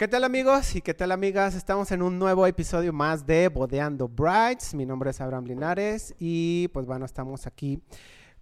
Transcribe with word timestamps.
¿Qué 0.00 0.08
tal 0.08 0.24
amigos 0.24 0.74
y 0.76 0.80
qué 0.80 0.94
tal 0.94 1.12
amigas? 1.12 1.54
Estamos 1.54 1.92
en 1.92 2.00
un 2.00 2.18
nuevo 2.18 2.46
episodio 2.46 2.90
más 2.90 3.26
de 3.26 3.48
Bodeando 3.48 4.08
Brides. 4.08 4.72
Mi 4.72 4.86
nombre 4.86 5.10
es 5.10 5.20
Abraham 5.20 5.44
Linares 5.44 6.14
y 6.18 6.68
pues 6.68 6.86
bueno, 6.86 7.04
estamos 7.04 7.46
aquí 7.46 7.82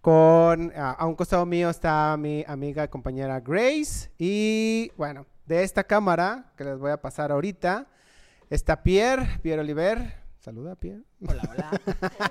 con, 0.01 0.73
a 0.77 1.05
un 1.05 1.17
costado 1.17 1.45
mío 1.47 1.69
está 1.69 2.17
mi 2.17 2.45
amiga 2.47 2.85
y 2.85 2.89
compañera 2.89 3.41
Grace 3.41 4.09
y 4.19 4.93
bueno, 4.97 5.27
de 5.47 5.65
esta 5.65 5.83
cámara 5.83 6.53
que 6.57 6.63
les 6.63 6.79
voy 6.79 6.93
a 6.93 7.03
pasar 7.03 7.33
ahorita 7.33 7.89
está 8.51 8.85
Pierre, 8.85 9.41
Pierre 9.43 9.63
Oliver. 9.63 10.15
Saluda, 10.39 10.77
Pierre. 10.77 11.03
Hola, 11.27 11.43
hola. 11.51 11.71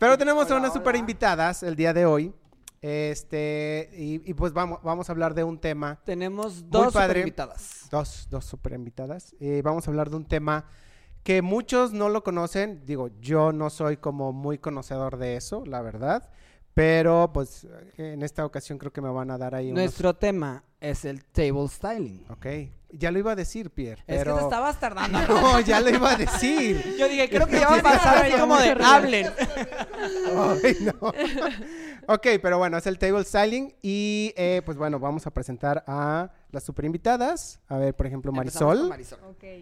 Pero 0.00 0.18
tenemos 0.18 0.50
a 0.50 0.56
unas 0.56 0.72
super 0.72 0.96
invitadas 0.96 1.62
el 1.62 1.76
día 1.76 1.94
de 1.94 2.04
hoy. 2.04 2.34
Este, 2.82 3.90
y, 3.94 4.34
pues 4.34 4.52
vamos, 4.52 4.80
vamos 4.82 5.08
a 5.08 5.12
hablar 5.12 5.34
de 5.34 5.44
un 5.44 5.58
tema. 5.58 6.00
Tenemos 6.04 6.70
dos 6.70 6.92
super 6.92 7.16
invitadas. 7.16 7.88
Dos, 7.90 8.26
dos 8.30 8.44
super 8.44 8.72
invitadas. 8.72 9.34
Y 9.40 9.60
vamos 9.62 9.86
a 9.86 9.90
hablar 9.90 10.10
de 10.10 10.16
un 10.16 10.24
tema 10.26 10.66
que 11.22 11.42
muchos 11.42 11.92
no 11.92 12.08
lo 12.08 12.22
conocen. 12.22 12.84
Digo, 12.86 13.10
yo 13.20 13.52
no 13.52 13.70
soy 13.70 13.96
como 13.96 14.32
muy 14.32 14.58
conocedor 14.58 15.16
de 15.16 15.36
eso, 15.36 15.64
la 15.66 15.82
verdad. 15.82 16.30
Pero 16.74 17.30
pues 17.32 17.66
en 17.96 18.22
esta 18.22 18.44
ocasión 18.44 18.76
creo 18.76 18.92
que 18.92 19.00
me 19.00 19.08
van 19.08 19.30
a 19.30 19.38
dar 19.38 19.54
ahí 19.54 19.72
Nuestro 19.72 20.14
tema 20.14 20.62
es 20.90 21.04
el 21.04 21.24
table 21.24 21.68
styling. 21.68 22.24
Ok. 22.30 22.46
Ya 22.90 23.10
lo 23.10 23.18
iba 23.18 23.32
a 23.32 23.36
decir, 23.36 23.70
Pierre. 23.70 24.02
Es 24.06 24.22
que 24.24 24.32
te 24.32 24.40
estabas 24.40 24.78
tardando. 24.78 25.18
No, 25.28 25.60
ya 25.60 25.80
lo 25.80 25.90
iba 25.90 26.12
a 26.12 26.16
decir. 26.16 26.96
Yo 26.98 27.08
dije, 27.08 27.28
creo 27.28 27.46
que 27.46 27.58
ya 27.58 27.68
va 27.68 27.78
a 27.78 27.82
pasar 27.82 28.24
ahí 28.24 28.32
como 28.32 28.56
de 28.56 28.70
hablen. 28.82 29.26
Ay, 30.64 30.76
no. 30.80 31.12
Ok, 32.06 32.26
pero 32.40 32.58
bueno, 32.58 32.78
es 32.78 32.86
el 32.86 32.98
table 32.98 33.24
styling. 33.24 33.74
Y 33.82 34.32
eh, 34.36 34.62
pues 34.64 34.78
bueno, 34.78 35.00
vamos 35.00 35.26
a 35.26 35.32
presentar 35.32 35.84
a 35.86 36.30
las 36.52 36.62
super 36.62 36.84
invitadas. 36.84 37.58
A 37.68 37.76
ver, 37.76 37.94
por 37.94 38.06
ejemplo, 38.06 38.30
Marisol. 38.30 38.88
Marisol. 38.88 39.18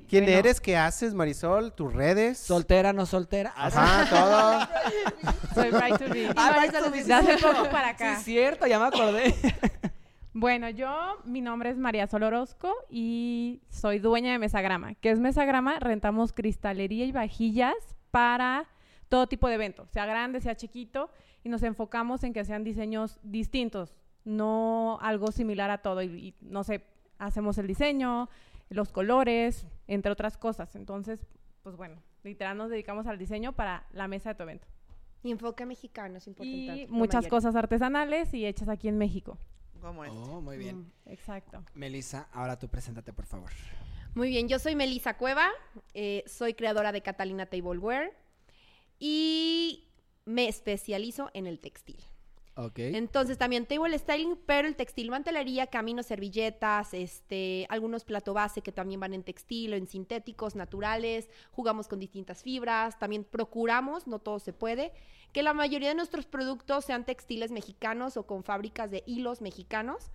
¿Quién 0.08 0.28
eres? 0.28 0.60
¿Qué 0.60 0.76
haces, 0.76 1.14
Marisol? 1.14 1.72
¿Tus 1.72 1.92
redes? 1.92 2.38
Soltera, 2.38 2.92
no 2.92 3.06
soltera. 3.06 3.52
Ajá, 3.56 4.06
todo. 4.10 5.40
Soy 5.54 5.70
Bright 5.70 5.98
to 5.98 6.12
Be. 6.12 6.30
Ah, 6.36 6.52
Bright 6.56 6.72
to 6.72 6.90
Be. 6.90 7.14
hace 7.14 7.38
poco 7.38 7.70
para 7.70 7.88
acá. 7.88 8.18
Sí, 8.18 8.24
cierto, 8.24 8.66
ya 8.66 8.78
me 8.78 8.86
acordé. 8.86 9.34
Bueno, 10.36 10.68
yo, 10.68 10.90
mi 11.24 11.40
nombre 11.40 11.70
es 11.70 11.78
María 11.78 12.08
Sol 12.08 12.24
Orozco 12.24 12.74
y 12.90 13.62
soy 13.68 14.00
dueña 14.00 14.32
de 14.32 14.40
Mesagrama. 14.40 14.94
¿Qué 14.96 15.12
es 15.12 15.20
Mesagrama? 15.20 15.78
Rentamos 15.78 16.32
cristalería 16.32 17.04
y 17.04 17.12
vajillas 17.12 17.76
para 18.10 18.68
todo 19.08 19.28
tipo 19.28 19.46
de 19.46 19.54
eventos, 19.54 19.90
sea 19.90 20.06
grande, 20.06 20.40
sea 20.40 20.56
chiquito, 20.56 21.08
y 21.44 21.50
nos 21.50 21.62
enfocamos 21.62 22.24
en 22.24 22.32
que 22.32 22.44
sean 22.44 22.64
diseños 22.64 23.20
distintos, 23.22 23.94
no 24.24 24.98
algo 25.02 25.30
similar 25.30 25.70
a 25.70 25.78
todo. 25.78 26.02
Y, 26.02 26.34
no 26.40 26.64
sé, 26.64 26.84
hacemos 27.18 27.56
el 27.58 27.68
diseño, 27.68 28.28
los 28.70 28.90
colores, 28.90 29.68
entre 29.86 30.10
otras 30.10 30.36
cosas. 30.36 30.74
Entonces, 30.74 31.24
pues 31.62 31.76
bueno, 31.76 32.02
literal 32.24 32.56
nos 32.56 32.70
dedicamos 32.70 33.06
al 33.06 33.18
diseño 33.18 33.52
para 33.52 33.86
la 33.92 34.08
mesa 34.08 34.30
de 34.30 34.34
tu 34.34 34.42
evento. 34.42 34.66
Y 35.22 35.30
enfoque 35.30 35.64
mexicano 35.64 36.18
es 36.18 36.26
importante. 36.26 36.76
Y 36.76 36.86
muchas 36.88 37.28
cosas 37.28 37.54
artesanales 37.54 38.34
y 38.34 38.44
hechas 38.46 38.68
aquí 38.68 38.88
en 38.88 38.98
México. 38.98 39.38
Oh, 39.90 40.40
muy 40.40 40.56
bien. 40.56 40.78
Mm, 40.78 40.92
exacto. 41.06 41.64
Melissa, 41.74 42.28
ahora 42.32 42.58
tú 42.58 42.68
preséntate, 42.68 43.12
por 43.12 43.26
favor. 43.26 43.50
Muy 44.14 44.28
bien, 44.28 44.48
yo 44.48 44.58
soy 44.58 44.76
Melissa 44.76 45.16
Cueva, 45.16 45.50
eh, 45.92 46.22
soy 46.26 46.54
creadora 46.54 46.92
de 46.92 47.02
Catalina 47.02 47.46
Tableware 47.46 48.12
y 48.98 49.88
me 50.24 50.48
especializo 50.48 51.30
en 51.34 51.46
el 51.46 51.58
textil. 51.58 51.98
Ok. 52.56 52.78
Entonces 52.78 53.36
también 53.36 53.66
table 53.66 53.98
styling, 53.98 54.38
pero 54.46 54.68
el 54.68 54.76
textil, 54.76 55.10
mantelería, 55.10 55.66
caminos, 55.66 56.06
servilletas, 56.06 56.94
este, 56.94 57.66
algunos 57.68 58.04
plato 58.04 58.32
base 58.32 58.62
que 58.62 58.70
también 58.70 59.00
van 59.00 59.12
en 59.12 59.24
textil 59.24 59.72
o 59.72 59.76
en 59.76 59.88
sintéticos, 59.88 60.54
naturales, 60.54 61.28
jugamos 61.50 61.88
con 61.88 61.98
distintas 61.98 62.42
fibras, 62.42 62.98
también 62.98 63.24
procuramos, 63.24 64.06
no 64.06 64.20
todo 64.20 64.38
se 64.38 64.52
puede, 64.52 64.92
que 65.32 65.42
la 65.42 65.52
mayoría 65.52 65.88
de 65.88 65.96
nuestros 65.96 66.26
productos 66.26 66.84
sean 66.84 67.04
textiles 67.04 67.50
mexicanos 67.50 68.16
o 68.16 68.24
con 68.24 68.44
fábricas 68.44 68.90
de 68.90 69.02
hilos 69.06 69.40
mexicanos 69.40 70.12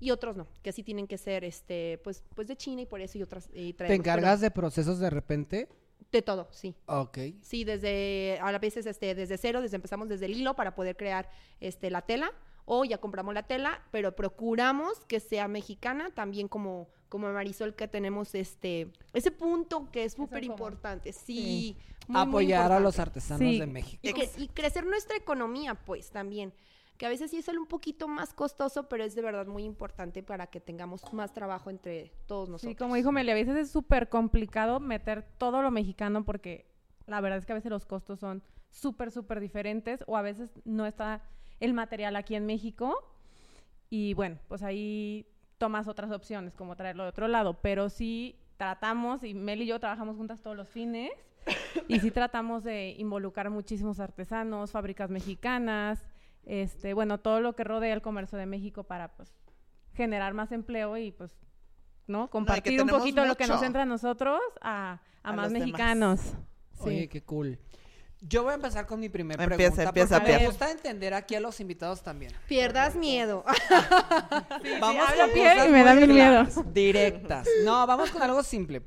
y 0.00 0.10
otros 0.10 0.36
no, 0.36 0.48
que 0.62 0.72
sí 0.72 0.82
tienen 0.82 1.06
que 1.06 1.18
ser 1.18 1.44
este 1.44 2.00
pues 2.02 2.24
pues 2.34 2.48
de 2.48 2.56
China 2.56 2.82
y 2.82 2.86
por 2.86 3.00
eso 3.00 3.18
y 3.18 3.22
otras 3.22 3.48
¿Te 3.48 3.94
encargas 3.94 4.40
de 4.40 4.50
procesos 4.50 4.98
de 4.98 5.10
repente? 5.10 5.68
De 6.10 6.22
todo, 6.22 6.48
sí. 6.50 6.74
Ok. 6.86 7.18
Sí, 7.42 7.64
desde 7.64 8.38
a 8.40 8.58
veces 8.58 8.86
este 8.86 9.14
desde 9.14 9.38
cero, 9.38 9.60
desde 9.60 9.76
empezamos 9.76 10.08
desde 10.08 10.26
el 10.26 10.36
hilo 10.36 10.54
para 10.54 10.74
poder 10.74 10.96
crear 10.96 11.30
este 11.60 11.90
la 11.90 12.02
tela 12.02 12.32
o 12.64 12.84
ya 12.84 12.98
compramos 12.98 13.34
la 13.34 13.42
tela, 13.42 13.82
pero 13.90 14.14
procuramos 14.14 15.00
que 15.06 15.20
sea 15.20 15.48
mexicana, 15.48 16.10
también 16.14 16.48
como 16.48 16.88
como 17.08 17.30
Marisol 17.30 17.74
que 17.74 17.88
tenemos 17.88 18.34
este 18.34 18.90
ese 19.12 19.30
punto 19.30 19.90
que 19.90 20.04
es 20.04 20.14
súper 20.14 20.44
importante. 20.44 21.12
Sí, 21.12 21.76
apoyar 22.12 22.72
a 22.72 22.80
los 22.80 22.98
artesanos 22.98 23.58
de 23.58 23.66
México. 23.66 24.00
Y, 24.02 24.48
crecer 24.48 24.86
nuestra 24.86 25.16
economía, 25.16 25.74
pues 25.74 26.10
también, 26.10 26.52
que 26.96 27.06
a 27.06 27.08
veces 27.08 27.30
sí 27.30 27.38
es 27.38 27.48
un 27.48 27.66
poquito 27.66 28.08
más 28.08 28.32
costoso, 28.32 28.88
pero 28.88 29.04
es 29.04 29.14
de 29.14 29.22
verdad 29.22 29.46
muy 29.46 29.64
importante 29.64 30.22
para 30.22 30.46
que 30.46 30.60
tengamos 30.60 31.12
más 31.12 31.32
trabajo 31.32 31.70
entre 31.70 32.12
todos 32.26 32.48
nosotros. 32.48 32.72
Sí, 32.72 32.76
como 32.76 32.94
dijo 32.94 33.12
Meli, 33.12 33.30
a 33.30 33.34
veces 33.34 33.56
es 33.56 33.70
súper 33.70 34.08
complicado 34.08 34.80
meter 34.80 35.22
todo 35.38 35.62
lo 35.62 35.70
mexicano 35.70 36.24
porque 36.24 36.70
la 37.06 37.20
verdad 37.20 37.38
es 37.38 37.46
que 37.46 37.52
a 37.52 37.56
veces 37.56 37.70
los 37.70 37.86
costos 37.86 38.20
son 38.20 38.42
súper, 38.70 39.10
súper 39.10 39.40
diferentes 39.40 40.04
o 40.06 40.16
a 40.16 40.22
veces 40.22 40.50
no 40.64 40.86
está 40.86 41.22
el 41.60 41.74
material 41.74 42.16
aquí 42.16 42.34
en 42.34 42.46
México 42.46 42.96
y 43.90 44.14
bueno, 44.14 44.38
pues 44.48 44.62
ahí 44.62 45.26
tomas 45.58 45.86
otras 45.86 46.10
opciones, 46.10 46.56
como 46.56 46.76
traerlo 46.76 47.02
de 47.04 47.10
otro 47.10 47.28
lado, 47.28 47.60
pero 47.60 47.88
sí 47.88 48.36
tratamos, 48.56 49.22
y 49.22 49.34
Mel 49.34 49.62
y 49.62 49.66
yo 49.66 49.78
trabajamos 49.78 50.16
juntas 50.16 50.40
todos 50.40 50.56
los 50.56 50.68
fines, 50.68 51.10
y 51.88 52.00
sí 52.00 52.10
tratamos 52.10 52.64
de 52.64 52.94
involucrar 52.98 53.50
muchísimos 53.50 54.00
artesanos, 54.00 54.72
fábricas 54.72 55.10
mexicanas, 55.10 56.04
este, 56.44 56.94
bueno, 56.94 57.18
todo 57.18 57.40
lo 57.40 57.54
que 57.54 57.64
rodea 57.64 57.94
el 57.94 58.02
comercio 58.02 58.38
de 58.38 58.46
México 58.46 58.84
para, 58.84 59.08
pues, 59.14 59.32
generar 59.94 60.34
más 60.34 60.52
empleo 60.52 60.96
y, 60.96 61.12
pues, 61.12 61.32
¿no? 62.06 62.28
Compartir 62.30 62.80
un 62.82 62.88
poquito 62.88 63.24
lo 63.24 63.36
que 63.36 63.46
nos 63.46 63.62
entra 63.62 63.82
a 63.82 63.86
nosotros 63.86 64.40
a, 64.60 65.00
más 65.24 65.50
mexicanos. 65.50 66.20
Oye, 66.78 67.08
qué 67.08 67.22
cool. 67.22 67.58
Yo 68.24 68.44
voy 68.44 68.52
a 68.52 68.54
empezar 68.54 68.86
con 68.86 69.00
mi 69.00 69.08
primer 69.08 69.40
empieza, 69.40 69.74
pregunta. 69.74 69.88
Empieza, 69.88 70.16
empieza. 70.18 70.38
Me 70.38 70.46
gusta 70.46 70.70
entender 70.70 71.12
aquí 71.12 71.34
a 71.34 71.40
los 71.40 71.58
invitados 71.58 72.02
también. 72.02 72.32
Pierdas 72.46 72.94
miedo. 72.94 73.44
vamos 74.80 75.04
sí, 75.08 75.18
con 75.18 75.30
y 75.66 75.68
me 75.70 75.82
da 75.82 75.94
miedo. 75.94 76.46
Directas. 76.72 77.48
No, 77.64 77.84
vamos 77.84 78.12
con 78.12 78.22
algo 78.22 78.44
simple. 78.44 78.82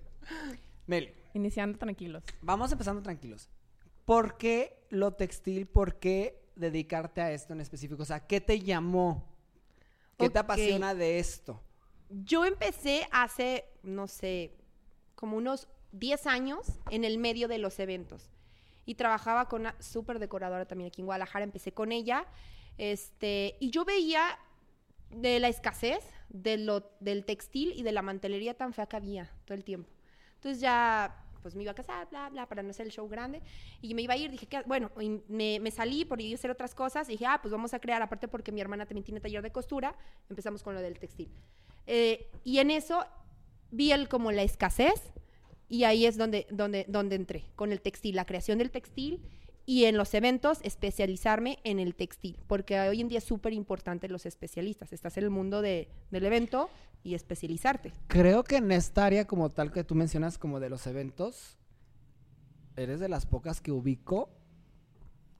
Meli. 0.88 1.14
Iniciando 1.34 1.78
tranquilos. 1.78 2.24
Vamos 2.42 2.72
empezando 2.72 3.02
tranquilos. 3.02 3.50
¿Por 4.06 4.38
qué 4.38 4.86
lo 4.90 5.12
textil? 5.12 5.66
¿Por 5.66 6.00
qué 6.00 6.45
dedicarte 6.56 7.22
a 7.22 7.32
esto 7.32 7.54
en 7.54 7.62
específico? 7.62 8.04
O 8.04 8.06
sea, 8.06 8.26
¿qué 8.26 8.42
te 8.42 8.60
llamó? 8.60 9.24
¿Qué 10.18 10.30
te 10.30 10.40
apasiona 10.40 10.96
de 10.96 11.20
esto? 11.20 11.62
Yo 12.10 12.46
empecé 12.46 13.08
hace, 13.12 13.66
no 13.84 14.08
sé, 14.08 14.56
como 15.16 15.38
unos 15.38 15.68
10 15.92 16.28
años 16.28 16.80
en 16.92 17.04
el 17.04 17.18
medio 17.18 17.48
de 17.48 17.58
los 17.58 17.80
eventos 17.80 18.30
y 18.86 18.96
trabajaba 18.96 19.48
con 19.48 19.62
una 19.62 19.76
súper 19.82 20.20
decoradora 20.20 20.66
también 20.66 20.88
aquí 20.88 21.02
en 21.02 21.08
Guadalajara, 21.08 21.44
empecé 21.44 21.74
con 21.74 21.92
ella, 21.92 22.26
este, 22.78 23.58
y 23.60 23.72
yo 23.72 23.86
veía 23.86 24.38
de 25.10 25.40
la 25.40 25.48
escasez 25.48 26.04
de 26.30 26.58
lo, 26.58 26.92
del 27.00 27.26
textil 27.26 27.74
y 27.76 27.84
de 27.84 27.92
la 27.92 28.02
mantelería 28.02 28.54
tan 28.54 28.74
fea 28.74 28.86
que 28.86 28.98
había 28.98 29.32
todo 29.46 29.56
el 29.56 29.64
tiempo. 29.64 29.90
Entonces 30.36 30.62
ya 30.62 31.25
pues 31.46 31.54
me 31.54 31.62
iba 31.62 31.74
a 31.74 31.76
casar, 31.76 32.10
bla, 32.10 32.28
bla, 32.32 32.48
para 32.48 32.64
no 32.64 32.72
hacer 32.72 32.88
el 32.88 32.92
show 32.92 33.08
grande. 33.08 33.40
Y 33.80 33.94
me 33.94 34.02
iba 34.02 34.16
a 34.16 34.18
ir, 34.18 34.32
dije, 34.32 34.48
que, 34.48 34.64
bueno, 34.64 34.90
me, 35.28 35.60
me, 35.60 35.70
salí 35.70 36.04
por 36.04 36.20
ir 36.20 36.34
a 36.34 36.40
hacer 36.40 36.50
otras 36.50 36.74
cosas. 36.74 37.08
Y 37.08 37.12
dije, 37.12 37.28
ah, 37.28 37.38
pues 37.40 37.52
vamos 37.52 37.76
a 37.76 37.80
crear, 37.80 38.02
aparte 38.02 38.28
porque 38.28 38.52
mi 38.52 38.62
hermana 38.62 38.88
también 38.88 39.04
tiene 39.04 39.22
taller 39.22 39.44
de 39.44 39.52
costura, 39.52 39.96
empezamos 40.28 40.64
con 40.64 40.74
lo 40.74 40.82
del 40.82 40.98
textil. 40.98 41.30
Eh, 41.86 42.32
y 42.44 42.58
en 42.58 42.72
eso 42.72 43.06
vi 43.70 43.92
el, 43.92 44.10
como 44.10 44.32
la 44.32 44.42
escasez 44.42 45.14
y 45.70 45.84
ahí 45.84 46.08
es 46.08 46.18
donde, 46.18 46.48
donde, 46.50 46.86
donde 46.88 47.16
entré, 47.16 47.46
con 47.56 47.72
el 47.72 47.80
textil, 47.80 48.16
la 48.16 48.26
creación 48.26 48.58
del 48.58 48.72
textil 48.72 49.22
y 49.66 49.86
en 49.86 49.98
los 49.98 50.14
eventos 50.14 50.60
especializarme 50.64 51.60
en 51.64 51.80
el 51.80 51.96
textil, 51.96 52.40
porque 52.48 52.80
hoy 52.80 53.02
en 53.02 53.08
día 53.08 53.18
es 53.18 53.24
súper 53.24 53.54
importante 53.54 54.08
los 54.08 54.26
especialistas. 54.26 54.94
Estás 54.94 55.18
en 55.18 55.24
el 55.24 55.30
mundo 55.30 55.62
de, 55.62 55.90
del 56.12 56.26
evento 56.26 56.70
y 57.04 57.16
especializarte. 57.16 57.94
Creo 58.08 58.44
que 58.44 58.58
en 58.58 58.72
esta 58.72 59.06
área 59.06 59.26
como 59.26 59.50
tal 59.50 59.72
que 59.72 59.84
tú 59.84 59.96
mencionas 59.96 60.38
como 60.38 60.60
de 60.60 60.70
los 60.70 60.86
eventos, 60.88 61.58
eres 62.76 63.00
de 63.00 63.10
las 63.10 63.26
pocas 63.26 63.62
que 63.62 63.72
ubico 63.72 64.30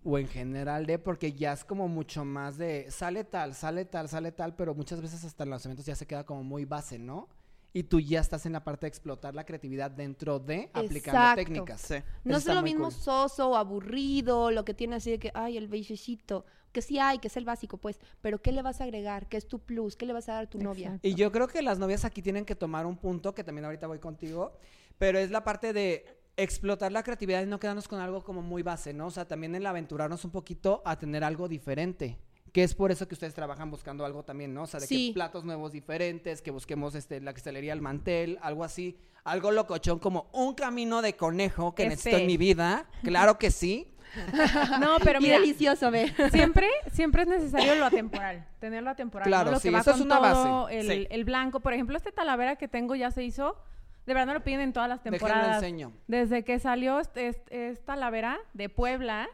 o 0.04 0.20
en 0.20 0.28
general 0.28 0.86
de 0.86 1.00
porque 1.00 1.34
ya 1.34 1.54
es 1.54 1.64
como 1.66 1.88
mucho 1.88 2.24
más 2.24 2.58
de 2.58 2.90
sale 2.92 3.24
tal, 3.24 3.56
sale 3.56 3.86
tal, 3.86 4.08
sale 4.08 4.32
tal, 4.32 4.56
pero 4.56 4.76
muchas 4.76 5.02
veces 5.02 5.24
hasta 5.26 5.44
en 5.44 5.50
los 5.50 5.66
eventos 5.66 5.86
ya 5.86 5.96
se 5.96 6.06
queda 6.06 6.26
como 6.26 6.44
muy 6.44 6.66
base, 6.66 7.00
¿no? 7.00 7.28
Y 7.76 7.84
tú 7.84 8.00
ya 8.00 8.22
estás 8.22 8.46
en 8.46 8.54
la 8.54 8.64
parte 8.64 8.86
de 8.86 8.88
explotar 8.88 9.36
la 9.36 9.46
creatividad 9.46 9.92
dentro 9.92 10.40
de 10.40 10.70
aplicando 10.72 11.20
Exacto. 11.20 11.44
técnicas. 11.44 11.82
Sí. 11.82 11.96
No 12.24 12.38
es 12.38 12.46
lo 12.46 12.62
mismo 12.62 12.86
cool. 12.86 12.94
soso 12.94 13.50
o 13.50 13.56
aburrido, 13.58 14.50
lo 14.50 14.64
que 14.64 14.74
tiene 14.74 14.96
así 14.96 15.12
de 15.12 15.20
que, 15.20 15.30
ay, 15.34 15.58
el 15.58 15.68
bellecito, 15.68 16.46
que 16.72 16.82
sí 16.82 17.00
hay, 17.00 17.20
que 17.20 17.28
es 17.28 17.36
el 17.36 17.44
básico, 17.44 17.76
pues, 17.76 18.00
pero 18.22 18.42
¿qué 18.42 18.54
le 18.54 18.62
vas 18.62 18.80
a 18.80 18.86
agregar? 18.86 19.28
¿Qué 19.28 19.36
es 19.36 19.46
tu 19.46 19.60
plus? 19.60 19.98
¿Qué 19.98 20.06
le 20.06 20.14
vas 20.14 20.30
a 20.30 20.36
dar 20.36 20.44
a 20.46 20.50
tu 20.50 20.58
novia? 20.58 21.00
Y 21.02 21.16
yo 21.16 21.34
creo 21.34 21.50
que 21.50 21.62
las 21.62 21.78
novias 21.78 22.06
aquí 22.06 22.22
tienen 22.22 22.46
que 22.46 22.56
tomar 22.56 22.86
un 22.86 22.96
punto, 22.96 23.36
que 23.36 23.44
también 23.44 23.66
ahorita 23.66 23.88
voy 23.88 24.00
contigo, 24.00 24.54
pero 24.98 25.20
es 25.20 25.30
la 25.30 25.44
parte 25.44 25.74
de 25.74 26.06
explotar 26.38 26.94
la 26.94 27.04
creatividad 27.04 27.44
y 27.44 27.46
no 27.46 27.60
quedarnos 27.60 27.90
con 27.90 28.00
algo 28.00 28.24
como 28.24 28.42
muy 28.42 28.64
base, 28.64 28.94
¿no? 28.94 29.08
O 29.08 29.12
sea, 29.12 29.28
también 29.28 29.54
el 29.54 29.66
aventurarnos 29.66 30.24
un 30.24 30.32
poquito 30.32 30.82
a 30.86 30.98
tener 30.98 31.26
algo 31.26 31.50
diferente. 31.50 32.20
Que 32.56 32.64
es 32.64 32.74
por 32.74 32.90
eso 32.90 33.06
que 33.06 33.16
ustedes 33.16 33.34
trabajan 33.34 33.70
buscando 33.70 34.06
algo 34.06 34.24
también, 34.24 34.54
¿no? 34.54 34.64
O 34.64 34.66
sea, 34.66 34.80
de 34.80 34.88
Sí. 34.88 35.10
que 35.10 35.14
platos 35.16 35.44
nuevos 35.44 35.74
diferentes, 35.74 36.42
que 36.42 36.52
busquemos 36.52 36.96
este, 36.96 37.20
la 37.20 37.34
cristalería 37.34 37.74
al 37.74 37.82
mantel, 37.82 38.40
algo 38.42 38.64
así, 38.64 38.98
algo 39.26 39.52
locochón, 39.52 40.00
como 40.00 40.30
un 40.32 40.54
camino 40.56 41.02
de 41.02 41.18
conejo 41.18 41.76
que 41.76 41.84
Este. 41.84 41.90
necesito 41.96 42.18
en 42.18 42.28
mi 42.28 42.38
vida. 42.38 42.86
Claro 43.04 43.38
que 43.38 43.52
sí. 43.52 43.92
No, 44.80 44.96
pero 45.04 45.20
y 45.20 45.24
mira, 45.24 45.40
delicioso, 45.42 45.92
ve. 45.92 46.14
siempre, 46.32 46.70
siempre 46.94 47.24
es 47.24 47.28
necesario 47.28 47.76
lo 47.76 47.84
atemporal, 47.88 48.48
tenerlo 48.62 48.90
atemporal. 48.92 49.28
Claro, 49.28 49.46
¿no? 49.48 49.52
Lo 49.52 49.60
sí, 49.60 49.68
que 49.68 49.74
va 49.74 49.82
eso 49.82 49.92
es 49.92 49.98
con 49.98 50.06
una 50.06 50.20
base. 50.20 50.44
todo 50.44 50.70
El, 50.70 50.88
Sí. 50.88 51.08
el 51.10 51.26
blanco, 51.26 51.60
por 51.60 51.74
ejemplo, 51.74 51.98
este 51.98 52.14
talavera 52.14 52.56
que 52.56 52.70
tengo 52.70 52.96
ya 52.96 53.12
se 53.12 53.22
hizo. 53.26 53.58
De 54.06 54.14
verdad 54.14 54.28
no 54.28 54.34
lo 54.36 54.44
piden 54.46 54.62
en 54.62 54.72
todas 54.72 54.88
las 54.88 55.04
temporadas. 55.04 55.56
enseño. 55.62 55.92
Desde 56.08 56.46
que 56.46 56.58
salió 56.60 57.02
este, 57.02 57.28
este- 57.28 57.68
esta 57.72 57.96
talavera 57.96 58.38
de 58.54 58.70
Puebla, 58.70 59.28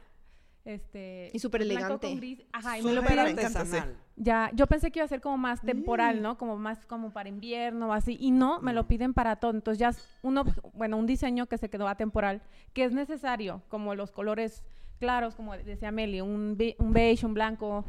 este 0.66 1.31
Y 1.34 1.40
súper 1.40 1.63
blanco 1.66 2.00
con 2.00 2.10
elegante. 2.10 2.16
gris, 2.16 2.44
ajá, 2.52 2.78
y 2.78 2.84
me 2.84 2.94
lo 2.94 3.02
Súper 3.02 3.13
piden 3.13 3.28
elegante. 3.28 3.58
artesanal. 3.60 3.96
ya, 4.16 4.52
yo 4.54 4.68
pensé 4.68 4.92
que 4.92 5.00
iba 5.00 5.06
a 5.06 5.10
ser 5.10 5.22
como 5.22 5.38
más 5.38 5.63
Mm. 5.63 5.66
temporal, 5.66 6.22
¿no? 6.22 6.38
Como 6.38 6.58
más 6.58 6.86
como 6.86 7.12
para 7.12 7.30
invierno 7.30 7.90
o 7.90 7.94
así. 7.94 8.18
Y 8.19 8.31
no, 8.31 8.62
me 8.62 8.74
lo 8.74 8.88
piden 8.88 9.13
para 9.13 9.38
todo. 9.38 9.52
Entonces 9.52 9.80
ya 9.80 9.90
es 9.90 10.08
uno, 10.22 10.44
bueno, 10.74 10.98
un 10.98 11.08
diseño 11.08 11.48
que 11.48 11.58
se 11.58 11.69
quedó 11.69 11.88
atemporal, 11.88 12.42
que 12.74 12.84
es 12.84 12.92
necesario, 12.94 13.62
como 13.69 13.96
los 13.96 14.12
colores 14.12 14.63
claros, 15.00 15.36
como 15.36 15.58
decía 15.58 15.92
Meli, 15.92 16.22
un, 16.22 16.56
be- 16.58 16.75
un 16.78 16.94
beige, 16.94 17.25
un 17.25 17.34
blanco, 17.34 17.84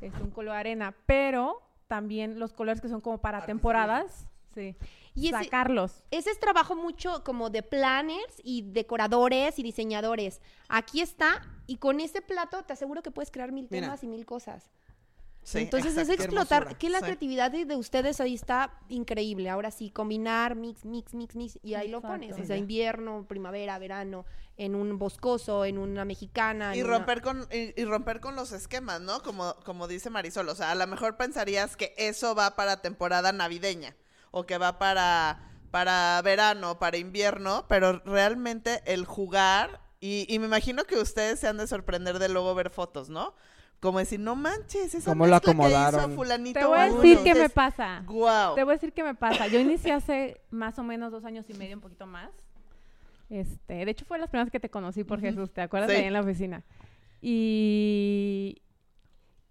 este, 0.00 0.22
un 0.22 0.30
color 0.30 0.54
arena, 0.54 0.94
pero 1.06 1.60
también 1.88 2.38
los 2.38 2.52
colores 2.52 2.80
que 2.80 2.88
son 2.88 3.00
como 3.00 3.18
para 3.18 3.44
temporadas, 3.44 4.28
sí. 4.54 4.76
Y 5.14 5.28
ese- 5.28 5.44
sacarlos. 5.44 6.02
Ese 6.10 6.30
es 6.30 6.40
trabajo 6.40 6.74
mucho 6.74 7.22
como 7.24 7.50
de 7.50 7.62
planners 7.62 8.40
y 8.42 8.62
decoradores 8.62 9.58
y 9.58 9.62
diseñadores. 9.62 10.40
Aquí 10.68 11.00
está, 11.00 11.42
y 11.66 11.76
con 11.76 12.00
ese 12.00 12.22
plato 12.22 12.62
te 12.64 12.72
aseguro 12.72 13.02
que 13.02 13.10
puedes 13.10 13.30
crear 13.30 13.52
mil 13.52 13.68
Mira. 13.70 13.86
temas 13.86 14.02
y 14.04 14.08
mil 14.08 14.24
cosas. 14.26 14.70
Sí, 15.44 15.58
Entonces 15.58 15.90
exacto. 15.98 16.12
es 16.12 16.20
explotar, 16.20 16.78
que 16.78 16.88
la 16.88 16.98
Sí. 17.00 17.04
creatividad 17.06 17.50
de, 17.50 17.64
de 17.64 17.74
ustedes 17.74 18.20
ahí 18.20 18.32
está 18.34 18.78
increíble. 18.88 19.50
Ahora 19.50 19.72
sí, 19.72 19.90
combinar, 19.90 20.54
mix, 20.54 20.84
mix, 20.84 21.14
mix, 21.14 21.34
mix, 21.34 21.58
y 21.64 21.74
ahí 21.74 21.88
lo 21.88 22.00
pones. 22.00 22.38
O 22.38 22.44
sea, 22.44 22.56
invierno, 22.56 23.26
primavera, 23.26 23.76
verano, 23.80 24.24
en 24.56 24.76
un 24.76 24.98
boscoso, 24.98 25.64
en 25.64 25.78
una 25.78 26.04
mexicana. 26.04 26.76
Y 26.76 26.82
una- 26.82 26.98
romper 26.98 27.22
con 27.22 27.48
y, 27.52 27.78
y 27.78 27.84
romper 27.84 28.20
con 28.20 28.36
los 28.36 28.52
esquemas, 28.52 29.00
¿no? 29.00 29.20
Como 29.24 29.54
como 29.64 29.88
dice 29.88 30.10
Marisol, 30.10 30.48
o 30.48 30.54
sea, 30.54 30.70
a 30.70 30.74
lo 30.76 30.86
mejor 30.86 31.16
pensarías 31.16 31.76
que 31.76 31.92
eso 31.98 32.36
va 32.36 32.54
para 32.54 32.80
temporada 32.80 33.32
navideña 33.32 33.96
o 34.32 34.44
que 34.44 34.58
va 34.58 34.78
para 34.80 35.48
para 35.70 36.20
verano, 36.22 36.78
para 36.78 36.98
invierno, 36.98 37.64
pero 37.68 38.00
realmente 38.04 38.82
el 38.84 39.06
jugar 39.06 39.80
y, 40.00 40.26
y 40.28 40.38
me 40.38 40.44
imagino 40.46 40.84
que 40.84 40.96
ustedes 40.98 41.38
se 41.40 41.48
han 41.48 41.56
de 41.56 41.66
sorprender 41.66 42.18
de 42.18 42.28
luego 42.28 42.54
ver 42.54 42.68
fotos, 42.68 43.08
¿no? 43.08 43.34
Como 43.80 43.98
decir, 43.98 44.20
no 44.20 44.36
manches, 44.36 44.94
esa 44.94 45.12
¿Cómo 45.12 45.26
lo 45.26 45.32
mezcla 45.32 45.40
que 45.40 45.58
hizo 45.58 45.62
acomodaron? 45.76 46.14
fulanito 46.14 46.60
Te 46.60 46.66
voy 46.66 46.78
a 46.78 46.84
uno". 46.86 47.00
decir 47.00 47.18
qué 47.24 47.34
me 47.34 47.48
pasa. 47.48 48.02
Te 48.06 48.64
voy 48.64 48.72
a 48.72 48.76
decir 48.76 48.92
qué 48.92 49.02
me 49.02 49.14
pasa. 49.14 49.46
Yo 49.46 49.58
inicié 49.58 49.92
hace 49.92 50.40
más 50.50 50.78
o 50.78 50.82
menos 50.84 51.10
dos 51.10 51.24
años 51.24 51.46
y 51.48 51.54
medio, 51.54 51.76
un 51.76 51.80
poquito 51.80 52.06
más. 52.06 52.30
Este, 53.30 53.84
de 53.84 53.90
hecho 53.90 54.04
fue 54.04 54.18
las 54.18 54.28
primeras 54.28 54.50
que 54.52 54.60
te 54.60 54.68
conocí 54.70 55.04
por 55.04 55.20
Jesús, 55.20 55.52
¿te 55.52 55.62
acuerdas? 55.62 55.90
Sí. 55.90 55.96
Ahí 55.96 56.04
en 56.04 56.12
la 56.12 56.20
oficina. 56.20 56.64
Y, 57.22 58.60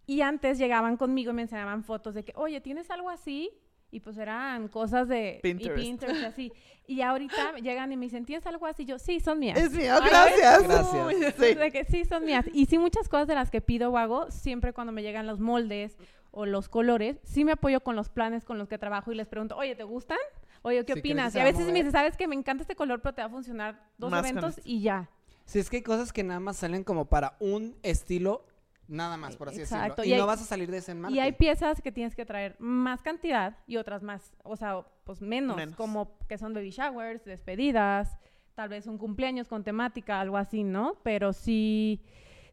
y 0.05 0.21
antes 0.21 0.57
llegaban 0.59 0.97
conmigo 0.97 1.31
y 1.31 1.33
me 1.33 1.41
enseñaban 1.41 1.83
fotos 1.83 2.13
de 2.13 2.23
que, 2.23 2.33
oye, 2.35 2.61
¿tienes 2.61 2.91
algo 2.91 3.09
así? 3.09 3.49
Y 3.91 3.99
pues 3.99 4.17
eran 4.17 4.67
cosas 4.69 5.07
de 5.09 5.39
Pinterest. 5.43 5.77
Y 5.77 5.81
Pinterest 5.83 6.21
y 6.21 6.25
así. 6.25 6.53
Y 6.87 7.01
ahorita 7.01 7.55
llegan 7.57 7.91
y 7.91 7.97
me 7.97 8.05
dicen, 8.05 8.25
¿tienes 8.25 8.45
algo 8.47 8.65
así? 8.65 8.85
Yo, 8.85 8.97
sí, 8.99 9.19
son 9.19 9.39
mías. 9.39 9.57
Es 9.59 9.71
mío, 9.71 9.95
gracias. 10.03 10.63
Gracias. 10.63 11.05
Uy, 11.05 11.15
sí. 11.49 11.55
De 11.55 11.71
que 11.71 11.85
sí 11.85 12.05
son 12.05 12.25
mías. 12.25 12.45
Y 12.53 12.65
sí, 12.65 12.77
muchas 12.77 13.07
cosas 13.09 13.27
de 13.27 13.35
las 13.35 13.51
que 13.51 13.61
pido 13.61 13.91
o 13.91 13.97
hago, 13.97 14.31
siempre 14.31 14.73
cuando 14.73 14.91
me 14.93 15.03
llegan 15.03 15.27
los 15.27 15.39
moldes 15.39 15.97
o 16.31 16.45
los 16.45 16.69
colores, 16.69 17.17
sí 17.23 17.43
me 17.43 17.51
apoyo 17.53 17.81
con 17.81 17.95
los 17.97 18.09
planes 18.09 18.45
con 18.45 18.57
los 18.57 18.67
que 18.69 18.77
trabajo 18.77 19.11
y 19.11 19.15
les 19.15 19.27
pregunto, 19.27 19.57
oye, 19.57 19.75
¿te 19.75 19.83
gustan? 19.83 20.17
Oye, 20.63 20.85
¿qué 20.85 20.93
Sí, 20.93 21.01
¿crees 21.01 21.03
que 21.03 21.09
opinas? 21.11 21.35
Y 21.35 21.39
a 21.39 21.43
va 21.43 21.49
a 21.49 21.51
veces 21.51 21.65
me 21.65 21.71
mover? 21.71 21.83
dice, 21.85 21.91
¿sabes 21.91 22.15
que 22.17 22.27
Me 22.27 22.35
encanta 22.35 22.61
este 22.63 22.75
color, 22.75 23.01
pero 23.01 23.13
te 23.13 23.21
va 23.21 23.27
a 23.27 23.31
funcionar 23.31 23.89
dos 23.97 24.11
Más 24.11 24.21
eventos 24.25 24.57
esto. 24.57 24.61
y 24.69 24.81
ya. 24.81 25.09
Si 25.45 25.59
es 25.59 25.69
que 25.69 25.77
hay 25.77 25.83
cosas 25.83 26.13
que 26.13 26.23
nada 26.23 26.39
más 26.39 26.57
salen 26.57 26.83
como 26.85 27.05
para 27.05 27.35
un 27.39 27.75
estilo, 27.83 28.45
nada 28.91 29.17
más, 29.17 29.35
por 29.37 29.49
así 29.49 29.61
Exacto. 29.61 30.01
decirlo. 30.01 30.03
Y 30.05 30.09
Y, 30.09 30.13
hay- 30.13 30.19
no 30.19 30.27
vas 30.27 30.41
a 30.41 30.45
salir 30.45 30.69
de 30.69 30.77
ese 30.77 30.93
marco. 30.93 31.15
Y 31.15 31.19
hay 31.19 31.31
piezas 31.31 31.81
que 31.81 31.91
tienes 31.91 32.15
que 32.15 32.25
traer 32.25 32.55
más 32.59 33.01
cantidad 33.01 33.57
y 33.67 33.77
otras 33.77 34.03
más, 34.03 34.33
o 34.43 34.55
sea, 34.55 34.85
pues 35.05 35.21
menos, 35.21 35.55
Menos. 35.57 35.75
como 35.75 36.17
que 36.27 36.37
son 36.37 36.53
baby 36.53 36.69
showers, 36.71 37.23
despedidas, 37.25 38.17
tal 38.55 38.69
vez 38.69 38.85
un 38.87 38.97
cumpleaños 38.97 39.47
con 39.47 39.63
temática, 39.63 40.19
algo 40.19 40.37
así, 40.37 40.63
¿no? 40.63 40.95
Pero 41.03 41.33
sí, 41.33 42.01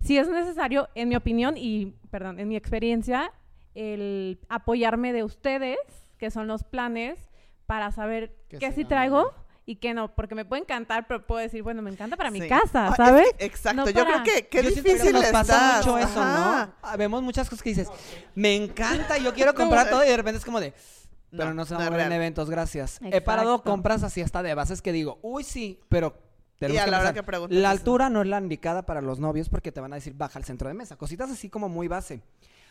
sí 0.00 0.16
es 0.16 0.28
necesario, 0.28 0.88
en 0.94 1.08
mi 1.08 1.16
opinión 1.16 1.56
y, 1.56 1.94
perdón, 2.10 2.38
en 2.38 2.48
mi 2.48 2.56
experiencia, 2.56 3.32
el 3.74 4.38
apoyarme 4.48 5.12
de 5.12 5.24
ustedes, 5.24 5.78
que 6.18 6.30
son 6.30 6.46
los 6.46 6.64
planes, 6.64 7.18
para 7.66 7.92
saber 7.92 8.34
qué 8.48 8.58
se 8.60 8.72
sí 8.72 8.84
traigo. 8.84 9.32
Y 9.70 9.76
qué 9.76 9.92
no, 9.92 10.14
porque 10.14 10.34
me 10.34 10.46
puede 10.46 10.62
encantar, 10.62 11.06
pero 11.06 11.26
puedo 11.26 11.42
decir, 11.42 11.62
bueno, 11.62 11.82
me 11.82 11.90
encanta 11.90 12.16
para 12.16 12.30
mi 12.30 12.40
Sí. 12.40 12.48
casa, 12.48 12.86
Ah, 12.86 12.90
es 12.90 12.96
¿sabes? 12.96 13.32
que- 13.38 13.44
exacto, 13.44 13.82
No 13.84 13.90
yo 13.90 13.92
para- 14.04 14.22
creo 14.22 14.24
que 14.24 14.48
qué 14.48 14.62
Yo 14.62 14.70
siento 14.70 14.82
que 14.84 14.92
difícil 14.94 15.12
nos 15.12 15.24
pasa 15.26 15.40
estás. 15.54 15.86
mucho 15.86 15.98
eso, 15.98 16.22
Ajá. 16.22 16.66
¿no? 16.66 16.72
Ah, 16.82 16.96
Vemos 16.96 17.22
muchas 17.22 17.50
cosas 17.50 17.62
que 17.62 17.68
dices, 17.68 17.88
me 18.34 18.56
encanta, 18.56 19.18
yo 19.18 19.34
quiero 19.34 19.54
comprar 19.84 19.84
No, 19.86 19.90
todo 19.92 20.04
y 20.04 20.08
de 20.08 20.16
repente 20.16 20.38
es 20.38 20.44
como 20.46 20.58
de, 20.60 20.72
pero 21.30 21.44
No, 21.50 21.54
no, 21.54 21.64
se 21.66 21.74
va 21.74 21.82
a 21.86 21.90
mover 21.90 22.06
en 22.06 22.12
eventos, 22.12 22.48
gracias. 22.48 22.98
He 23.02 23.20
parado 23.20 23.62
compras 23.62 24.02
así 24.04 24.22
hasta 24.22 24.42
de 24.42 24.54
bases 24.54 24.80
que 24.80 24.90
digo, 24.92 25.18
uy, 25.20 25.44
sí, 25.44 25.78
pero 25.90 26.16
tenemos 26.58 26.80
a 26.80 26.84
que 26.86 26.90
la 26.90 27.00
hora 27.00 27.12
que 27.12 27.66
altura 27.66 28.08
no 28.08 28.22
es 28.22 28.26
la 28.28 28.38
indicada 28.40 28.86
para 28.86 29.02
los 29.02 29.18
novios 29.20 29.50
porque 29.50 29.70
te 29.70 29.80
van 29.82 29.92
a 29.92 29.96
decir, 29.96 30.14
baja 30.14 30.38
al 30.38 30.44
centro 30.46 30.68
de 30.68 30.74
mesa. 30.74 30.96
Cositas 30.96 31.30
así 31.30 31.50
como 31.50 31.68
muy 31.68 31.88
base. 31.88 32.22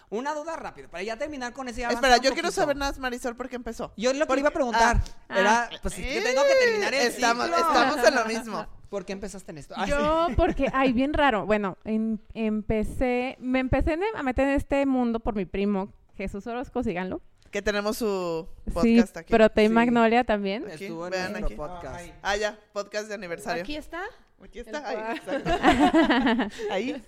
Una 0.09 0.33
duda 0.33 0.55
rápida, 0.55 0.87
para 0.87 1.03
ya 1.03 1.17
terminar 1.17 1.51
con 1.51 1.67
ese 1.67 1.83
Espera, 1.83 2.15
yo 2.17 2.31
quiero 2.33 2.49
saber 2.49 2.77
nada, 2.77 2.97
Marisol, 2.97 3.35
por 3.35 3.49
qué 3.49 3.57
empezó. 3.57 3.91
Yo 3.97 4.13
lo 4.13 4.19
que 4.19 4.25
Porque- 4.25 4.35
le 4.35 4.39
iba 4.39 4.49
a 4.49 4.53
preguntar 4.53 5.01
Ah. 5.27 5.39
era, 5.39 5.69
pues 5.81 5.97
es 5.99 6.05
que 6.07 6.21
tengo 6.21 6.43
que 6.43 6.65
terminar 6.65 6.93
el 6.93 7.07
estamos, 7.07 7.45
ciclo. 7.47 7.57
estamos 7.61 8.07
en 8.07 8.15
lo 8.15 8.25
mismo. 8.25 8.67
¿Por 8.89 9.03
qué 9.03 9.11
empezaste 9.11 9.51
en 9.51 9.57
esto? 9.57 9.73
Ay, 9.77 9.89
Yo, 9.89 10.27
porque, 10.37 10.67
ay, 10.73 10.93
bien 10.93 11.13
raro. 11.13 11.45
Bueno, 11.45 11.77
en- 11.83 12.21
empecé, 12.33 13.35
me 13.39 13.59
empecé 13.59 13.99
a 14.15 14.23
meter 14.23 14.47
en 14.47 14.53
este 14.55 14.85
mundo 14.85 15.19
por 15.19 15.35
mi 15.35 15.43
primo, 15.45 15.91
Jesús 16.15 16.47
Orozco, 16.47 16.83
síganlo. 16.83 17.21
Que 17.51 17.61
tenemos 17.61 17.97
su 17.97 18.47
Sí, 18.65 18.71
podcast 18.71 19.17
aquí. 19.17 19.33
Protein 19.33 19.69
Sí. 19.69 19.73
Magnolia 19.73 20.23
también. 20.23 20.65
Aquí, 20.71 20.85
Estuvo 20.85 21.05
en 21.05 21.11
vean 21.11 21.31
nuestro 21.33 21.45
aquí. 21.47 21.55
podcast. 21.55 22.05
Ah, 22.21 22.35
ya, 22.37 22.57
podcast 22.71 23.07
de 23.09 23.13
aniversario. 23.15 23.63
Aquí 23.63 23.75
está. 23.75 24.03
Aquí 24.41 24.59
está, 24.59 24.87
ahí. 24.87 24.97
Ahí. 26.71 27.03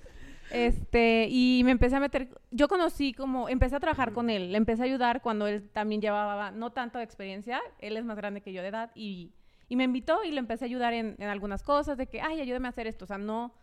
Este, 0.51 1.27
y 1.29 1.61
me 1.63 1.71
empecé 1.71 1.95
a 1.95 1.99
meter, 1.99 2.29
yo 2.51 2.67
conocí 2.67 3.13
como, 3.13 3.49
empecé 3.49 3.75
a 3.75 3.79
trabajar 3.79 4.13
con 4.13 4.29
él, 4.29 4.51
le 4.51 4.57
empecé 4.57 4.81
a 4.81 4.85
ayudar 4.85 5.21
cuando 5.21 5.47
él 5.47 5.69
también 5.69 6.01
llevaba 6.01 6.51
no 6.51 6.71
tanto 6.71 6.99
experiencia, 6.99 7.61
él 7.79 7.97
es 7.97 8.03
más 8.03 8.17
grande 8.17 8.41
que 8.41 8.51
yo 8.51 8.61
de 8.61 8.69
edad, 8.69 8.91
y, 8.95 9.31
y 9.67 9.75
me 9.75 9.83
invitó 9.83 10.23
y 10.23 10.31
le 10.31 10.39
empecé 10.39 10.65
a 10.65 10.67
ayudar 10.67 10.93
en, 10.93 11.15
en 11.19 11.29
algunas 11.29 11.61
cosas, 11.61 11.97
de 11.97 12.07
que, 12.07 12.21
ay, 12.21 12.41
ayúdame 12.41 12.67
a 12.67 12.69
hacer 12.69 12.87
esto, 12.87 13.05
o 13.05 13.07
sea, 13.07 13.19
no, 13.19 13.53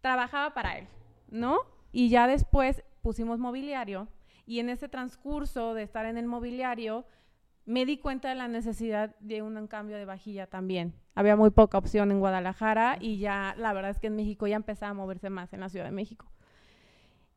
trabajaba 0.00 0.52
para 0.52 0.76
él, 0.78 0.86
¿no? 1.30 1.58
Y 1.92 2.10
ya 2.10 2.26
después 2.26 2.82
pusimos 3.00 3.38
mobiliario, 3.38 4.08
y 4.44 4.60
en 4.60 4.68
ese 4.68 4.88
transcurso 4.88 5.74
de 5.74 5.82
estar 5.82 6.06
en 6.06 6.18
el 6.18 6.26
mobiliario, 6.26 7.06
me 7.68 7.84
di 7.84 7.98
cuenta 7.98 8.30
de 8.30 8.34
la 8.34 8.48
necesidad 8.48 9.14
de 9.20 9.42
un 9.42 9.66
cambio 9.66 9.98
de 9.98 10.06
vajilla 10.06 10.46
también. 10.46 10.94
Había 11.14 11.36
muy 11.36 11.50
poca 11.50 11.76
opción 11.76 12.10
en 12.10 12.18
Guadalajara 12.18 12.96
y 12.98 13.18
ya 13.18 13.54
la 13.58 13.74
verdad 13.74 13.90
es 13.90 13.98
que 13.98 14.06
en 14.06 14.16
México 14.16 14.46
ya 14.46 14.56
empezaba 14.56 14.90
a 14.90 14.94
moverse 14.94 15.28
más 15.28 15.52
en 15.52 15.60
la 15.60 15.68
Ciudad 15.68 15.84
de 15.84 15.90
México. 15.90 16.32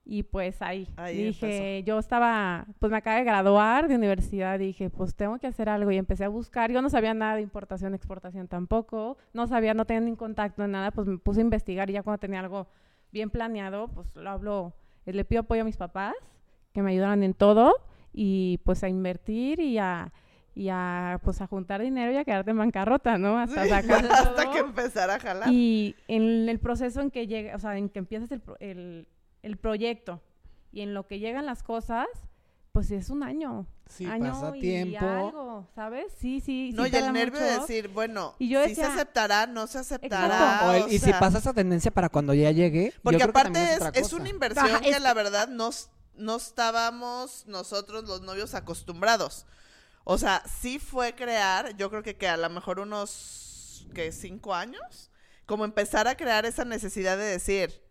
Y 0.06 0.24
pues 0.24 0.62
ahí, 0.62 0.88
Ahí 0.96 1.22
dije, 1.22 1.84
yo 1.84 2.00
estaba, 2.00 2.66
pues 2.80 2.92
me 2.92 2.98
acabé 2.98 3.18
de 3.18 3.24
graduar 3.26 3.90
de 3.90 3.96
universidad, 3.96 4.58
dije, 4.58 4.90
pues 4.90 5.16
tengo 5.16 5.38
que 5.38 5.48
hacer 5.48 5.68
algo 5.68 5.92
y 5.92 5.98
empecé 5.98 6.24
a 6.24 6.30
buscar. 6.30 6.72
Yo 6.72 6.82
no 6.82 6.90
sabía 6.90 7.14
nada 7.14 7.36
de 7.36 7.42
importación, 7.42 7.94
exportación 7.94 8.48
tampoco, 8.48 9.18
no 9.34 9.48
sabía, 9.48 9.74
no 9.74 9.84
tenía 9.84 10.00
ni 10.00 10.16
contacto 10.16 10.64
en 10.64 10.72
nada, 10.72 10.92
pues 10.92 11.08
me 11.08 11.18
puse 11.18 11.42
a 11.42 11.44
investigar 11.44 11.90
y 11.90 11.94
ya 11.94 12.04
cuando 12.04 12.20
tenía 12.20 12.40
algo 12.40 12.68
bien 13.12 13.30
planeado, 13.32 13.90
pues 13.90 14.08
lo 14.16 14.30
hablo, 14.30 14.74
le 15.06 15.26
pido 15.26 15.42
apoyo 15.42 15.64
a 15.64 15.66
mis 15.66 15.78
papás, 15.78 16.16
que 16.72 16.82
me 16.82 16.92
ayudaran 16.92 17.22
en 17.22 17.34
todo 17.34 17.74
y 18.14 18.60
pues 18.64 18.82
a 18.86 18.90
invertir 18.90 19.60
y 19.60 19.78
a, 19.78 20.12
y 20.54 20.68
a 20.70 21.20
pues 21.24 21.40
a 21.42 21.48
juntar 21.48 21.82
dinero 21.82 22.12
y 22.12 22.18
a 22.18 22.26
quedarte 22.26 22.52
en 22.52 22.58
bancarrota, 22.58 23.18
¿no? 23.18 23.40
Hasta 23.40 23.64
Sí, 23.64 23.70
sacar 23.70 24.06
hasta 24.12 24.36
todo. 24.44 24.52
que 24.52 24.60
empezara 24.60 25.16
a 25.16 25.20
jalar. 25.20 25.50
Y 25.50 25.96
en 26.08 26.50
el 26.50 26.60
proceso 26.60 27.02
en 27.02 27.10
que 27.12 27.28
llega, 27.28 27.56
o 27.56 27.60
sea, 27.60 27.78
en 27.78 27.90
que 27.90 28.00
empiezas 28.00 28.32
el, 28.32 28.42
pro- 28.42 28.58
el, 28.60 29.08
el 29.44 29.58
proyecto 29.58 30.22
y 30.72 30.82
en 30.82 30.94
lo 30.94 31.08
que 31.08 31.20
llegan 31.20 31.46
las 31.46 31.64
cosas, 31.64 32.08
pues 32.74 32.92
es 32.92 33.10
un 33.10 33.24
año. 33.24 33.66
Sí, 33.88 34.06
año 34.06 34.32
pasa 34.32 34.56
y 34.56 34.62
tiempo. 34.62 35.06
algo, 35.06 35.68
¿sabes? 35.76 36.14
Sí, 36.18 36.40
sí, 36.40 36.72
No, 36.74 36.86
sí 36.86 36.92
y 36.94 36.96
el 36.96 37.12
nervio 37.12 37.42
de 37.42 37.60
decir, 37.60 37.90
bueno, 37.90 38.36
Y 38.40 38.48
yo 38.48 38.60
si 38.64 38.76
se 38.76 38.82
decía- 38.82 38.94
aceptará, 38.94 39.48
no 39.48 39.68
se 39.68 39.80
aceptará. 39.80 40.26
Exacto. 40.28 40.66
O 40.68 40.72
el- 40.76 40.84
o 40.84 40.88
y 40.88 41.00
si 41.00 41.12
pasa 41.12 41.40
esa 41.40 41.54
tendencia 41.54 41.92
para 41.92 42.08
cuando 42.08 42.34
ya 42.34 42.52
llegue. 42.52 42.92
yo 42.96 43.00
Porque 43.04 43.18
creo 43.20 43.34
que 43.34 43.40
aparte 43.40 43.64
es, 43.74 43.82
otra 43.82 43.92
es 44.00 44.14
una 44.14 44.30
inversión 44.30 44.66
Ajá, 44.68 44.80
que 44.80 44.92
es- 44.92 45.02
la 45.02 45.14
verdad 45.14 45.50
no, 45.50 45.72
no 46.16 46.36
estábamos 46.38 47.46
nosotros 47.48 48.06
los 48.06 48.22
novios 48.22 48.54
acostumbrados. 48.56 49.46
O 50.04 50.18
sea, 50.18 50.42
sí 50.48 50.80
fue 50.80 51.14
crear, 51.14 51.76
yo 51.78 51.90
creo 51.90 52.04
que, 52.04 52.16
que 52.16 52.28
a 52.28 52.38
lo 52.38 52.50
mejor 52.50 52.80
unos, 52.80 53.88
que 53.94 54.12
cinco 54.12 54.54
años, 54.54 55.12
como 55.46 55.66
empezar 55.66 56.08
a 56.08 56.16
crear 56.16 56.46
esa 56.46 56.66
necesidad 56.66 57.18
de 57.18 57.24
decir, 57.26 57.82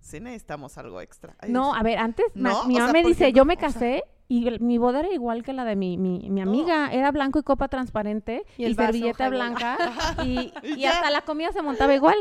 sí 0.00 0.20
necesitamos 0.20 0.76
algo 0.78 1.00
extra. 1.00 1.36
Ay, 1.40 1.50
No, 1.50 1.74
a 1.74 1.82
ver, 1.82 1.98
antes 1.98 2.26
No, 2.34 2.64
mi 2.66 2.74
o 2.76 2.80
mamá 2.80 2.92
sea, 2.92 3.02
me 3.02 3.08
dice, 3.08 3.32
yo 3.32 3.44
me 3.44 3.54
o 3.54 3.58
sea- 3.58 3.68
casé 3.68 4.04
y 4.28 4.46
el- 4.48 4.60
mi 4.60 4.78
boda 4.78 5.00
era 5.00 5.08
igual 5.12 5.42
que 5.42 5.52
la 5.52 5.64
de 5.64 5.76
mi, 5.76 5.96
mi, 5.96 6.28
mi 6.30 6.40
No. 6.42 6.50
amiga, 6.50 6.92
era 6.92 7.10
blanco 7.12 7.38
y 7.38 7.42
copa 7.42 7.68
transparente 7.68 8.44
Y 8.58 8.66
y, 8.66 8.74
servilleta 8.74 9.28
blanca 9.28 9.76
y, 10.24 10.52
Y 10.62 10.84
hasta 10.86 11.10
la 11.10 11.22
comida 11.22 11.52
se 11.52 11.62
montaba 11.62 11.94
igual, 11.94 12.16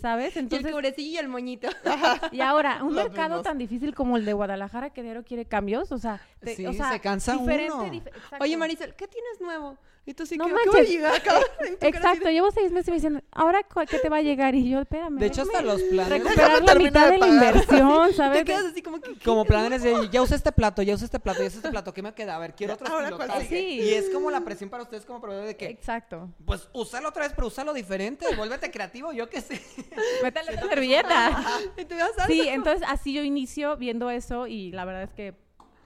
¿sabes? 0.00 0.34
Y 0.36 0.38
el 0.38 0.44
Entonces, 0.44 0.72
cubrecillo 0.72 1.10
y 1.10 1.16
el 1.18 1.28
moñito. 1.28 1.68
y 2.32 2.40
ahora, 2.40 2.82
un 2.82 2.94
mercado 2.94 3.42
tan 3.42 3.58
difícil 3.58 3.94
como 3.94 4.16
el 4.16 4.24
de 4.24 4.32
Guadalajara 4.32 4.90
que 4.90 5.02
diario 5.02 5.24
quiere 5.24 5.44
cambios, 5.46 5.92
o 5.92 5.98
sea, 5.98 6.20
te- 6.40 6.56
Sí, 6.56 6.66
o 6.66 6.72
sea, 6.72 6.90
se 6.92 7.00
cansa 7.00 7.32
diferente, 7.36 7.72
uno. 7.74 7.90
dif-. 7.90 8.08
Oye, 8.40 8.56
Marisol, 8.56 8.94
¿qué 8.94 9.06
tienes 9.08 9.40
nuevo? 9.40 9.78
Y 10.04 10.14
tú 10.14 10.26
sí, 10.26 10.36
No 10.36 10.46
¿qué, 10.46 10.50
qué 10.50 10.56
va 10.56 10.62
a 10.62 10.66
manches. 10.74 10.90
llegar? 10.90 11.14
Acabas 11.14 11.44
de- 11.60 11.66
así 11.76 11.76
Exacto, 11.86 12.28
llevo 12.28 12.50
seis 12.50 12.72
meses 12.72 12.88
y 12.88 12.90
me 12.90 12.96
dicen, 12.96 13.24
¿ahora 13.30 13.60
qué 13.62 13.98
te 14.00 14.08
va 14.08 14.16
a 14.16 14.20
llegar? 14.22 14.52
Y 14.56 14.68
yo, 14.68 14.80
espérame. 14.80 15.16
De 15.16 15.26
hecho, 15.26 15.42
hasta 15.42 15.62
los 15.62 15.80
planes. 15.82 16.24
recuperar 16.24 16.62
la 16.64 16.74
mitad 16.74 17.06
de 17.06 17.12
de 17.12 17.18
la 17.18 17.28
inversión, 17.28 18.08
Te 18.10 18.14
¿sabes? 18.16 18.44
quedas 18.44 18.64
así 18.64 18.82
como 18.82 19.00
que... 19.00 19.16
Como 19.20 19.44
planes 19.44 19.84
de, 19.84 20.08
ya 20.10 20.20
usé 20.20 20.34
este 20.34 20.50
plato, 20.50 20.82
ya 20.82 20.96
usé 20.96 21.04
este 21.04 21.20
plato, 21.20 21.40
ya 21.42 21.46
usé 21.46 21.58
este 21.58 21.70
plato, 21.70 21.94
¿qué 21.94 22.02
me 22.02 22.12
queda? 22.14 22.34
A 22.34 22.38
ver, 22.40 22.54
quiero 22.56 22.74
otro 22.74 22.88
Ahora, 22.88 23.12
¿cuál 23.12 23.30
sigue? 23.42 23.60
Y 23.84 23.94
es 23.94 24.10
como 24.10 24.28
la 24.32 24.40
presión 24.40 24.70
para 24.70 24.82
ustedes 24.82 25.04
como 25.06 25.20
proveedor 25.20 25.46
de 25.46 25.56
que, 25.56 25.66
Exacto. 25.66 26.28
pues, 26.44 26.68
úsalo 26.72 27.10
otra 27.10 27.22
vez, 27.22 27.32
pero 27.36 27.46
úsalo 27.46 27.72
diferente, 27.72 28.26
vuélvete 28.36 28.72
creativo, 28.72 29.12
yo 29.12 29.28
qué 29.30 29.40
sé. 29.40 29.62
Métale 30.20 30.50
otra 30.56 30.68
servilleta. 30.68 31.42
Y 31.76 31.84
te 31.84 31.94
vas 31.94 32.18
a- 32.18 32.26
Sí, 32.26 32.48
entonces 32.48 32.82
así 32.88 33.12
yo 33.12 33.22
inicio 33.22 33.76
viendo 33.76 34.10
eso 34.10 34.48
y 34.48 34.72
la 34.72 34.84
verdad 34.84 35.04
es 35.04 35.12
que 35.12 35.34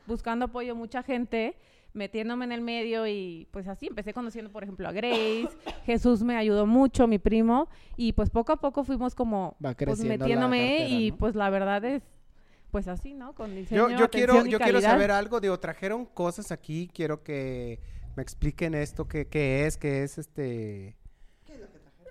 buscando 0.07 0.47
apoyo 0.47 0.75
mucha 0.75 1.03
gente, 1.03 1.59
metiéndome 1.97 2.45
en 2.45 2.53
el 2.53 2.61
medio 2.61 3.07
y 3.07 3.49
pues 3.51 3.67
así 3.67 3.87
empecé 3.87 4.13
conociendo 4.13 4.53
por 4.53 4.63
ejemplo 4.63 4.89
a 4.89 4.93
Grace, 4.93 5.49
Jesús 5.87 6.23
me 6.23 6.37
ayudó 6.37 6.67
mucho, 6.67 7.07
mi 7.07 7.19
primo, 7.19 7.69
y 7.97 8.13
pues 8.13 8.31
poco 8.31 8.53
a 8.53 8.57
poco 8.57 8.85
fuimos 8.85 9.15
como 9.15 9.57
Va 9.65 9.75
pues 9.75 10.05
metiéndome 10.05 10.79
cartera, 10.79 10.89
y 10.89 11.11
¿no? 11.11 11.17
pues 11.17 11.35
la 11.35 11.51
verdad 11.51 11.85
es 11.85 12.03
pues 12.71 12.89
así, 12.89 13.15
¿no? 13.15 13.35
Con 13.35 13.55
diseño, 13.55 13.89
Yo, 13.89 13.97
yo 13.97 14.11
quiero, 14.11 14.45
yo 14.45 14.59
quiero 14.59 14.81
saber 14.81 15.11
algo, 15.11 15.41
digo, 15.41 15.59
trajeron 15.59 16.05
cosas 16.05 16.53
aquí, 16.53 16.91
quiero 16.93 17.23
que 17.23 17.81
me 18.17 18.23
expliquen 18.23 18.75
esto, 18.75 19.09
qué, 19.09 19.27
qué 19.27 19.67
es, 19.67 19.77
qué 19.77 20.03
es 20.03 20.19
este... 20.19 20.97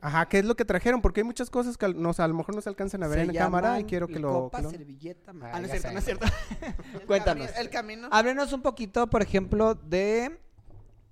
Ajá, 0.05 0.27
¿qué 0.27 0.38
es 0.39 0.45
lo 0.45 0.55
que 0.55 0.65
trajeron? 0.65 1.01
Porque 1.01 1.21
hay 1.21 1.24
muchas 1.24 1.50
cosas 1.50 1.77
que 1.77 1.88
no, 1.89 2.12
a 2.15 2.27
lo 2.27 2.33
mejor 2.35 2.53
no 2.53 2.62
se 2.62 2.69
alcanzan 2.69 3.01
a 3.03 3.07
ver 3.07 3.19
Se 3.19 3.25
en 3.31 3.33
cámara 3.35 3.79
y 3.79 3.85
quiero 3.85 4.07
que 4.07 4.19
lo... 4.19 4.31
Copa, 4.33 4.57
que 4.59 4.63
lo- 4.65 4.69
servilleta. 4.69 5.31
Ah, 5.41 5.51
Ah, 5.53 5.59
no 5.59 5.65
es 5.65 5.71
cierto, 5.71 5.91
no 5.91 5.97
es 6.00 6.05
cierto. 6.05 6.27
Cuéntanos. 7.07 7.50
El 7.57 7.69
camino. 7.71 8.07
Háblenos 8.12 8.53
un 8.53 8.62
poquito, 8.62 9.07
por 9.09 9.21
ejemplo, 9.24 9.74
de 9.75 10.39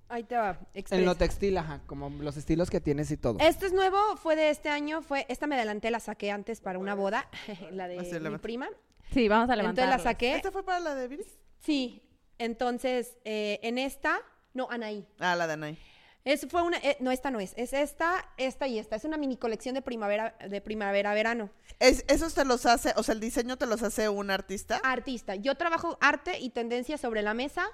Ahí 0.09 0.23
te 0.25 0.35
va, 0.35 0.59
en 0.75 1.05
lo 1.05 1.15
textil, 1.15 1.57
ajá, 1.57 1.81
como 1.87 2.09
los 2.09 2.37
estilos 2.37 2.69
que 2.69 2.79
tienes 2.79 3.09
y 3.09 3.17
todo. 3.17 3.37
Este 3.39 3.65
es 3.65 3.73
nuevo, 3.73 3.97
fue 4.17 4.35
de 4.35 4.51
este 4.51 4.69
año, 4.69 5.01
fue 5.01 5.25
esta 5.27 5.47
me 5.47 5.55
adelanté, 5.55 5.89
la 5.89 5.99
saqué 5.99 6.29
antes 6.29 6.61
para 6.61 6.77
una 6.77 6.93
boda, 6.93 7.27
la 7.71 7.87
de 7.87 7.97
Así, 7.97 8.11
mi 8.13 8.19
levanta. 8.19 8.41
prima. 8.43 8.67
Sí, 9.11 9.27
vamos 9.27 9.49
a 9.49 9.53
Entonces 9.53 9.75
levantar. 9.77 9.89
la 9.89 10.03
saqué. 10.03 10.35
¿Esta 10.35 10.51
fue 10.51 10.63
para 10.63 10.79
la 10.81 10.93
de 10.93 11.07
Viri? 11.07 11.23
Sí, 11.61 12.03
entonces 12.37 13.17
eh, 13.25 13.59
en 13.63 13.79
esta, 13.79 14.19
no, 14.53 14.67
Anaí. 14.69 15.07
Ah, 15.19 15.35
la 15.35 15.47
de 15.47 15.53
Anaí. 15.53 15.79
Es, 16.25 16.47
fue 16.49 16.61
una, 16.61 16.77
eh, 16.77 16.95
no, 17.01 17.11
esta 17.11 17.31
no 17.31 17.39
es, 17.39 17.53
es 17.57 17.73
esta, 17.73 18.25
esta 18.37 18.67
y 18.67 18.79
esta. 18.79 18.95
Es 18.95 19.03
una 19.03 19.17
mini 19.17 19.35
colección 19.35 19.75
de 19.75 19.81
primavera, 19.81 20.35
de 20.47 20.61
primavera-verano. 20.61 21.49
Es, 21.79 22.05
¿Esos 22.07 22.33
te 22.33 22.45
los 22.45 22.65
hace, 22.65 22.93
o 22.95 23.03
sea, 23.03 23.13
el 23.13 23.19
diseño 23.19 23.57
te 23.57 23.65
los 23.65 23.83
hace 23.83 24.07
un 24.07 24.31
artista? 24.31 24.77
Artista. 24.83 25.35
Yo 25.35 25.55
trabajo 25.55 25.97
arte 25.99 26.39
y 26.39 26.49
tendencia 26.49 26.97
sobre 26.97 27.21
la 27.21 27.33
mesa 27.33 27.65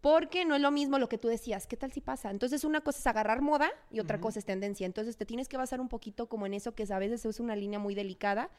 porque 0.00 0.44
no 0.44 0.56
es 0.56 0.60
lo 0.60 0.72
mismo 0.72 0.98
lo 0.98 1.08
que 1.08 1.16
tú 1.16 1.28
decías. 1.28 1.68
¿Qué 1.68 1.76
tal 1.76 1.92
si 1.92 2.00
pasa? 2.00 2.30
Entonces 2.30 2.64
una 2.64 2.80
cosa 2.80 2.98
es 2.98 3.06
agarrar 3.06 3.40
moda 3.40 3.70
y 3.90 4.00
otra 4.00 4.20
cosa 4.20 4.40
es 4.40 4.44
tendencia. 4.44 4.84
Entonces 4.84 5.16
te 5.16 5.24
tienes 5.24 5.48
que 5.48 5.56
basar 5.56 5.80
un 5.80 5.88
poquito 5.88 6.28
como 6.28 6.44
en 6.46 6.54
eso 6.54 6.74
que 6.74 6.84
a 6.90 6.98
veces 6.98 7.24
es 7.24 7.38
una 7.38 7.54
línea 7.54 7.78
muy 7.78 7.94
delicada. 7.94 8.50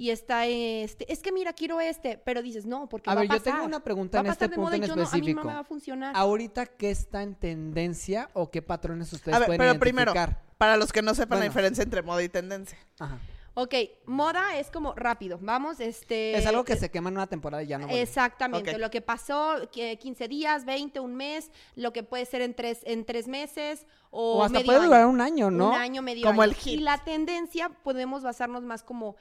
Y 0.00 0.08
está 0.08 0.46
este, 0.46 1.12
es 1.12 1.20
que 1.20 1.30
mira, 1.30 1.52
quiero 1.52 1.78
este, 1.78 2.16
pero 2.24 2.40
dices, 2.40 2.64
no, 2.64 2.88
porque 2.88 3.10
A 3.10 3.14
va 3.14 3.20
ver, 3.20 3.30
a 3.30 3.34
yo 3.34 3.38
pasar. 3.38 3.52
tengo 3.52 3.66
una 3.66 3.80
pregunta 3.84 4.16
Va 4.16 4.20
en 4.22 4.26
a 4.28 4.32
este 4.32 4.48
punto 4.48 4.72
en 4.72 4.80
yo 4.80 4.86
no, 4.86 4.92
a 4.94 4.96
mí 4.96 5.02
no 5.02 5.04
específico. 5.04 5.44
me 5.44 5.52
va 5.52 5.58
a 5.58 5.64
funcionar. 5.64 6.16
Ahorita, 6.16 6.64
¿qué 6.64 6.90
está 6.90 7.22
en 7.22 7.34
tendencia 7.34 8.30
o 8.32 8.50
qué 8.50 8.62
patrones 8.62 9.12
ustedes 9.12 9.36
A 9.36 9.40
ver, 9.40 9.46
pueden 9.48 9.58
pero 9.58 9.78
primero, 9.78 10.14
para 10.56 10.78
los 10.78 10.90
que 10.90 11.02
no 11.02 11.14
sepan 11.14 11.40
la 11.40 11.44
diferencia 11.44 11.84
entre 11.84 12.00
moda 12.00 12.22
y 12.22 12.30
tendencia. 12.30 12.78
Ajá. 12.98 13.18
Ok, 13.52 13.74
moda 14.06 14.56
es 14.56 14.70
como 14.70 14.94
rápido. 14.94 15.38
Vamos, 15.42 15.80
este. 15.80 16.34
es 16.34 16.46
algo 16.46 16.64
que 16.64 16.76
se 16.76 16.90
quema 16.90 17.10
en 17.10 17.16
una 17.16 17.26
temporada 17.26 17.62
y 17.62 17.66
ya 17.66 17.76
no 17.76 17.86
vuelve. 17.86 18.00
Exactamente, 18.00 18.78
lo 18.78 18.90
que 18.90 19.02
pasó, 19.02 19.68
que 19.70 19.98
15 19.98 20.28
días, 20.28 20.64
20, 20.64 21.00
un 21.00 21.14
mes, 21.14 21.50
lo 21.74 21.92
que 21.92 22.02
puede 22.04 22.24
ser 22.24 22.40
en 22.40 22.54
tres, 22.54 22.80
en 22.84 23.04
tres 23.04 23.28
meses 23.28 23.86
o, 24.10 24.38
O 24.38 24.44
hasta 24.44 24.60
medio 24.60 24.66
puede 24.66 24.78
año. 24.78 24.86
durar 24.88 25.06
un 25.06 25.20
año, 25.20 25.50
¿no? 25.50 25.68
Un 25.70 25.74
año, 25.74 26.00
medio 26.00 26.26
Como 26.26 26.40
año. 26.40 26.52
el 26.52 26.56
hit. 26.56 26.80
Y 26.80 26.82
la 26.82 27.04
tendencia 27.04 27.68
podemos 27.82 28.22
basarnos 28.22 28.62
más 28.62 28.82
como 28.82 29.16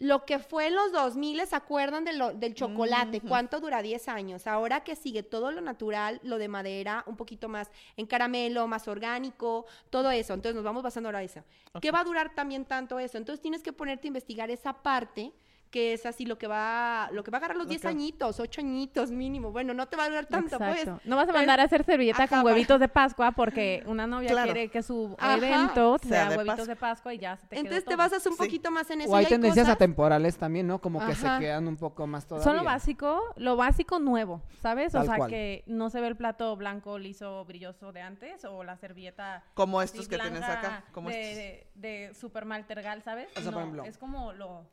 lo 0.00 0.24
que 0.24 0.38
fue 0.38 0.66
en 0.68 0.74
los 0.74 0.92
2000, 0.92 1.46
¿se 1.46 1.54
acuerdan 1.54 2.04
de 2.04 2.14
lo- 2.14 2.32
del 2.32 2.54
chocolate? 2.54 3.18
¿Cuánto 3.28 3.60
dura? 3.60 3.82
10 3.82 4.08
años. 4.08 4.46
Ahora 4.46 4.82
que 4.82 4.96
sigue 4.96 5.22
todo 5.22 5.52
lo 5.52 5.60
natural, 5.60 6.20
lo 6.24 6.38
de 6.38 6.48
madera, 6.48 7.04
un 7.06 7.16
poquito 7.16 7.48
más 7.48 7.70
en 7.96 8.06
caramelo, 8.06 8.66
más 8.66 8.88
orgánico, 8.88 9.66
todo 9.90 10.10
eso. 10.10 10.32
Entonces 10.34 10.54
nos 10.56 10.64
vamos 10.64 10.82
basando 10.82 11.08
ahora 11.10 11.20
en 11.20 11.26
eso. 11.26 11.44
¿Qué 11.82 11.90
va 11.90 12.00
a 12.00 12.04
durar 12.04 12.34
también 12.34 12.64
tanto 12.64 12.98
eso? 12.98 13.18
Entonces 13.18 13.40
tienes 13.42 13.62
que 13.62 13.72
ponerte 13.74 14.06
a 14.06 14.08
investigar 14.08 14.50
esa 14.50 14.72
parte 14.72 15.32
que 15.70 15.92
es 15.92 16.04
así 16.04 16.26
lo 16.26 16.36
que 16.36 16.48
va 16.48 17.08
lo 17.12 17.22
que 17.22 17.30
va 17.30 17.36
a 17.36 17.40
agarrar 17.40 17.56
los 17.56 17.68
10 17.68 17.84
Ok. 17.84 17.90
añitos, 17.90 18.40
8 18.40 18.60
añitos 18.60 19.10
mínimo. 19.12 19.52
Bueno, 19.52 19.72
no 19.72 19.86
te 19.86 19.96
va 19.96 20.04
a 20.04 20.08
durar 20.08 20.26
tanto, 20.26 20.58
pues. 20.58 20.86
No 21.04 21.14
vas 21.16 21.24
a 21.24 21.26
Pero- 21.28 21.38
mandar 21.38 21.60
a 21.60 21.62
hacer 21.64 21.84
servilleta 21.84 22.24
Ajá, 22.24 22.28
con 22.28 22.42
para- 22.42 22.54
huevitos 22.54 22.80
de 22.80 22.88
Pascua 22.88 23.30
porque 23.32 23.82
una 23.86 24.06
novia 24.06 24.30
Claro. 24.30 24.52
quiere 24.52 24.68
que 24.68 24.82
su 24.82 25.14
Ajá. 25.18 25.36
evento 25.36 25.98
Sea 25.98 26.08
sea 26.08 26.30
de 26.30 26.36
huevitos 26.38 26.56
Pascua. 26.56 26.66
de 26.66 26.76
Pascua 26.76 27.14
y 27.14 27.18
ya 27.18 27.36
se 27.36 27.42
te 27.46 27.48
quedó 27.50 27.60
Entonces 27.60 27.84
te 27.84 27.90
todo. 27.90 27.98
basas 27.98 28.26
un 28.26 28.32
Sí. 28.32 28.38
poquito 28.38 28.70
más 28.72 28.90
en 28.90 29.02
eso. 29.02 29.12
O 29.12 29.16
hay 29.16 29.22
y 29.22 29.26
hay 29.26 29.30
tendencias 29.30 29.64
cosas- 29.64 29.76
atemporales 29.76 30.36
también, 30.38 30.66
¿no? 30.66 30.80
Como 30.80 30.98
que 30.98 31.12
Ajá. 31.12 31.36
se 31.38 31.44
quedan 31.44 31.68
un 31.68 31.76
poco 31.76 32.06
más 32.06 32.26
todavía. 32.26 32.44
Son 32.44 32.56
lo 32.56 32.64
básico, 32.64 33.20
lo 33.36 33.56
básico 33.56 33.98
nuevo, 34.00 34.42
¿sabes? 34.60 34.92
Tal 34.92 35.02
o 35.02 35.04
sea, 35.06 35.16
cual. 35.16 35.30
que 35.30 35.62
no 35.66 35.88
se 35.90 36.00
ve 36.00 36.08
el 36.08 36.16
plato 36.16 36.56
blanco, 36.56 36.98
liso, 36.98 37.44
brilloso 37.44 37.92
de 37.92 38.00
antes 38.02 38.44
o 38.44 38.64
la 38.64 38.76
servilleta 38.76 39.44
Como 39.54 39.80
estos 39.82 40.08
que 40.08 40.18
tienes 40.18 40.42
acá. 40.42 40.84
Como 40.92 41.10
estos. 41.10 41.36
de, 41.36 41.66
de, 41.74 42.14
super 42.14 42.44
maltergal, 42.44 43.02
¿sabes? 43.02 43.28
O 43.36 43.40
sea, 43.40 43.44
por 43.44 43.52
No, 43.52 43.60
ejemplo, 43.60 43.84
es 43.84 43.96
como 43.98 44.32
lo 44.32 44.64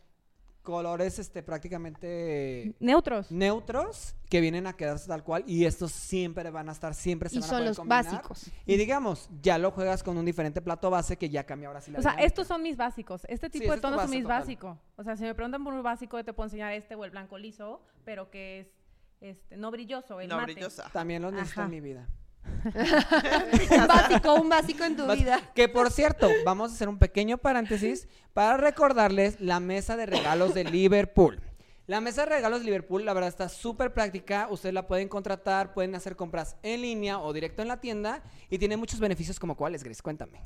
Colores 0.67 1.17
este, 1.17 1.43
prácticamente 1.43 2.75
neutros. 2.81 3.31
neutros 3.31 4.15
que 4.29 4.41
vienen 4.41 4.67
a 4.67 4.73
quedarse 4.73 5.07
tal 5.07 5.23
cual 5.23 5.45
y 5.47 5.63
estos 5.63 5.93
siempre 5.93 6.49
van 6.51 6.67
a 6.67 6.73
estar, 6.73 6.93
siempre 6.93 7.29
se 7.29 7.37
Y 7.37 7.39
van 7.39 7.45
a 7.45 7.47
son 7.47 7.55
poder 7.59 7.67
los 7.69 7.77
combinar. 7.77 8.03
básicos. 8.05 8.51
Y 8.65 8.75
digamos, 8.75 9.29
ya 9.41 9.57
lo 9.57 9.71
juegas 9.71 10.03
con 10.03 10.17
un 10.17 10.25
diferente 10.25 10.61
plato 10.61 10.89
base 10.89 11.15
que 11.17 11.29
ya 11.29 11.45
cambia 11.45 11.69
ahora 11.69 11.79
sí 11.79 11.91
la 11.91 11.99
O 11.99 12.01
sea, 12.01 12.11
dinámica. 12.11 12.27
estos 12.27 12.47
son 12.47 12.61
mis 12.63 12.75
básicos. 12.75 13.21
Este 13.29 13.49
tipo 13.49 13.71
de 13.71 13.79
tonos 13.79 14.01
son 14.01 14.09
mis 14.11 14.25
básicos. 14.25 14.77
O 14.97 15.03
sea, 15.03 15.15
si 15.15 15.23
me 15.23 15.33
preguntan 15.33 15.63
por 15.63 15.73
un 15.73 15.83
básico, 15.83 16.21
te 16.25 16.33
puedo 16.33 16.47
enseñar 16.47 16.73
este 16.73 16.95
o 16.95 17.05
el 17.05 17.11
blanco 17.11 17.37
liso, 17.37 17.81
pero 18.03 18.29
que 18.29 18.59
es 18.59 18.67
este 19.21 19.55
no 19.55 19.71
brilloso, 19.71 20.19
el 20.19 20.27
No 20.27 20.35
mate. 20.35 20.51
brillosa. 20.51 20.89
También 20.91 21.21
los 21.21 21.31
necesito 21.31 21.61
Ajá. 21.61 21.65
en 21.67 21.71
mi 21.71 21.79
vida. 21.79 22.07
un 22.67 23.87
básico, 23.87 24.33
un 24.35 24.49
básico 24.49 24.83
en 24.83 24.95
tu 24.95 25.07
vida. 25.11 25.41
Que 25.55 25.69
por 25.69 25.91
cierto, 25.91 26.29
vamos 26.45 26.71
a 26.71 26.75
hacer 26.75 26.89
un 26.89 26.97
pequeño 26.97 27.37
paréntesis 27.37 28.07
para 28.33 28.57
recordarles 28.57 29.39
la 29.39 29.59
mesa 29.59 29.95
de 29.95 30.05
regalos 30.05 30.53
de 30.53 30.63
Liverpool. 30.63 31.41
La 31.87 32.01
mesa 32.01 32.23
de 32.25 32.35
regalos 32.35 32.59
de 32.59 32.65
Liverpool, 32.65 33.05
la 33.05 33.13
verdad, 33.13 33.29
está 33.29 33.47
súper 33.47 33.93
práctica. 33.93 34.47
Ustedes 34.51 34.73
la 34.73 34.87
pueden 34.87 35.07
contratar, 35.07 35.73
pueden 35.73 35.95
hacer 35.95 36.17
compras 36.17 36.57
en 36.61 36.81
línea 36.81 37.19
o 37.19 37.31
directo 37.31 37.61
en 37.61 37.69
la 37.69 37.79
tienda 37.79 38.21
y 38.49 38.57
tiene 38.57 38.75
muchos 38.75 38.99
beneficios 38.99 39.39
como 39.39 39.55
cuáles, 39.55 39.85
Grace. 39.85 40.01
Cuéntame. 40.01 40.43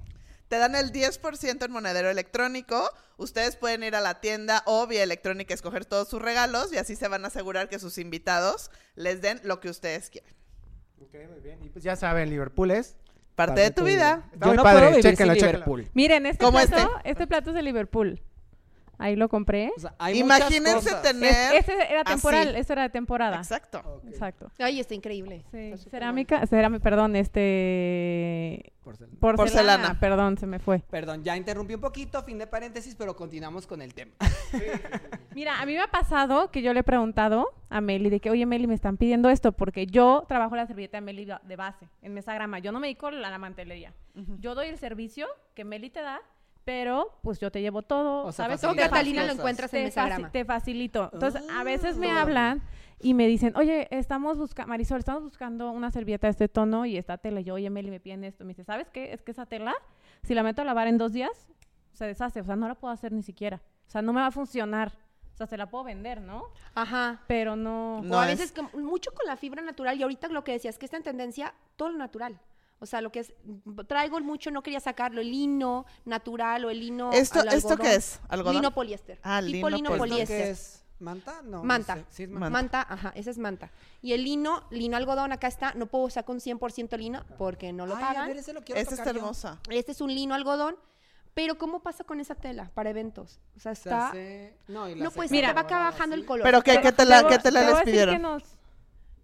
Te 0.50 0.58
dan 0.58 0.76
el 0.76 0.92
10% 0.92 1.66
en 1.66 1.72
monedero 1.72 2.10
electrónico. 2.10 2.92
Ustedes 3.18 3.56
pueden 3.56 3.84
ir 3.84 3.96
a 3.96 4.02
la 4.02 4.20
tienda 4.22 4.62
o 4.66 4.86
vía 4.86 5.02
electrónica 5.02 5.54
escoger 5.54 5.86
todos 5.86 6.10
sus 6.10 6.22
regalos 6.22 6.72
y 6.74 6.78
así 6.78 6.96
se 6.96 7.08
van 7.08 7.24
a 7.24 7.30
asegurar 7.30 7.70
que 7.70 7.80
sus 7.80 7.98
invitados 7.98 8.70
les 8.96 9.22
den 9.22 9.40
lo 9.44 9.62
que 9.62 9.70
ustedes 9.70 10.10
quieren. 10.10 10.41
Ok, 11.02 11.30
muy 11.30 11.40
bien. 11.42 11.60
Y 11.64 11.70
pues 11.70 11.84
ya 11.84 11.96
saben, 11.96 12.30
Liverpool 12.30 12.72
es... 12.72 12.96
Parte 13.36 13.62
de 13.62 13.72
tu 13.72 13.84
vida. 13.84 14.24
Está 14.34 14.46
Yo 14.46 14.50
muy 14.50 14.58
no 14.58 14.64
padre, 14.64 14.80
puedo 14.80 14.90
vivir 14.92 15.04
chéquenlo, 15.04 15.34
sin 15.34 15.42
chéquenlo. 15.42 15.66
Liverpool. 15.66 15.88
Miren, 15.94 16.26
este 16.26 16.46
plato, 16.46 16.60
este. 16.60 17.10
este. 17.10 17.28
plato 17.28 17.50
es 17.52 17.56
de 17.56 17.62
Liverpool. 17.62 18.22
Ahí 19.02 19.16
lo 19.16 19.28
compré. 19.30 19.72
O 19.76 19.80
sea, 19.80 19.96
hay 20.00 20.24
muchas 20.24 20.40
Imagínense 20.52 20.74
cosas. 20.90 21.02
tener. 21.02 21.56
Es- 21.56 21.68
ese 21.68 21.74
era 21.92 22.02
así. 22.02 22.14
temporal, 22.14 22.56
eso 22.56 22.74
era 22.74 22.84
de 22.84 22.90
temporada. 22.90 23.38
Exacto. 23.38 24.02
Exacto. 24.08 24.52
Ay, 24.60 24.80
está 24.80 24.94
increíble. 24.94 25.44
Sí, 25.52 25.58
Está 25.74 25.90
cerámica, 25.90 26.46
cerámica, 26.48 26.84
perdón, 26.84 27.16
este 27.16 28.74
Porcelana. 28.84 29.20
porcelana, 29.20 29.38
Porcelana. 29.38 30.00
perdón, 30.00 30.38
se 30.38 30.48
me 30.48 30.60
fue. 30.60 30.80
Perdón, 30.90 31.24
ya 31.24 31.36
interrumpí 31.38 31.74
un 31.76 31.82
poquito, 31.82 32.24
fin 32.24 32.38
de 32.38 32.48
paréntesis, 32.48 32.96
pero 32.96 33.16
continuamos 33.16 33.68
con 33.68 33.82
el 33.82 33.94
tema. 33.94 34.12
Mira, 35.36 35.60
a 35.62 35.66
mí 35.66 35.74
me 35.74 35.82
ha 35.82 35.88
pasado 35.88 36.52
que 36.52 36.62
yo 36.62 36.74
le 36.74 36.82
he 36.82 36.84
preguntado 36.84 37.48
a 37.70 37.80
Meli 37.82 38.10
de 38.10 38.20
que, 38.20 38.30
oye, 38.30 38.46
Meli, 38.46 38.68
me 38.68 38.74
están 38.74 38.98
pidiendo 38.98 39.30
esto 39.30 39.52
porque 39.54 39.86
yo 39.86 40.26
trabajo 40.28 40.56
la 40.56 40.66
servilleta 40.68 40.98
de 40.98 41.02
Meli 41.02 41.26
de 41.44 41.56
base, 41.56 41.88
en 42.02 42.14
mesagrama. 42.14 42.60
Yo 42.60 42.72
no 42.72 42.80
me 42.80 42.88
dedico 42.88 43.08
a 43.08 43.12
la 43.12 43.38
mantelería. 43.38 43.94
Yo 44.40 44.56
doy 44.56 44.68
el 44.68 44.78
servicio 44.78 45.28
que 45.56 45.64
Meli 45.64 45.90
te 45.90 46.02
da, 46.02 46.20
pero 46.66 47.20
pues 47.24 47.40
yo 47.40 47.52
te 47.52 47.62
llevo 47.62 47.82
todo, 47.82 48.26
O 48.26 48.32
sea, 48.32 48.46
¿sabes? 48.46 48.62
Todo 48.62 48.76
Catalina 48.76 49.24
lo 49.26 49.34
encuentras 49.34 49.74
en 49.74 49.92
faci- 49.92 50.32
te 50.32 50.46
facilito. 50.46 51.10
Entonces, 51.14 51.44
a 51.50 51.64
veces 51.64 51.98
me 51.98 52.12
Ah. 52.12 52.22
hablan 52.22 52.62
y 53.00 53.14
me 53.16 53.28
dicen, 53.28 53.54
oye, 53.56 53.88
estamos 53.90 54.38
buscando, 54.38 54.70
Marisol, 54.70 55.00
estamos 55.00 55.24
buscando 55.24 55.72
una 55.72 55.90
servilleta 55.92 56.28
de 56.28 56.32
este 56.32 56.48
tono 56.48 56.86
y 56.86 56.98
esta 56.98 57.18
tela. 57.18 57.42
Y 57.42 57.46
yo, 57.46 57.56
oye, 57.56 57.70
Meli, 57.70 57.90
me 57.90 58.00
piden 58.00 58.24
esto. 58.24 58.44
Me 58.44 58.50
dice, 58.50 58.64
¿sabes 58.64 58.90
qué? 58.90 59.12
Es 59.14 59.22
que 59.24 59.32
esa 59.32 59.46
tela, 59.48 59.74
si 60.24 60.36
la 60.36 60.44
meto 60.44 60.62
a 60.62 60.66
lavar 60.66 60.88
en 60.88 60.98
dos 61.00 61.12
días, 61.14 61.48
se 61.94 62.06
deshace. 62.06 62.42
O 62.42 62.44
sea, 62.44 62.56
no 62.56 62.68
la 62.68 62.76
puedo 62.76 62.94
hacer 62.94 63.12
ni 63.12 63.24
siquiera. 63.24 63.62
O 63.88 63.90
sea, 63.90 64.02
no 64.02 64.14
me 64.14 64.22
va 64.22 64.28
a 64.28 64.32
funcionar. 64.32 64.92
O 65.34 65.38
sea, 65.38 65.48
se 65.48 65.58
la 65.58 65.68
puedo 65.70 65.86
vender, 65.86 66.22
¿no? 66.22 66.44
Ajá. 66.76 67.22
Pero 67.26 67.56
no... 67.56 68.02
No 68.04 68.18
o 68.18 68.20
a 68.20 68.30
es. 68.30 68.38
veces 68.38 68.52
com- 68.54 68.70
mucho 68.84 69.12
con 69.14 69.26
la 69.26 69.36
fibra 69.38 69.62
natural 69.64 69.98
y 70.00 70.04
ahorita 70.04 70.28
lo 70.28 70.44
que 70.44 70.52
decías 70.52 70.78
que 70.78 70.86
está 70.86 70.98
en 70.98 71.04
tendencia 71.04 71.54
todo 71.78 71.90
lo 71.90 71.98
natural. 71.98 72.40
O 72.84 72.86
sea, 72.88 73.00
lo 73.00 73.12
que 73.12 73.20
es 73.20 73.34
traigo 73.88 74.20
mucho 74.22 74.50
no 74.50 74.64
quería 74.64 74.80
sacarlo, 74.80 75.22
el 75.22 75.30
lino 75.30 75.86
natural 76.04 76.66
o 76.66 76.72
el 76.72 76.80
lino 76.80 77.12
¿Esto, 77.14 77.42
al 77.42 77.50
¿esto 77.50 77.78
qué 77.78 77.94
es? 77.94 78.20
¿Algodón? 78.28 78.56
Lino 78.56 78.74
poliéster. 78.74 79.20
Ah, 79.24 79.40
tipo 79.46 79.70
lino 79.70 79.90
lino 79.90 79.98
poliéster. 79.98 80.02
¿Esto 80.02 80.34
poliéster. 80.34 80.46
qué 80.46 80.50
es? 80.50 80.84
¿Manta? 81.00 81.42
No. 81.44 81.58
no 81.60 81.64
Manta. 81.64 81.96
sé. 81.96 82.06
Sí, 82.10 82.24
es 82.24 82.30
Manta. 82.30 82.50
manta. 82.50 82.78
Manta, 82.80 82.94
ajá, 82.94 83.14
esa 83.16 83.30
es 83.30 83.38
manta. 83.38 83.72
Y 84.02 84.14
el 84.14 84.24
lino, 84.24 84.64
lino 84.72 84.98
algodón, 84.98 85.32
acá 85.32 85.48
está, 85.48 85.74
no 85.76 85.86
puedo 85.86 86.10
sacar 86.10 86.34
un 86.36 86.40
100% 86.42 86.98
lino 86.98 87.24
porque 87.38 87.72
no 87.72 87.86
lo 87.86 87.96
Ay, 87.96 88.04
a 88.04 88.08
pagan. 88.08 88.28
ver, 88.28 88.38
ese 88.38 88.52
lo 88.54 88.62
quiero 88.62 88.82
Esta 88.82 88.96
está 88.96 89.12
yo. 89.12 89.18
hermosa. 89.20 89.60
Este 89.70 89.92
es 89.92 90.02
un 90.02 90.14
lino 90.14 90.34
algodón, 90.34 90.76
pero 91.36 91.58
¿cómo 91.60 91.82
pasa 91.82 92.04
con 92.04 92.20
esa 92.20 92.34
tela 92.36 92.72
para 92.74 92.90
eventos? 92.90 93.40
O 93.56 93.60
sea, 93.60 93.74
Se 93.76 93.90
está... 93.90 94.08
hace- 94.10 94.58
No, 94.68 94.90
y 94.90 94.96
la 94.96 95.04
No, 95.06 95.12
pues 95.12 95.30
Mira. 95.32 95.54
va 95.54 95.62
ahora 95.62 95.80
bajando 95.80 96.16
el 96.16 96.26
color. 96.26 96.44
¿Pero 96.44 96.62
qué, 96.64 96.74
Se 96.74 96.82
qué 96.82 96.92
tela, 96.92 97.22
Te 97.24 97.30
qué 97.30 97.38
tela 97.40 97.60
te 97.62 97.66
a 97.66 97.70
les 97.70 97.80
decir 97.80 97.86
que 97.86 97.92
pidieron? 97.92 98.42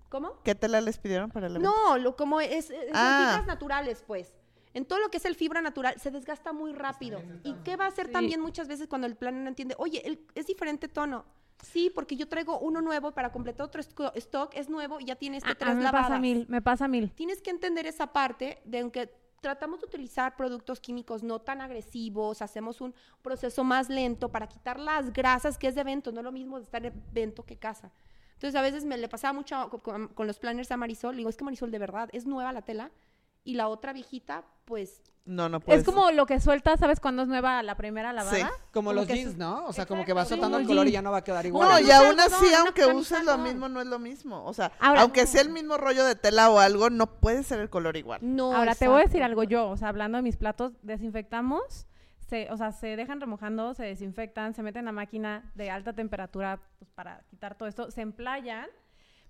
¿Cómo? 0.09 0.41
¿Qué 0.43 0.55
tela 0.55 0.79
les 0.81 0.97
pidieron 0.97 1.29
para 1.31 1.47
el 1.47 1.55
evento? 1.57 1.71
No, 1.71 1.97
lo 1.97 2.15
como 2.15 2.39
es, 2.41 2.69
es- 2.69 2.91
Ah. 2.93 3.27
fibras 3.29 3.47
naturales, 3.47 4.03
pues. 4.07 4.33
En 4.73 4.85
todo 4.85 4.99
lo 4.99 5.09
que 5.09 5.17
es 5.17 5.25
el 5.25 5.35
fibra 5.35 5.61
natural 5.61 5.99
se 5.99 6.11
desgasta 6.11 6.53
muy 6.53 6.71
rápido. 6.73 7.21
¿Y 7.43 7.53
qué 7.63 7.75
va 7.75 7.85
a 7.85 7.87
hacer 7.87 8.07
Sí. 8.07 8.11
también 8.13 8.39
muchas 8.41 8.67
veces 8.67 8.87
cuando 8.87 9.07
el 9.07 9.15
plan 9.15 9.43
no 9.43 9.49
entiende? 9.49 9.75
Oye, 9.79 10.05
el- 10.05 10.25
es 10.35 10.45
diferente 10.45 10.87
tono. 10.87 11.25
Sí, 11.63 11.89
porque 11.93 12.15
yo 12.15 12.27
traigo 12.29 12.59
uno 12.59 12.81
nuevo 12.81 13.11
para 13.13 13.31
completar 13.31 13.65
otro 13.65 13.81
stock, 13.81 14.51
es 14.53 14.69
nuevo 14.69 14.99
y 14.99 15.05
ya 15.05 15.15
tiene 15.15 15.37
este 15.37 15.49
a- 15.49 15.53
a 15.53 15.55
tres 15.55 15.75
mí 15.75 15.83
me 15.83 15.91
pasa 15.91 16.19
mil, 16.19 16.45
me 16.47 16.61
pasa 16.61 16.87
mil. 16.87 17.11
Tienes 17.13 17.41
que 17.41 17.49
entender 17.49 17.87
esa 17.87 18.13
parte 18.13 18.59
de 18.63 18.79
aunque 18.81 19.11
tratamos 19.41 19.79
de 19.79 19.87
utilizar 19.87 20.35
productos 20.35 20.79
químicos 20.79 21.23
no 21.23 21.39
tan 21.39 21.61
agresivos, 21.61 22.41
hacemos 22.43 22.79
un 22.81 22.93
proceso 23.23 23.63
más 23.63 23.89
lento 23.89 24.29
para 24.29 24.47
quitar 24.47 24.79
las 24.79 25.11
grasas 25.13 25.57
que 25.57 25.67
es 25.67 25.75
de 25.75 25.81
evento, 25.81 26.11
no 26.11 26.19
es 26.19 26.23
lo 26.23 26.31
mismo 26.31 26.57
de 26.59 26.63
estar 26.65 26.85
en 26.85 26.93
evento 27.11 27.43
que 27.43 27.57
casa. 27.57 27.91
Entonces 28.37 28.55
a 28.55 28.61
veces 28.61 28.85
me 28.85 28.97
le 28.97 29.07
pasaba 29.09 29.33
mucho 29.33 29.69
co- 29.69 29.79
con, 29.79 30.07
con 30.09 30.27
los 30.27 30.37
planners 30.39 30.71
a 30.71 30.77
Marisol, 30.77 31.13
le 31.15 31.17
digo, 31.17 31.29
es 31.29 31.37
que 31.37 31.43
Marisol 31.43 31.71
de 31.71 31.79
verdad 31.79 32.09
es 32.13 32.25
nueva 32.25 32.53
la 32.53 32.61
tela 32.61 32.91
y 33.43 33.55
la 33.55 33.67
otra 33.67 33.93
viejita, 33.93 34.43
pues 34.65 35.01
No, 35.25 35.49
no 35.49 35.59
puede 35.59 35.79
Es 35.79 35.85
como 35.85 36.11
lo 36.11 36.25
que 36.25 36.39
suelta, 36.39 36.77
¿sabes 36.77 36.99
cuándo 36.99 37.23
es 37.23 37.27
nueva 37.29 37.63
la 37.63 37.75
primera 37.75 38.13
lavada? 38.13 38.35
Sí. 38.35 38.43
Como 38.43 38.89
Como 38.89 38.93
los 38.93 39.07
jeans, 39.07 39.37
¿no? 39.37 39.65
O 39.65 39.73
sea, 39.73 39.85
como 39.87 40.05
que 40.05 40.13
va 40.13 40.23
soltando 40.25 40.57
el 40.59 40.67
color 40.67 40.87
y 40.87 40.91
ya 40.91 41.01
no 41.01 41.11
va 41.11 41.17
a 41.17 41.23
quedar 41.23 41.45
No, 41.45 41.49
igual. 41.49 41.67
Una 41.67 41.81
y 41.81 41.89
aún 41.91 42.19
así, 42.19 42.53
aunque 42.53 42.85
uses 42.85 43.23
lo 43.23 43.37
mismo, 43.39 43.67
no 43.69 43.81
es 43.81 43.87
lo 43.87 43.97
mismo. 43.99 44.45
O 44.45 44.53
sea, 44.53 44.71
Ahora- 44.79 45.01
aunque 45.01 45.25
sea 45.25 45.41
el 45.41 45.49
mismo 45.49 45.77
rollo 45.77 46.05
de 46.05 46.15
tela 46.15 46.49
o 46.51 46.59
algo, 46.59 46.89
no 46.91 47.07
puede 47.19 47.41
ser 47.43 47.59
el 47.59 47.69
color 47.71 47.97
igual. 47.97 48.19
no. 48.21 48.53
Ahora 48.55 48.75
te 48.75 48.87
voy 48.87 48.99
a 49.01 49.05
decir 49.05 49.23
algo 49.23 49.43
yo, 49.43 49.67
o 49.69 49.77
sea, 49.77 49.87
hablando 49.89 50.17
de 50.17 50.21
mis 50.21 50.37
platos, 50.37 50.73
desinfectamos, 50.83 51.86
se, 52.27 52.51
o 52.51 52.57
sea, 52.57 52.71
se 52.71 52.95
dejan 52.95 53.19
remojando, 53.21 53.73
se 53.73 53.83
desinfectan, 53.85 54.53
se 54.53 54.63
meten 54.63 54.87
a 54.87 54.91
máquina 54.91 55.51
de 55.55 55.69
alta 55.69 55.93
temperatura 55.93 56.59
pues, 56.79 56.91
para 56.91 57.21
quitar 57.29 57.55
todo 57.55 57.67
esto, 57.69 57.89
se 57.91 58.01
emplayan, 58.01 58.67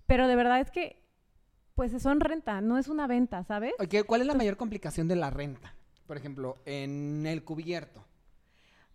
pero 0.06 0.28
de 0.28 0.36
verdad 0.36 0.60
es 0.60 0.72
que, 0.72 1.02
pues 1.76 1.92
son 2.02 2.20
renta, 2.20 2.60
no 2.62 2.78
es 2.78 2.88
una 2.88 3.06
venta, 3.08 3.44
¿sabes? 3.44 3.74
Ok, 3.80 4.06
¿Cuál 4.06 4.22
es 4.22 4.28
la 4.28 4.34
mayor 4.34 4.58
complicación 4.58 5.08
de 5.08 5.16
la 5.16 5.30
renta? 5.30 5.74
Por 6.08 6.18
ejemplo, 6.18 6.58
en 6.66 7.26
el 7.28 7.44
cubierto. 7.44 8.04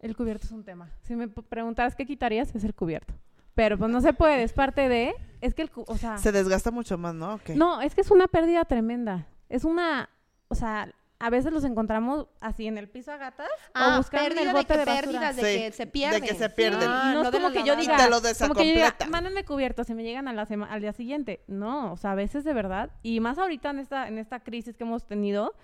El 0.01 0.17
cubierto 0.17 0.47
es 0.47 0.53
un 0.53 0.65
tema. 0.65 0.91
Si 1.03 1.15
me 1.15 1.29
preguntaras 1.29 1.95
qué 1.95 2.05
quitarías, 2.07 2.53
es 2.55 2.65
el 2.65 2.75
cubierto. 2.75 3.15
Pero 3.55 3.77
pues 3.79 3.91
no 3.91 4.01
se 4.01 4.15
puede, 4.15 4.43
es 4.43 4.53
parte 4.53 4.89
de, 4.89 5.13
es 5.43 5.53
que 5.55 5.63
el, 5.63 5.71
cu- 5.71 5.85
o 5.87 5.97
sea, 5.97 6.17
Se 6.19 6.33
desgasta 6.33 6.71
mucho 6.71 6.97
más, 6.99 7.15
¿no? 7.15 7.35
Ok. 7.35 7.51
no, 7.51 7.83
es 7.83 7.95
que 7.95 8.01
es 8.01 8.11
una 8.11 8.27
pérdida 8.27 8.65
tremenda. 8.65 9.27
Es 9.51 9.65
una, 9.65 10.09
o 10.49 10.55
sea, 10.55 10.91
a 11.25 11.31
veces 11.31 11.53
los 11.53 11.63
encontramos 11.65 12.27
así 12.41 12.67
en 12.67 12.79
el 12.79 12.89
piso 12.89 13.13
a 13.13 13.17
gatas 13.17 13.49
Ah, 13.75 13.95
o 13.95 13.99
buscando 13.99 14.27
en 14.27 14.33
pérdida 14.35 14.41
el 14.43 14.47
de 14.49 14.53
bote 14.55 14.67
que 14.75 14.79
de 14.79 14.85
basura. 14.85 15.01
pérdidas 15.03 15.37
de 15.37 15.43
Sí, 15.43 15.59
que 15.61 15.73
se 15.73 15.85
de 15.85 15.91
pierden. 15.91 16.23
que 16.23 16.35
se 16.35 16.51
pierden. 16.51 16.89
Ah, 16.91 17.11
no 17.15 17.23
es 17.23 17.31
de 17.31 17.39
como 17.39 17.53
que 17.53 17.63
yo 17.63 17.77
diga, 17.77 17.95
Y 17.95 17.97
te 17.97 18.11
lo 18.11 18.17
como 18.21 18.55
que 18.55 18.67
yo 18.67 18.73
diga, 18.75 18.87
desacompletan. 18.87 19.11
mándenme 19.11 19.45
cubiertos 19.45 19.89
y 19.91 19.95
me 19.95 20.03
llegan 20.03 20.27
a 20.29 20.33
la 20.33 20.47
sema- 20.47 20.67
al 20.71 20.81
día 20.81 20.93
siguiente. 20.93 21.43
No, 21.47 21.93
o 21.93 21.97
sea, 21.97 22.13
a 22.13 22.15
veces 22.17 22.43
de 22.45 22.53
verdad, 22.53 22.91
y 23.03 23.21
más 23.21 23.39
ahorita 23.39 23.71
en 23.71 23.79
esta, 23.79 24.09
en 24.09 24.19
esta 24.19 24.41
crisis 24.41 24.77
que 24.77 24.85
hemos 24.85 25.07
tenido, 25.07 25.55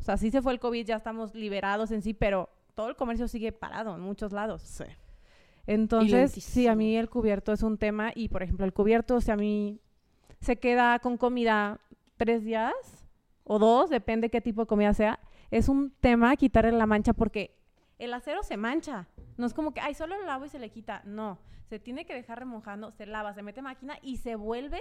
o 0.00 0.02
sea, 0.02 0.16
sí 0.16 0.30
se 0.30 0.40
fue 0.42 0.52
el 0.52 0.58
COVID, 0.58 0.86
ya 0.86 0.96
estamos 0.96 1.34
liberados 1.34 1.90
en 1.90 2.00
sí, 2.02 2.14
pero 2.14 2.48
todo 2.74 2.88
el 2.88 2.96
comercio 2.96 3.28
sigue 3.28 3.52
parado 3.52 3.94
en 3.94 4.00
muchos 4.00 4.32
lados. 4.32 4.62
Sí. 4.62 4.84
Entonces, 5.66 6.32
sí, 6.32 6.66
a 6.66 6.74
mí 6.74 6.96
el 6.96 7.08
cubierto 7.08 7.52
es 7.52 7.62
un 7.62 7.78
tema 7.78 8.10
y, 8.14 8.28
por 8.28 8.42
ejemplo, 8.42 8.66
el 8.66 8.72
cubierto, 8.72 9.20
si 9.20 9.30
a 9.30 9.36
mí 9.36 9.80
se 10.40 10.56
queda 10.56 10.98
con 10.98 11.16
comida 11.16 11.78
tres 12.16 12.44
días 12.44 12.72
o 13.44 13.58
dos, 13.58 13.90
depende 13.90 14.30
qué 14.30 14.40
tipo 14.40 14.62
de 14.62 14.66
comida 14.66 14.94
sea, 14.94 15.20
es 15.50 15.68
un 15.68 15.90
tema 16.00 16.34
quitarle 16.36 16.72
la 16.72 16.86
mancha 16.86 17.12
porque 17.12 17.54
el 17.98 18.12
acero 18.12 18.42
se 18.42 18.56
mancha. 18.56 19.06
No 19.36 19.46
es 19.46 19.54
como 19.54 19.72
que, 19.72 19.80
ay, 19.80 19.94
solo 19.94 20.16
lo 20.16 20.26
lavo 20.26 20.44
y 20.44 20.48
se 20.48 20.58
le 20.58 20.70
quita. 20.70 21.02
No, 21.04 21.38
se 21.68 21.78
tiene 21.78 22.04
que 22.06 22.14
dejar 22.14 22.38
remojando, 22.40 22.90
se 22.90 23.06
lava, 23.06 23.32
se 23.34 23.42
mete 23.42 23.60
en 23.60 23.64
máquina 23.64 23.98
y 24.02 24.16
se 24.16 24.34
vuelve 24.36 24.80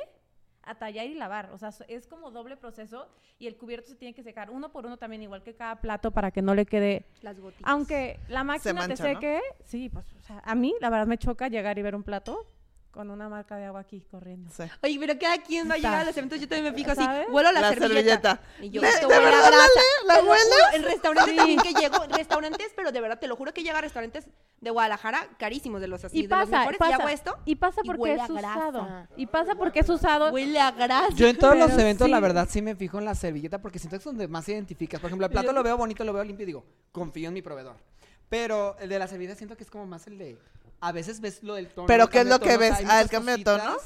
a 0.63 0.76
tallar 0.76 1.06
y 1.06 1.13
lavar. 1.13 1.52
O 1.52 1.58
sea, 1.58 1.69
es 1.89 2.08
como 2.08 2.32
doble 2.32 2.56
proceso 2.58 3.08
y 3.38 3.47
el 3.47 3.58
cubierto 3.58 3.89
se 3.89 3.95
tiene 3.95 4.13
que 4.15 4.23
secar 4.23 4.49
uno 4.49 4.71
por 4.71 4.86
uno 4.86 4.97
también, 4.97 5.21
igual 5.21 5.43
que 5.43 5.54
cada 5.56 5.82
plato, 5.82 6.12
para 6.12 6.32
que 6.32 6.41
no 6.41 6.56
le 6.56 6.65
quede 6.65 7.06
Las 7.21 7.39
gotitas. 7.39 7.69
aunque 7.69 8.19
la 8.30 8.43
máquina 8.43 8.73
mancha, 8.73 8.95
te 9.04 9.13
¿no? 9.13 9.19
seque, 9.19 9.41
sí, 9.65 9.89
pues, 9.89 10.06
o 10.13 10.21
sea, 10.23 10.41
a 10.45 10.56
mí 10.56 10.73
la 10.80 10.89
verdad 10.89 11.06
me 11.08 11.17
choca 11.17 11.49
llegar 11.49 11.78
y 11.78 11.82
ver 11.82 11.95
un 11.95 12.04
plato 12.04 12.47
con 12.93 13.10
una 13.10 13.27
marca 13.27 13.58
de 13.58 13.65
agua 13.65 13.79
aquí 13.79 14.01
corriendo. 14.12 14.51
sí. 14.56 14.63
Oye, 14.84 14.97
pero 14.99 15.17
cada 15.17 15.39
quien 15.39 15.67
va 15.67 15.73
a 15.73 15.77
llegar 15.77 15.95
a 15.95 16.03
los 16.03 16.15
eventos, 16.15 16.39
yo 16.39 16.47
también 16.47 16.71
me 16.71 16.77
fijo 16.77 16.91
así, 16.91 17.01
huelo 17.32 17.51
la, 17.51 17.60
La 17.62 17.69
servilleta. 17.73 18.38
servilleta. 18.38 18.39
Y 18.62 18.69
yo, 18.69 18.82
¿De- 18.82 18.88
esto 18.88 19.08
de 19.08 19.17
verdad 19.19 19.51
la 19.51 20.13
la 20.15 20.21
hueles? 20.23 20.45
En 20.75 20.84
restaurantes 20.84 21.36
también 21.36 21.60
que 21.60 21.73
llego, 21.73 21.97
restaurantes, 22.15 22.71
pero 22.75 22.91
de 22.91 23.01
verdad, 23.01 23.17
te 23.19 23.27
lo 23.27 23.36
juro 23.36 23.51
que 23.51 23.63
llega 23.63 23.79
a 23.79 23.82
restaurantes 23.82 24.27
de 24.62 24.69
Guadalajara 24.69 25.27
carísimos, 25.39 25.82
de 25.82 25.88
los 25.88 26.06
así, 26.06 26.19
Y 26.19 26.21
de 26.21 26.27
los 26.27 26.39
pasa, 26.45 26.60
mejores, 26.60 26.75
y 26.75 26.79
pasa, 26.79 26.95
hago 26.95 27.08
esto, 27.10 27.38
y 27.45 27.56
pasa 27.56 27.82
porque 27.84 28.13
es 28.13 28.29
usado. 28.29 29.08
Y 29.17 29.25
pasa 29.25 29.56
porque 29.56 29.79
es 29.79 29.89
usado. 29.89 30.32
huele 30.32 30.60
a 30.60 30.69
grasa. 30.71 31.15
Yo 31.15 31.27
en 31.27 31.38
todos 31.38 31.58
los 31.58 31.71
eventos, 31.73 32.08
la 32.08 32.17
sí. 32.17 32.21
verdad, 32.21 32.47
sí 32.47 32.62
me 32.62 32.75
fijo 32.75 32.99
en 32.99 33.06
la 33.06 33.15
servilleta 33.15 33.60
porque 33.60 33.79
siento 33.79 33.95
que 33.95 34.01
es 34.01 34.03
donde 34.06 34.27
más 34.27 34.47
identificas. 34.47 35.01
Por 35.01 35.08
ejemplo, 35.10 35.25
el 35.25 35.32
plato 35.32 35.51
lo 35.51 35.63
veo 35.63 35.77
bonito, 35.77 36.03
lo 36.03 36.13
veo 36.13 36.23
limpio 36.23 36.43
y 36.43 36.47
digo, 36.47 36.63
confío 36.91 37.29
en 37.29 37.34
mi 37.34 37.41
proveedor. 37.41 37.75
Pero 38.29 38.77
el 38.79 38.88
de 38.89 38.99
la 38.99 39.08
servilleta 39.08 39.36
siento 39.36 39.58
que 39.58 39.63
es 39.63 39.71
como 39.71 39.88
más 39.88 40.06
el 40.08 40.17
de... 40.19 40.38
A 40.84 40.91
veces 40.91 41.22
ves 41.22 41.41
lo 41.43 41.56
del 41.56 41.69
tono. 41.69 41.88
¿Pero 41.88 42.04
el 42.04 42.10
qué 42.10 42.19
es 42.19 42.26
lo 42.28 42.39
que 42.41 42.58
ves? 42.58 42.74
Ah, 42.86 43.00
¿el 43.02 43.10
cambio 43.10 43.38
de 43.38 43.43
tono? 43.46 43.78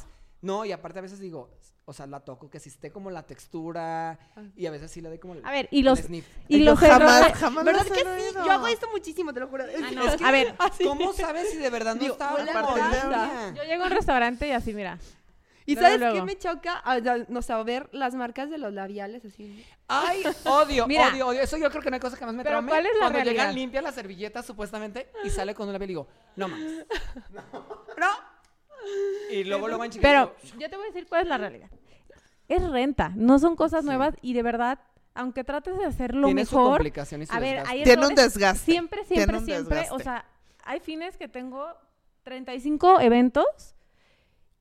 No, 0.41 0.65
y 0.65 0.71
aparte 0.71 0.97
a 0.97 1.03
veces 1.03 1.19
digo, 1.19 1.51
o 1.85 1.93
sea, 1.93 2.07
la 2.07 2.21
toco, 2.21 2.49
que 2.49 2.59
si 2.59 2.69
esté 2.69 2.91
como 2.91 3.11
la 3.11 3.21
textura 3.27 4.17
y 4.55 4.65
a 4.65 4.71
veces 4.71 4.89
sí 4.89 5.01
le 5.01 5.09
doy 5.09 5.19
como 5.19 5.35
el, 5.35 5.45
A 5.45 5.51
ver, 5.51 5.67
y 5.69 5.83
los 5.83 5.99
sniff. 5.99 6.25
y 6.47 6.59
los 6.59 6.79
jamás, 6.79 7.33
jamás 7.33 7.65
¿Verdad 7.65 7.85
que 7.85 7.99
sí? 7.99 8.01
oído. 8.03 8.43
Yo 8.45 8.51
hago 8.51 8.67
esto 8.67 8.87
muchísimo, 8.91 9.31
te 9.31 9.39
lo 9.39 9.47
juro. 9.47 9.65
Ah, 9.65 9.91
no, 9.93 10.25
a 10.27 10.31
ver, 10.31 10.55
¿Cómo 10.83 11.13
sabes 11.13 11.51
si 11.51 11.57
de 11.57 11.69
verdad 11.69 11.93
no 11.93 12.01
Digo, 12.01 12.13
está 12.13 12.33
huele 12.33 12.49
a 12.51 12.61
como 12.61 12.73
grasa. 12.73 12.99
limpia? 12.99 13.53
yo 13.55 13.63
llego 13.63 13.83
a 13.83 13.85
un 13.87 13.91
restaurante 13.93 14.47
y 14.47 14.51
así, 14.51 14.73
mira. 14.73 14.97
¿Y 15.67 15.75
Luego, 15.75 15.99
sabes 15.99 16.13
qué 16.13 16.21
me 16.23 16.37
choca? 16.37 16.81
Ah, 16.85 16.97
No 17.27 17.41
sé, 17.41 17.53
ver 17.65 17.89
las 17.91 18.15
marcas 18.15 18.49
de 18.49 18.57
los 18.57 18.73
labiales 18.73 19.23
así. 19.25 19.63
Ay, 19.87 20.23
odio, 20.45 20.87
Mira. 20.87 21.09
odio, 21.09 21.27
odio. 21.27 21.41
Eso 21.41 21.57
yo 21.57 21.69
creo 21.69 21.81
que 21.83 21.89
no 21.91 21.95
hay 21.95 21.99
cosa 21.99 22.17
que 22.17 22.25
más 22.25 22.33
me 22.33 22.41
Pero 22.43 22.53
traume. 22.53 22.69
¿cuál 22.69 22.85
es 22.85 22.93
la 22.93 22.99
Cuando 22.99 23.17
realidad? 23.19 23.33
llegan 23.43 23.55
limpia 23.55 23.81
la 23.81 23.91
servilleta 23.91 24.41
supuestamente 24.43 25.11
y 25.25 25.29
sale 25.29 25.53
con 25.53 25.67
un 25.67 25.73
labial 25.73 25.89
y 25.89 25.91
digo, 25.91 26.07
no 26.37 26.47
mames. 26.47 26.85
No. 27.97 28.07
Y 29.31 29.43
luego 29.43 29.67
lo 29.67 29.77
van 29.77 29.89
chiquito. 29.89 30.07
Pero 30.07 30.35
yo 30.57 30.69
te 30.69 30.75
voy 30.77 30.85
a 30.85 30.87
decir 30.89 31.07
cuál 31.07 31.23
es 31.23 31.27
la 31.27 31.37
realidad. 31.37 31.69
Es 32.47 32.65
renta, 32.69 33.11
no 33.15 33.37
son 33.39 33.55
cosas 33.57 33.81
Sí. 33.81 33.87
nuevas 33.87 34.15
y 34.21 34.33
de 34.33 34.43
verdad, 34.43 34.79
aunque 35.15 35.43
trates 35.43 35.77
de 35.77 35.83
hacerlo 35.85 36.27
tiene 36.27 36.45
su 36.45 36.55
mejor, 36.55 36.71
complicación 36.77 37.21
y 37.23 37.25
su 37.25 37.33
a 37.33 37.39
ver, 37.39 37.63
hay 37.67 37.83
Tiene 37.83 38.07
un 38.07 38.15
desgaste. 38.15 38.63
Siempre, 38.71 39.03
Tiene 39.03 39.15
siempre, 39.25 39.37
un 39.39 39.45
siempre. 39.45 39.85
O 39.91 39.99
sea, 39.99 40.25
hay 40.63 40.79
fines 40.79 41.17
que 41.17 41.27
tengo 41.27 41.67
35 42.23 43.01
eventos 43.01 43.45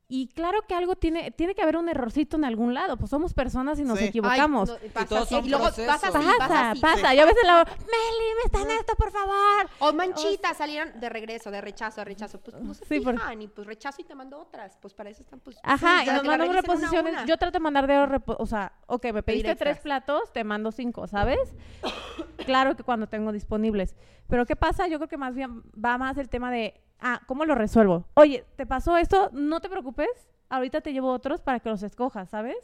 Y 0.08 0.28
claro 0.28 0.62
que 0.68 0.74
algo 0.74 0.94
tiene, 0.94 1.32
tiene 1.32 1.56
que 1.56 1.62
haber 1.62 1.76
un 1.76 1.88
errorcito 1.88 2.36
en 2.36 2.44
algún 2.44 2.74
lado, 2.74 2.96
pues 2.96 3.10
somos 3.10 3.34
personas 3.34 3.80
y 3.80 3.82
nos 3.82 3.98
Sí. 3.98 4.04
Equivocamos. 4.04 4.70
Ay, 4.70 4.76
no, 4.86 4.92
pasa 4.94 5.06
todos 5.08 5.22
así. 5.22 5.34
son 5.34 5.46
Y 5.46 5.48
luego 5.50 5.64
pasa 5.64 5.84
pasa 5.86 6.12
pasa, 6.38 6.74
pasa. 6.80 7.14
Yo 7.14 7.22
a 7.22 7.26
veces 7.26 7.42
la 7.44 7.64
Meli, 7.64 8.34
me 8.36 8.42
están 8.44 8.70
esto, 8.70 8.94
por 8.96 9.10
favor. 9.10 9.68
O 9.80 9.92
manchitas 9.92 10.56
salieron 10.58 11.00
de 11.00 11.08
regreso, 11.08 11.50
de 11.50 11.60
rechazo, 11.60 12.02
de 12.02 12.04
rechazo. 12.04 12.38
Pues 12.40 12.56
no 12.62 12.72
se 12.74 12.84
Sí, 12.84 13.00
por- 13.00 13.14
fijan 13.16 13.42
y 13.42 13.48
pues 13.48 13.66
rechazo 13.66 14.00
y 14.00 14.04
te 14.04 14.14
mando 14.14 14.38
otras. 14.38 14.76
Pues 14.80 14.94
para 14.94 15.10
eso 15.10 15.22
están 15.22 15.40
pues. 15.40 15.58
Ajá, 15.64 16.04
y 16.04 16.06
nos 16.06 16.22
mandamos 16.22 16.50
una 16.50 16.60
reposiciones. 16.60 17.12
una. 17.14 17.26
Yo 17.26 17.36
trato 17.36 17.54
de 17.54 17.60
mandar 17.60 17.88
de 17.88 17.94
repo- 18.06 18.36
o 18.38 18.46
sea, 18.46 18.74
ok, 18.86 19.06
me 19.12 19.22
pediste 19.24 19.56
tres 19.56 19.80
platos, 19.80 20.32
te 20.32 20.44
mando 20.44 20.70
cinco, 20.70 21.08
¿sabes? 21.08 21.38
claro 22.44 22.76
que 22.76 22.84
cuando 22.84 23.08
tengo 23.08 23.32
disponibles. 23.32 23.96
Pero 24.28 24.46
¿qué 24.46 24.54
pasa? 24.54 24.86
Yo 24.86 24.98
creo 24.98 25.08
que 25.08 25.16
más 25.16 25.34
bien 25.34 25.62
va 25.72 25.98
más 25.98 26.16
el 26.18 26.28
tema 26.28 26.50
de, 26.52 26.80
ah, 27.00 27.20
¿cómo 27.26 27.44
lo 27.44 27.54
resuelvo? 27.54 28.04
Oye, 28.14 28.44
¿te 28.56 28.66
pasó 28.66 28.96
esto? 28.96 29.30
No 29.32 29.60
te 29.60 29.68
preocupes, 29.68 30.08
ahorita 30.48 30.80
te 30.80 30.92
llevo 30.92 31.12
otros 31.12 31.40
para 31.42 31.60
que 31.60 31.68
los 31.68 31.82
escojas, 31.82 32.30
¿sabes? 32.30 32.56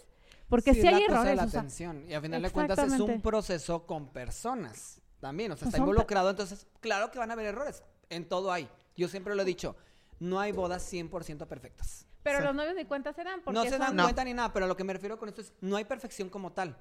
Porque 0.48 0.74
Sí, 0.74 0.82
si 0.82 0.86
es 0.88 0.94
hay 0.94 1.00
la 1.02 1.06
cosa 1.06 1.22
de 1.24 1.32
errores, 1.32 1.36
la 1.36 1.44
o 1.44 1.48
sea, 1.48 1.60
atención. 1.60 2.04
Y 2.10 2.14
al 2.14 2.22
final 2.22 2.42
de 2.42 2.50
cuentas 2.50 2.78
es 2.78 3.00
un 3.00 3.20
proceso 3.22 3.86
con 3.86 4.08
personas 4.08 5.00
también. 5.20 5.52
O 5.52 5.56
sea, 5.56 5.64
Pues 5.66 5.74
está 5.74 5.78
involucrado. 5.78 6.28
Entonces, 6.30 6.66
claro 6.80 7.10
que 7.10 7.18
van 7.18 7.30
a 7.30 7.32
haber 7.34 7.46
errores. 7.46 7.82
En 8.10 8.28
todo 8.28 8.52
hay. 8.52 8.68
Yo 8.94 9.08
siempre 9.08 9.34
lo 9.34 9.42
he 9.42 9.44
dicho. 9.46 9.76
No 10.20 10.38
hay 10.40 10.52
bodas 10.52 10.82
100% 10.92 11.46
perfectas. 11.46 12.06
pero 12.22 12.38
Sí. 12.38 12.44
los 12.44 12.54
novios 12.54 12.76
ni 12.76 12.84
cuenta 12.84 13.12
se 13.12 13.24
dan 13.24 13.40
porque 13.42 13.58
No 13.58 13.64
se 13.64 13.78
dan 13.78 13.88
son- 13.88 13.96
No. 13.96 14.02
cuenta 14.04 14.22
ni 14.24 14.32
nada, 14.34 14.52
pero 14.52 14.66
a 14.66 14.68
lo 14.68 14.76
que 14.76 14.84
me 14.84 14.92
refiero 14.92 15.18
con 15.18 15.28
esto 15.28 15.40
es, 15.40 15.52
no 15.60 15.74
hay 15.76 15.84
perfección 15.84 16.28
como 16.28 16.52
tal. 16.52 16.76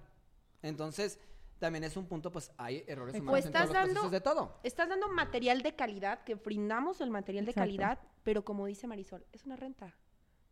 Entonces, 0.62 1.18
también 1.62 1.84
es 1.86 1.96
un 1.96 2.06
punto, 2.08 2.32
pues 2.32 2.52
hay 2.58 2.84
errores 2.88 3.14
humanos 3.16 3.32
Pues 3.32 3.46
en 3.46 3.52
todos 3.54 3.66
estás 3.66 3.68
los 3.68 3.74
dando- 3.88 3.94
procesos 4.02 4.12
de 4.12 4.22
todo. 4.22 4.60
Estás 4.64 4.90
dando 4.90 5.08
material 5.10 5.62
de 5.62 5.76
calidad, 5.76 6.24
que 6.24 6.36
brindamos 6.36 7.00
el 7.02 7.12
material 7.12 7.46
de 7.46 7.54
calidad, 7.54 8.00
pero 8.24 8.44
como 8.44 8.66
dice 8.66 8.88
Marisol, 8.88 9.26
es 9.32 9.46
una 9.46 9.56
renta. 9.56 9.96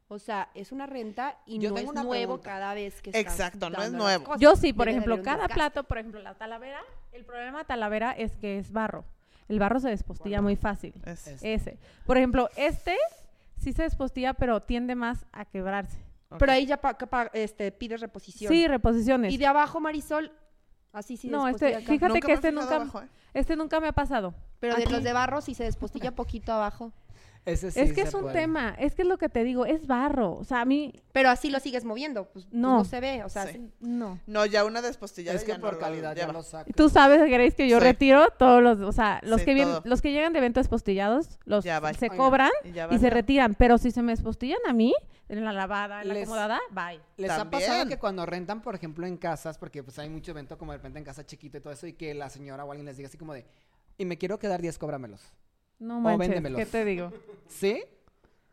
O 0.08 0.18
sea, 0.20 0.50
es 0.56 0.72
una 0.72 0.86
renta 0.88 1.38
y 1.46 1.60
Yo 1.60 1.70
no 1.72 1.76
es 1.78 1.82
tengo 1.82 1.94
nuevo 1.94 2.10
pregunta. 2.12 2.44
cada 2.50 2.74
vez 2.74 3.02
que 3.02 3.10
estás 3.12 3.22
Exacto, 3.34 3.70
no 3.70 3.82
es 3.84 3.92
nuevo. 3.92 4.24
cosas. 4.24 4.40
Yo 4.42 4.56
sí, 4.56 4.72
por 4.74 4.86
Debe 4.86 4.98
ejemplo, 4.98 5.22
cada 5.24 5.48
plato, 5.48 5.84
por 5.84 5.98
ejemplo, 6.00 6.20
la 6.22 6.36
talavera, 6.36 6.80
el 7.12 7.26
problema 7.26 7.60
de 7.60 7.66
talavera 7.66 8.12
es 8.14 8.36
que 8.38 8.58
es 8.58 8.72
barro. 8.72 9.04
El 9.48 9.60
barro 9.60 9.80
se 9.80 9.90
despostilla 9.90 10.42
muy 10.42 10.56
fácil. 10.56 10.94
Es- 11.06 11.28
Es- 11.28 11.44
Ese. 11.44 11.80
Por 12.06 12.18
ejemplo, 12.18 12.50
este 12.56 12.96
sí 13.58 13.74
se 13.74 13.84
despostilla, 13.84 14.34
pero 14.36 14.62
tiende 14.62 14.96
más 14.96 15.26
a 15.32 15.46
quebrarse. 15.46 16.00
Pero 16.38 16.52
ahí 16.52 16.68
ya 16.68 16.78
pa- 16.78 16.96
pa- 16.98 17.32
este, 17.34 17.72
pides 17.72 18.02
reposición. 18.02 18.52
Sí, 18.54 18.68
reposiciones. 18.68 19.34
Y 19.34 19.38
de 19.38 19.48
abajo, 19.48 19.80
Marisol, 19.80 20.32
así 20.94 21.18
sí 21.18 21.28
No, 21.30 21.48
este, 21.48 21.76
acá. 21.76 21.86
fíjate 21.86 22.14
Nunca 22.14 22.28
que 22.28 22.34
este 22.34 22.52
nunca, 22.52 22.76
abajo, 22.76 23.02
¿eh? 23.02 23.08
este 23.34 23.56
nunca 23.56 23.80
me 23.80 23.88
ha 23.88 23.94
pasado. 23.94 24.34
Pero 24.60 24.76
de 24.76 24.86
los 24.88 25.04
de 25.04 25.14
barro 25.14 25.42
sí 25.42 25.54
se 25.54 25.64
despostilla 25.64 26.12
poquito 26.12 26.52
abajo. 26.52 26.92
Ese 27.46 27.72
sí 27.72 27.80
es 27.80 27.94
que 27.94 28.02
es 28.02 28.14
un 28.14 28.24
puede. 28.24 28.34
tema, 28.42 28.76
es 28.78 28.94
que 28.96 29.04
es 29.04 29.08
lo 29.08 29.18
que 29.18 29.30
te 29.30 29.46
digo, 29.46 29.66
es 29.66 29.88
barro. 29.88 30.36
O 30.36 30.44
sea, 30.44 30.60
a 30.62 30.66
mí, 30.66 30.94
Pero 31.14 31.30
así 31.30 31.50
lo 31.50 31.60
sigues 31.62 31.86
moviendo. 31.86 32.26
Pues 32.26 32.46
pues 32.46 32.54
No. 32.54 32.84
se 32.84 33.00
ve. 33.00 33.24
O 33.24 33.30
sea, 33.30 33.48
Sí. 33.48 33.72
no. 33.80 34.20
No, 34.28 34.46
ya 34.46 34.66
una 34.66 34.82
despostillada 34.82 35.38
Es 35.38 35.46
que 35.46 35.54
ya 35.54 35.58
no 35.58 35.62
por 35.64 35.76
lo 35.76 35.80
calidad 35.80 36.16
ya 36.16 36.28
lo 36.32 36.44
saco. 36.44 36.70
Tú 36.76 36.90
sabes, 36.90 37.22
Grace, 37.30 37.54
que 37.56 37.70
yo 37.70 37.80
Sí. 37.80 37.84
retiro 37.86 38.28
todos 38.38 38.62
los, 38.62 38.82
o 38.82 38.92
sea, 38.92 39.22
los 39.24 39.40
Sí, 39.40 39.46
que 39.46 39.54
vienen, 39.54 39.76
todo. 39.76 39.84
los 39.86 40.02
que 40.02 40.12
llegan 40.12 40.34
de 40.34 40.40
eventos 40.40 40.64
despostillados, 40.66 41.40
los 41.46 41.64
se 41.98 42.10
cobran 42.10 42.52
Y 42.66 42.74
ya 42.74 42.90
y 42.92 43.00
se 43.00 43.10
retiran. 43.10 43.56
Pero 43.56 43.78
si 43.78 43.92
se 43.92 44.02
me 44.02 44.12
despostillan 44.12 44.60
a 44.68 44.74
mí, 44.74 44.94
en 45.30 45.46
la 45.46 45.54
lavada, 45.54 46.02
en 46.02 46.08
la 46.10 46.14
Les- 46.16 46.24
acomodada, 46.24 46.60
bye. 46.72 47.00
¿Les 47.18 47.32
ha 47.32 47.50
pasado 47.50 47.88
que 47.88 47.98
cuando 47.98 48.26
rentan, 48.26 48.62
por 48.62 48.76
ejemplo, 48.76 49.06
en 49.08 49.16
casas, 49.18 49.58
porque 49.58 49.84
pues 49.84 49.98
hay 50.00 50.10
mucho 50.10 50.32
evento 50.32 50.58
como 50.58 50.72
de 50.74 50.80
repente 50.80 51.00
en 51.00 51.06
casa 51.06 51.26
chiquito 51.26 51.58
y 51.58 51.62
todo 51.62 51.72
eso, 51.72 51.88
y 51.88 51.94
que 51.94 52.14
la 52.14 52.30
señora 52.30 52.66
o 52.66 52.72
alguien 52.72 52.86
les 52.86 52.98
diga 52.98 53.08
así 53.08 53.18
como 53.18 53.34
de, 53.34 53.46
y 53.98 54.06
me 54.06 54.18
quiero 54.18 54.38
quedar 54.40 54.62
10, 54.62 54.78
cóbramelos? 54.78 55.22
No 55.80 56.02
manches, 56.02 56.20
véndemelos. 56.28 56.60
¿qué 56.60 56.66
te 56.66 56.84
digo? 56.84 57.12
¿Sí? 57.48 57.84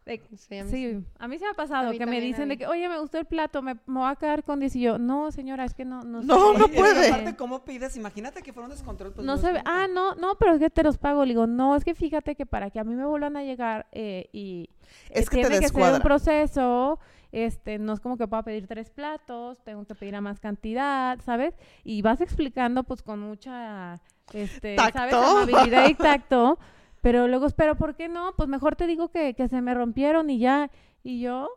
De- 0.07 0.23
Sí, 0.37 0.57
a 0.59 0.65
mí 0.65 0.71
sí, 0.71 1.05
a 1.19 1.27
mí 1.29 1.37
se 1.39 1.45
me 1.47 1.51
ha 1.51 1.55
pasado 1.55 1.91
que 1.91 2.07
me 2.07 2.21
dicen 2.21 2.49
de 2.49 2.57
que, 2.57 2.67
oye, 2.69 2.89
me 2.89 2.99
gustó 3.01 3.19
el 3.19 3.25
plato, 3.27 3.61
me, 3.61 3.75
me 3.87 3.99
voy 4.01 4.09
a 4.09 4.15
quedar 4.15 4.45
con 4.45 4.61
10 4.61 4.77
y 4.77 4.81
yo, 4.83 4.99
no, 4.99 5.33
señora, 5.33 5.65
es 5.65 5.75
que 5.75 5.85
no, 5.85 6.03
no 6.03 6.21
se 6.23 6.29
No, 6.29 6.53
ve". 6.53 6.59
no 6.61 6.69
puede. 6.69 7.09
aparte, 7.09 7.35
¿cómo 7.37 7.65
pides? 7.65 7.97
Imagínate 7.97 8.41
que 8.43 8.53
fuera 8.53 8.69
un 8.69 8.71
descontrol. 8.71 9.13
Pues 9.13 9.27
no 9.27 9.37
se 9.37 9.53
ve, 9.53 9.61
ah, 9.65 9.89
no, 9.93 10.15
no, 10.15 10.37
pero 10.39 10.53
es 10.55 10.61
que 10.61 10.71
te 10.71 10.85
los 10.85 10.97
pago. 10.97 11.25
Le 11.25 11.31
digo, 11.31 11.49
no, 11.49 11.75
es 11.75 11.85
que 11.85 11.95
fíjate 11.97 12.37
que 12.37 12.47
para 12.47 12.71
que 12.71 12.79
a 12.79 12.85
mí 12.85 12.95
me 12.95 13.05
vuelvan 13.05 13.37
a 13.37 13.43
llegar 13.43 13.89
eh, 13.91 14.29
y 14.33 14.71
eh, 15.11 15.21
Es 15.21 15.29
que 15.29 15.43
te 15.43 15.49
tiene 15.49 15.61
que 15.67 15.69
ser 15.73 15.93
un 15.95 16.01
proceso, 16.01 17.01
este, 17.33 17.79
no 17.81 17.93
es 17.93 17.99
como 17.99 18.17
que 18.17 18.29
pueda 18.29 18.45
pedir 18.45 18.69
tres 18.69 18.91
platos, 18.91 19.59
tengo 19.65 19.85
que 19.87 19.97
pedir 19.97 20.15
a 20.15 20.21
más 20.21 20.39
cantidad, 20.39 21.19
¿sabes? 21.25 21.55
Y 21.83 22.03
vas 22.03 22.21
explicando 22.21 22.85
pues 22.85 23.03
con 23.03 23.19
mucha, 23.19 24.01
este, 24.33 24.77
¿sabes? 24.77 25.15
Amabilidad 25.15 25.89
y 25.89 25.95
tacto, 25.95 26.61
pero 27.07 27.29
luego 27.29 27.47
espero, 27.47 27.77
¿por 27.77 27.95
qué 27.95 28.09
no? 28.09 28.35
Pues 28.37 28.49
mejor 28.49 28.75
te 28.75 28.89
digo 28.89 29.13
que, 29.13 29.35
que 29.35 29.47
se 29.47 29.61
me 29.61 29.75
rompieron 29.75 30.29
y 30.29 30.41
ya, 30.41 30.71
y 31.05 31.21
yo... 31.21 31.49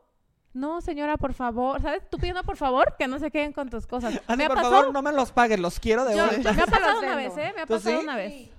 No, 0.54 0.80
señora, 0.82 1.18
por 1.18 1.34
favor, 1.34 1.82
¿sabes? 1.82 2.08
Tú 2.08 2.18
pidiendo 2.18 2.44
por 2.44 2.56
favor 2.56 2.96
que 3.00 3.08
no 3.08 3.18
se 3.18 3.32
queden 3.32 3.52
con 3.52 3.68
tus 3.72 3.88
cosas. 3.88 4.20
Así, 4.28 4.38
me 4.38 4.46
ha 4.46 4.48
por 4.48 4.58
pasado, 4.58 4.76
favor, 4.76 4.94
no 4.94 5.02
me 5.02 5.12
los 5.12 5.32
pagues, 5.32 5.60
los 5.60 5.80
quiero 5.80 6.06
de 6.06 6.16
yo- 6.16 6.28
me 6.44 6.50
ha 6.50 6.54
pasado 6.66 7.00
una 7.00 7.16
vez, 7.16 7.36
¿eh? 7.38 7.52
Me 7.56 7.62
ha 7.62 7.66
¿Tú 7.66 7.74
pasado 7.74 7.98
sí? 7.98 8.04
una 8.04 8.16
vez. 8.16 8.50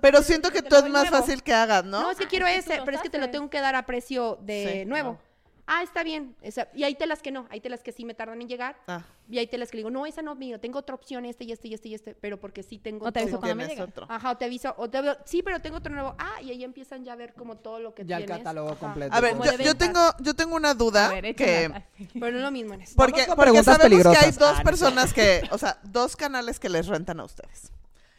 Pero 0.00 0.22
siento 0.22 0.50
que 0.50 0.62
tú 0.62 0.76
es 0.76 0.82
más 0.84 1.04
nuevo. 1.10 1.16
fácil 1.16 1.42
que 1.42 1.52
hagas, 1.52 1.84
¿no? 1.84 2.00
No, 2.02 2.10
es 2.10 2.16
que 2.18 2.26
quiero 2.26 2.46
ese, 2.46 2.80
pero 2.86 2.96
es 2.96 3.02
que 3.02 3.10
te 3.10 3.18
lo 3.18 3.28
tengo 3.30 3.50
que 3.50 3.60
dar 3.60 3.74
a 3.74 3.84
precio 3.84 4.38
de 4.42 4.80
Sí, 4.82 4.84
nuevo. 4.88 5.12
no. 5.12 5.18
Ah, 5.72 5.84
está 5.84 6.02
bien. 6.02 6.34
Esa- 6.42 6.66
y 6.74 6.82
hay 6.82 6.96
telas 6.96 7.22
que 7.22 7.30
no, 7.30 7.46
hay 7.48 7.60
telas 7.60 7.84
que 7.84 7.92
sí 7.92 8.04
me 8.04 8.12
tardan 8.12 8.42
en 8.42 8.48
llegar. 8.48 8.76
Ah, 8.88 9.04
Y 9.28 9.38
hay 9.38 9.46
telas 9.46 9.70
que 9.70 9.76
le 9.76 9.80
digo, 9.82 9.90
no, 9.90 10.04
esa 10.04 10.20
no, 10.20 10.34
mira, 10.34 10.58
tengo 10.58 10.80
otra 10.80 10.96
opción, 10.96 11.24
este 11.24 11.44
y 11.44 11.52
este 11.52 11.68
y 11.68 11.74
este 11.74 11.88
y 11.90 11.94
este, 11.94 12.14
pero 12.16 12.40
porque 12.40 12.64
sí 12.64 12.78
tengo 12.78 13.06
O 13.06 13.12
te 13.12 13.20
aviso 13.20 13.38
cuando 13.38 13.54
me 13.64 13.80
otro. 13.80 14.06
Ajá, 14.08 14.32
o 14.32 14.36
te 14.36 14.46
aviso, 14.46 14.74
o 14.76 14.90
te 14.90 14.98
aviso, 14.98 15.16
sí, 15.24 15.44
pero 15.44 15.60
tengo 15.60 15.76
otro 15.76 15.94
nuevo. 15.94 16.16
Ah, 16.18 16.42
y 16.42 16.50
ahí 16.50 16.64
empiezan 16.64 17.04
ya 17.04 17.12
a 17.12 17.16
ver 17.16 17.34
como 17.34 17.56
todo 17.56 17.78
lo 17.78 17.94
que 17.94 18.04
Ya 18.04 18.16
el 18.16 18.24
tienes. 18.24 18.38
catálogo 18.38 18.70
Ajá. 18.70 18.80
completo. 18.80 19.14
A 19.14 19.20
ver, 19.20 19.36
yo, 19.62 19.76
tengo, 19.76 20.00
yo 20.18 20.34
tengo 20.34 20.56
una 20.56 20.74
duda 20.74 21.06
A 21.06 21.20
ver, 21.20 21.36
que... 21.36 21.70
Pero 22.14 22.32
no 22.32 22.38
es 22.38 22.42
lo 22.42 22.50
mismo 22.50 22.74
en 22.74 22.80
eso. 22.82 22.94
Porque, 22.96 23.22
porque 23.26 23.40
preguntas 23.42 23.76
sabemos 23.76 24.02
que 24.02 24.18
hay 24.18 24.32
dos 24.32 24.42
Ah, 24.56 24.58
no 24.58 24.64
personas 24.64 25.12
que, 25.14 25.42
o 25.52 25.58
sea, 25.58 25.78
dos 25.84 26.16
canales 26.16 26.58
que 26.58 26.68
les 26.68 26.88
rentan 26.88 27.20
a 27.20 27.24
ustedes. 27.24 27.70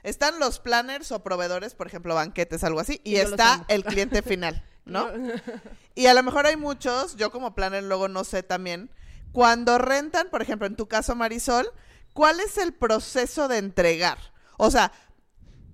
Están 0.04 0.40
los 0.40 0.60
planners 0.60 1.12
o 1.12 1.24
proveedores, 1.24 1.76
por 1.76 1.88
ejemplo, 1.88 2.16
banquetes, 2.16 2.64
algo 2.64 2.80
así, 2.80 3.02
y 3.04 3.18
está 3.18 3.66
el 3.68 3.84
cliente 3.84 4.22
final, 4.22 4.64
¿no? 4.86 5.08
Y 5.94 6.06
a 6.06 6.14
lo 6.14 6.24
mejor 6.24 6.46
hay 6.46 6.56
muchos, 6.56 7.18
yo 7.18 7.32
como 7.32 7.54
planner 7.54 7.84
luego 7.84 8.08
no 8.08 8.24
sé 8.24 8.44
también, 8.44 8.90
cuando 9.34 9.78
rentan, 9.78 10.30
por 10.30 10.42
ejemplo, 10.42 10.66
en 10.66 10.76
tu 10.76 10.88
caso 10.88 11.16
Marisol, 11.16 11.70
¿cuál 12.14 12.40
es 12.40 12.58
el 12.58 12.74
proceso 12.74 13.48
de 13.48 13.58
entregar? 13.58 14.18
O 14.58 14.72
sea, 14.72 14.92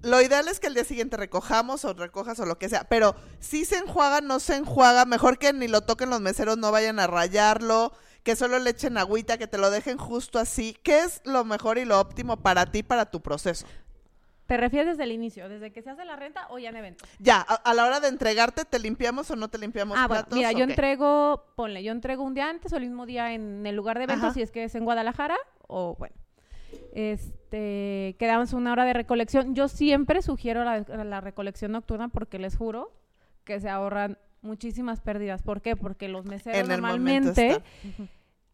lo 0.01 0.21
ideal 0.21 0.47
es 0.47 0.59
que 0.59 0.67
el 0.67 0.73
día 0.73 0.83
siguiente 0.83 1.17
recojamos 1.17 1.85
o 1.85 1.93
recojas 1.93 2.39
o 2.39 2.45
lo 2.45 2.57
que 2.57 2.69
sea, 2.69 2.87
pero 2.87 3.15
si 3.39 3.65
se 3.65 3.77
enjuaga, 3.77 4.21
no 4.21 4.39
se 4.39 4.55
enjuaga, 4.55 5.05
mejor 5.05 5.37
que 5.37 5.53
ni 5.53 5.67
lo 5.67 5.81
toquen 5.81 6.09
los 6.09 6.21
meseros, 6.21 6.57
no 6.57 6.71
vayan 6.71 6.99
a 6.99 7.07
rayarlo, 7.07 7.93
que 8.23 8.35
solo 8.35 8.59
le 8.59 8.71
echen 8.71 8.97
agüita, 8.97 9.37
que 9.37 9.47
te 9.47 9.57
lo 9.57 9.69
dejen 9.69 9.97
justo 9.97 10.37
así. 10.37 10.77
¿Qué 10.83 11.03
es 11.03 11.21
lo 11.23 11.45
mejor 11.45 11.77
y 11.77 11.85
lo 11.85 11.99
óptimo 11.99 12.37
para 12.37 12.65
ti, 12.65 12.83
para 12.83 13.09
tu 13.09 13.21
proceso? 13.21 13.65
¿Te 14.47 14.57
refieres 14.57 14.87
desde 14.87 15.03
el 15.03 15.11
inicio, 15.11 15.49
desde 15.49 15.71
que 15.71 15.81
se 15.81 15.89
hace 15.89 16.05
la 16.05 16.15
renta 16.15 16.47
o 16.49 16.57
ya 16.57 16.69
en 16.69 16.77
evento? 16.77 17.05
Ya, 17.19 17.41
a, 17.47 17.55
a 17.55 17.73
la 17.73 17.85
hora 17.85 17.99
de 17.99 18.07
entregarte, 18.07 18.63
¿te 18.65 18.79
limpiamos 18.79 19.29
o 19.29 19.35
no 19.35 19.49
te 19.49 19.57
limpiamos 19.57 19.97
Ah, 19.97 20.07
bueno, 20.07 20.23
platos? 20.23 20.37
mira, 20.37 20.49
o 20.49 20.51
yo 20.53 20.63
entrego, 20.63 21.43
ponle, 21.55 21.83
yo 21.83 21.91
entrego 21.91 22.23
un 22.23 22.33
día 22.33 22.49
antes 22.49 22.71
o 22.73 22.77
el 22.77 22.83
mismo 22.83 23.05
día 23.05 23.33
en 23.33 23.65
el 23.67 23.75
lugar 23.75 23.97
de 23.97 24.05
eventos, 24.05 24.23
Ajá. 24.25 24.33
si 24.33 24.41
es 24.41 24.51
que 24.51 24.63
es 24.63 24.73
en 24.75 24.85
Guadalajara, 24.85 25.35
o 25.67 25.95
bueno. 25.99 26.15
Este, 26.93 28.15
quedamos 28.17 28.53
una 28.53 28.71
hora 28.71 28.85
de 28.85 28.93
recolección. 28.93 29.53
Yo 29.53 29.67
siempre 29.67 30.21
sugiero 30.21 30.63
la, 30.63 30.79
la 30.79 31.21
recolección 31.21 31.71
nocturna 31.71 32.07
porque 32.07 32.39
les 32.39 32.55
juro 32.57 32.91
que 33.43 33.59
se 33.59 33.69
ahorran 33.69 34.17
muchísimas 34.41 35.01
pérdidas. 35.01 35.41
¿Por 35.43 35.61
qué? 35.61 35.75
Porque 35.75 36.07
los 36.07 36.25
meseros 36.25 36.67
normalmente. 36.67 37.61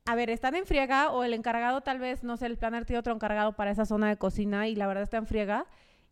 A 0.05 0.15
ver, 0.15 0.29
están 0.29 0.55
en 0.55 0.65
friega 0.65 1.11
o 1.11 1.23
el 1.23 1.33
encargado 1.33 1.81
tal 1.81 1.99
vez, 1.99 2.23
no 2.23 2.35
sé, 2.37 2.45
el 2.47 2.57
planner 2.57 2.85
tiene 2.85 2.99
otro 2.99 3.13
encargado 3.13 3.53
para 3.53 3.71
esa 3.71 3.85
zona 3.85 4.09
de 4.09 4.17
cocina 4.17 4.67
y 4.67 4.75
la 4.75 4.87
verdad 4.87 5.03
está 5.03 5.17
en 5.17 5.27
friega. 5.27 5.65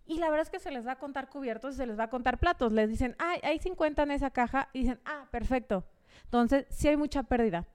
Y 0.06 0.18
la 0.18 0.30
verdad 0.30 0.44
es 0.44 0.50
que 0.50 0.60
se 0.60 0.72
les 0.72 0.86
va 0.86 0.94
a 0.94 1.00
contar 1.00 1.30
cubiertos 1.30 1.76
y 1.76 1.78
se 1.78 1.86
les 1.86 1.98
va 1.98 2.06
a 2.06 2.10
contar 2.10 2.38
platos. 2.38 2.72
Les 2.72 2.90
dicen, 2.90 3.16
ah, 3.20 3.36
hay 3.44 3.60
50 3.60 4.04
en 4.04 4.12
esa 4.12 4.32
caja. 4.32 4.70
Y 4.74 4.80
dicen, 4.80 5.00
ah, 5.06 5.28
perfecto. 5.32 5.86
Entonces, 6.26 6.66
sí 6.70 6.88
hay 6.88 6.98
mucha 6.98 7.24
pérdida. 7.24 7.66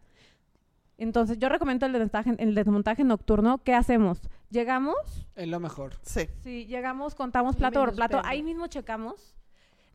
Entonces, 0.99 1.39
yo 1.39 1.49
recomiendo 1.49 1.87
el 1.87 1.93
desmontaje, 1.93 2.35
el 2.39 2.55
desmontaje 2.55 3.05
nocturno. 3.05 3.59
¿Qué 3.59 3.75
hacemos? 3.75 4.21
Llegamos, 4.51 4.97
Es 5.35 5.49
lo 5.49 5.61
mejor. 5.61 5.95
Sí. 6.03 6.29
si 6.43 6.67
llegamos, 6.67 7.15
contamos 7.15 7.57
plato 7.57 7.81
por 7.81 7.95
plato. 7.95 8.17
pérdida. 8.19 8.31
Ahí 8.31 8.43
mismo 8.43 8.67
checamos. 8.67 9.35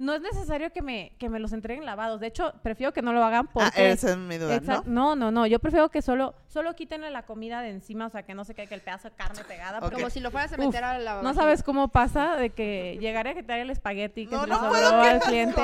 No 0.02 0.16
es 0.16 0.22
necesario 0.22 0.72
que 0.72 0.82
me, 0.82 1.12
que 1.20 1.30
me 1.30 1.40
los 1.40 1.54
entreguen 1.54 1.86
lavados. 1.86 2.20
De 2.20 2.26
hecho, 2.26 2.54
prefiero 2.64 2.92
que 2.92 3.04
no 3.04 3.14
lo 3.14 3.24
hagan 3.24 3.48
porque... 3.48 3.70
Ah, 3.82 3.90
esa 3.92 4.10
es 4.12 4.18
mi 4.18 4.38
duda, 4.40 4.56
Exact- 4.60 4.86
¿no? 4.86 5.16
¿no? 5.16 5.16
no, 5.16 5.32
no, 5.32 5.46
Yo 5.46 5.60
prefiero 5.60 5.90
que 5.90 6.02
solo, 6.02 6.34
solo 6.48 6.76
quítenle 6.76 7.12
la 7.12 7.22
comida 7.24 7.62
de 7.62 7.70
encima, 7.70 8.08
o 8.08 8.10
sea, 8.10 8.24
que 8.24 8.34
no 8.34 8.44
se 8.44 8.56
quede 8.56 8.74
el 8.74 8.82
pedazo 8.82 9.10
de 9.10 9.16
carne 9.16 9.44
pegada. 9.44 9.80
Como 9.92 10.10
si 10.10 10.20
lo 10.20 10.32
fueras 10.32 10.52
a 10.54 10.56
Uf, 10.56 10.66
meter 10.66 10.84
a 10.84 10.98
la 10.98 11.22
No 11.22 11.36
sabes 11.36 11.62
cómo 11.62 11.90
pasa 11.90 12.36
de 12.36 12.50
que 12.50 12.98
llegaría 13.00 13.34
a 13.34 13.36
quitar 13.36 13.60
el 13.60 13.70
espagueti 13.70 14.26
que 14.26 14.36
No, 14.36 14.42
se 14.42 14.48
le 14.48 14.54
no 14.54 14.60
sobró 14.60 14.72
puedo, 14.72 15.02
¿qué 15.04 15.08
al 15.10 15.20
cliente. 15.20 15.62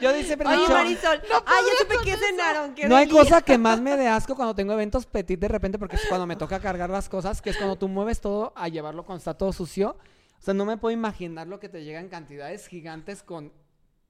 Yo 0.00 0.10
siempre 0.22 0.48
he 0.48 0.56
Oye, 0.56 0.68
Marisol, 0.68 1.22
ah, 1.32 1.42
ya 1.46 1.78
supe 1.78 1.94
qué 2.04 2.16
cenaron. 2.16 2.74
qué 2.74 2.88
no 2.88 2.96
hay 2.96 3.08
cosa 3.08 3.40
que 3.40 3.56
más 3.56 3.80
me 3.80 3.96
dé 3.96 4.08
asco 4.08 4.34
cuando 4.34 4.54
tengo 4.54 4.72
eventos 4.72 5.06
petit 5.06 5.38
de 5.38 5.46
repente, 5.46 5.78
porque 5.78 5.94
es 5.94 6.06
cuando 6.08 6.26
me 6.26 6.34
toca 6.34 6.58
cargar 6.58 6.90
las 6.90 7.08
cosas, 7.08 7.40
que 7.40 7.50
es 7.50 7.56
cuando 7.56 7.76
tú 7.76 7.86
mueves 7.86 8.20
todo 8.20 8.52
a 8.56 8.66
llevarlo 8.66 9.04
cuando 9.04 9.18
está 9.18 9.34
todo 9.34 9.52
sucio. 9.52 9.96
O 10.40 10.42
sea, 10.42 10.54
no 10.54 10.64
me 10.64 10.76
puedo 10.78 10.92
imaginar 10.92 11.46
lo 11.46 11.60
que 11.60 11.68
te 11.68 11.84
llega 11.84 12.00
en 12.00 12.08
cantidades 12.08 12.66
gigantes 12.66 13.22
con 13.22 13.52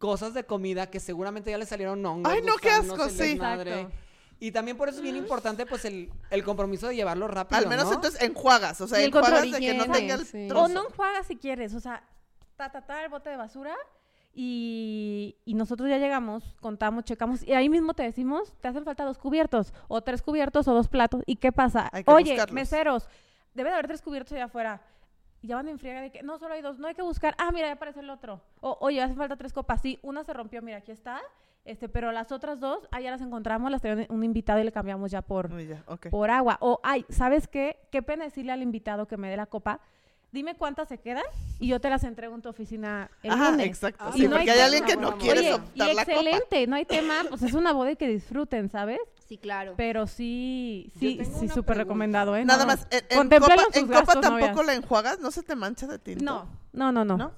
cosas 0.01 0.35
de 0.35 0.43
comida 0.45 0.91
que 0.91 0.99
seguramente 0.99 1.53
ya 1.53 1.59
le 1.59 1.67
salieron 1.67 2.05
hongos. 2.05 2.33
Ay, 2.33 2.41
no, 2.43 2.57
qué 2.57 2.71
asco, 2.71 3.09
sí. 3.09 3.33
Exacto. 3.33 3.93
Y 4.41 4.51
también 4.51 4.77
por 4.79 4.89
eso 4.89 4.97
es 4.97 5.03
bien 5.03 5.17
importante, 5.17 5.67
pues, 5.67 5.85
el, 5.85 6.11
el 6.31 6.43
compromiso 6.43 6.89
de 6.89 6.97
llevarlo 6.97 7.29
rápido, 7.29 7.59
Al 7.59 7.69
menos 7.69 7.85
¿no? 7.85 7.93
entonces 7.93 8.21
enjuagas, 8.23 8.81
o 8.81 8.89
sea, 8.89 8.99
Y 9.01 9.05
el 9.05 9.11
control 9.11 9.45
enjuagas 9.45 9.61
de 9.61 9.67
que 9.67 9.75
no 9.75 9.85
tenga 9.93 10.15
el 10.15 10.25
sí. 10.25 10.49
trozo. 10.49 10.65
O 10.65 10.69
no 10.69 10.89
enjuagas 10.89 11.27
si 11.27 11.37
quieres, 11.37 11.75
o 11.75 11.81
sea, 11.81 12.03
ta, 12.57 12.73
ta, 12.73 12.81
ta, 12.87 13.05
el 13.05 13.11
bote 13.11 13.29
de 13.29 13.37
basura 13.37 13.77
y, 14.33 15.37
y 15.45 15.53
nosotros 15.55 15.91
ya 15.91 15.99
llegamos, 15.99 16.57
contamos, 16.61 17.05
checamos 17.05 17.43
y 17.47 17.53
ahí 17.53 17.69
mismo 17.69 17.93
te 17.93 18.03
decimos, 18.03 18.55
te 18.63 18.69
hacen 18.69 18.85
falta 18.85 19.05
dos 19.05 19.19
cubiertos 19.19 19.75
o 19.89 20.01
tres 20.01 20.23
cubiertos 20.23 20.67
o 20.69 20.73
dos 20.73 20.89
platos. 20.89 21.23
¿Y 21.27 21.37
qué 21.37 21.53
pasa? 21.53 21.91
Hay 21.93 22.05
que 22.05 22.11
Oye, 22.11 22.31
buscarlos. 22.33 22.55
meseros, 22.55 23.09
debe 23.53 23.69
de 23.69 23.75
haber 23.75 23.89
tres 23.89 24.01
cubiertos 24.01 24.33
allá 24.33 24.47
afuera. 24.47 24.81
Y 25.43 25.49
ya 25.49 25.57
van 25.57 25.69
en 25.69 25.79
friega 25.79 26.01
de 26.03 26.11
que 26.11 26.23
no, 26.23 26.39
solo 26.39 26.55
hay 26.55 26.63
dos, 26.63 26.79
no 26.79 26.87
hay 26.89 26.95
que 26.95 27.03
buscar. 27.03 27.35
Ah, 27.39 27.51
mira, 27.53 27.67
ya 27.69 27.73
aparece 27.75 28.01
el 28.01 28.11
otro. 28.11 28.41
O, 28.61 28.77
oye, 28.81 29.01
hace 29.03 29.15
falta 29.15 29.37
tres 29.37 29.53
copas. 29.53 29.81
Sí, 29.81 29.99
una 30.03 30.23
se 30.25 30.33
rompió, 30.35 30.61
mira, 30.63 30.79
aquí 30.79 30.93
está. 30.93 31.21
Este, 31.65 31.89
pero 31.89 32.11
las 32.13 32.33
otras 32.33 32.59
dos, 32.61 32.89
ah, 32.91 33.01
ya 33.01 33.11
las 33.11 33.21
encontramos, 33.21 33.71
las 33.71 33.83
traía 33.83 34.07
un 34.09 34.25
invitado 34.25 34.61
y 34.61 34.65
le 34.65 34.73
cambiamos 34.73 35.11
ya 35.11 35.23
por, 35.23 35.51
por 36.11 36.31
agua. 36.31 36.57
O, 36.61 36.81
ay, 36.83 37.05
¿sabes 37.11 37.49
qué? 37.49 37.79
Qué 37.91 38.03
pena 38.03 38.25
decirle 38.25 38.53
al 38.53 38.63
invitado 38.63 39.07
que 39.07 39.17
me 39.17 39.29
dé 39.31 39.37
la 39.37 39.47
copa. 39.47 39.81
Dime 40.33 40.55
cuántas 40.55 40.89
se 40.89 40.99
quedan 40.99 41.25
y 41.59 41.67
yo 41.69 41.81
te 41.81 41.91
las 41.91 42.05
entrego 42.05 42.35
en 42.35 42.41
tu 42.43 42.49
oficina 42.49 43.11
el 43.23 43.33
Ajá, 43.33 43.51
lunes. 43.51 43.67
exacto. 43.67 44.05
Ah, 44.07 44.13
sí, 44.15 44.29
no 44.29 44.37
porque 44.37 44.51
hay 44.53 44.59
hay 44.59 44.65
alguien 44.65 44.85
que 44.85 44.97
no 44.97 45.19
quiere 45.19 45.41
Oye, 45.41 45.49
y 45.49 45.53
soltar 45.53 45.95
la 45.95 46.05
copa. 46.05 46.13
excelente, 46.13 46.67
no 46.69 46.77
hay 46.77 46.85
tema, 46.85 47.15
pues 47.29 47.43
es 47.43 47.53
una 47.55 47.73
boda 47.73 47.91
y 47.91 47.97
que 47.97 48.07
disfruten, 48.09 48.69
¿sabes? 48.71 49.01
Sí, 49.31 49.39
claro. 49.39 49.75
Pero 49.77 50.09
sí, 50.09 50.91
sí, 50.99 51.21
sí, 51.39 51.49
súper 51.49 51.77
recomendado, 51.77 52.35
¿eh? 52.35 52.45
Nada 52.45 52.65
No, 52.65 52.67
más, 52.67 52.89
en, 52.91 53.05
en 53.11 53.29
copa, 53.29 53.55
sus 53.65 53.77
en 53.77 53.87
copa 53.87 53.99
gastos, 54.01 54.21
tampoco 54.23 54.49
novias. 54.49 54.67
la 54.67 54.75
enjuagas, 54.75 55.21
no 55.21 55.31
se 55.31 55.45
te 55.45 55.55
mancha 55.55 55.87
de 55.87 56.01
tinto. 56.01 56.25
No, 56.25 56.49
no, 56.73 56.91
no, 56.91 57.05
no. 57.05 57.17
¿No? 57.17 57.33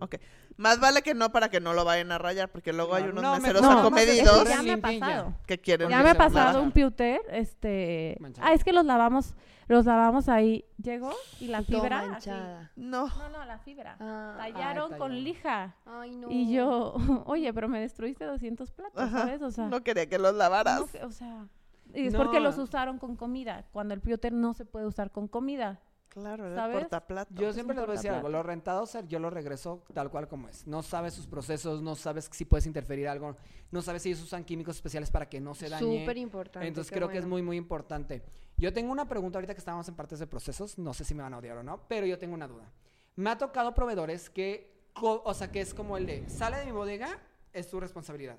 Ok. 0.00 0.16
Más 0.56 0.80
vale 0.80 1.02
que 1.02 1.14
no 1.14 1.30
para 1.30 1.50
que 1.50 1.60
no 1.60 1.72
lo 1.72 1.84
vayan 1.84 2.10
a 2.10 2.18
rayar, 2.18 2.48
porque 2.50 2.72
luego 2.72 2.96
hay 2.96 3.04
unos 3.04 3.22
No, 3.22 3.36
meseros 3.36 3.62
No, 3.62 3.78
acomedidos 3.78 4.26
es 4.38 4.42
que 4.42 4.48
ya 4.50 4.62
me 4.64 4.72
ha 4.72 4.74
Limpia 4.74 4.92
y 4.92 4.98
ya. 4.98 5.06
pasado. 5.06 5.34
que 5.46 5.58
quieren. 5.60 5.88
Ya 5.88 6.02
me 6.02 6.10
ha 6.10 6.14
pasado 6.16 6.60
un 6.60 6.72
pewter, 6.72 7.20
este... 7.30 8.16
Manchado. 8.18 8.48
Ah, 8.48 8.52
es 8.52 8.64
que 8.64 8.72
los 8.72 8.84
lavamos, 8.84 9.34
los 9.68 9.84
lavamos 9.86 10.28
ahí. 10.28 10.64
Llegó 10.82 11.12
y 11.40 11.46
la 11.48 11.62
Todo 11.62 11.80
fibra... 11.80 12.06
manchada. 12.06 12.70
No. 12.76 13.08
No, 13.08 13.28
no, 13.30 13.44
la 13.44 13.58
fibra. 13.58 13.96
Ah, 14.00 14.34
Tallaron 14.38 14.92
Ay, 14.92 14.98
con 14.98 15.12
lija. 15.24 15.76
Ay, 15.86 16.14
no. 16.16 16.30
Y 16.30 16.52
yo, 16.52 16.94
oye, 17.26 17.52
pero 17.52 17.68
me 17.68 17.80
destruiste 17.80 18.24
200 18.24 18.70
platos, 18.72 19.00
Ajá. 19.02 19.20
¿sabes? 19.20 19.42
O 19.42 19.50
sea, 19.50 19.68
No 19.68 19.82
quería 19.82 20.08
que 20.08 20.18
los 20.18 20.34
lavaras. 20.34 20.80
no 20.80 20.86
que- 20.86 21.04
o 21.04 21.10
sea, 21.10 21.46
y 21.94 22.06
es 22.08 22.12
No. 22.12 22.18
porque 22.20 22.40
los 22.40 22.58
usaron 22.58 22.98
con 22.98 23.16
comida, 23.16 23.64
cuando 23.72 23.94
el 23.94 24.00
pewter 24.00 24.32
no 24.32 24.54
se 24.54 24.64
puede 24.64 24.86
usar 24.86 25.10
con 25.10 25.28
comida. 25.28 25.80
Claro, 26.08 26.46
era 26.46 26.54
¿Sabes? 26.54 26.78
portaplato. 26.78 27.34
Yo 27.34 27.52
siempre 27.52 27.74
les 27.74 27.84
voy 27.86 27.94
a 27.94 27.96
decir 27.96 28.10
algo, 28.12 28.28
los 28.28 28.46
rentados, 28.46 28.88
ser, 28.90 29.08
yo 29.08 29.18
lo 29.18 29.30
regreso 29.30 29.82
tal 29.94 30.10
cual 30.10 30.28
como 30.28 30.46
es. 30.48 30.64
No 30.64 30.84
sabes 30.84 31.12
sus 31.12 31.26
procesos, 31.26 31.82
no 31.82 31.96
sabes 31.96 32.30
si 32.32 32.44
puedes 32.44 32.66
interferir 32.66 33.08
algo, 33.08 33.36
no 33.72 33.82
sabes 33.82 34.02
si 34.02 34.10
ellos 34.10 34.22
usan 34.22 34.44
químicos 34.44 34.76
especiales 34.76 35.10
para 35.10 35.28
que 35.28 35.40
no 35.40 35.54
se 35.56 35.68
dañe. 35.68 36.02
Súper 36.02 36.16
importante. 36.18 36.68
Entonces 36.68 36.92
creo 36.92 37.08
que 37.08 37.18
es 37.18 37.26
muy, 37.26 37.42
muy 37.42 37.56
importante. 37.56 38.22
Yo 38.56 38.72
tengo 38.72 38.92
una 38.92 39.08
pregunta 39.08 39.38
ahorita 39.38 39.54
que 39.54 39.58
estábamos 39.58 39.88
en 39.88 39.94
partes 39.96 40.18
de 40.18 40.26
procesos, 40.26 40.78
no 40.78 40.94
sé 40.94 41.04
si 41.04 41.14
me 41.14 41.22
van 41.22 41.34
a 41.34 41.38
odiar 41.38 41.58
o 41.58 41.62
no, 41.62 41.86
pero 41.88 42.06
yo 42.06 42.18
tengo 42.18 42.34
una 42.34 42.46
duda. 42.46 42.70
Me 43.16 43.30
ha 43.30 43.38
tocado 43.38 43.74
proveedores 43.74 44.30
que, 44.30 44.90
o 45.00 45.34
sea, 45.34 45.50
que 45.50 45.60
es 45.60 45.74
como 45.74 45.96
el 45.96 46.06
de, 46.06 46.28
sale 46.28 46.58
de 46.58 46.64
mi 46.66 46.72
bodega, 46.72 47.18
es 47.52 47.68
tu 47.68 47.80
responsabilidad. 47.80 48.38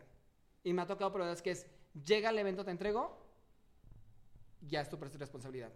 Y 0.63 0.73
me 0.73 0.81
ha 0.81 0.87
tocado 0.87 1.11
proveedores 1.11 1.41
que 1.41 1.51
es, 1.51 1.67
llega 2.05 2.29
al 2.29 2.39
evento, 2.39 2.63
te 2.63 2.71
entrego, 2.71 3.17
ya 4.61 4.81
es 4.81 4.89
tu 4.89 4.97
responsabilidad. 4.97 5.71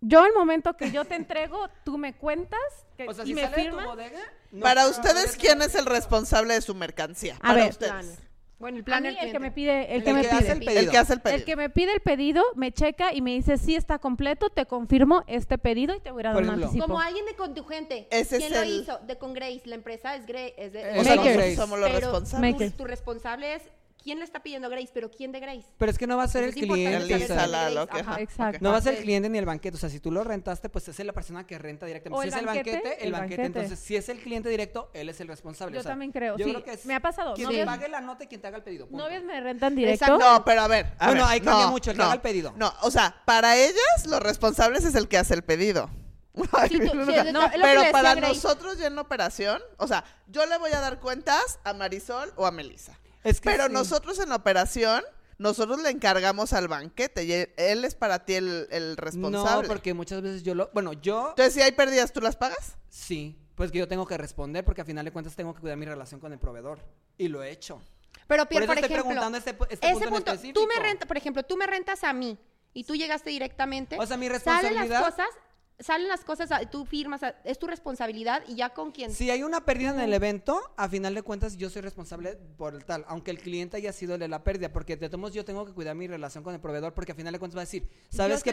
Yo, 0.00 0.24
el 0.26 0.32
momento 0.34 0.76
que 0.76 0.90
yo 0.90 1.04
te 1.04 1.14
entrego, 1.14 1.68
tú 1.84 1.96
me 1.96 2.16
cuentas 2.16 2.60
que, 2.96 3.08
O 3.08 3.14
sea, 3.14 3.24
y 3.24 3.28
si 3.28 3.34
me 3.34 3.42
sale 3.42 3.56
de 3.56 3.62
tu 3.62 3.68
firmas. 3.68 3.86
bodega... 3.86 4.20
no 4.50 4.62
Para 4.62 4.88
ustedes. 4.88 5.36
¿quién 5.36 5.62
es 5.62 5.74
el 5.76 5.86
responsable 5.86 6.54
de 6.54 6.60
su 6.60 6.74
mercancía? 6.74 7.36
A 7.36 7.40
Para 7.40 7.54
ver. 7.54 7.70
ustedes. 7.70 8.18
Bueno, 8.62 8.76
el 8.78 8.82
A 8.82 8.84
planner 8.84 9.12
mí, 9.14 9.18
el 9.20 9.32
que 9.32 9.38
me 9.40 9.50
pide, 9.50 9.86
el 9.90 9.96
El 9.96 10.04
que 10.04 10.12
me 10.14 10.22
que 10.22 10.28
pide. 10.28 10.52
el 10.52 10.58
pedido. 10.60 10.80
El 10.80 10.90
que 10.90 10.96
hace 10.98 11.12
el 11.14 11.20
pedido. 11.20 11.36
El 11.38 11.44
que 11.44 11.56
me 11.56 11.68
pide 11.68 11.92
el 11.94 12.00
pedido, 12.00 12.42
me 12.54 12.70
checa 12.70 13.12
y 13.12 13.20
me 13.20 13.32
dice, 13.32 13.58
sí 13.58 13.74
está 13.74 13.98
completo, 13.98 14.50
te 14.50 14.66
confirmo 14.66 15.24
este 15.26 15.58
pedido 15.58 15.96
y 15.96 16.00
te 16.00 16.12
voy 16.12 16.22
a 16.22 16.26
dar 16.26 16.34
Por 16.34 16.42
un 16.44 16.48
ejemplo, 16.48 16.66
anticipo. 16.66 16.86
Como 16.86 17.00
alguien 17.00 17.26
de 17.26 17.34
con 17.34 17.54
tu 17.54 17.64
gente. 17.64 18.06
Ese 18.12 18.38
¿Quién 18.38 18.52
es 18.52 18.56
lo 18.58 18.62
el- 18.64 18.80
hizo? 18.82 18.98
De 19.00 19.18
con 19.18 19.34
Grace. 19.34 19.62
La 19.64 19.74
empresa 19.74 20.14
es, 20.14 20.26
Grace, 20.26 20.54
es 20.56 20.72
de 20.72 20.80
Eh, 20.80 21.00
O 21.00 21.02
sea, 21.02 21.16
Makers. 21.16 21.36
nosotros 21.36 21.56
somos 21.56 21.78
los 21.80 21.90
Pero 21.90 22.00
responsables. 22.12 22.52
Makers. 22.52 22.70
Tu, 22.70 22.76
tu 22.78 22.84
responsable 22.84 23.54
es. 23.56 23.62
¿Quién 24.02 24.18
le 24.18 24.24
está 24.24 24.42
pidiendo 24.42 24.68
Grace? 24.68 24.90
Pero 24.92 25.10
¿quién 25.10 25.30
de 25.32 25.40
Grace? 25.40 25.64
Pero 25.78 25.90
es 25.90 25.96
que 25.98 26.06
no 26.06 26.16
va 26.16 26.24
a 26.24 26.28
ser 26.28 26.44
el 26.44 26.52
cliente. 26.54 27.18
Lisa, 27.18 27.46
la- 27.46 27.82
Ajá. 27.90 28.20
Exacto. 28.20 28.58
No 28.60 28.72
va 28.72 28.78
a 28.78 28.80
ser 28.82 28.96
el 28.96 29.02
cliente 29.02 29.28
ni 29.28 29.38
el 29.38 29.46
banquete. 29.46 29.76
O 29.76 29.80
sea, 29.80 29.88
si 29.88 30.00
tú 30.00 30.10
lo 30.10 30.24
rentaste, 30.24 30.68
pues 30.68 30.88
es 30.88 30.98
la 30.98 31.12
persona 31.12 31.46
que 31.46 31.58
renta 31.58 31.86
directamente. 31.86 32.18
O 32.18 32.22
Si 32.22 32.28
el 32.28 32.34
es 32.34 32.40
el 32.40 32.46
banquete, 32.46 32.70
el 33.00 33.06
el 33.06 33.12
banquete. 33.12 33.12
banquete. 33.12 33.42
Entonces, 33.46 33.78
si 33.78 33.96
es 33.96 34.08
el 34.08 34.18
cliente 34.18 34.48
directo, 34.48 34.90
él 34.94 35.08
es 35.08 35.20
el 35.20 35.28
responsable. 35.28 35.74
Yo 35.74 35.80
o 35.80 35.82
sea, 35.82 35.92
también 35.92 36.10
creo, 36.12 36.36
Yo 36.36 36.44
sí, 36.46 36.50
creo 36.50 36.64
que 36.64 36.72
es 36.72 36.86
me 36.86 36.94
ha 36.94 37.00
pasado. 37.00 37.34
Quien 37.34 37.48
Novios- 37.48 37.60
te 37.60 37.66
pague 37.66 37.88
la 37.88 38.00
nota 38.00 38.24
y 38.24 38.26
quien 38.26 38.40
te 38.40 38.46
haga 38.48 38.56
el 38.56 38.62
pedido. 38.64 38.86
punto. 38.88 39.04
Novios 39.04 39.22
me 39.24 39.40
rentan 39.40 39.74
directo. 39.76 40.04
Exacto. 40.04 40.24
No, 40.24 40.44
pero 40.44 40.62
a 40.62 40.68
ver. 40.68 40.86
a 40.98 41.06
Bueno, 41.06 41.22
ver, 41.22 41.32
ahí 41.32 41.40
cambia 41.40 41.66
no, 41.66 41.70
mucho, 41.72 41.90
el 41.90 41.96
que 41.96 41.98
no, 41.98 42.04
haga 42.04 42.14
el 42.14 42.20
pedido. 42.20 42.52
No, 42.56 42.72
o 42.82 42.90
sea, 42.90 43.14
para 43.24 43.56
ellas, 43.56 44.06
los 44.06 44.20
responsables 44.20 44.84
es 44.84 44.94
el 44.94 45.06
que 45.08 45.18
hace 45.18 45.34
el 45.34 45.42
pedido. 45.42 45.88
Sí, 46.68 46.78
tú- 46.80 46.92
pero 47.62 47.82
para 47.92 48.14
nosotros 48.14 48.78
ya 48.78 48.86
en 48.86 48.98
operación, 48.98 49.60
o 49.76 49.86
sea, 49.86 50.02
yo 50.28 50.46
le 50.46 50.56
voy 50.58 50.72
a 50.72 50.80
dar 50.80 50.98
cuentas 50.98 51.58
a 51.64 51.74
Marisol 51.74 52.32
o 52.36 52.46
a 52.46 52.50
Melissa. 52.50 52.98
Es 53.24 53.40
que 53.40 53.50
Pero 53.50 53.66
sí. 53.66 53.72
nosotros 53.72 54.18
en 54.18 54.28
la 54.30 54.36
operación, 54.36 55.02
nosotros 55.38 55.80
le 55.82 55.90
encargamos 55.90 56.52
al 56.52 56.68
banquete 56.68 57.24
y 57.24 57.32
él, 57.32 57.52
él 57.56 57.84
es 57.84 57.94
para 57.94 58.24
ti 58.24 58.34
el, 58.34 58.68
el 58.70 58.96
responsable. 58.96 59.62
No, 59.62 59.68
porque 59.68 59.94
muchas 59.94 60.22
veces 60.22 60.42
yo 60.42 60.54
lo. 60.54 60.70
Bueno, 60.72 60.92
yo 60.92 61.30
Entonces, 61.30 61.54
si 61.54 61.62
hay 61.62 61.72
pérdidas, 61.72 62.12
¿tú 62.12 62.20
las 62.20 62.36
pagas? 62.36 62.76
sí. 62.88 63.38
Pues 63.54 63.70
que 63.70 63.78
yo 63.78 63.86
tengo 63.86 64.06
que 64.06 64.16
responder 64.16 64.64
porque 64.64 64.80
a 64.80 64.84
final 64.86 65.04
de 65.04 65.12
cuentas 65.12 65.36
tengo 65.36 65.52
que 65.54 65.60
cuidar 65.60 65.76
mi 65.76 65.84
relación 65.84 66.18
con 66.18 66.32
el 66.32 66.38
proveedor. 66.38 66.78
Y 67.18 67.28
lo 67.28 67.42
he 67.42 67.50
hecho. 67.50 67.82
Pero, 68.26 68.44
Por 68.44 68.48
Pierre, 68.48 68.64
eso 68.64 68.72
por, 68.74 68.78
estoy 68.78 68.92
ejemplo. 68.94 69.04
preguntando 69.20 69.38
este, 69.38 69.50
este 69.68 69.86
ese 69.86 69.92
punto, 69.92 70.04
en 70.08 70.14
punto, 70.14 70.30
específico. 70.32 70.60
tú 70.60 70.66
me 70.66 70.82
rentas, 70.82 71.06
por 71.06 71.16
ejemplo, 71.18 71.42
tú 71.42 71.56
me 71.58 71.66
rentas 71.66 72.02
a 72.02 72.14
mí 72.14 72.38
y 72.72 72.84
tú 72.84 72.96
llegaste 72.96 73.28
directamente. 73.28 73.98
O 74.00 74.06
sea, 74.06 74.16
mi 74.16 74.24
Salen 74.26 74.32
responsabilidad. 74.32 75.00
las 75.02 75.10
cosas, 75.10 75.26
salen 75.78 76.08
las 76.08 76.24
cosas, 76.24 76.52
a- 76.52 76.60
tú 76.70 76.84
firmas, 76.84 77.22
a- 77.22 77.34
es 77.44 77.58
tu 77.58 77.66
responsabilidad 77.66 78.42
y 78.46 78.54
ya 78.54 78.70
con 78.70 78.92
quien. 78.92 79.12
Si 79.12 79.30
hay 79.30 79.42
una 79.42 79.64
pérdida 79.64 79.90
en 79.90 80.00
el 80.00 80.12
evento, 80.12 80.60
a 80.76 80.88
final 80.88 81.14
de 81.14 81.22
cuentas 81.22 81.56
yo 81.56 81.70
soy 81.70 81.82
responsable 81.82 82.36
por 82.56 82.74
el 82.74 82.84
tal, 82.84 83.04
aunque 83.08 83.30
el 83.30 83.38
cliente 83.38 83.76
haya 83.76 83.92
sido 83.92 84.14
el 84.14 84.20
de 84.20 84.28
la 84.28 84.44
pérdida, 84.44 84.72
porque 84.72 84.96
de 84.96 85.08
todos 85.08 85.20
modos 85.20 85.34
yo 85.34 85.44
tengo 85.44 85.64
que 85.66 85.72
cuidar 85.72 85.94
mi 85.96 86.06
relación 86.06 86.44
con 86.44 86.54
el 86.54 86.60
proveedor, 86.60 86.94
porque 86.94 87.12
a 87.12 87.14
final 87.14 87.32
de 87.32 87.38
cuentas 87.38 87.56
va 87.56 87.62
a 87.62 87.64
decir, 87.64 87.88
¿sabes 88.10 88.42
qué, 88.44 88.50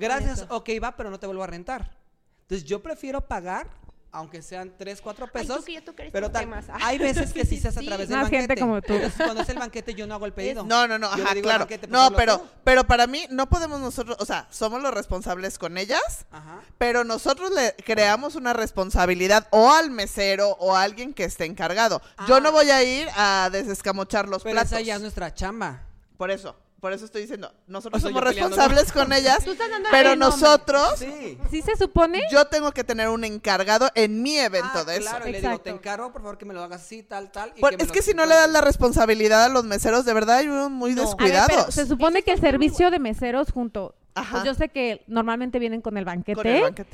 Gracias, 0.00 0.46
ok, 0.50 0.70
va, 0.82 0.96
pero 0.96 1.10
no 1.10 1.20
te 1.20 1.26
vuelvo 1.26 1.42
a 1.42 1.46
rentar. 1.46 1.96
Entonces 2.42 2.64
yo 2.68 2.82
prefiero 2.82 3.20
pagar, 3.28 3.70
aunque 4.12 4.42
sean 4.42 4.72
3, 4.76 5.00
4 5.00 5.24
Ay, 5.26 5.30
pesos, 5.32 5.56
tú 5.58 5.64
que 5.64 5.72
ya 5.72 5.84
tocar 5.84 6.06
estos 6.06 6.12
pero 6.20 6.30
tal, 6.30 6.42
temas. 6.44 6.66
hay 6.70 6.98
veces 6.98 7.32
que 7.32 7.44
sí 7.46 7.56
se 7.60 7.68
hace 7.68 7.78
a 7.78 7.82
Sí. 7.82 7.86
través 7.88 8.08
del 8.08 8.18
Más 8.18 8.24
banquete. 8.26 8.42
gente 8.48 8.60
como 8.60 8.82
tú. 8.82 8.92
Entonces, 8.92 9.16
cuando 9.24 9.42
es 9.42 9.48
el 9.48 9.58
banquete 9.58 9.94
yo 9.94 10.06
no 10.06 10.14
hago 10.14 10.26
el 10.26 10.32
pedido. 10.32 10.64
No, 10.64 10.86
no, 10.86 10.98
no, 10.98 11.16
Yo 11.16 11.24
ajá, 11.24 11.34
claro. 11.40 11.58
banquete, 11.60 11.88
pues, 11.88 11.90
No, 11.92 12.02
hazlo 12.02 12.16
pero, 12.18 12.38
tú. 12.38 12.46
pero 12.62 12.84
para 12.84 13.06
mí 13.06 13.26
no 13.30 13.48
podemos 13.48 13.80
nosotros, 13.80 14.16
o 14.20 14.24
sea, 14.26 14.46
somos 14.50 14.82
los 14.82 14.92
responsables 14.92 15.58
con 15.58 15.78
ellas, 15.78 16.26
Ajá. 16.30 16.60
pero 16.78 17.04
nosotros 17.04 17.50
le 17.52 17.74
creamos 17.84 18.34
una 18.34 18.52
responsabilidad 18.52 19.46
o 19.50 19.72
al 19.72 19.90
mesero 19.90 20.50
o 20.60 20.76
a 20.76 20.82
alguien 20.82 21.14
que 21.14 21.24
esté 21.24 21.46
encargado. 21.46 22.02
Yo 22.28 22.36
Ah. 22.36 22.40
no 22.40 22.52
voy 22.52 22.70
a 22.70 22.82
ir 22.82 23.08
a 23.16 23.48
desescamochar 23.50 24.28
los 24.28 24.42
Pero 24.42 24.52
platos. 24.54 24.72
esa 24.72 24.80
ya 24.82 24.96
es 24.96 25.00
nuestra 25.00 25.32
chamba. 25.34 25.82
Por 26.18 26.30
eso, 26.30 26.54
por 26.82 26.92
eso 26.92 27.04
estoy 27.04 27.22
diciendo, 27.22 27.54
nosotros 27.68 28.02
O 28.02 28.02
sea, 28.02 28.10
somos 28.10 28.24
responsables 28.24 28.90
con 28.90 29.12
ellas, 29.12 29.44
Tú 29.44 29.52
estás 29.52 29.70
dando 29.70 29.88
pero 29.92 30.16
nosotros, 30.16 30.98
Sí. 30.98 31.38
Sí 31.48 31.62
se 31.62 31.76
supone. 31.76 32.20
yo 32.30 32.44
tengo 32.46 32.72
que 32.72 32.82
tener 32.82 33.08
un 33.08 33.22
encargado 33.22 33.88
en 33.94 34.20
mi 34.20 34.36
evento 34.36 34.68
Ah, 34.80 34.84
de 34.84 34.96
eso. 34.96 35.02
claro, 35.08 35.28
y 35.28 35.32
le 35.32 35.40
digo, 35.40 35.60
te 35.60 35.70
encargo, 35.70 36.12
por 36.12 36.22
favor, 36.22 36.38
que 36.38 36.44
me 36.44 36.52
lo 36.54 36.62
hagas 36.64 36.82
así, 36.82 37.04
tal, 37.04 37.30
tal. 37.30 37.52
y 37.56 37.60
Por- 37.60 37.70
que 37.70 37.76
me 37.76 37.82
es 37.84 37.92
que 37.92 38.02
si 38.02 38.14
no 38.14 38.26
le 38.26 38.34
das 38.34 38.50
la 38.50 38.60
responsabilidad 38.62 39.44
a 39.44 39.48
los 39.48 39.62
meseros, 39.62 40.04
de 40.04 40.12
verdad 40.12 40.38
hay 40.38 40.48
unos 40.48 40.72
muy 40.72 40.90
No. 40.90 40.96
Ver, 41.02 41.06
descuidados. 41.06 41.48
pero 41.50 41.70
se 41.70 41.86
supone 41.86 42.22
que 42.24 42.32
el 42.32 42.40
servicio 42.40 42.90
de 42.90 42.98
meseros 42.98 43.52
junto. 43.52 43.94
Ajá. 44.16 44.32
Pues 44.32 44.44
yo 44.44 44.54
sé 44.54 44.68
que 44.68 45.04
normalmente 45.06 45.60
vienen 45.60 45.80
con 45.82 45.96
el 45.96 46.04
banquete. 46.04 46.34
Con 46.34 46.46
el 46.48 46.62
banquete. 46.62 46.90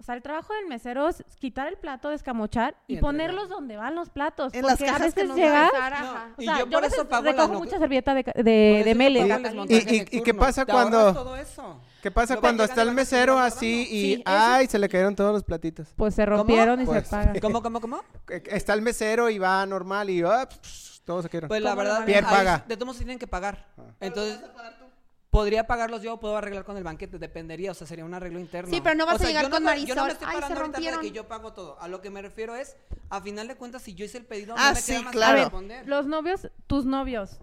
O 0.00 0.02
sea, 0.02 0.14
el 0.14 0.22
trabajo 0.22 0.54
del 0.54 0.66
mesero 0.66 1.08
es 1.08 1.22
quitar 1.38 1.68
el 1.68 1.76
plato, 1.76 2.08
descamochar 2.08 2.74
y, 2.88 2.96
Y 2.96 3.00
ponerlos 3.00 3.50
donde 3.50 3.76
van 3.76 3.94
los 3.94 4.08
platos. 4.08 4.52
En 4.54 4.64
las 4.64 4.78
porque 4.78 4.88
a 4.90 4.94
cajas 4.94 5.12
que 5.14 5.20
veces 5.22 5.28
nos 5.28 5.36
llegas. 5.36 5.70
Pasar, 5.70 6.00
No. 6.04 6.12
O 6.38 6.42
y 6.42 6.44
sea, 6.46 6.58
yo 6.58 6.64
yo, 6.64 6.70
por 6.70 6.84
a 6.84 6.86
eso 6.86 7.08
pago 7.08 7.22
la 7.24 7.32
recojo 7.32 7.52
no- 7.52 7.58
mucha 7.58 7.78
servilleta 7.78 8.14
de, 8.14 8.22
de, 8.34 8.82
de 8.84 8.94
Mele. 8.94 9.20
Y- 9.68 9.76
y- 9.96 10.06
y 10.18 10.22
qué 10.22 10.32
pasa 10.34 10.64
cuando- 10.64 11.12
todo 11.12 11.36
eso. 11.36 11.80
¿Qué 12.02 12.10
pasa 12.10 12.38
cuando 12.38 12.64
está 12.64 12.80
y 12.80 12.84
el 12.84 12.88
a 12.88 12.92
mesero 12.92 13.38
así 13.38 13.82
y 13.82 14.14
Sí, 14.16 14.22
ay, 14.24 14.66
se 14.68 14.78
le 14.78 14.88
cayeron 14.88 15.14
todos 15.14 15.34
los 15.34 15.44
platitos? 15.44 15.88
Pues 15.96 16.14
se 16.14 16.24
rompieron 16.24 16.80
y 16.80 16.86
Pues, 16.86 17.04
se 17.06 17.10
pagan. 17.10 17.38
¿Cómo, 17.40 17.62
cómo, 17.62 17.78
cómo? 17.82 18.00
Eh, 18.30 18.42
Está 18.46 18.72
el 18.72 18.80
mesero 18.80 19.28
y 19.28 19.38
va 19.38 19.66
normal 19.66 20.08
y 20.08 20.22
ah, 20.22 20.48
pss, 20.48 21.02
todos 21.04 21.24
se 21.24 21.28
cayeron. 21.28 21.48
Pues 21.48 21.60
la 21.60 21.70
¿Cómo 21.72 21.82
lo 21.82 21.88
verdad, 21.90 22.02
a 22.02 22.06
Pierre 22.06 22.26
ahí 22.26 22.34
paga. 22.34 22.64
de 22.66 22.74
todos 22.74 22.86
modos 22.86 22.96
tienen 22.96 23.18
que 23.18 23.26
pagar. 23.26 23.66
Ah. 23.76 23.82
Entonces, 24.00 24.40
podría 25.30 25.66
pagarlos 25.66 26.02
yo 26.02 26.14
o 26.14 26.20
puedo 26.20 26.36
arreglar 26.36 26.64
con 26.64 26.76
el 26.76 26.82
banquete, 26.84 27.18
dependería, 27.18 27.70
o 27.70 27.74
sea, 27.74 27.86
sería 27.86 28.04
un 28.04 28.12
arreglo 28.14 28.38
interno. 28.40 28.70
Sí, 28.72 28.80
pero 28.80 28.96
no 28.96 29.06
vas 29.06 29.14
O 29.14 29.18
sea, 29.18 29.26
a 29.26 29.30
llegar 29.30 29.44
yo 29.44 29.48
no 29.48 29.54
con 29.56 29.64
me- 29.64 29.84
Yo 29.86 29.94
no 29.94 30.02
Marisol, 30.02 30.06
me 30.06 30.12
estoy 30.12 30.26
"Ay, 30.28 30.34
se 30.34 30.40
parando 30.40 30.60
ahorita 30.60 30.78
de 30.80 30.84
rompieron". 30.90 31.00
que 31.00 31.10
yo 31.16 31.28
pago 31.28 31.52
todo. 31.52 31.80
A 31.80 31.88
lo 31.88 32.00
que 32.00 32.10
me 32.10 32.20
refiero 32.20 32.54
es, 32.56 32.76
a 33.08 33.20
final 33.20 33.46
de 33.48 33.56
cuentas, 33.56 33.82
si 33.82 33.94
yo 33.94 34.04
hice 34.04 34.18
el 34.18 34.26
pedido, 34.26 34.54
Ah, 34.58 34.68
no 34.70 34.74
me 34.74 34.80
sí, 34.80 34.92
queda 34.92 35.02
más 35.02 35.12
claro. 35.12 35.36
que 35.36 35.42
responder. 35.44 35.88
los 35.88 36.06
novios, 36.06 36.48
tus 36.66 36.84
novios, 36.84 37.38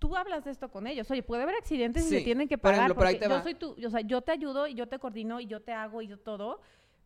tú 0.00 0.16
hablas 0.16 0.44
de 0.44 0.50
esto 0.50 0.70
con 0.70 0.86
ellos. 0.86 1.10
Oye, 1.10 1.22
puede 1.22 1.42
haber 1.44 1.54
accidentes 1.56 2.04
y 2.06 2.08
se 2.08 2.20
tienen 2.22 2.48
que 2.48 2.58
por 2.58 2.72
pagar. 2.72 3.06
ahí 3.06 3.18
te 3.18 3.28
yo 3.28 3.34
va. 3.34 3.42
soy 3.42 3.54
tu, 3.54 3.76
o 3.86 3.90
sea, 3.90 4.00
yo 4.00 4.22
te 4.22 4.32
ayudo 4.32 4.66
y 4.66 4.74
yo 4.74 4.88
te 4.88 4.98
coordino 4.98 5.38
y 5.40 5.46
yo 5.46 5.60
te 5.62 5.72
hago 5.72 6.02
y 6.02 6.08
yo 6.08 6.18
todo, 6.18 6.60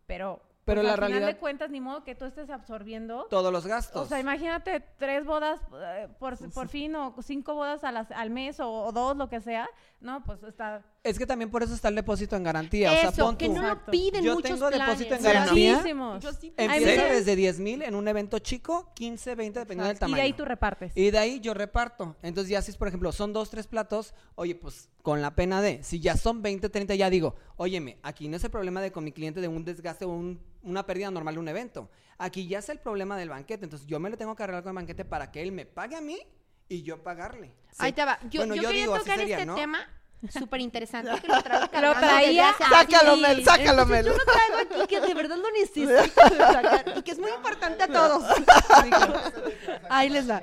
pero 0.07 0.41
Pero 0.65 0.81
O 0.81 0.85
sea, 0.85 0.89
la 0.89 0.95
al 0.95 0.99
final 0.99 1.11
realidad, 1.11 1.27
de 1.35 1.39
cuentas, 1.41 1.71
ni 1.71 1.81
modo 1.81 2.05
que 2.05 2.15
tú 2.15 2.25
estés 2.25 2.49
absorbiendo. 2.51 3.27
todos 3.29 3.53
los 3.53 3.67
gastos. 3.67 4.03
O 4.03 4.07
sea, 4.07 4.19
imagínate 4.21 4.81
tres 4.99 5.25
bodas 5.27 5.61
eh, 5.75 6.09
por, 6.19 6.37
por 6.53 6.69
fin 6.75 6.95
o 6.97 7.15
cinco 7.23 7.55
bodas 7.55 7.85
a 7.85 7.93
las- 7.93 8.11
al 8.13 8.31
mes 8.31 8.61
o, 8.61 8.71
o 8.71 8.93
dos, 8.93 9.17
lo 9.17 9.29
que 9.29 9.41
sea. 9.41 9.69
No, 10.01 10.23
pues 10.25 10.43
está... 10.43 10.83
es 11.05 11.19
que 11.19 11.27
también 11.27 11.51
por 11.51 11.63
eso 11.63 11.75
está 11.75 11.89
el 11.89 11.95
depósito 11.97 12.35
en 12.35 12.43
garantía. 12.43 12.91
o 12.91 12.95
sea, 12.95 13.09
Eso, 13.11 13.27
pon 13.27 13.37
que 13.37 13.47
tú, 13.47 13.53
no 13.55 13.63
lo 13.63 13.85
piden 13.85 14.25
Yo 14.25 14.35
muchos 14.37 14.51
tengo 14.53 14.71
depósito 14.71 15.15
en 15.15 15.23
garantía. 15.23 15.73
Muchísimos. 15.75 16.25
Sí- 16.41 16.55
Empieza 16.57 17.05
desde 17.05 17.37
10 17.37 17.61
mil 17.61 17.83
en 17.83 17.95
un 17.95 18.09
evento 18.09 18.39
chico, 18.39 18.91
15, 18.95 19.35
20, 19.35 19.59
dependiendo 19.61 19.89
del 19.89 19.97
y 19.97 20.01
tamaño. 20.01 20.17
de 20.17 20.23
ahí 20.23 20.33
tú 20.33 20.47
repartes. 20.47 20.93
Y 20.97 21.11
de 21.11 21.19
ahí 21.19 21.41
yo 21.41 21.53
reparto. 21.53 22.17
Entonces 22.23 22.51
ya 22.51 22.63
si 22.63 22.71
es, 22.71 22.79
por 22.79 22.89
ejemplo, 22.89 23.13
son 23.13 23.35
dos, 23.35 23.51
tres 23.51 23.67
platos, 23.67 24.15
oye, 24.35 24.55
pues 24.55 24.89
con 25.03 25.21
la 25.21 25.35
pena 25.35 25.61
de, 25.61 25.83
si 25.85 26.01
ya 26.01 26.17
son 26.17 26.41
20, 26.41 26.71
30, 26.71 26.95
ya 26.95 27.11
digo, 27.11 27.37
óyeme, 27.57 27.99
aquí 28.03 28.27
no 28.29 28.37
es 28.39 28.45
el 28.45 28.51
problema 28.51 28.81
de 28.81 28.91
con 28.91 29.05
mi 29.05 29.13
cliente 29.13 29.43
de 29.43 29.49
un 29.49 29.63
desgaste 29.63 30.07
o 30.07 30.09
un- 30.09 30.41
una 30.63 30.87
pérdida 30.87 31.11
normal 31.11 31.35
de 31.35 31.41
un 31.41 31.49
evento. 31.49 31.91
Aquí 32.17 32.47
ya 32.49 32.61
es 32.61 32.69
el 32.71 32.79
problema 32.79 33.19
del 33.19 33.29
banquete. 33.29 33.65
Entonces 33.65 33.87
yo 33.87 34.01
me 34.01 34.09
lo 34.09 34.17
tengo 34.17 34.35
que 34.35 34.43
arreglar 34.43 34.63
con 34.63 34.71
el 34.71 34.77
banquete 34.77 35.05
para 35.05 35.31
que 35.31 35.43
él 35.43 35.53
me 35.53 35.67
pague 35.67 35.97
a 35.97 36.01
mí 36.01 36.19
y 36.67 36.81
yo 36.83 37.03
pagarle. 37.03 37.53
Ahí 37.77 37.93
te 37.93 38.03
va. 38.07 38.19
Yo, 38.31 38.41
Bueno, 38.41 38.55
yo 38.55 38.63
yo 38.63 38.69
quería 38.69 38.83
digo, 38.85 38.97
tocar 38.97 39.19
sería, 39.19 39.35
este 39.37 39.45
¿no? 39.47 39.55
tema 39.57 39.87
súper 40.31 40.61
interesante 40.61 41.11
que 41.21 41.29
lo 41.29 41.43
traigo 41.43 41.69
cargando 41.71 42.01
traía 42.01 42.55
Sácalo. 42.59 43.17
Mel, 43.17 43.45
sácalo, 43.45 43.87
Mel. 43.87 44.07
Yo 44.07 44.13
lo 44.13 44.25
traigo 44.25 44.83
aquí 44.83 44.87
que 44.95 45.01
de 45.01 45.15
verdad 45.15 45.37
lo 45.37 45.51
necesito 45.51 45.91
sacar 46.15 46.95
y 46.97 47.03
que 47.03 47.11
es 47.13 47.19
muy 47.19 47.31
importante 47.31 47.83
a 47.85 47.89
todos. 47.89 48.25
Ahí 49.91 50.11
les 50.11 50.29
va. 50.29 50.43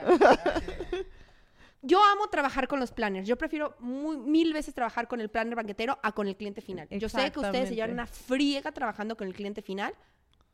Yo 1.83 2.03
amo 2.03 2.27
trabajar 2.27 2.67
con 2.67 2.79
los 2.79 2.91
planners. 2.91 3.27
Yo 3.27 3.37
prefiero 3.37 3.75
muy- 3.79 4.17
mil 4.17 4.53
veces 4.53 4.73
trabajar 4.73 5.07
con 5.07 5.19
el 5.19 5.29
planner 5.29 5.55
banquetero 5.55 5.97
a 6.03 6.11
con 6.11 6.27
el 6.27 6.35
cliente 6.35 6.61
final. 6.61 6.87
Yo 6.91 7.09
sé 7.09 7.31
que 7.31 7.39
ustedes 7.39 7.69
se 7.69 7.75
llevan 7.75 7.91
una 7.91 8.05
friega 8.07 8.71
trabajando 8.71 9.17
con 9.17 9.27
el 9.27 9.33
cliente 9.33 9.61
final. 9.61 9.93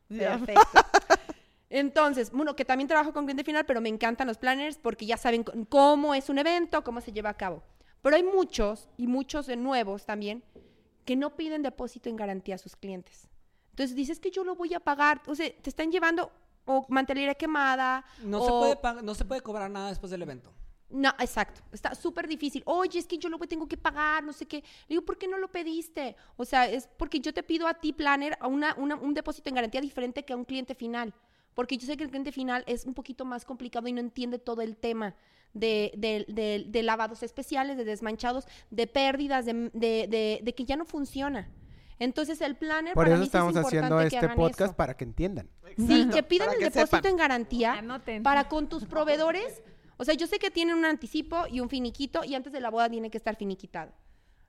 Perfecto. 0.08 0.62
Entonces, 1.70 2.30
bueno, 2.30 2.56
que 2.56 2.64
también 2.64 2.88
trabajo 2.88 3.12
con 3.12 3.26
cliente 3.26 3.44
final, 3.44 3.66
pero 3.66 3.82
me 3.82 3.90
encantan 3.90 4.26
los 4.26 4.38
planners 4.38 4.78
porque 4.78 5.04
ya 5.04 5.18
saben 5.18 5.44
cómo 5.68 6.14
es 6.14 6.30
un 6.30 6.38
evento, 6.38 6.82
cómo 6.82 7.02
se 7.02 7.12
lleva 7.12 7.28
a 7.28 7.34
cabo. 7.34 7.62
Pero 8.02 8.16
hay 8.16 8.22
muchos, 8.22 8.88
y 8.96 9.06
muchos 9.06 9.46
de 9.46 9.56
nuevos 9.56 10.06
también, 10.06 10.42
que 11.04 11.16
no 11.16 11.36
piden 11.36 11.62
depósito 11.62 12.08
en 12.08 12.16
garantía 12.16 12.54
a 12.56 12.58
sus 12.58 12.76
clientes. 12.76 13.28
Entonces 13.70 13.96
dices 13.96 14.20
que 14.20 14.30
yo 14.30 14.44
lo 14.44 14.54
voy 14.54 14.74
a 14.74 14.80
pagar, 14.80 15.22
o 15.26 15.34
sea, 15.34 15.50
te 15.62 15.70
están 15.70 15.90
llevando 15.90 16.30
o 16.64 16.84
mantelería 16.88 17.34
quemada. 17.34 18.04
No, 18.22 18.40
o- 18.40 18.44
se 18.72 18.76
puede 18.78 19.02
no 19.02 19.14
se 19.14 19.24
puede 19.24 19.40
cobrar 19.40 19.70
nada 19.70 19.88
después 19.88 20.10
del 20.10 20.22
evento. 20.22 20.52
no, 20.90 21.10
exacto. 21.18 21.60
Está 21.72 21.94
súper 21.94 22.26
difícil. 22.26 22.62
Oye, 22.66 22.98
es 22.98 23.06
que 23.06 23.18
yo 23.18 23.28
lo 23.28 23.38
tengo 23.40 23.66
que 23.68 23.76
pagar, 23.76 24.24
no 24.24 24.32
sé 24.32 24.46
qué. 24.46 24.58
Le 24.58 24.64
digo, 24.94 25.02
¿por 25.02 25.18
qué 25.18 25.28
no 25.28 25.36
lo 25.38 25.48
pediste? 25.48 26.16
O 26.36 26.44
sea, 26.46 26.66
es 26.68 26.88
porque 26.96 27.20
yo 27.20 27.32
te 27.34 27.42
pido 27.42 27.66
a 27.66 27.74
ti, 27.74 27.92
planner, 27.92 28.36
a 28.40 28.46
una, 28.48 28.74
una- 28.76 28.96
un 28.96 29.12
depósito 29.14 29.48
en 29.50 29.54
garantía 29.56 29.80
diferente 29.82 30.24
que 30.24 30.32
a 30.32 30.36
un 30.36 30.44
cliente 30.46 30.74
final. 30.74 31.12
Porque 31.54 31.76
yo 31.76 31.86
sé 31.86 31.96
que 31.96 32.04
el 32.04 32.10
cliente 32.10 32.32
final 32.32 32.64
es 32.66 32.84
un 32.86 32.94
poquito 32.94 33.24
más 33.26 33.44
complicado 33.44 33.86
y 33.88 33.92
no 33.92 34.00
entiende 34.00 34.38
todo 34.38 34.62
el 34.62 34.76
tema 34.76 35.14
de, 35.58 35.92
de- 35.96 36.24
de- 36.28 36.64
de 36.68 36.82
lavados 36.82 37.22
especiales, 37.22 37.76
de 37.76 37.84
desmanchados, 37.84 38.46
de 38.70 38.86
pérdidas, 38.86 39.44
de, 39.46 39.70
de- 39.72 40.06
de- 40.08 40.40
de 40.42 40.54
que 40.54 40.64
ya 40.64 40.76
no 40.76 40.84
funciona. 40.84 41.48
Entonces, 42.00 42.40
el 42.40 42.54
planner 42.56 42.94
Por 42.94 43.04
para 43.06 43.14
eso 43.16 43.20
mí 43.20 43.24
sí 43.24 43.28
es 43.28 43.34
estamos 43.34 43.56
haciendo 43.56 43.86
importante 43.88 44.10
que 44.20 44.26
este 44.26 44.36
podcast 44.36 44.70
eso. 44.70 44.76
para 44.76 44.96
que 44.96 45.04
entiendan. 45.04 45.50
Sí, 45.76 46.08
que 46.12 46.22
pidan 46.22 46.46
para 46.46 46.52
el 46.58 46.64
que 46.64 46.70
depósito 46.70 46.96
sepan. 46.96 47.10
en 47.10 47.16
garantía 47.16 47.72
Anoten. 47.74 48.22
para 48.22 48.48
con 48.48 48.68
tus 48.68 48.84
proveedores. 48.84 49.62
O 49.96 50.04
sea, 50.04 50.14
yo 50.14 50.28
sé 50.28 50.38
que 50.38 50.52
tienen 50.52 50.76
un 50.76 50.84
anticipo 50.84 51.46
y 51.50 51.58
un 51.58 51.68
finiquito 51.68 52.22
y 52.24 52.36
antes 52.36 52.52
de 52.52 52.60
la 52.60 52.70
boda 52.70 52.88
tiene 52.88 53.10
que 53.10 53.18
estar 53.18 53.34
finiquitado. 53.34 53.90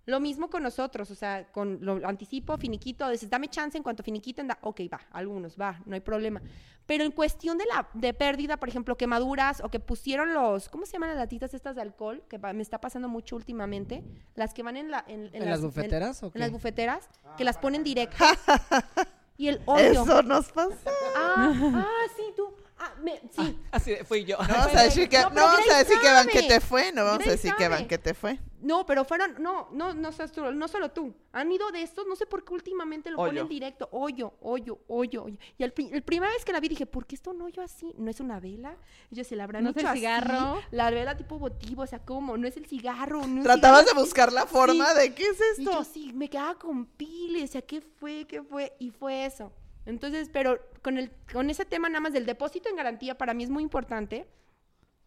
Lo 0.09 0.19
mismo 0.19 0.49
con 0.49 0.63
nosotros, 0.63 1.11
o 1.11 1.15
sea, 1.15 1.45
con 1.51 1.77
lo 1.81 2.07
anticipo, 2.07 2.57
finiquito, 2.57 3.07
dices, 3.09 3.29
dame 3.29 3.47
chance 3.47 3.77
en 3.77 3.83
cuanto 3.83 4.01
finiquiten, 4.01 4.47
da, 4.47 4.57
ok, 4.61 4.81
va, 4.91 5.01
algunos, 5.11 5.55
va, 5.55 5.79
no 5.85 5.93
hay 5.93 6.01
problema. 6.01 6.41
Pero 6.87 7.03
en 7.03 7.11
cuestión 7.11 7.59
de 7.59 7.65
la 7.65 7.87
de 7.93 8.15
pérdida, 8.15 8.57
por 8.57 8.69
ejemplo, 8.69 8.97
quemaduras 8.97 9.61
o 9.61 9.69
que 9.69 9.79
pusieron 9.79 10.33
los, 10.33 10.67
¿cómo 10.69 10.87
se 10.87 10.93
llaman 10.93 11.09
las 11.09 11.19
latitas 11.19 11.53
estas 11.53 11.75
de 11.75 11.83
alcohol? 11.83 12.23
Que 12.27 12.39
me 12.39 12.63
está 12.63 12.81
pasando 12.81 13.07
mucho 13.07 13.35
últimamente, 13.35 14.03
las 14.33 14.55
que 14.55 14.63
van 14.63 14.77
en, 14.77 14.89
la, 14.89 15.05
en, 15.07 15.29
¿En 15.31 15.47
las 15.47 15.61
bufeteras 15.61 16.23
o 16.23 16.25
En 16.27 16.31
qué? 16.31 16.39
las 16.39 16.51
bufeteras, 16.51 17.07
que 17.37 17.43
las 17.43 17.59
ponen 17.59 17.83
directas. 17.83 18.39
y 19.37 19.49
el 19.49 19.61
hoyo. 19.67 20.01
Eso 20.01 20.23
nos 20.23 20.51
pasa. 20.51 20.91
Ah, 21.15 21.53
ah, 21.75 22.03
sí, 22.17 22.23
tú. 22.35 22.51
Ah, 22.81 22.93
me, 23.03 23.19
sí. 23.35 23.59
Así 23.71 23.91
de- 23.91 24.05
fui 24.05 24.23
yo. 24.23 24.37
No 24.37 24.47
vamos 24.47 24.75
a 24.75 24.83
decir 24.83 25.09
que, 25.09 25.17
No, 25.19 25.29
no, 25.31 25.35
vamos 25.35 25.69
a 25.69 25.77
decir 25.79 25.97
que 25.99 26.09
banquete 26.09 26.59
fue, 26.61 26.91
no 26.93 27.03
vamos 27.03 27.27
a 27.27 27.31
decir 27.31 27.53
que 27.55 27.63
sabe. 27.65 27.75
banquete 27.75 28.13
fue. 28.13 28.39
No, 28.61 28.85
pero 28.85 29.03
fueron, 29.05 29.35
no, 29.41 29.69
no, 29.71 29.93
no, 29.93 30.11
seas 30.11 30.31
tú, 30.31 30.43
no 30.51 30.67
solo 30.67 30.91
tú. 30.91 31.13
Han 31.33 31.51
ido 31.51 31.71
de 31.71 31.81
estos, 31.81 32.05
no 32.07 32.15
sé 32.15 32.25
por 32.25 32.43
qué 32.43 32.53
últimamente 32.53 33.09
lo 33.09 33.17
Hoyo. 33.19 33.29
ponen 33.31 33.47
directo. 33.47 33.87
Hoyo, 33.91 34.33
hoyo, 34.41 34.79
hoyo, 34.87 35.23
hoyo. 35.23 35.37
Y 35.57 35.63
al 35.63 35.71
pri- 35.73 35.89
el 35.93 36.03
primera 36.03 36.31
vez 36.33 36.43
que 36.45 36.51
la 36.53 36.59
vi 36.59 36.67
dije, 36.69 36.85
¿por 36.85 37.05
qué 37.05 37.15
está 37.15 37.29
un 37.31 37.41
hoyo 37.41 37.61
así? 37.61 37.93
¿No 37.97 38.09
es 38.11 38.19
una 38.19 38.39
vela? 38.39 38.75
Y 39.11 39.15
yo, 39.15 39.23
se 39.23 39.35
la 39.35 39.43
habrán 39.45 39.63
¿No 39.63 39.69
es 39.71 39.77
el 39.77 39.85
así. 39.85 39.99
cigarro? 39.99 40.61
La 40.71 40.89
vela 40.89 41.15
tipo 41.17 41.37
votivo, 41.39 41.83
o 41.83 41.87
sea, 41.87 41.99
¿cómo? 41.99 42.37
No 42.37 42.47
es 42.47 42.57
el 42.57 42.65
cigarro, 42.65 43.25
no 43.27 43.43
Tratabas 43.43 43.85
de 43.85 43.93
buscar 43.93 44.31
la 44.33 44.45
forma 44.45 44.87
Sí. 44.93 44.99
de 44.99 45.13
qué 45.15 45.23
es 45.23 45.59
Y 45.59 45.63
yo 45.65 45.71
esto. 45.71 45.83
sí, 45.85 46.11
me 46.13 46.29
quedaba 46.29 46.55
con 46.55 46.85
pile, 46.85 47.41
decía, 47.41 47.61
¿qué 47.61 47.81
fue? 47.81 48.25
¿Qué 48.25 48.41
fue? 48.41 48.73
Y 48.79 48.89
fue 48.91 49.25
eso. 49.25 49.51
Entonces, 49.85 50.29
pero 50.31 50.59
con, 50.81 50.97
el, 50.97 51.11
con 51.31 51.49
ese 51.49 51.65
tema 51.65 51.89
nada 51.89 52.01
más 52.01 52.13
del 52.13 52.25
depósito 52.25 52.69
en 52.69 52.75
garantía, 52.75 53.17
para 53.17 53.33
mí 53.33 53.43
es 53.43 53.49
muy 53.49 53.63
importante 53.63 54.27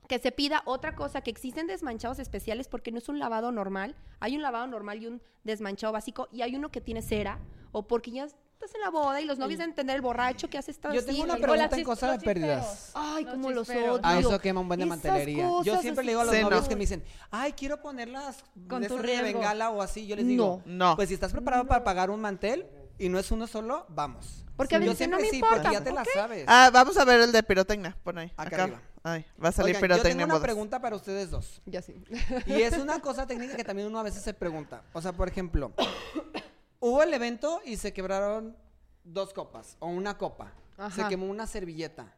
que 0.09 0.19
se 0.19 0.33
pida 0.33 0.63
otra 0.67 0.95
cosa, 0.95 1.21
que 1.21 1.31
existen 1.31 1.67
desmanchados 1.67 2.19
especiales 2.19 2.69
porque 2.69 2.91
no 2.91 2.99
es 2.99 3.09
un 3.09 3.19
lavado 3.19 3.53
normal. 3.53 3.95
Hay 4.21 4.37
un 4.37 4.43
lavado 4.43 4.67
normal 4.67 5.03
y 5.03 5.07
un 5.07 5.23
desmanchado 5.45 5.93
básico 5.93 6.29
y 6.33 6.43
hay 6.43 6.57
uno 6.57 6.71
que 6.71 6.81
tiene 6.81 7.03
cera 7.03 7.39
o 7.71 7.87
porque 7.87 8.11
ya 8.11 8.25
estás 8.25 8.75
en 8.75 8.81
la 8.83 8.91
boda 8.91 9.21
y 9.21 9.25
los 9.25 9.39
novios 9.39 9.59
deben 9.59 9.71
entender 9.71 9.97
el 9.97 10.03
borracho 10.03 10.51
que 10.51 10.59
hace 10.59 10.71
esta 10.73 10.93
Yo 10.93 11.05
tengo 11.05 11.23
una 11.23 11.37
pregunta 11.37 11.65
en 11.65 11.71
chis- 11.83 11.85
cosa 11.85 12.13
de 12.13 12.19
pérdidas. 12.19 12.91
Ay, 12.95 13.25
cómo 13.25 13.51
los 13.53 13.69
odio. 13.71 14.01
Ah, 14.03 14.19
eso 14.19 14.39
quema 14.41 14.61
un 14.61 14.69
buen 14.69 14.81
de 14.81 14.87
mantelería. 14.87 15.45
Yo 15.45 15.63
cosas 15.65 15.81
siempre 15.83 16.05
le 16.05 16.11
digo 16.13 16.21
a 16.21 16.25
los 16.25 16.35
novios 16.41 16.69
que 16.69 16.75
me 16.75 16.81
dicen, 16.81 17.03
ay, 17.31 17.53
quiero 17.53 17.81
ponerlas 17.81 18.45
Con 18.69 18.85
tu 18.87 18.97
de 18.99 19.23
bengala 19.23 19.71
o 19.71 19.81
así. 19.81 20.07
Yo 20.07 20.17
les 20.17 20.27
digo, 20.27 20.63
No. 20.67 20.97
pues 20.97 21.09
si 21.09 21.15
estás 21.15 21.33
preparado 21.33 21.67
para 21.67 21.85
pagar 21.85 22.11
un 22.11 22.21
mantel 22.21 22.67
y 22.99 23.09
no 23.09 23.19
es 23.19 23.31
uno 23.31 23.47
solo, 23.47 23.87
vamos. 23.89 24.45
Porque 24.57 24.77
a 24.77 24.79
Yo 24.79 24.91
veces 24.91 25.09
no 25.09 25.17
siempre 25.19 25.23
me 25.23 25.31
sí, 25.31 25.37
importa. 25.37 25.63
porque 25.63 25.73
ya 25.75 25.85
te 25.85 25.93
la 25.93 26.05
sabes. 26.05 26.45
Ah, 26.47 26.71
vamos 26.73 26.97
a 26.97 27.05
ver 27.05 27.21
el 27.21 27.33
de 27.33 27.43
pirotecnia. 27.43 27.97
Pon 28.05 28.19
ahí. 28.19 28.33
Acá 28.37 28.55
Acá. 28.57 28.63
arriba. 28.65 28.83
Ay, 29.05 29.27
va 29.43 29.49
a 29.49 29.53
salir 29.53 29.75
Oigan, 29.75 29.81
yo 29.81 29.81
pirotecnia 29.97 30.11
tengo 30.11 30.21
en 30.21 30.25
una 30.27 30.35
bodas. 30.35 30.43
pregunta 30.45 30.81
para 30.81 30.95
ustedes 30.95 31.31
dos. 31.31 31.61
Ya 31.67 31.83
sí. 31.83 32.05
Y 32.47 32.63
es 32.63 32.75
una 32.79 33.01
cosa 33.01 33.27
técnica 33.27 33.57
que 33.57 33.65
también 33.65 33.89
uno 33.89 33.99
a 33.99 34.03
veces 34.05 34.23
se 34.23 34.33
pregunta. 34.35 34.83
O 34.93 35.03
sea, 35.03 35.13
por 35.13 35.27
ejemplo, 35.29 35.73
hubo 36.81 37.03
el 37.03 37.13
evento 37.13 37.61
y 37.65 37.77
se 37.77 37.93
quebraron 37.93 38.57
dos 39.03 39.33
copas 39.33 39.77
o 39.81 39.89
una 39.89 40.17
copa. 40.19 40.53
Se 40.95 41.07
quemó 41.09 41.27
una 41.27 41.47
servilleta. 41.47 42.15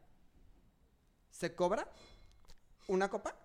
¿Se 1.31 1.55
cobra 1.55 1.87
una 2.87 3.09
copa? 3.09 3.35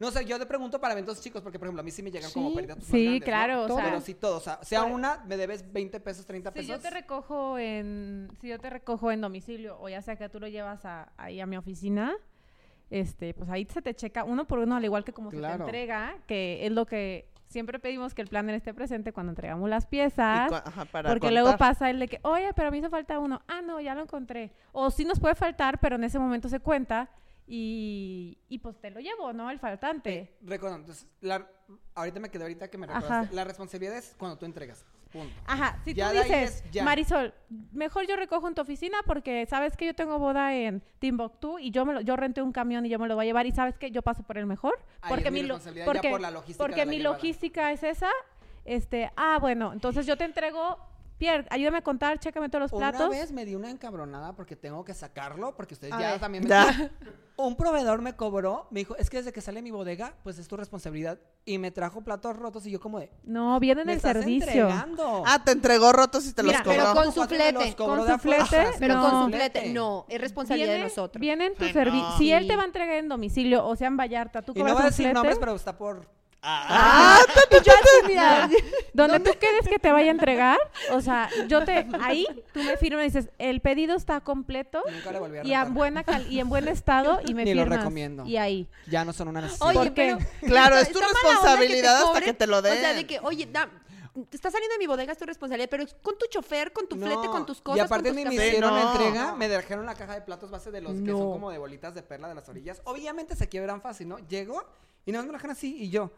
No 0.00 0.10
sé, 0.10 0.24
yo 0.24 0.38
te 0.38 0.46
pregunto 0.46 0.80
para 0.80 0.92
eventos 0.94 1.20
chicos, 1.20 1.42
porque 1.42 1.58
por 1.58 1.66
ejemplo 1.68 1.80
a 1.80 1.84
mí 1.84 1.90
sí 1.90 2.02
me 2.02 2.10
llegan 2.10 2.30
como 2.32 2.52
pérdidas 2.54 2.78
sí, 2.82 3.02
grandes, 3.04 3.20
¿no? 3.20 3.24
claro, 3.26 3.62
o 3.64 3.68
sea- 3.76 3.84
Pero 3.84 4.00
sí 4.00 4.14
todo, 4.14 4.38
o 4.38 4.40
sea, 4.40 4.58
sea 4.62 4.82
Por- 4.82 4.92
una, 4.92 5.22
me 5.26 5.36
debes 5.36 5.70
20 5.72 6.00
pesos, 6.00 6.24
30 6.26 6.50
Si 6.50 6.54
pesos. 6.60 6.68
yo 6.68 6.80
te 6.80 6.88
recojo 6.90 7.58
en, 7.58 8.28
si 8.40 8.48
yo 8.48 8.58
te 8.58 8.70
recojo 8.70 9.12
en 9.12 9.20
domicilio 9.20 9.78
o 9.78 9.88
ya 9.90 10.00
sea 10.02 10.16
que 10.16 10.28
tú 10.30 10.40
lo 10.40 10.48
llevas 10.48 10.84
a, 10.86 11.12
ahí 11.18 11.38
a 11.40 11.46
mi 11.46 11.56
oficina, 11.58 12.14
este, 12.88 13.34
pues 13.34 13.48
ahí 13.50 13.66
se 13.66 13.82
te 13.82 13.94
checa 13.94 14.24
uno 14.24 14.46
por 14.46 14.58
uno, 14.58 14.74
al 14.76 14.84
igual 14.84 15.04
que 15.04 15.12
como 15.12 15.30
se 15.30 15.36
Claro. 15.36 15.58
te 15.58 15.62
entrega, 15.64 16.16
que 16.26 16.66
es 16.66 16.72
lo 16.72 16.86
que 16.86 17.28
siempre 17.46 17.78
pedimos 17.78 18.14
que 18.14 18.22
el 18.22 18.28
planner 18.28 18.54
esté 18.54 18.72
presente 18.72 19.12
cuando 19.12 19.30
entregamos 19.32 19.68
las 19.68 19.86
piezas. 19.86 20.50
cua- 20.50 20.62
ajá, 20.64 20.84
para 20.86 21.10
Porque 21.10 21.30
luego 21.30 21.56
pasa 21.58 21.90
el 21.90 21.98
de 22.00 22.08
que, 22.08 22.20
oye, 22.22 22.50
pero 22.54 22.70
me 22.70 22.78
hizo 22.78 22.88
falta 22.90 23.18
uno. 23.18 23.42
Ah, 23.48 23.60
no, 23.60 23.80
ya 23.80 23.94
lo 23.94 24.02
encontré. 24.02 24.50
O 24.72 24.90
sí 24.90 25.04
nos 25.04 25.20
puede 25.20 25.34
faltar, 25.34 25.78
pero 25.78 25.96
en 25.96 26.04
ese 26.04 26.18
momento 26.18 26.48
se 26.48 26.58
cuenta 26.60 27.10
y, 27.52 28.38
y 28.48 28.58
pues 28.58 28.80
te 28.80 28.90
lo 28.90 29.00
llevo, 29.00 29.32
¿no? 29.32 29.50
El 29.50 29.58
faltante. 29.58 30.14
Eh, 30.14 30.36
recuerdo, 30.42 30.76
entonces, 30.76 31.06
la- 31.20 31.48
ahorita 31.96 32.20
me 32.20 32.30
quedé 32.30 32.44
ahorita 32.44 32.68
que 32.68 32.78
me 32.78 32.86
recordaste. 32.86 33.34
La 33.34 33.42
responsabilidad 33.44 33.96
es 33.98 34.14
cuando 34.16 34.38
tú 34.38 34.46
entregas. 34.46 34.86
Punto. 35.10 35.34
Ajá, 35.44 35.76
si 35.84 35.92
Ya 35.92 36.12
tú 36.12 36.18
dices, 36.18 36.62
es. 36.72 36.82
Marisol, 36.84 37.34
mejor 37.72 38.06
yo 38.06 38.14
recojo 38.14 38.46
en 38.46 38.54
tu 38.54 38.62
oficina 38.62 38.98
porque 39.04 39.44
sabes 39.46 39.76
que 39.76 39.84
yo 39.86 39.94
tengo 39.94 40.20
boda 40.20 40.54
en 40.54 40.80
Timbuktu 41.00 41.58
y 41.58 41.72
yo 41.72 41.84
me 41.84 41.92
lo- 41.94 42.00
yo 42.02 42.14
renté 42.14 42.40
un 42.42 42.52
camión 42.52 42.86
y 42.86 42.88
yo 42.88 43.00
me 43.00 43.08
lo 43.08 43.16
voy 43.16 43.24
a 43.24 43.26
llevar 43.26 43.46
y 43.46 43.50
sabes 43.50 43.76
que 43.76 43.90
yo 43.90 44.02
paso 44.02 44.22
por 44.22 44.38
el 44.38 44.46
mejor 44.46 44.78
Ahí 45.02 45.08
porque 45.10 45.26
es 45.26 45.32
mi 45.32 45.42
porque, 45.84 46.10
por 46.10 46.20
la 46.20 46.30
logística 46.30 46.64
porque 46.64 46.86
mi 46.86 46.98
llevada. 46.98 47.16
logística 47.16 47.72
es 47.72 47.82
esa. 47.82 48.10
Este, 48.64 49.10
ah, 49.16 49.38
bueno, 49.40 49.72
entonces 49.72 50.06
yo 50.06 50.16
te 50.16 50.22
entrego, 50.22 50.78
Pierre, 51.20 51.46
ayúdame 51.50 51.76
a 51.76 51.82
contar, 51.82 52.18
chécame 52.18 52.48
todos 52.48 52.62
los 52.62 52.72
Una 52.72 52.90
platos. 52.92 53.10
vez 53.10 53.30
me 53.30 53.44
di 53.44 53.54
una 53.54 53.68
encabronada 53.70 54.34
porque 54.34 54.56
tengo 54.56 54.82
que 54.86 54.94
sacarlo, 54.94 55.54
porque 55.54 55.74
ustedes 55.74 55.92
A 55.92 56.00
ya 56.00 56.10
ver. 56.12 56.20
también 56.20 56.44
me... 56.44 56.48
Ya. 56.48 56.90
Un 57.36 57.56
proveedor 57.56 58.00
me 58.02 58.16
cobró, 58.16 58.66
me 58.70 58.80
dijo, 58.80 58.96
es 58.96 59.08
que 59.10 59.18
desde 59.18 59.30
que 59.32 59.40
sale 59.42 59.60
mi 59.62 59.70
bodega, 59.70 60.14
pues 60.22 60.38
es 60.38 60.48
tu 60.48 60.56
responsabilidad. 60.56 61.18
Y 61.44 61.58
me 61.58 61.70
trajo 61.70 62.00
platos 62.02 62.36
rotos 62.36 62.66
y 62.66 62.70
yo 62.70 62.80
como 62.80 63.00
de, 63.00 63.10
No, 63.22 63.60
viene 63.60 63.82
en 63.82 63.86
me 63.86 63.92
el 63.92 63.96
estás 63.98 64.14
servicio. 64.14 64.46
entregando. 64.68 65.22
Ah, 65.26 65.42
te 65.44 65.52
entregó 65.52 65.92
rotos 65.92 66.26
y 66.26 66.32
te 66.32 66.42
Mira, 66.42 66.58
los 66.58 66.62
cobró. 66.66 66.76
pero 66.78 66.86
con 66.94 67.02
Como 67.02 67.12
su 67.12 67.16
cuate 67.20 67.38
me 67.38 67.52
los 67.52 67.62
flete, 67.62 67.76
cobró 67.76 67.92
con 67.96 68.00
de 68.00 68.06
su 68.08 68.14
afuera. 68.14 68.46
flete, 68.46 68.62
Ajá, 68.66 68.76
Pero 68.80 68.94
No. 68.94 69.02
con 69.02 69.10
su 69.10 69.28
flete. 69.36 69.50
flete, 69.60 69.72
no, 69.74 70.06
es 70.08 70.20
responsabilidad 70.22 70.68
Viene, 70.68 70.82
de 70.84 70.88
nosotros. 70.88 71.20
viene 71.20 71.46
en 71.46 71.54
tu 71.54 71.64
servicio. 71.68 72.08
no. 72.08 72.18
Si 72.18 72.32
él 72.32 72.46
te 72.46 72.56
va 72.56 72.62
a 72.62 72.66
entregar 72.66 72.94
en 72.96 73.08
domicilio 73.10 73.66
o 73.66 73.76
sea 73.76 73.88
en 73.88 73.96
Vallarta, 73.98 74.40
tú 74.42 74.52
Y 74.54 74.58
no 74.58 74.64
cobras 74.64 74.74
voy 74.74 74.82
a 74.82 74.86
decir 74.86 75.04
flete. 75.04 75.14
nombres, 75.14 75.38
pero 75.38 75.54
está 75.54 75.76
por 75.76 76.06
Ah, 76.42 77.20
Y 77.50 77.54
yo 77.64 77.72
así, 77.72 78.06
mira, 78.06 78.48
Donde 78.94 79.20
tú 79.20 79.30
quieres 79.38 79.68
que 79.68 79.78
te 79.78 79.92
vaya 79.92 80.08
a 80.08 80.10
entregar, 80.12 80.58
o 80.92 81.00
sea, 81.00 81.28
yo 81.48 81.64
te, 81.64 81.86
ahí 82.00 82.26
tú 82.54 82.62
me 82.62 82.76
firmas 82.76 83.02
y 83.02 83.04
dices, 83.06 83.28
el 83.38 83.60
pedido 83.60 83.94
está 83.94 84.20
completo 84.20 84.82
Nunca 84.90 85.12
le 85.12 85.18
volví 85.18 85.38
a 85.38 85.42
y, 85.42 85.44
rentar. 85.50 85.70
buena 85.72 86.04
cal- 86.04 86.26
y 86.32 86.40
en 86.40 86.48
buen 86.48 86.66
estado 86.68 87.20
y 87.26 87.34
me 87.34 87.44
Ni 87.44 87.52
lo 87.54 87.62
firmas. 87.62 87.78
recomiendo. 87.80 88.24
Y 88.24 88.36
ahí. 88.38 88.68
Ya 88.86 89.04
no 89.04 89.12
son 89.12 89.28
una 89.28 89.42
necesidad. 89.42 89.68
Oye, 89.68 89.78
¿Por 89.78 89.94
qué? 89.94 90.16
pero- 90.40 90.50
Claro, 90.52 90.76
es 90.78 90.90
tu 90.90 90.98
responsabilidad 91.00 92.02
hasta 92.04 92.20
que 92.22 92.32
te 92.32 92.46
lo 92.46 92.62
den. 92.62 92.72
O 92.72 92.80
sea, 92.80 92.94
de 92.94 93.06
que, 93.06 93.20
oye, 93.20 93.46
da- 93.46 93.68
te 94.28 94.36
está 94.36 94.50
saliendo 94.50 94.72
de 94.74 94.78
mi 94.78 94.86
bodega, 94.86 95.12
es 95.12 95.18
tu 95.18 95.24
responsabilidad, 95.26 95.68
pero 95.70 95.82
es 95.84 95.94
con 96.02 96.16
tu 96.18 96.26
chofer, 96.26 96.72
con 96.72 96.88
tu 96.88 96.96
flete, 96.96 97.28
con 97.28 97.46
tus 97.46 97.58
Y 97.58 97.62
cosas, 97.62 97.86
aparte 97.86 98.12
ni 98.12 98.24
tus 98.24 98.34
me 98.34 98.46
hicieron 98.48 98.74
la 98.74 98.82
no. 98.84 98.92
entrega, 98.92 99.34
me 99.36 99.48
dejaron 99.48 99.86
la 99.86 99.94
caja 99.94 100.14
de 100.14 100.22
platos 100.22 100.50
base 100.50 100.70
de 100.70 100.80
los 100.80 101.00
que 101.00 101.10
son 101.12 101.32
como 101.32 101.50
de 101.50 101.58
bolitas 101.58 101.94
de 101.94 102.02
perla 102.02 102.28
de 102.28 102.34
las 102.34 102.48
orillas. 102.48 102.80
Obviamente 102.84 103.36
se 103.36 103.48
quiebran 103.48 103.80
fácil, 103.82 104.08
¿no? 104.08 104.18
Llego 104.26 104.64
y 105.06 105.12
nada 105.12 105.22
más 105.22 105.26
me 105.28 105.32
la 105.32 105.38
dejan 105.38 105.50
así 105.52 105.76
y 105.82 105.90
yo. 105.90 106.10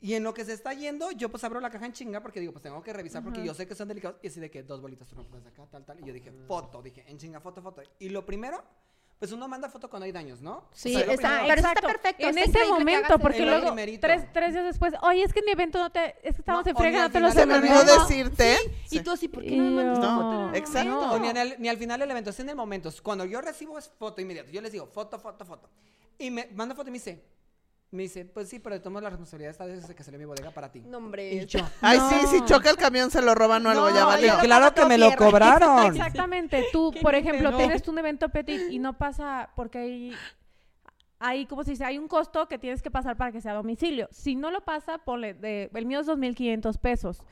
Y 0.00 0.14
en 0.14 0.22
lo 0.24 0.34
que 0.34 0.44
se 0.44 0.52
está 0.52 0.72
yendo, 0.74 1.10
yo 1.12 1.30
pues 1.30 1.42
abro 1.44 1.58
la 1.58 1.70
caja 1.70 1.86
en 1.86 1.92
chinga 1.92 2.20
porque 2.20 2.38
digo, 2.38 2.52
pues 2.52 2.62
tengo 2.62 2.82
que 2.82 2.92
revisar 2.92 3.22
porque 3.24 3.42
yo 3.44 3.54
sé 3.54 3.66
que 3.66 3.74
son 3.74 3.88
delicados. 3.88 4.18
Y 4.22 4.28
así 4.28 4.40
de 4.40 4.50
que 4.50 4.62
dos 4.62 4.80
bolitas, 4.82 5.08
tú 5.08 5.16
no 5.16 5.24
puedes 5.24 5.46
acá, 5.46 5.66
tal, 5.70 5.84
tal. 5.84 5.98
Y 6.00 6.04
yo 6.04 6.12
dije, 6.12 6.30
foto, 6.46 6.82
dije, 6.82 7.04
en 7.08 7.18
chinga, 7.18 7.40
foto, 7.40 7.62
foto. 7.62 7.82
Y 7.98 8.10
lo 8.10 8.26
primero, 8.26 8.62
pues 9.18 9.32
uno 9.32 9.48
manda 9.48 9.70
foto 9.70 9.88
cuando 9.88 10.04
hay 10.04 10.12
daños, 10.12 10.42
¿no? 10.42 10.68
Sí, 10.72 10.94
O 10.94 10.98
sea, 10.98 11.14
está- 11.14 11.40
pero 11.48 11.60
eso 11.60 11.68
está 11.68 11.80
perfecto, 11.80 12.26
En 12.28 12.36
está 12.36 12.60
ese 12.60 12.70
momento, 12.70 13.18
porque 13.18 13.40
luego, 13.40 13.56
El 13.68 13.72
primerito. 13.72 14.06
tres, 14.06 14.30
tres 14.34 14.52
días 14.52 14.66
después, 14.66 14.92
oye, 15.00 15.22
es 15.22 15.32
que 15.32 15.38
en 15.38 15.46
mi 15.46 15.52
evento 15.52 15.78
no 15.78 15.90
te, 15.90 16.10
es 16.22 16.34
que 16.36 16.42
estamos 16.42 16.62
No, 16.66 16.70
en 16.70 16.76
frega, 16.76 17.02
no 17.04 17.10
te 17.10 17.20
lo 17.20 17.32
Se 17.32 17.46
me 17.46 17.54
olvidó 17.54 17.82
decirte. 17.82 18.56
Y 18.90 19.00
tú 19.00 19.12
así, 19.12 19.28
¿por 19.28 19.42
qué 19.42 19.56
no 19.56 19.64
me 19.64 19.82
mandas 19.84 19.98
No. 19.98 20.16
foto? 20.50 20.54
Exacto. 20.58 20.90
No. 20.90 21.12
O 21.14 21.18
ni, 21.18 21.28
en 21.28 21.36
el- 21.38 21.54
ni 21.58 21.68
al 21.70 21.78
final 21.78 21.98
del 21.98 22.10
evento, 22.10 22.28
es 22.28 22.38
en 22.40 22.50
el 22.50 22.56
momento. 22.56 22.90
Cuando 23.02 23.24
yo 23.24 23.40
recibo 23.40 23.78
es 23.78 23.88
foto 23.98 24.20
inmediato. 24.20 24.50
Yo 24.50 24.60
les 24.60 24.70
digo, 24.72 24.86
foto, 24.86 25.18
foto, 25.18 25.46
foto. 25.46 25.70
Y 26.18 26.30
me 26.30 26.48
manda 26.54 26.74
foto 26.74 26.88
y 26.90 26.92
me 26.92 26.98
dice, 26.98 27.24
me 27.90 28.02
dice, 28.02 28.24
pues 28.24 28.48
sí, 28.48 28.58
pero 28.58 28.80
tomo 28.82 29.00
la 29.00 29.08
responsabilidad 29.10 29.50
esta 29.52 29.64
vez 29.64 29.80
desde 29.82 29.94
que 29.94 30.02
salió 30.02 30.18
mi 30.18 30.24
bodega 30.24 30.50
para 30.50 30.70
ti. 30.70 30.82
No, 30.86 30.98
hombre. 30.98 31.32
Y 31.32 31.46
yo, 31.46 31.60
Ay, 31.80 31.98
No. 31.98 32.10
sí, 32.10 32.26
si 32.26 32.44
choca 32.44 32.70
el 32.70 32.76
camión 32.76 33.10
se 33.10 33.22
lo 33.22 33.34
roban 33.34 33.64
o 33.66 33.70
algo, 33.70 33.88
No, 33.88 34.18
ya 34.18 34.34
lo 34.34 34.40
claro 34.40 34.74
que 34.74 34.84
me 34.84 34.98
lo 34.98 35.14
cobraron. 35.16 35.86
Exactamente, 35.86 36.66
tú, 36.72 36.92
por 37.00 37.14
ejemplo, 37.14 37.56
tienes 37.56 37.86
un 37.88 37.98
evento 37.98 38.28
petit 38.28 38.70
y 38.70 38.78
no 38.78 38.98
pasa 38.98 39.50
porque 39.54 39.78
hay, 39.78 40.12
hay, 41.20 41.46
¿cómo 41.46 41.62
se 41.64 41.70
dice? 41.70 41.84
Hay 41.84 41.96
un 41.98 42.08
costo 42.08 42.48
que 42.48 42.58
tienes 42.58 42.82
que 42.82 42.90
pasar 42.90 43.16
para 43.16 43.32
que 43.32 43.40
sea 43.40 43.52
a 43.52 43.56
domicilio. 43.56 44.08
Si 44.10 44.34
no 44.34 44.50
lo 44.50 44.62
pasa, 44.62 44.98
ponle, 44.98 45.34
de, 45.34 45.70
el 45.72 45.86
mío 45.86 46.00
es 46.00 46.08
2.500 46.08 46.78
pesos. 46.78 47.22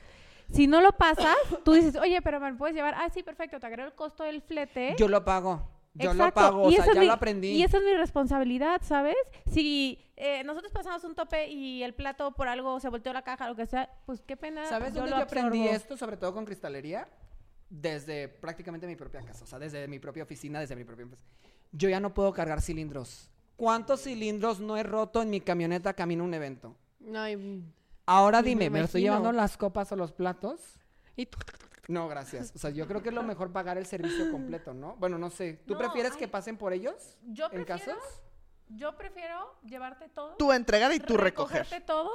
Si 0.51 0.67
no 0.67 0.81
lo 0.81 0.93
pasas, 0.93 1.37
tú 1.65 1.73
dices, 1.73 1.97
oye, 1.97 2.21
pero 2.23 2.39
me 2.39 2.51
lo 2.51 2.57
puedes 2.57 2.77
llevar. 2.77 2.95
Ah, 2.97 3.09
sí, 3.13 3.23
perfecto, 3.23 3.59
te 3.59 3.67
agrego 3.67 3.89
el 3.89 3.95
costo 3.95 4.23
del 4.25 4.41
flete. 4.41 4.95
Yo 4.99 5.09
lo 5.09 5.25
pago. 5.25 5.74
Yo 5.95 6.07
lo 6.13 6.25
Exacto, 6.25 6.35
pago, 6.41 6.63
o 6.65 6.71
y 6.71 6.75
sea, 6.75 6.83
esa 6.83 6.91
es 6.91 6.95
ya 6.97 7.01
mi- 7.03 7.07
lo 7.07 7.13
aprendí. 7.13 7.49
Y 7.53 7.63
esa 7.63 7.79
es 7.79 7.85
mi 7.85 7.95
responsabilidad, 7.95 8.81
¿sabes? 8.85 9.15
Si 9.53 9.99
eh, 10.17 10.43
nosotros 10.45 10.73
pasamos 10.73 11.05
un 11.05 11.15
tope 11.15 11.49
y 11.49 11.83
el 11.85 11.95
plato 11.95 12.33
por 12.33 12.49
algo 12.49 12.81
se 12.81 12.89
volteó 12.89 13.13
la 13.13 13.23
caja, 13.23 13.49
lo 13.49 13.55
que 13.55 13.67
sea, 13.67 13.89
pues 14.07 14.21
qué 14.23 14.37
pena. 14.37 14.67
¿Sabes 14.67 14.93
yo 14.93 15.01
dónde 15.01 15.11
lo 15.13 15.19
yo 15.19 15.23
aprendí 15.25 15.69
esto, 15.69 15.97
sobre 15.97 16.17
todo 16.17 16.35
con 16.35 16.45
cristalería? 16.45 17.09
Desde 17.71 18.29
prácticamente 18.29 18.87
mi 18.87 18.97
propia 18.97 19.21
casa, 19.23 19.45
o 19.45 19.47
sea, 19.47 19.59
desde 19.59 19.89
mi 19.89 19.99
propia 19.99 20.23
oficina, 20.25 20.61
desde 20.61 20.77
mi 20.77 20.85
propia 20.85 21.05
empresa. 21.05 21.25
Yo 21.73 21.89
ya 21.89 21.99
no 22.01 22.13
puedo 22.13 22.33
cargar 22.33 22.61
cilindros. 22.61 23.31
¿Cuántos 23.57 24.03
cilindros 24.03 24.61
no 24.61 24.77
he 24.77 24.83
roto 24.83 25.23
en 25.23 25.31
mi 25.31 25.41
camioneta 25.41 25.95
camino 25.95 26.25
a 26.25 26.27
un 26.27 26.35
evento? 26.35 26.77
Ay, 27.15 27.63
Ahora 28.07 28.43
dime, 28.43 28.69
me 28.69 28.79
¿me, 28.81 28.85
estoy 28.85 29.01
llevando 29.03 29.33
las 29.33 29.57
copas 29.57 29.91
o 29.93 29.97
los 29.97 30.13
platos? 30.13 30.61
y 31.17 31.27
tú- 31.27 31.39
No, 31.89 32.09
gracias. 32.09 32.53
O 32.55 32.59
sea, 32.59 32.71
yo 32.71 32.87
creo 32.87 33.03
que 33.03 33.11
es 33.11 33.15
lo 33.15 33.23
mejor 33.23 33.53
pagar 33.53 33.77
el 33.79 33.87
servicio 33.87 34.31
completo, 34.31 34.73
¿no? 34.75 34.97
Bueno, 34.97 35.19
no 35.19 35.31
sé. 35.31 35.61
¿Tú 35.67 35.75
No, 35.75 35.79
prefieres 35.81 36.13
ay. 36.13 36.19
que 36.19 36.29
pasen 36.29 36.57
por 36.57 36.73
ellos? 36.73 36.95
Yo 37.25 37.47
¿En 37.47 37.65
prefiero, 37.65 37.95
casos? 37.99 38.23
yo 38.69 38.97
prefiero 38.97 39.55
llevarte 39.65 40.09
todo. 40.09 40.35
Tú 40.37 40.53
entregar 40.53 40.93
y 40.93 40.99
tú 41.01 41.17
recoger. 41.17 41.59
recogerte 41.63 41.81
todo. 41.87 42.11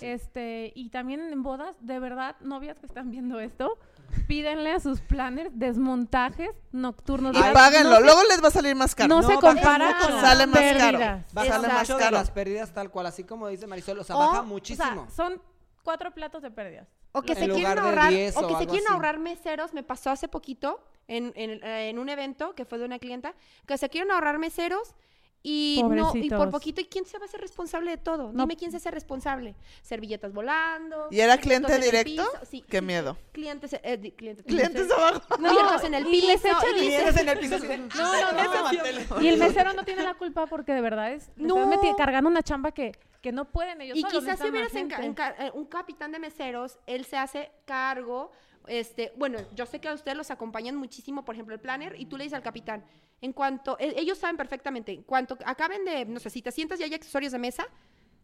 Este, 0.00 0.72
y 0.74 0.90
también 0.90 1.20
en 1.32 1.42
bodas, 1.42 1.74
de 1.80 1.98
verdad, 1.98 2.36
novias 2.40 2.78
que 2.78 2.86
están 2.86 3.10
viendo 3.10 3.40
esto, 3.40 3.78
pídenle 4.26 4.72
a 4.72 4.80
sus 4.80 5.00
planners 5.00 5.50
desmontajes 5.58 6.50
nocturnos. 6.72 7.34
Y 7.34 7.40
¿verdad? 7.40 7.54
páganlo, 7.54 7.90
No 7.90 7.96
se- 7.96 8.02
luego 8.02 8.20
les 8.28 8.42
va 8.44 8.48
a 8.48 8.50
salir 8.50 8.76
más 8.76 8.94
caro. 8.94 9.08
No, 9.08 9.22
No, 9.22 9.28
se 9.28 9.34
baja 9.36 9.48
compara 9.54 9.86
mucho, 9.86 9.98
con 10.06 10.12
las 10.14 10.20
sale 10.20 10.46
más 10.46 10.60
caro. 10.60 10.78
pérdidas. 10.98 11.32
Baja 11.34 11.48
Sale 11.52 11.68
más 11.68 11.80
mucho 11.80 11.94
de 11.96 12.04
caro. 12.04 12.16
las 12.16 12.30
pérdidas 12.30 12.72
tal 12.74 12.90
cual, 12.90 13.06
así 13.06 13.24
como 13.24 13.48
dice 13.48 13.66
Marisol. 13.66 13.98
O 13.98 14.04
sea, 14.04 14.16
O, 14.16 14.18
baja 14.18 14.40
o 14.40 14.44
muchísimo. 14.44 15.06
sea, 15.06 15.10
son 15.10 15.42
cuatro 15.82 16.12
platos 16.12 16.42
de 16.42 16.50
pérdidas. 16.50 16.86
O 17.18 17.22
que 17.22 17.32
En 17.32 17.38
se 17.38 17.48
quieren 17.48 17.78
ahorrar, 17.78 18.10
10 18.12 18.36
o 18.36 18.40
o 18.40 18.48
que 18.48 18.54
se 18.54 18.66
quieren 18.66 18.84
así. 18.86 18.92
ahorrar 18.94 19.18
meseros, 19.18 19.74
me 19.74 19.82
pasó 19.82 20.10
hace 20.10 20.28
poquito 20.28 20.80
en, 21.08 21.32
en, 21.36 21.62
en 21.64 21.98
un 21.98 22.08
evento 22.08 22.54
que 22.54 22.64
fue 22.64 22.78
de 22.78 22.84
una 22.84 22.98
clienta, 22.98 23.34
que 23.66 23.76
se 23.78 23.88
quieren 23.88 24.10
ahorrar 24.10 24.38
meseros 24.38 24.94
y 25.40 25.80
no, 25.88 26.12
y 26.16 26.28
por 26.30 26.50
poquito, 26.50 26.80
¿y 26.80 26.86
quién 26.86 27.06
se 27.06 27.16
va 27.16 27.24
a 27.24 27.28
hacer 27.28 27.40
responsable 27.40 27.92
de 27.92 27.96
todo? 27.96 28.32
No. 28.32 28.42
Dime 28.42 28.56
quién 28.56 28.72
se 28.72 28.78
hace 28.78 28.90
responsable. 28.90 29.54
Servilletas 29.82 30.32
volando. 30.32 31.06
¿Y 31.12 31.20
era 31.20 31.38
cliente 31.38 31.78
directo? 31.78 32.24
Sí. 32.50 32.64
Qué 32.68 32.82
miedo. 32.82 33.16
Clientes, 33.32 33.72
eh, 33.72 34.14
clientes, 34.16 34.44
Clientes 34.44 34.90
abajo. 34.90 35.20
cubiertos 35.36 35.84
en 35.84 35.94
el 35.94 36.06
y 36.12 36.22
les 36.22 36.42
piso, 36.42 36.54
echan- 36.56 36.76
y 36.76 36.78
Clientes 36.80 37.16
en 37.18 37.28
el 37.28 37.38
piso. 37.38 37.56
No, 37.96 38.32
no, 38.32 38.32
no. 39.16 39.22
Y 39.22 39.28
el 39.28 39.38
mesero 39.38 39.72
no 39.74 39.84
tiene 39.84 40.02
la 40.02 40.14
culpa 40.14 40.46
porque 40.46 40.72
de 40.74 40.80
verdad 40.80 41.12
es 41.12 41.30
No. 41.36 41.54
meti- 41.70 41.96
cargando 41.96 42.28
una 42.28 42.42
chamba 42.42 42.72
que, 42.72 42.92
que 43.20 43.32
no 43.32 43.50
pueden 43.50 43.80
ellos 43.80 43.96
Y 43.98 44.02
solos, 44.02 44.24
quizás 44.24 44.38
si 44.40 44.48
hubieras 44.48 44.72
eh, 44.74 45.50
un 45.54 45.64
capitán 45.66 46.12
de 46.12 46.18
meseros, 46.18 46.78
él 46.86 47.04
se 47.04 47.16
hace 47.16 47.50
cargo. 47.64 48.30
Este, 48.66 49.12
bueno, 49.16 49.38
yo 49.54 49.66
sé 49.66 49.80
que 49.80 49.88
a 49.88 49.94
ustedes 49.94 50.16
los 50.16 50.30
acompañan 50.30 50.76
muchísimo, 50.76 51.24
por 51.24 51.34
ejemplo, 51.34 51.54
el 51.54 51.60
planner, 51.60 51.96
y 51.98 52.06
tú 52.06 52.16
le 52.16 52.24
dices 52.24 52.36
al 52.36 52.42
capitán, 52.42 52.84
en 53.20 53.32
cuanto, 53.32 53.76
e- 53.80 53.94
ellos 53.98 54.18
saben 54.18 54.36
perfectamente, 54.36 54.92
en 54.92 55.02
cuanto 55.02 55.38
acaben 55.44 55.84
de, 55.84 56.04
no 56.04 56.20
sé, 56.20 56.30
si 56.30 56.42
te 56.42 56.52
sientas 56.52 56.78
y 56.78 56.84
hay 56.84 56.94
accesorios 56.94 57.32
de 57.32 57.38
mesa, 57.38 57.66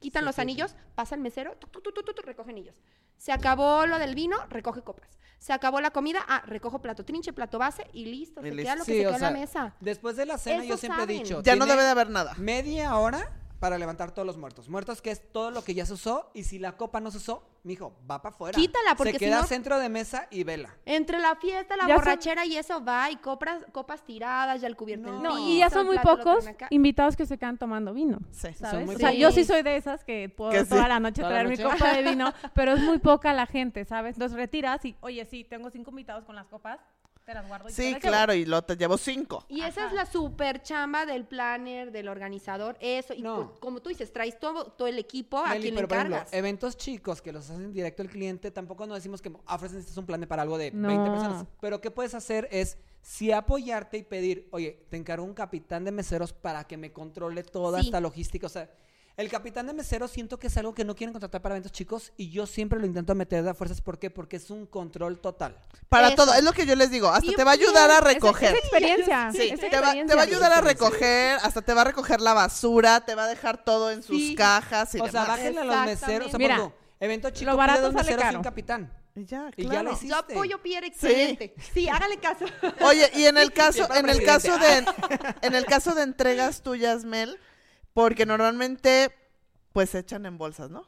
quitan 0.01 0.23
Sí, 0.23 0.27
los 0.27 0.35
sí, 0.35 0.41
sí. 0.41 0.43
anillos, 0.43 0.77
pasa 0.95 1.15
el 1.15 1.23
mesero, 1.23 1.57
tu, 1.57 1.67
tu, 1.69 1.81
tu, 1.81 1.93
tu, 1.93 2.03
tu, 2.03 2.13
tu, 2.13 2.23
recoge 2.23 2.51
anillos. 2.51 2.75
Se 3.17 3.33
acabó 3.33 3.87
lo 3.87 3.99
del 3.99 4.15
vino, 4.15 4.37
recoge 4.51 4.83
copas. 4.83 5.09
Se 5.39 5.53
acabó 5.53 5.81
la 5.81 5.91
comida, 5.91 6.25
ah, 6.29 6.43
recojo 6.47 6.81
plato 6.81 7.05
trinche, 7.05 7.33
plato 7.33 7.59
base 7.59 7.89
y 7.93 8.05
listo, 8.05 8.41
Y 8.41 8.45
se 8.45 8.51
listo. 8.51 8.63
queda 8.65 8.77
lo 8.77 8.85
que 8.85 8.93
Sí, 8.93 8.99
se 9.01 9.07
o 9.07 9.11
quedó 9.11 9.17
en 9.17 9.23
la 9.23 9.31
mesa. 9.31 9.75
Después 9.81 10.17
de 10.17 10.27
la 10.27 10.39
cena, 10.39 10.65
yo 10.65 10.77
siempre 10.77 11.05
he 11.05 11.07
dicho. 11.07 11.43
Ya 11.43 11.57
no 11.57 11.65
debe 11.67 11.83
de 11.83 11.89
haber 11.89 12.11
nada. 12.11 12.35
Media 12.39 12.97
hora 12.97 13.31
para 13.65 13.79
levantar 13.79 14.11
todos 14.13 14.27
los 14.27 14.37
muertos. 14.37 14.69
Muertos 14.69 15.01
que 15.01 15.11
es 15.11 15.33
todo 15.33 15.51
lo 15.51 15.65
que 15.65 15.73
ya 15.73 15.87
se 15.87 15.95
usó. 15.95 16.31
Y 16.35 16.43
si 16.45 16.59
la 16.59 16.73
copa 16.77 17.01
no 17.01 17.11
se 17.11 17.17
usó, 17.17 17.43
mijo, 17.63 17.95
va 18.11 18.21
para 18.21 18.35
afuera. 18.35 18.55
Quítala, 18.55 18.95
porque 18.95 19.13
Se 19.15 19.19
si 19.19 19.25
queda 19.25 19.41
no- 19.41 19.47
centro 19.47 19.79
de 19.79 19.89
mesa 19.89 20.29
y 20.31 20.45
vela. 20.45 20.69
Entre 20.85 21.19
la 21.19 21.35
fiesta, 21.37 21.75
la 21.75 21.89
Ya 21.89 21.95
son- 21.95 22.05
borrachera 22.05 22.45
y 22.45 22.59
eso 22.59 22.85
va, 22.85 23.11
y 23.11 23.17
copas, 23.17 23.65
copas 23.73 24.05
tiradas, 24.05 24.61
ya 24.61 24.67
el 24.67 24.77
cubierto 24.77 25.11
No, 25.11 25.31
piso, 25.37 25.49
y 25.49 25.59
ya 25.61 25.71
son 25.71 25.87
muy 25.87 25.99
pocos 26.01 26.45
invitados 26.69 27.17
que 27.17 27.25
se 27.25 27.39
quedan 27.39 27.57
tomando 27.57 27.95
vino. 27.95 28.19
Sí. 28.33 28.53
¿sabes? 28.53 28.85
muy 28.85 28.97
o 28.97 28.99
sea, 28.99 29.13
yo 29.15 29.33
sí 29.33 29.45
soy 29.47 29.63
de 29.63 29.77
esas 29.79 30.05
que 30.05 30.29
puedo 30.29 30.51
Que 30.51 30.65
toda 30.67 30.83
sí. 30.83 30.89
la 30.91 31.01
noche 31.01 31.23
¿Toda 31.23 31.31
la 31.33 31.41
traer 31.45 31.49
mi 31.59 31.65
copa 31.65 31.93
de 31.95 32.03
vino, 32.03 32.35
pero 32.55 32.73
es 32.75 32.81
muy 32.83 32.99
poca 32.99 33.33
la 33.33 33.47
gente, 33.47 33.87
¿sabes? 33.87 34.17
Entonces 34.17 34.37
retiras 34.37 34.85
y, 34.85 34.95
oye, 35.01 35.25
sí, 35.25 35.43
tengo 35.43 35.71
cinco 35.71 35.89
invitados 35.89 36.27
con 36.27 36.37
las 36.37 36.49
copas, 36.49 36.81
te 37.25 37.33
las 37.35 37.47
guardo 37.49 37.69
y 37.69 37.73
te 37.73 37.77
Sí, 37.83 37.89
llevo. 37.89 38.01
claro, 38.01 38.35
y 38.35 38.45
lo 38.45 38.63
te 38.63 38.77
llevo 38.77 38.99
cinco. 38.99 39.45
Y 39.49 39.63
esa 39.63 39.87
es 39.87 39.93
la 39.93 40.05
super 40.07 40.63
chamba 40.63 41.07
del 41.07 41.25
planner, 41.25 41.91
del 41.91 42.09
organizador, 42.09 42.77
eso. 42.81 43.15
Y 43.15 43.23
No. 43.23 43.53
co- 43.53 43.61
como 43.61 43.81
tú 43.81 43.89
dices, 43.89 44.13
traes 44.13 44.39
todo, 44.39 44.67
todo 44.73 44.89
el 44.89 44.99
equipo 44.99 45.39
a 45.39 45.53
quien 45.53 45.63
le 45.63 45.73
pero 45.75 45.89
por 45.89 45.97
ejemplo, 45.97 46.17
encargas. 46.17 46.35
eventos 46.35 46.77
chicos 46.77 47.23
que 47.23 47.33
los 47.33 47.49
hacen 47.49 47.73
directo 47.73 48.03
el 48.03 48.11
cliente, 48.11 48.51
tampoco 48.51 48.87
nos 48.87 48.97
decimos 48.97 49.23
que 49.23 49.33
ofrecen 49.49 49.79
este 49.79 49.91
es 49.93 49.97
un 49.97 50.07
plan 50.07 50.21
para 50.29 50.43
algo 50.43 50.59
de 50.59 50.71
No. 50.71 50.89
20 50.89 51.11
personas. 51.11 51.47
Pero 51.61 51.81
¿qué 51.81 51.91
puedes 51.91 52.15
hacer? 52.15 52.47
Es 52.51 52.77
si 53.01 53.33
apoyarte 53.33 53.99
y 53.99 54.03
pedir, 54.03 54.49
oye, 54.51 54.87
te 54.91 54.97
encargo 54.97 55.25
un 55.25 55.35
capitán 55.35 55.85
de 55.85 55.93
meseros 55.93 56.33
para 56.33 56.65
que 56.65 56.77
me 56.77 56.93
controle 56.93 57.43
toda 57.43 57.81
Sí. 57.81 57.87
esta 57.87 58.01
logística. 58.01 58.47
O 58.47 58.51
sea, 58.51 58.71
el 59.17 59.31
capitán 59.31 59.67
de 59.69 59.75
meseros 59.75 60.11
siento 60.11 60.39
que 60.39 60.49
es 60.49 60.57
algo 60.57 60.75
que 60.75 60.85
no 60.85 60.97
quieren 60.97 61.13
contratar 61.13 61.41
para 61.41 61.55
eventos 61.55 61.71
chicos 61.71 62.13
y 62.17 62.31
yo 62.31 62.47
siempre 62.47 62.81
lo 62.81 62.87
intento 62.87 63.15
meter 63.15 63.45
de 63.45 63.51
a 63.51 63.55
fuerzas. 63.55 63.81
¿Por 63.81 63.99
qué? 63.99 64.11
Porque 64.11 64.37
es 64.37 64.51
un 64.51 64.67
control 64.67 65.21
total. 65.21 65.57
Para 65.89 66.09
Eso. 66.09 66.17
todo, 66.17 66.35
es 66.35 66.43
lo 66.43 66.53
que 66.53 66.67
yo 66.67 66.75
les 66.75 66.91
digo, 66.91 67.09
hasta 67.09 67.31
te 67.33 67.45
va 67.45 67.53
a 67.53 67.55
ayudar 67.55 67.91
a 67.91 67.95
Es- 67.95 68.01
es 68.01 68.05
recoger. 68.15 68.57
experiencia. 68.57 69.31
Sí, 69.33 69.43
es 69.51 69.61
te 69.61 69.67
va, 69.67 69.71
te 69.71 69.77
experiencia. 69.79 70.17
va 70.17 70.23
a 70.23 70.25
ayudar 70.25 70.53
a 70.53 70.61
recoger, 70.61 71.39
hasta 71.43 71.63
te 71.63 71.73
va 71.75 71.83
a 71.83 71.85
recoger 71.85 72.21
la 72.21 72.35
basura, 72.35 73.05
te 73.05 73.15
va 73.15 73.25
a 73.25 73.29
dejar 73.29 73.65
todo 73.65 73.91
en 73.93 74.03
sus 74.03 74.17
Sí. 74.17 74.35
cajas 74.35 74.95
y 74.95 74.99
o 75.01 75.05
sea, 75.09 75.23
demás. 75.23 75.29
bájenle 75.29 75.61
a 75.61 75.65
los 75.65 75.77
meseros. 75.87 76.27
O 76.27 76.31
sea. 76.31 76.39
Mira, 76.39 76.73
evento 76.99 77.31
chico, 77.31 77.51
lo 77.53 77.57
barato 77.57 77.83
dos 77.83 77.95
meseros 77.95 78.25
capitán. 78.43 78.93
Y 79.17 79.27
ya, 79.27 79.49
Y 79.57 79.63
ya 79.63 79.71
claro. 79.71 79.93
lo 79.93 80.01
Yo 80.01 80.17
apoyo 80.17 80.61
Pierre, 80.61 80.89
excelente. 80.89 81.55
Sí, 81.73 81.89
háganle 81.89 82.17
caso. 82.19 82.47
Oye, 82.81 83.09
y 83.15 83.27
en 83.27 83.39
el 83.39 83.53
caso, 83.53 83.87
en 83.95 84.09
el 84.09 84.25
caso 84.25 84.59
de, 84.59 84.85
en 85.43 85.55
el 85.55 85.67
caso 85.67 85.95
de 85.95 86.03
entregas 86.03 86.63
tuyas, 86.63 87.05
Mel, 87.05 87.39
porque 87.95 88.27
normalmente, 88.27 89.15
pues 89.73 89.91
se 89.91 90.01
echan 90.01 90.27
en 90.27 90.37
bolsas, 90.37 90.71
¿no? 90.71 90.87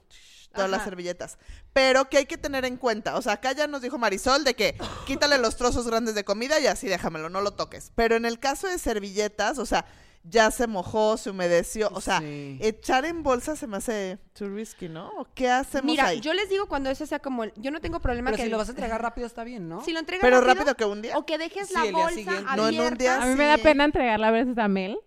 Todas 0.53 0.71
las 0.71 0.85
servilletas. 0.85 1.39
Pero 1.73 2.09
que 2.09 2.17
hay 2.19 2.27
que 2.27 2.39
tener 2.39 2.65
en 2.65 2.77
cuenta. 2.77 3.17
O 3.17 3.23
sea, 3.23 3.35
acá 3.35 3.53
ya 3.53 3.67
nos 3.67 3.83
dijo 3.83 3.99
Marisol 3.99 4.43
de 4.43 4.55
que 4.55 4.77
quítale 5.07 5.39
los 5.39 5.57
trozos 5.57 5.87
grandes 5.87 6.15
de 6.15 6.25
comida 6.25 6.59
y 6.61 6.67
así 6.67 6.89
déjamelo, 6.89 7.29
no 7.29 7.43
lo 7.43 7.53
toques. 7.53 7.93
Pero 7.95 8.17
en 8.17 8.25
el 8.25 8.39
caso 8.39 8.67
de 8.67 8.79
servilletas, 8.79 9.59
o 9.59 9.67
sea, 9.67 9.85
ya 10.29 10.51
se 10.51 10.67
mojó, 10.67 11.17
se 11.17 11.31
humedeció. 11.31 11.89
O 11.93 12.01
sea, 12.01 12.19
Sí. 12.21 12.59
echar 12.61 13.05
en 13.05 13.23
bolsa 13.23 13.55
se 13.57 13.67
me 13.67 13.77
hace 13.77 14.19
too 14.37 14.49
risky, 14.49 14.89
¿no? 14.89 15.09
¿O 15.17 15.27
¿Qué 15.35 15.49
hacemos 15.49 15.87
Mira, 15.87 16.07
ahí? 16.07 16.21
yo 16.21 16.35
les 16.35 16.49
digo 16.49 16.67
cuando 16.67 16.91
eso 16.91 17.07
sea 17.07 17.19
como, 17.21 17.45
el- 17.45 17.53
yo 17.57 17.71
no 17.71 17.81
tengo 17.81 18.01
problema 18.01 18.31
Pero 18.31 18.37
que 18.39 18.43
si 18.45 18.49
lo 18.51 18.59
vas 18.59 18.69
a 18.69 18.73
entregar 18.73 19.01
rápido 19.01 19.27
está 19.27 19.45
bien, 19.45 19.69
¿no? 19.69 19.83
si 19.83 19.93
lo 19.93 20.01
entregas 20.01 20.23
Pero 20.23 20.41
rápido, 20.41 20.55
rápido 20.55 20.75
que 20.77 20.85
un 20.85 21.03
día. 21.03 21.17
o 21.17 21.25
que 21.25 21.39
dejes 21.39 21.69
Sí, 21.69 21.75
la 21.75 21.85
bolsa 21.93 22.09
siguiente. 22.11 22.43
No, 22.45 22.53
en 22.55 22.61
un 22.61 22.67
abierta. 22.67 22.97
día 22.97 23.23
A 23.23 23.27
mí 23.27 23.35
me 23.35 23.45
da 23.47 23.57
pena 23.59 23.85
entregarle 23.85 24.27
a 24.27 24.31
veces 24.31 24.59
a 24.59 24.69
Mel. 24.69 24.99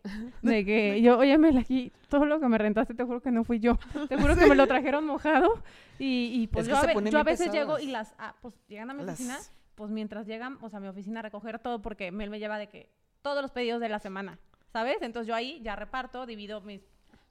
De 0.42 0.64
que 0.66 1.02
yo, 1.02 1.18
oye, 1.18 1.38
Mel, 1.38 1.58
aquí 1.58 1.92
todo 2.08 2.26
lo 2.26 2.40
que 2.40 2.48
me 2.48 2.58
rentaste, 2.58 2.94
te 2.94 3.04
juro 3.04 3.22
que 3.22 3.32
no 3.32 3.44
fui 3.44 3.60
yo. 3.60 3.78
Te 4.08 4.18
juro 4.18 4.36
que 4.36 4.46
me 4.48 4.56
lo 4.56 4.68
trajeron 4.68 5.06
mojado. 5.06 5.62
Y, 6.00 6.32
y 6.34 6.48
pues 6.48 6.68
Es 6.68 6.74
que 6.74 6.94
yo, 6.94 6.98
a 7.00 7.10
yo 7.10 7.24
veces 7.24 7.52
llego 7.52 7.78
y 7.78 7.88
las. 7.88 8.14
ah, 8.18 8.36
pues 8.42 8.54
llegan 8.68 8.90
a 8.90 8.94
mi 8.94 9.04
Las- 9.04 9.16
oficina. 9.16 9.38
Pues 9.76 9.92
mientras 9.92 10.26
llegan, 10.28 10.58
o 10.62 10.70
sea, 10.70 10.78
a 10.78 10.82
mi 10.82 10.88
oficina 10.88 11.20
a 11.20 11.24
recoger 11.24 11.60
todo, 11.60 11.82
porque 11.82 12.12
Mel 12.12 12.30
me 12.30 12.40
lleva 12.40 12.58
de 12.58 12.68
que 12.68 12.90
todos 13.22 13.42
los 13.42 13.52
pedidos 13.52 13.80
de 13.80 13.90
la 13.90 14.00
semana. 14.00 14.40
¿Sabes? 14.72 14.98
Entonces 15.02 15.28
yo 15.28 15.36
ahí 15.36 15.60
ya 15.64 15.76
reparto, 15.76 16.26
divido 16.26 16.62
mis, 16.62 16.82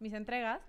mis 0.00 0.12
entregas. 0.12 0.60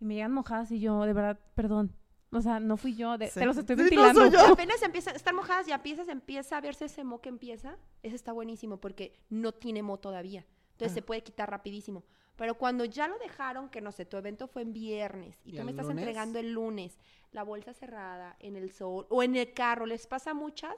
Y 0.00 0.04
me 0.04 0.14
llegan 0.14 0.32
mojadas 0.32 0.70
y 0.72 0.80
yo, 0.80 1.02
de 1.04 1.12
verdad, 1.12 1.38
perdón. 1.54 1.94
O 2.30 2.40
sea, 2.40 2.60
no 2.60 2.76
fui 2.76 2.94
yo. 2.96 3.18
de- 3.18 3.28
Sí. 3.28 3.40
Te 3.40 3.46
los 3.46 3.56
estoy 3.56 3.76
Sí, 3.76 3.82
no 3.82 4.02
ventilando. 4.02 4.20
soy 4.20 4.30
yo. 4.30 4.48
Y 4.48 4.52
apenas 4.52 4.82
empiezan, 4.82 5.14
están 5.16 5.36
mojadas 5.36 5.68
y 5.68 5.72
empiezas, 5.72 6.08
empieza 6.08 6.56
a 6.56 6.60
verse 6.60 6.86
ese 6.86 7.04
mo 7.04 7.20
que 7.20 7.28
empieza. 7.28 7.76
Ese 8.02 8.16
está 8.16 8.32
buenísimo 8.32 8.78
porque 8.78 9.12
no 9.28 9.52
tiene 9.52 9.82
mo 9.82 9.98
todavía. 9.98 10.46
Entonces 10.72 10.92
Ah. 10.92 10.94
se 10.94 11.02
puede 11.02 11.22
quitar 11.22 11.50
rapidísimo. 11.50 12.04
Pero 12.36 12.56
cuando 12.56 12.84
ya 12.86 13.06
lo 13.08 13.18
dejaron, 13.18 13.68
que 13.68 13.80
no 13.82 13.92
sé, 13.92 14.06
tu 14.06 14.16
evento 14.16 14.48
fue 14.48 14.62
en 14.62 14.72
viernes 14.72 15.38
y, 15.44 15.50
¿Y 15.54 15.58
tú 15.58 15.64
me 15.64 15.72
estás 15.72 15.84
lunes? 15.86 15.98
entregando 16.02 16.38
el 16.38 16.52
lunes, 16.52 16.98
la 17.30 17.42
bolsa 17.42 17.74
cerrada, 17.74 18.36
en 18.40 18.56
el 18.56 18.70
sol 18.70 19.06
o 19.10 19.22
en 19.22 19.36
el 19.36 19.52
carro, 19.52 19.84
¿les 19.84 20.06
pasa 20.06 20.30
a 20.30 20.34
muchas? 20.34 20.74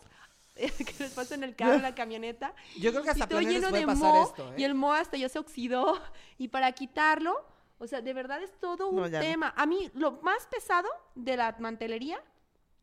que 0.86 0.94
les 0.98 1.12
pasa 1.12 1.34
en 1.34 1.44
el 1.44 1.54
carro, 1.56 1.74
en 1.74 1.82
la 1.82 1.94
camioneta. 1.94 2.54
Yo 2.78 2.90
creo 2.90 3.02
que 3.02 3.08
y 3.08 3.10
hasta 3.10 3.26
todo 3.26 3.40
lleno 3.40 3.68
puede 3.70 3.80
de 3.80 3.86
pasar 3.86 4.12
mo 4.14 4.22
esto, 4.24 4.52
¿eh? 4.52 4.54
y 4.58 4.64
el 4.64 4.74
mo 4.74 4.92
hasta 4.92 5.16
ya 5.16 5.28
se 5.28 5.38
oxidó. 5.38 5.98
Y 6.38 6.48
para 6.48 6.70
quitarlo, 6.72 7.46
o 7.78 7.86
sea, 7.86 8.00
de 8.00 8.12
verdad 8.12 8.42
es 8.42 8.52
todo 8.60 8.88
un 8.88 8.96
No, 8.96 9.06
ya 9.08 9.18
no. 9.18 9.24
tema. 9.24 9.54
A 9.56 9.66
mí 9.66 9.90
lo 9.94 10.12
más 10.22 10.46
pesado 10.46 10.88
de 11.14 11.36
la 11.36 11.56
mantelería 11.58 12.20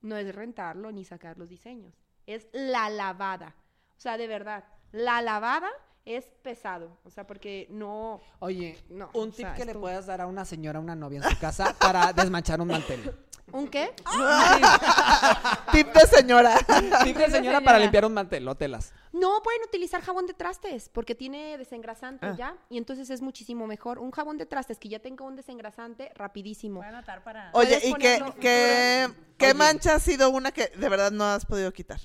no 0.01 0.17
es 0.17 0.34
rentarlo 0.34 0.91
ni 0.91 1.05
sacar 1.05 1.38
los 1.38 1.49
diseños, 1.49 1.93
es 2.26 2.47
la 2.53 2.89
lavada. 2.89 3.55
O 3.97 3.99
sea, 3.99 4.17
de 4.17 4.28
verdad, 4.28 4.63
la 4.91 5.22
lavada 5.22 5.69
es 6.05 6.26
pesado. 6.41 6.97
O 7.03 7.11
sea, 7.11 7.28
porque 7.28 7.67
no... 7.69 8.19
Oye, 8.39 8.84
No, 8.89 9.11
un 9.13 9.30
o 9.30 9.32
tip 9.32 9.45
sea, 9.45 9.53
que 9.53 9.65
le 9.65 9.76
puedas 9.76 10.07
dar 10.07 10.22
a 10.22 10.26
una 10.28 10.43
señora, 10.45 10.80
a 10.80 10.82
una 10.82 10.95
novia 10.95 11.22
en 11.24 11.30
su 11.30 11.38
casa 11.39 11.76
para 11.80 12.11
desmanchar 12.13 12.59
un 12.59 12.69
mantel. 12.69 13.15
¿Un 13.51 13.67
qué? 13.67 13.93
Tip 15.71 15.87
de 15.93 16.01
señora. 16.07 16.57
Tip 17.03 17.17
de 17.17 17.29
señora 17.29 17.61
para 17.61 17.79
limpiar 17.79 18.05
un 18.05 18.13
mantel, 18.13 18.47
o 18.47 18.55
telas. 18.55 18.93
No 19.11 19.41
pueden 19.43 19.61
utilizar 19.63 20.01
jabón 20.01 20.25
de 20.25 20.33
trastes 20.33 20.89
porque 20.89 21.15
tiene 21.15 21.57
desengrasante 21.57 22.25
Ah. 22.25 22.35
ya 22.37 22.57
y 22.69 22.77
entonces 22.77 23.09
es 23.09 23.21
muchísimo 23.21 23.67
mejor. 23.67 23.99
Un 23.99 24.11
jabón 24.11 24.37
de 24.37 24.45
trastes 24.45 24.79
que 24.79 24.89
ya 24.89 24.99
tenga 24.99 25.25
un 25.25 25.35
desengrasante 25.35 26.11
rapidísimo. 26.15 26.77
Voy 26.79 26.85
a 26.85 26.89
anotar 26.89 27.23
para. 27.23 27.51
Oye, 27.53 27.79
¿y 27.83 27.93
qué, 27.95 29.09
qué, 29.37 29.53
mancha 29.53 29.95
ha 29.95 29.99
sido 29.99 30.29
una 30.29 30.51
que 30.51 30.67
de 30.67 30.89
verdad 30.89 31.11
no 31.11 31.25
has 31.25 31.45
podido 31.45 31.71
quitar? 31.73 31.99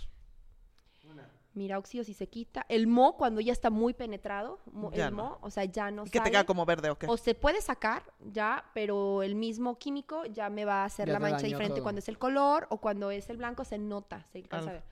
Mira, 1.56 1.78
óxido 1.78 2.04
si 2.04 2.12
se 2.12 2.28
quita. 2.28 2.66
El 2.68 2.86
mo 2.86 3.16
cuando 3.16 3.40
ya 3.40 3.52
está 3.52 3.70
muy 3.70 3.94
penetrado, 3.94 4.60
mo- 4.72 4.90
el 4.92 5.10
no. 5.10 5.16
mo, 5.16 5.38
o 5.40 5.50
sea, 5.50 5.64
ya 5.64 5.90
no 5.90 6.04
Y 6.04 6.10
que 6.10 6.20
te 6.20 6.30
queda 6.30 6.44
como 6.44 6.66
verde 6.66 6.90
o 6.90 6.98
qué. 6.98 7.06
O 7.08 7.16
se 7.16 7.34
puede 7.34 7.62
sacar 7.62 8.02
ya, 8.20 8.62
pero 8.74 9.22
el 9.22 9.34
mismo 9.34 9.78
químico 9.78 10.26
ya 10.26 10.50
me 10.50 10.66
va 10.66 10.82
a 10.82 10.84
hacer 10.84 11.06
Ya 11.08 11.14
la 11.14 11.18
mancha 11.18 11.46
diferente. 11.46 11.76
todo. 11.76 11.82
Cuando 11.82 12.00
es 12.00 12.08
el 12.10 12.18
color 12.18 12.66
o 12.70 12.76
cuando 12.78 13.10
es 13.10 13.30
el 13.30 13.38
blanco 13.38 13.64
se 13.64 13.78
nota, 13.78 14.22
se 14.32 14.38
alcanza 14.38 14.68
a 14.70 14.72
ver. 14.74 14.82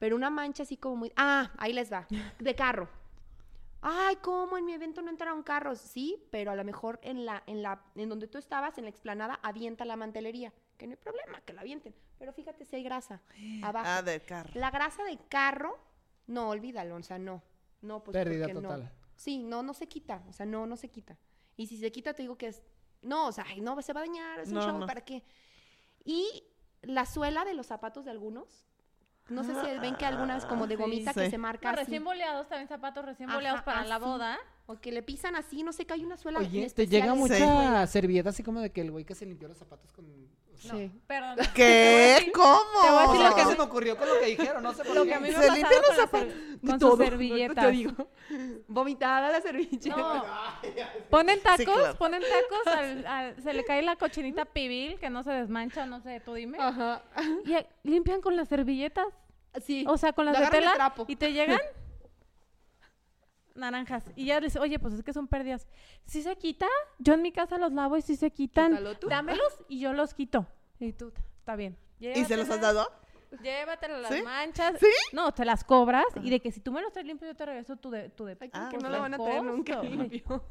Pero 0.00 0.16
una 0.16 0.30
mancha 0.30 0.64
así 0.64 0.76
como 0.76 0.96
muy... 0.96 1.12
Ah, 1.16 1.52
ahí 1.58 1.72
les 1.72 1.92
va. 1.92 2.06
De 2.40 2.54
carro. 2.56 2.88
Ay, 3.80 4.16
¿cómo? 4.16 4.58
En 4.58 4.64
mi 4.64 4.72
evento 4.72 5.00
no 5.00 5.10
entraron 5.10 5.44
carros. 5.44 5.78
Sí, 5.78 6.20
pero 6.32 6.50
a 6.50 6.56
lo 6.56 6.64
mejor 6.64 6.98
en 7.02 7.24
la, 7.24 7.44
en 7.46 7.62
la, 7.62 7.80
en 7.94 8.08
donde 8.08 8.26
tú 8.26 8.38
estabas, 8.38 8.76
en 8.78 8.84
la 8.84 8.90
explanada, 8.90 9.38
avienta 9.44 9.84
la 9.84 9.94
mantelería. 9.94 10.52
Que 10.76 10.86
no 10.86 10.92
hay 10.92 10.96
problema, 10.96 11.40
que 11.42 11.52
la 11.52 11.60
avienten. 11.60 11.94
Pero 12.18 12.32
fíjate 12.32 12.64
si 12.64 12.76
hay 12.76 12.82
grasa 12.82 13.20
abajo. 13.62 13.86
Ah, 13.88 14.02
del 14.02 14.22
carro. 14.24 14.50
La 14.54 14.70
grasa 14.70 15.04
de 15.04 15.18
carro, 15.28 15.78
no, 16.26 16.48
olvídalo, 16.50 16.96
o 16.96 17.02
sea, 17.02 17.18
no. 17.18 17.42
No, 17.80 18.02
pues 18.02 18.14
Pérdida 18.14 18.48
no. 18.48 18.62
total. 18.62 18.90
Sí, 19.14 19.42
no, 19.42 19.62
no 19.62 19.74
se 19.74 19.86
quita, 19.86 20.22
o 20.28 20.32
sea, 20.32 20.46
no, 20.46 20.66
no 20.66 20.76
se 20.76 20.88
quita. 20.88 21.16
Y 21.56 21.66
si 21.68 21.76
se 21.78 21.92
quita, 21.92 22.14
te 22.14 22.22
digo 22.22 22.36
que 22.36 22.48
es, 22.48 22.62
no, 23.02 23.28
o 23.28 23.32
sea, 23.32 23.44
no, 23.60 23.80
se 23.82 23.92
va 23.92 24.00
a 24.00 24.04
dañar, 24.06 24.40
es 24.40 24.48
un 24.48 24.54
No, 24.54 24.62
show, 24.62 24.78
no. 24.78 24.86
¿para 24.86 25.02
qué? 25.02 25.22
Y 26.04 26.44
la 26.82 27.06
suela 27.06 27.44
de 27.44 27.54
los 27.54 27.66
zapatos 27.66 28.04
de 28.04 28.10
algunos, 28.10 28.66
no 29.28 29.42
sé 29.44 29.54
si 29.54 29.78
ven 29.78 29.94
que 29.96 30.04
algunas 30.04 30.44
como 30.44 30.66
de 30.66 30.76
Sí, 30.76 30.82
gomita 30.82 31.14
que 31.14 31.24
sí. 31.26 31.30
se 31.30 31.38
marca 31.38 31.68
No, 31.68 31.74
así, 31.74 31.84
recién 31.84 32.04
boleados, 32.04 32.48
también 32.48 32.68
zapatos 32.68 33.04
recién 33.04 33.28
Ajá, 33.30 33.38
boleados 33.38 33.62
para 33.62 33.84
la 33.84 33.98
boda. 33.98 34.38
o 34.66 34.76
que 34.80 34.92
le 34.92 35.02
pisan 35.02 35.36
así, 35.36 35.62
no 35.62 35.72
sé, 35.72 35.86
que 35.86 35.94
hay 35.94 36.04
una 36.04 36.16
suela 36.16 36.40
en 36.40 36.46
Oye, 36.46 36.68
te 36.70 36.86
llega 36.86 37.14
mucha 37.14 37.86
servilleta 37.86 38.30
así 38.30 38.42
como 38.42 38.60
de 38.60 38.70
que 38.70 38.80
el 38.82 38.90
güey 38.90 39.04
que 39.04 39.14
se 39.14 39.24
limpió 39.24 39.48
los 39.48 39.56
zapatos 39.58 39.92
con... 39.92 40.04
o 40.54 40.58
sea, 40.58 40.74
Sí. 40.76 40.90
Perdón. 41.06 41.36
¿Qué? 41.54 42.30
¿Cómo? 42.34 42.58
Te 42.82 42.90
voy 42.90 42.98
a 42.98 43.06
decir 43.06 43.20
lo 43.20 43.34
¿qué 43.34 43.42
que 43.42 43.48
se 43.50 43.56
me 43.56 43.62
ocurrió 43.64 43.96
con 43.96 44.08
lo 44.08 44.18
que 44.20 44.26
dijeron? 44.26 44.62
No 44.62 44.72
sé 44.72 44.84
por 44.84 44.94
Lo 44.94 45.02
qué. 45.02 45.08
que 45.10 45.14
a 45.14 45.20
mí 45.20 45.28
me 45.30 45.34
Se 45.34 45.50
limpian 45.52 45.82
los 45.86 45.96
zapatos. 45.96 46.28
con 46.66 46.80
sus 46.80 46.98
te 46.98 47.04
servilletas. 47.04 47.70
digo. 47.72 47.92
Vomitada 48.68 49.30
la 49.30 49.40
servilleta. 49.40 49.96
No. 49.96 50.24
Ponen 51.10 51.40
tacos, 51.42 51.64
claro. 51.64 51.94
ponen 51.96 52.22
tacos, 52.22 52.66
al- 52.74 53.06
al- 53.06 53.42
se 53.42 53.52
le 53.52 53.64
cae 53.64 53.82
la 53.82 53.96
cochinita 53.96 54.44
pibil 54.44 54.98
que 54.98 55.10
no 55.10 55.22
se 55.22 55.30
desmancha, 55.32 55.86
no 55.86 56.00
sé, 56.00 56.20
tú 56.20 56.34
dime. 56.34 56.58
Ajá. 56.60 57.02
Y 57.44 57.56
limpian 57.88 58.20
con 58.20 58.36
las 58.36 58.48
servilletas, 58.48 59.06
Sí. 59.64 59.84
o 59.88 59.96
sea, 59.96 60.12
con 60.12 60.24
las 60.26 60.38
de 60.38 60.46
tela 60.48 60.72
trapo. 60.74 61.04
y 61.08 61.16
te 61.16 61.32
llegan 61.32 61.60
naranjas. 63.54 64.04
Y 64.16 64.26
ya 64.26 64.40
les 64.40 64.56
oye, 64.56 64.78
pues 64.78 64.94
es 64.94 65.02
que 65.02 65.12
son 65.12 65.28
pérdidas. 65.28 65.66
Si 66.06 66.22
se 66.22 66.36
quita, 66.36 66.66
yo 66.98 67.14
en 67.14 67.22
mi 67.22 67.32
casa 67.32 67.58
los 67.58 67.72
lavo 67.72 67.96
y 67.96 68.02
si 68.02 68.16
se 68.16 68.30
quitan, 68.30 68.78
dámelos 69.08 69.62
y 69.68 69.80
yo 69.80 69.92
los 69.92 70.14
quito. 70.14 70.46
Y 70.78 70.92
tú, 70.92 71.12
está 71.38 71.56
bien. 71.56 71.76
¿Y 72.00 72.24
se 72.24 72.36
los 72.36 72.48
has 72.50 72.60
dado? 72.60 72.86
Llévatelas 73.42 74.02
las 74.02 74.12
¿Sí? 74.12 74.22
manchas. 74.22 74.74
¿Sí? 74.78 74.86
No, 75.12 75.32
te 75.32 75.44
las 75.44 75.64
cobras 75.64 76.04
y 76.22 76.30
de 76.30 76.40
que 76.40 76.52
si 76.52 76.60
tú 76.60 76.70
me 76.70 76.80
los 76.80 76.92
traes 76.92 77.06
limpios 77.06 77.30
yo 77.32 77.36
te 77.36 77.46
regreso 77.46 77.76
tu 77.76 77.90
de, 77.90 78.08
tu 78.10 78.24
de 78.24 78.36
Ay, 78.40 78.50
Ah, 78.52 78.68
que 78.70 78.78
no 78.78 78.88
lo 78.88 79.00
van 79.00 79.14
a 79.14 79.18
tener 79.18 79.42
nunca 79.42 79.82
limpio. 79.82 80.44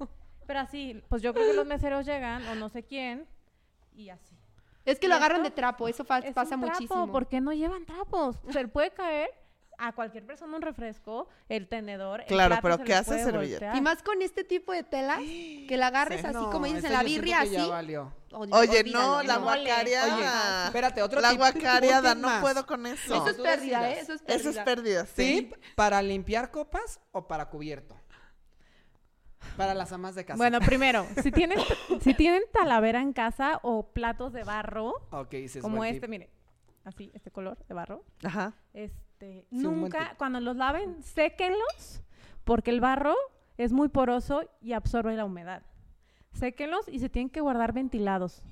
Pero 0.45 0.59
así, 0.59 1.01
pues 1.07 1.21
yo 1.21 1.33
creo 1.33 1.47
que 1.49 1.53
los 1.53 1.65
meseros 1.65 2.05
llegan, 2.05 2.45
o 2.47 2.55
no 2.55 2.67
sé 2.67 2.83
quién, 2.83 3.25
y 3.95 4.09
así. 4.09 4.35
Es 4.83 4.99
que 4.99 5.05
¿Y 5.05 5.09
lo 5.09 5.15
agarran 5.15 5.37
esto? 5.41 5.49
de 5.51 5.55
trapo, 5.55 5.87
eso 5.87 6.03
Es 6.03 6.33
pasa 6.33 6.55
un 6.55 6.61
trapo, 6.61 6.73
muchísimo. 6.73 7.09
¿Por 7.09 7.29
qué 7.29 7.39
no 7.39 7.53
llevan 7.53 7.85
trapos? 7.85 8.37
Se 8.49 8.61
le 8.61 8.67
puede 8.67 8.91
caer 8.91 9.29
a 9.87 9.93
cualquier 9.93 10.25
persona 10.25 10.55
un 10.55 10.61
refresco, 10.61 11.27
el 11.49 11.67
tenedor, 11.67 12.21
el 12.21 12.27
Claro, 12.27 12.49
plato 12.49 12.61
pero 12.63 12.77
se 12.77 12.83
¿qué 12.83 12.93
hace 12.93 13.23
servilleta? 13.23 13.65
voltear. 13.65 13.75
Y 13.75 13.81
más 13.81 14.01
con 14.03 14.21
este 14.21 14.43
tipo 14.43 14.71
de 14.71 14.83
telas, 14.83 15.19
que 15.19 15.75
la 15.77 15.87
agarres 15.87 16.21
Sí. 16.21 16.27
así 16.27 16.35
No, 16.37 16.49
como 16.49 16.65
dices 16.65 16.85
en 16.85 16.91
esa 16.91 16.97
la 16.97 17.03
birria, 17.03 17.41
que 17.43 17.49
ya 17.49 17.61
así. 17.61 17.69
valió. 17.69 18.13
Oye, 18.31 18.79
olvídalo, 18.79 19.23
no, 19.23 19.23
la. 19.23 19.37
Oye, 19.39 20.65
espérate, 20.65 21.01
otro 21.03 21.21
La 21.21 21.29
tip 21.31 21.39
no 22.15 22.27
más. 22.27 22.41
puedo 22.41 22.65
con 22.65 22.85
eso. 22.87 23.13
Eso 23.15 23.29
es 23.29 23.35
pérdida. 23.37 23.91
¿eh? 23.91 23.99
Eso 23.99 24.13
es 24.13 24.21
pérdida. 24.21 24.35
Eso 24.49 24.49
es 24.49 24.65
pérdida, 24.65 25.05
sí. 25.05 25.49
Tip 25.51 25.53
para 25.75 26.01
limpiar 26.01 26.49
copas 26.49 26.99
o 27.11 27.27
para 27.27 27.49
cubierto. 27.49 27.95
Para 29.57 29.73
las 29.73 29.91
amas 29.91 30.15
de 30.15 30.25
casa. 30.25 30.37
Bueno, 30.37 30.59
primero, 30.65 31.05
si 31.21 31.31
tienen, 31.31 31.59
si 32.01 32.13
tienen 32.13 32.41
talavera 32.51 33.01
en 33.01 33.13
casa 33.13 33.59
o 33.61 33.85
platos 33.91 34.33
de 34.33 34.43
barro, 34.43 34.93
como 35.61 35.83
este, 35.83 35.99
tip. 36.01 36.09
mire, 36.09 36.29
así, 36.85 37.11
este 37.13 37.29
color 37.29 37.57
de 37.67 37.73
barro, 37.73 38.03
Ajá. 38.23 38.53
este, 38.73 38.97
Sí, 39.49 39.63
buen 39.63 39.81
nunca, 39.81 40.15
cuando 40.17 40.39
los 40.39 40.55
laven, 40.55 41.01
séquenlos, 41.03 42.01
porque 42.43 42.71
el 42.71 42.81
barro 42.81 43.15
es 43.57 43.71
muy 43.71 43.89
poroso 43.89 44.43
y 44.61 44.73
absorbe 44.73 45.15
la 45.15 45.25
humedad. 45.25 45.63
Séquenlos 46.33 46.87
y 46.89 46.99
se 46.99 47.09
tienen 47.09 47.29
que 47.29 47.41
guardar 47.41 47.73
ventilados. 47.73 48.43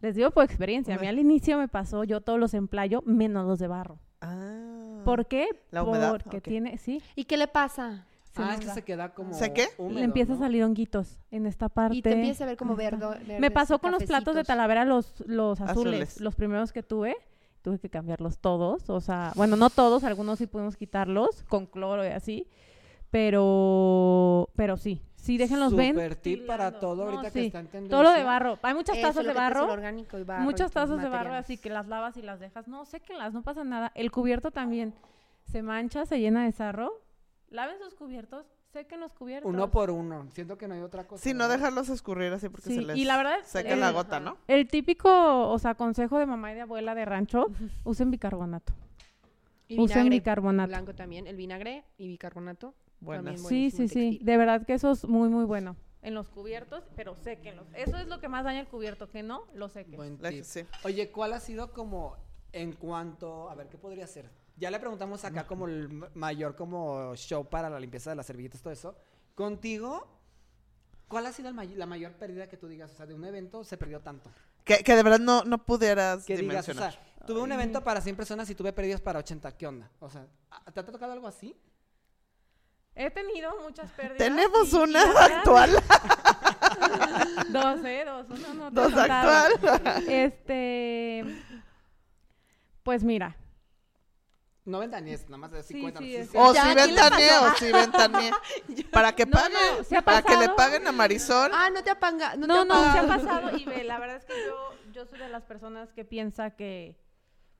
Les 0.00 0.14
digo 0.14 0.30
por 0.30 0.44
experiencia, 0.44 0.94
a 0.94 0.98
mí 0.98 1.06
al 1.06 1.18
inicio 1.18 1.58
me 1.58 1.68
pasó, 1.68 2.04
yo 2.04 2.20
todos 2.20 2.38
los 2.38 2.54
emplayo, 2.54 3.02
menos 3.06 3.46
los 3.46 3.58
de 3.58 3.68
barro. 3.68 3.98
Ah. 4.20 5.02
¿Por 5.04 5.26
qué? 5.26 5.48
La 5.70 5.82
humedad, 5.82 6.12
Porque 6.12 6.40
tiene, 6.40 6.78
sí, 6.78 7.02
¿Y 7.14 7.24
qué 7.24 7.36
le 7.36 7.48
pasa? 7.48 8.06
se 8.34 8.42
ah, 8.42 8.54
es 8.54 8.60
que 8.60 8.70
se 8.72 8.82
queda 8.82 9.14
como 9.14 9.32
¿Se 9.32 9.52
qué? 9.52 9.68
húmedo, 9.78 10.00
le 10.00 10.04
empieza 10.04 10.32
¿no? 10.32 10.38
a 10.40 10.42
salir 10.42 10.64
honguitos 10.64 11.20
en 11.30 11.46
esta 11.46 11.68
parte. 11.68 11.96
Y 11.96 12.02
te 12.02 12.12
empieza 12.12 12.44
a 12.44 12.48
ver 12.48 12.56
como 12.56 12.74
verde. 12.74 13.38
Me 13.38 13.50
pasó 13.50 13.78
con 13.78 13.92
los 13.92 14.02
platos 14.02 14.34
de 14.34 14.42
Talavera, 14.42 14.84
los, 14.84 15.22
los 15.26 15.60
azules, 15.60 16.02
Azules. 16.02 16.20
los 16.20 16.34
primeros 16.34 16.72
que 16.72 16.82
tuve. 16.82 17.16
Tuve 17.64 17.78
que 17.78 17.88
cambiarlos 17.88 18.40
todos, 18.40 18.90
o 18.90 19.00
sea, 19.00 19.32
bueno, 19.36 19.56
no 19.56 19.70
todos, 19.70 20.04
algunos 20.04 20.38
sí 20.38 20.46
pudimos 20.46 20.76
quitarlos 20.76 21.44
con 21.44 21.64
cloro 21.64 22.04
y 22.04 22.08
así, 22.08 22.46
pero, 23.08 24.50
pero 24.54 24.76
sí, 24.76 25.00
sí, 25.16 25.38
déjenlos 25.38 25.74
ven. 25.74 25.94
Super 25.94 26.14
tip 26.14 26.46
para 26.46 26.78
todo 26.78 27.04
ahorita 27.04 27.30
que 27.30 27.46
está 27.46 27.60
en 27.60 27.68
tendencia. 27.68 27.88
Todo 27.88 28.02
lo 28.02 28.12
de 28.12 28.22
barro, 28.22 28.58
hay 28.60 28.74
muchas 28.74 29.00
tazas 29.00 29.24
de 29.24 29.32
barro, 29.32 29.72
orgánico 29.72 30.18
y 30.18 30.24
barro 30.24 30.44
muchas 30.44 30.72
tazas 30.72 31.00
de 31.00 31.08
barro, 31.08 31.32
así 31.32 31.56
que 31.56 31.70
las 31.70 31.88
lavas 31.88 32.18
y 32.18 32.22
las 32.22 32.38
dejas, 32.38 32.68
no, 32.68 32.84
séquenlas, 32.84 33.32
no 33.32 33.42
pasa 33.42 33.64
nada. 33.64 33.92
El 33.94 34.10
cubierto 34.10 34.50
también 34.50 34.92
se 35.46 35.62
mancha, 35.62 36.04
se 36.04 36.20
llena 36.20 36.44
de 36.44 36.52
sarro, 36.52 37.00
laven 37.48 37.78
sus 37.78 37.94
cubiertos, 37.94 38.44
sequen 38.74 39.00
los 39.00 39.12
cubiertos. 39.12 39.48
Uno 39.50 39.70
por 39.70 39.90
uno. 39.90 40.28
Siento 40.32 40.58
que 40.58 40.68
no 40.68 40.74
hay 40.74 40.82
otra 40.82 41.06
cosa. 41.06 41.22
Sí, 41.22 41.32
no 41.32 41.48
dejarlos 41.48 41.88
escurrir 41.88 42.30
así 42.32 42.50
porque 42.50 42.68
Sí, 42.68 42.74
se 42.74 42.82
les 42.82 42.96
y 42.98 43.04
la 43.06 43.16
verdad, 43.16 43.36
seca 43.44 43.72
el- 43.72 43.80
la 43.80 43.90
gota, 43.92 44.20
¿no? 44.20 44.36
El 44.48 44.68
típico, 44.68 45.08
o 45.50 45.58
sea, 45.58 45.74
consejo 45.74 46.18
de 46.18 46.26
mamá 46.26 46.52
y 46.52 46.54
de 46.56 46.60
abuela 46.60 46.94
de 46.94 47.04
rancho, 47.06 47.46
usen 47.84 48.10
bicarbonato. 48.10 48.74
Y 49.66 49.80
Usen 49.80 49.94
vinagre 50.04 50.10
bicarbonato. 50.18 50.68
blanco 50.68 50.94
también, 50.94 51.26
el 51.26 51.36
vinagre 51.36 51.84
y 51.96 52.06
bicarbonato. 52.08 52.74
buenas. 53.00 53.24
También 53.42 53.48
Sí, 53.48 53.70
sí, 53.70 53.88
sí. 53.88 54.18
De 54.22 54.36
verdad 54.36 54.66
que 54.66 54.74
eso 54.74 54.90
es 54.90 55.04
muy, 55.06 55.30
muy 55.30 55.46
bueno. 55.46 55.76
En 56.02 56.12
los 56.12 56.28
cubiertos, 56.28 56.84
pero 56.94 57.16
séquenlos. 57.16 57.66
Eso 57.74 57.96
es 57.96 58.06
lo 58.08 58.20
que 58.20 58.28
más 58.28 58.44
daña 58.44 58.60
el 58.60 58.66
cubierto, 58.66 59.08
que 59.08 59.22
no 59.22 59.44
lo 59.54 59.70
seques. 59.70 59.96
Buen 59.96 60.18
tip. 60.18 60.44
sí. 60.44 60.64
Oye, 60.84 61.10
¿cuál 61.10 61.32
ha 61.32 61.40
sido 61.40 61.72
como 61.72 62.16
en 62.52 62.72
cuanto, 62.72 63.48
a 63.48 63.54
ver, 63.54 63.68
qué 63.68 63.78
podría 63.78 64.06
ser? 64.06 64.28
Ya 64.56 64.70
le 64.70 64.78
preguntamos 64.78 65.24
acá 65.24 65.46
como 65.46 65.66
el 65.66 65.88
mayor 66.14 66.54
como 66.54 67.14
show 67.16 67.44
para 67.48 67.68
la 67.68 67.80
limpieza 67.80 68.10
de 68.10 68.16
las 68.16 68.26
servilletas, 68.26 68.62
todo 68.62 68.72
eso. 68.72 68.96
Contigo, 69.34 70.06
¿cuál 71.08 71.26
ha 71.26 71.32
sido 71.32 71.48
el 71.48 71.54
may- 71.54 71.74
la 71.74 71.86
mayor 71.86 72.12
pérdida 72.12 72.48
que 72.48 72.56
tú 72.56 72.68
digas? 72.68 72.92
O 72.92 72.94
sea, 72.96 73.06
de 73.06 73.14
un 73.14 73.24
evento 73.24 73.64
se 73.64 73.76
perdió 73.76 74.00
tanto. 74.00 74.30
Que, 74.62 74.78
que 74.84 74.94
de 74.94 75.02
verdad 75.02 75.18
no, 75.18 75.42
no 75.44 75.58
pudieras 75.64 76.24
Que 76.24 76.36
digas, 76.36 76.68
o 76.68 76.72
dimensionar. 76.72 76.92
sea, 76.92 77.26
tuve 77.26 77.40
un 77.40 77.50
evento 77.52 77.82
para 77.82 78.00
100 78.00 78.14
personas 78.16 78.48
y 78.48 78.54
tuve 78.54 78.72
pérdidas 78.72 79.00
para 79.00 79.18
80. 79.18 79.56
¿Qué 79.56 79.66
onda? 79.66 79.90
O 79.98 80.08
sea, 80.08 80.26
¿te 80.72 80.80
ha 80.80 80.84
tocado 80.86 81.12
algo 81.12 81.26
así? 81.26 81.56
He 82.94 83.10
tenido 83.10 83.50
muchas 83.60 83.90
pérdidas. 83.90 84.18
Tenemos 84.18 84.72
y- 84.72 84.76
una 84.76 85.02
actual. 85.02 85.70
Dos, 87.50 87.84
¿eh? 87.84 88.04
Dos. 88.06 88.26
Uno 88.30 88.54
no 88.54 88.68
te 88.72 88.80
Dos 88.80 88.92
actual. 88.96 89.52
Este. 90.08 91.24
Pues 92.84 93.02
mira. 93.02 93.36
No 94.64 94.78
ventanees, 94.78 95.24
nada 95.26 95.36
más 95.36 95.50
de 95.50 95.62
50. 95.62 96.00
sí, 96.00 96.06
sí, 96.06 96.16
es 96.16 96.30
sí. 96.30 96.36
O 96.40 96.54
si 96.54 96.60
¿qué 96.60 96.74
le 96.74 96.86
ventaneé, 96.86 97.28
pasó? 97.30 97.44
o 97.44 97.56
si 97.58 97.72
ventaneé. 97.72 98.30
Para 98.92 99.12
que 99.14 99.26
No, 99.26 99.32
paguen, 99.32 99.58
no, 99.78 99.84
¿se 99.84 99.96
ha 99.96 100.02
para 100.02 100.22
que 100.22 100.30
le 100.36 100.36
pasado? 100.48 100.56
paguen 100.56 100.86
a 100.86 100.92
Marisol. 100.92 101.50
Ah, 101.52 101.68
no 101.70 101.82
te 101.82 101.90
apanga. 101.90 102.34
No, 102.36 102.46
No, 102.46 102.62
te 102.62 102.68
no, 102.68 102.92
se 102.92 102.98
ha 102.98 103.06
pasado. 103.06 103.56
Y 103.58 103.64
ve, 103.66 103.84
la 103.84 103.98
verdad 103.98 104.16
es 104.16 104.24
que 104.24 104.32
yo, 104.46 104.72
yo 104.92 105.04
soy 105.04 105.18
de 105.18 105.28
las 105.28 105.44
personas 105.44 105.92
que 105.92 106.04
piensa 106.06 106.50
que 106.50 106.96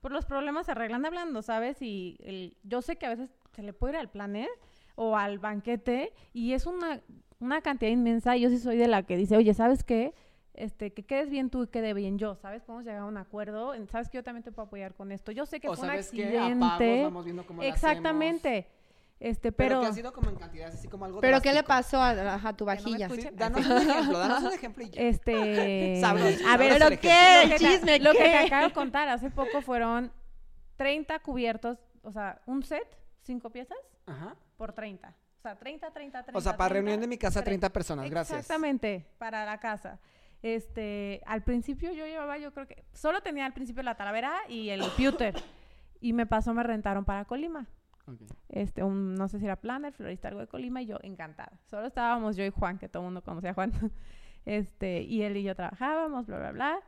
por 0.01 0.11
los 0.11 0.25
problemas 0.25 0.65
se 0.65 0.71
arreglan 0.71 1.05
hablando, 1.05 1.41
¿sabes? 1.41 1.81
Y 1.81 2.17
el- 2.23 2.57
yo 2.63 2.81
sé 2.81 2.95
que 2.95 3.05
a 3.05 3.09
veces 3.09 3.29
se 3.55 3.61
le 3.61 3.73
puede 3.73 3.93
ir 3.93 3.99
al 3.99 4.09
planner 4.09 4.49
o 4.95 5.15
al 5.17 5.37
banquete 5.39 6.13
y 6.33 6.53
es 6.53 6.65
una, 6.65 7.01
una 7.39 7.61
cantidad 7.61 7.91
inmensa. 7.91 8.35
Y 8.35 8.41
yo 8.41 8.49
sí 8.49 8.57
soy 8.57 8.77
de 8.77 8.87
la 8.87 9.03
que 9.03 9.15
dice, 9.17 9.37
oye, 9.37 9.53
¿sabes 9.53 9.83
qué? 9.83 10.15
Este, 10.57 10.93
que 10.93 11.03
quedes 11.03 11.29
bien 11.29 11.49
tú 11.49 11.63
y 11.63 11.67
quede 11.67 11.93
bien 11.93 12.17
yo, 12.17 12.35
¿sabes? 12.35 12.63
Podemos 12.63 12.85
llegar 12.85 13.01
a 13.01 13.05
un 13.05 13.17
acuerdo. 13.17 13.73
Sabes 13.91 14.09
que 14.09 14.17
yo 14.17 14.23
también 14.23 14.43
te 14.43 14.51
puedo 14.51 14.67
apoyar 14.67 14.93
con 14.93 15.11
esto. 15.11 15.31
Yo 15.31 15.45
sé 15.45 15.59
que 15.59 15.67
O 15.67 15.75
fue 15.75 15.83
un 15.83 15.89
sabes 15.91 16.11
que 16.11 16.37
a 16.37 16.45
accidente. 16.45 16.59
pagos 16.87 17.03
vamos 17.03 17.25
viendo 17.25 17.45
cómo. 17.45 17.61
Exactamente. 17.61 18.67
Este, 19.19 19.51
Pero, 19.53 19.75
pero, 19.75 19.81
que 19.81 19.87
ha 19.87 19.93
sido 19.93 20.11
como 20.13 20.29
en 20.29 20.35
cantidades, 20.35 20.75
así 20.75 20.89
como 20.89 21.05
algo 21.05 21.21
¿Pero 21.21 21.39
qué 21.39 21.49
le 21.53 21.61
drástico. 21.63 21.67
pasó 21.69 22.01
a, 22.01 22.35
a 22.35 22.53
tu 22.53 22.65
no 22.65 22.67
vajilla? 22.67 23.05
escuché. 23.05 23.29
Sí, 23.29 23.35
danos 23.35 23.65
un 23.65 23.77
ejemplo, 23.89 24.19
danos 24.19 24.43
un 24.43 24.53
ejemplo 24.53 24.83
y 24.83 24.89
ya. 24.89 25.01
Este. 25.01 25.97
Sabroso, 26.01 26.47
a 26.47 26.57
ver, 26.57 26.73
¿Pero 26.73 26.99
qué? 26.99 27.43
El 27.43 27.49
que 27.51 27.57
chisme, 27.57 27.99
Lo 27.99 28.11
que 28.11 28.17
te 28.19 28.37
acabo 28.39 28.67
de 28.67 28.73
contar, 28.73 29.07
hace 29.07 29.29
poco 29.31 29.61
fueron 29.61 30.11
30 30.75 31.19
cubiertos, 31.19 31.77
o 32.03 32.11
sea, 32.11 32.41
un 32.45 32.61
set, 32.63 32.85
cinco 33.23 33.49
piezas, 33.49 33.77
Ajá. 34.05 34.35
por 34.57 34.73
30. 34.73 35.07
O 35.09 35.41
sea, 35.41 35.55
30, 35.55 35.91
30, 35.91 36.23
30. 36.23 36.37
O 36.37 36.41
sea, 36.41 36.57
para 36.57 36.69
30, 36.71 36.73
reunión 36.73 36.99
de 37.01 37.07
mi 37.07 37.17
casa, 37.17 37.35
30. 37.41 37.45
30 37.67 37.69
personas, 37.73 38.09
gracias. 38.09 38.39
Exactamente, 38.39 39.05
para 39.17 39.45
la 39.45 39.59
casa. 39.59 39.97
Este, 40.45 41.23
al 41.25 41.41
principio 41.41 41.91
yo 41.91 42.05
llevaba, 42.05 42.37
yo 42.37 42.53
creo 42.53 42.67
que, 42.67 42.85
solo 42.93 43.21
tenía 43.21 43.47
al 43.47 43.53
principio 43.53 43.81
la 43.81 43.95
talavera 43.95 44.31
y 44.47 44.69
el 44.69 44.79
pewter. 44.95 45.33
y 45.99 46.13
me 46.13 46.27
pasó, 46.27 46.53
me 46.53 46.61
rentaron 46.61 47.03
para 47.03 47.25
Colima. 47.25 47.65
Ok. 48.05 48.21
Este, 48.49 48.83
un, 48.83 49.15
no 49.15 49.27
sé 49.27 49.39
si 49.39 49.45
era 49.45 49.55
planner, 49.55 49.91
florista, 49.91 50.27
algo 50.27 50.41
de 50.41 50.47
Colima, 50.47 50.83
y 50.83 50.85
yo 50.85 50.99
encantada. 51.01 51.59
Solo 51.65 51.87
estábamos 51.87 52.35
yo 52.35 52.45
y 52.45 52.51
Juan, 52.51 52.77
que 52.77 52.87
todo 52.87 53.01
el 53.01 53.05
mundo 53.05 53.23
conocía 53.23 53.49
a 53.49 53.53
Juan. 53.55 53.71
Este, 54.45 55.01
y 55.01 55.23
él 55.23 55.37
y 55.37 55.41
yo 55.41 55.55
trabajábamos, 55.55 56.27
bla, 56.27 56.37
bla, 56.37 56.51
bla. 56.51 56.79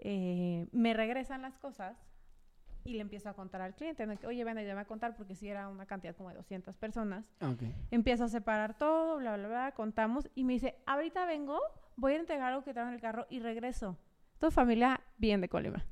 Eh, 0.00 0.66
me 0.72 0.94
regresan 0.94 1.42
las 1.42 1.58
cosas 1.58 1.94
y 2.84 2.94
le 2.94 3.00
empiezo 3.02 3.28
a 3.28 3.34
contar 3.34 3.60
al 3.60 3.74
cliente, 3.74 4.06
¿no? 4.06 4.18
Que, 4.18 4.26
oye, 4.26 4.42
ven, 4.44 4.56
ayúdame 4.56 4.80
a 4.80 4.86
contar, 4.86 5.14
porque 5.14 5.34
si 5.34 5.46
era 5.46 5.68
una 5.68 5.84
cantidad 5.84 6.16
como 6.16 6.30
de 6.30 6.36
200 6.36 6.74
personas. 6.78 7.26
Ok. 7.42 7.64
Empiezo 7.90 8.24
a 8.24 8.28
separar 8.28 8.78
todo, 8.78 9.18
bla, 9.18 9.36
bla, 9.36 9.48
bla, 9.48 9.72
contamos, 9.72 10.30
y 10.34 10.44
me 10.44 10.54
dice, 10.54 10.78
ahorita 10.86 11.26
vengo, 11.26 11.60
voy 11.96 12.14
a 12.14 12.16
entregar 12.16 12.52
algo 12.52 12.64
que 12.64 12.72
traigo 12.72 12.88
en 12.88 12.94
el 12.94 13.00
carro 13.00 13.26
y 13.30 13.40
regreso. 13.40 13.96
Tu 14.38 14.50
familia 14.50 15.00
bien 15.18 15.40
de 15.40 15.48
Colima. 15.48 15.84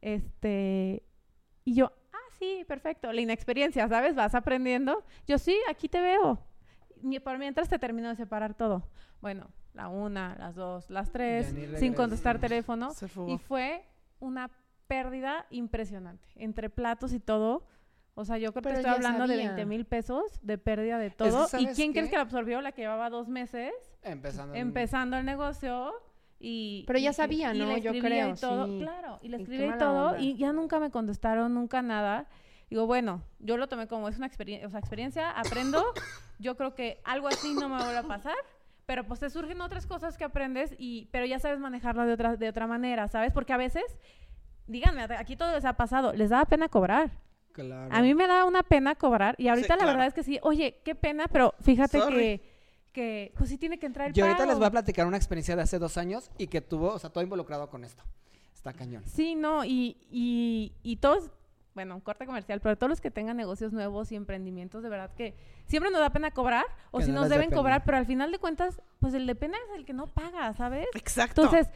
Este, 0.00 1.02
y 1.64 1.74
yo, 1.74 1.92
ah, 2.12 2.30
sí, 2.38 2.64
perfecto. 2.66 3.12
La 3.12 3.20
inexperiencia, 3.20 3.88
¿sabes? 3.88 4.14
Vas 4.14 4.34
aprendiendo. 4.34 5.04
Yo, 5.26 5.38
sí, 5.38 5.58
aquí 5.68 5.88
te 5.88 6.00
veo. 6.00 6.42
Por 7.22 7.38
mientras 7.38 7.68
te 7.68 7.78
termino 7.78 8.08
de 8.08 8.16
separar 8.16 8.54
todo. 8.54 8.88
Bueno, 9.20 9.50
la 9.74 9.88
una, 9.88 10.34
las 10.38 10.54
dos, 10.54 10.88
las 10.90 11.12
tres, 11.12 11.54
sin 11.78 11.92
contestar 11.92 12.38
teléfono. 12.38 12.90
Se 12.92 13.08
fugó. 13.08 13.32
Y 13.32 13.38
fue 13.38 13.84
una 14.18 14.50
pérdida 14.86 15.46
impresionante. 15.50 16.28
Entre 16.36 16.70
platos 16.70 17.12
y 17.12 17.20
todo. 17.20 17.66
O 18.18 18.24
sea, 18.24 18.38
yo 18.38 18.50
creo 18.52 18.62
que 18.62 18.72
estoy 18.72 18.90
hablando 18.90 19.26
de 19.26 19.34
sabía. 19.34 19.48
20 19.52 19.66
mil 19.66 19.84
pesos 19.84 20.40
de 20.42 20.56
pérdida 20.56 20.98
de 20.98 21.10
todo. 21.10 21.44
¿Y 21.44 21.48
¿sabes 21.48 21.76
quién 21.76 21.92
qué? 21.92 21.98
crees 21.98 22.10
que 22.10 22.16
la 22.16 22.22
absorbió? 22.22 22.62
La 22.62 22.72
que 22.72 22.80
llevaba 22.80 23.10
dos 23.10 23.28
meses 23.28 23.72
Empezando. 24.02 24.54
en- 24.54 24.60
empezando 24.62 25.18
el 25.18 25.26
negocio 25.26 25.92
y... 26.40 26.84
Pero 26.86 26.98
ya 26.98 27.10
y- 27.10 27.14
sabía, 27.14 27.54
y 27.54 27.58
¿no? 27.58 27.76
Yo 27.76 27.92
creo, 27.92 28.30
y 28.30 28.34
todo, 28.34 28.66
sí. 28.66 28.78
claro. 28.80 29.18
Y 29.22 29.28
le 29.28 29.36
escribí 29.36 29.64
y 29.66 29.78
todo 29.78 30.08
onda. 30.08 30.18
y 30.18 30.34
ya 30.36 30.52
nunca 30.54 30.80
me 30.80 30.90
contestaron, 30.90 31.52
nunca 31.52 31.82
nada. 31.82 32.26
Digo, 32.70 32.86
bueno, 32.86 33.22
yo 33.38 33.58
lo 33.58 33.68
tomé 33.68 33.86
como 33.86 34.08
es 34.08 34.16
una 34.16 34.26
experiencia, 34.26 34.66
o 34.66 34.70
sea, 34.70 34.80
experiencia, 34.80 35.30
aprendo. 35.30 35.84
yo 36.38 36.56
creo 36.56 36.74
que 36.74 37.00
algo 37.04 37.28
así 37.28 37.52
no 37.54 37.68
me 37.68 37.76
vuelve 37.76 37.98
a 37.98 38.02
pasar. 38.02 38.34
Pero 38.86 39.04
pues 39.04 39.20
te 39.20 39.28
surgen 39.28 39.60
otras 39.60 39.84
cosas 39.86 40.16
que 40.16 40.24
aprendes 40.24 40.74
y 40.78 41.08
pero 41.10 41.26
ya 41.26 41.38
sabes 41.38 41.58
manejarlo 41.58 42.06
de 42.06 42.12
otra 42.12 42.36
de 42.36 42.48
otra 42.48 42.66
manera, 42.66 43.08
¿sabes? 43.08 43.32
Porque 43.32 43.52
a 43.52 43.56
veces 43.56 43.84
díganme, 44.68 45.02
aquí 45.18 45.36
todo 45.36 45.52
les 45.52 45.64
ha 45.64 45.74
pasado, 45.74 46.12
les 46.12 46.30
daba 46.30 46.44
pena 46.46 46.68
cobrar. 46.68 47.10
Claro. 47.56 47.88
A 47.94 48.02
mí 48.02 48.14
me 48.14 48.26
da 48.26 48.44
una 48.44 48.62
pena 48.62 48.94
cobrar 48.94 49.34
y 49.38 49.48
ahorita 49.48 49.76
la 49.76 49.82
claro. 49.84 49.92
verdad 49.92 50.06
es 50.08 50.14
que 50.14 50.22
sí, 50.22 50.38
oye, 50.42 50.78
qué 50.84 50.94
pena, 50.94 51.26
pero 51.28 51.54
fíjate 51.60 51.98
Sorry. 51.98 52.16
que, 52.16 52.42
que 52.92 53.32
pues 53.36 53.48
sí 53.48 53.56
tiene 53.56 53.78
que 53.78 53.86
entrar 53.86 54.08
el 54.08 54.12
Yo 54.14 54.24
ahorita 54.24 54.38
pago. 54.40 54.50
les 54.50 54.58
voy 54.58 54.66
a 54.66 54.70
platicar 54.70 55.06
una 55.06 55.16
experiencia 55.16 55.56
de 55.56 55.62
hace 55.62 55.78
dos 55.78 55.96
años 55.96 56.30
y 56.36 56.48
que 56.48 56.60
tuvo, 56.60 56.92
o 56.92 56.98
sea, 56.98 57.08
todo 57.10 57.24
involucrado 57.24 57.70
con 57.70 57.82
esto. 57.84 58.02
Está 58.54 58.72
cañón. 58.74 59.02
Sí, 59.06 59.34
no, 59.34 59.64
y, 59.64 59.96
y, 60.10 60.72
y 60.82 60.96
todos, 60.96 61.30
bueno, 61.74 61.94
un 61.94 62.00
corte 62.02 62.26
comercial, 62.26 62.60
pero 62.60 62.76
todos 62.76 62.90
los 62.90 63.00
que 63.00 63.10
tengan 63.10 63.36
negocios 63.38 63.72
nuevos 63.72 64.12
y 64.12 64.16
emprendimientos, 64.16 64.82
de 64.82 64.88
verdad 64.90 65.10
que 65.14 65.34
siempre 65.66 65.90
nos 65.90 66.00
da 66.00 66.10
pena 66.10 66.30
cobrar 66.32 66.64
o 66.90 66.98
Que 66.98 67.04
si 67.06 67.10
no 67.10 67.20
nos 67.20 67.30
deben 67.30 67.50
cobrar, 67.50 67.84
pero 67.84 67.96
al 67.96 68.06
final 68.06 68.30
de 68.32 68.38
cuentas, 68.38 68.80
pues 69.00 69.14
el 69.14 69.26
de 69.26 69.34
pena 69.34 69.56
es 69.68 69.78
el 69.78 69.84
que 69.84 69.92
no 69.92 70.08
paga, 70.08 70.52
¿sabes? 70.54 70.86
Exacto. 70.94 71.44
Entonces, 71.44 71.72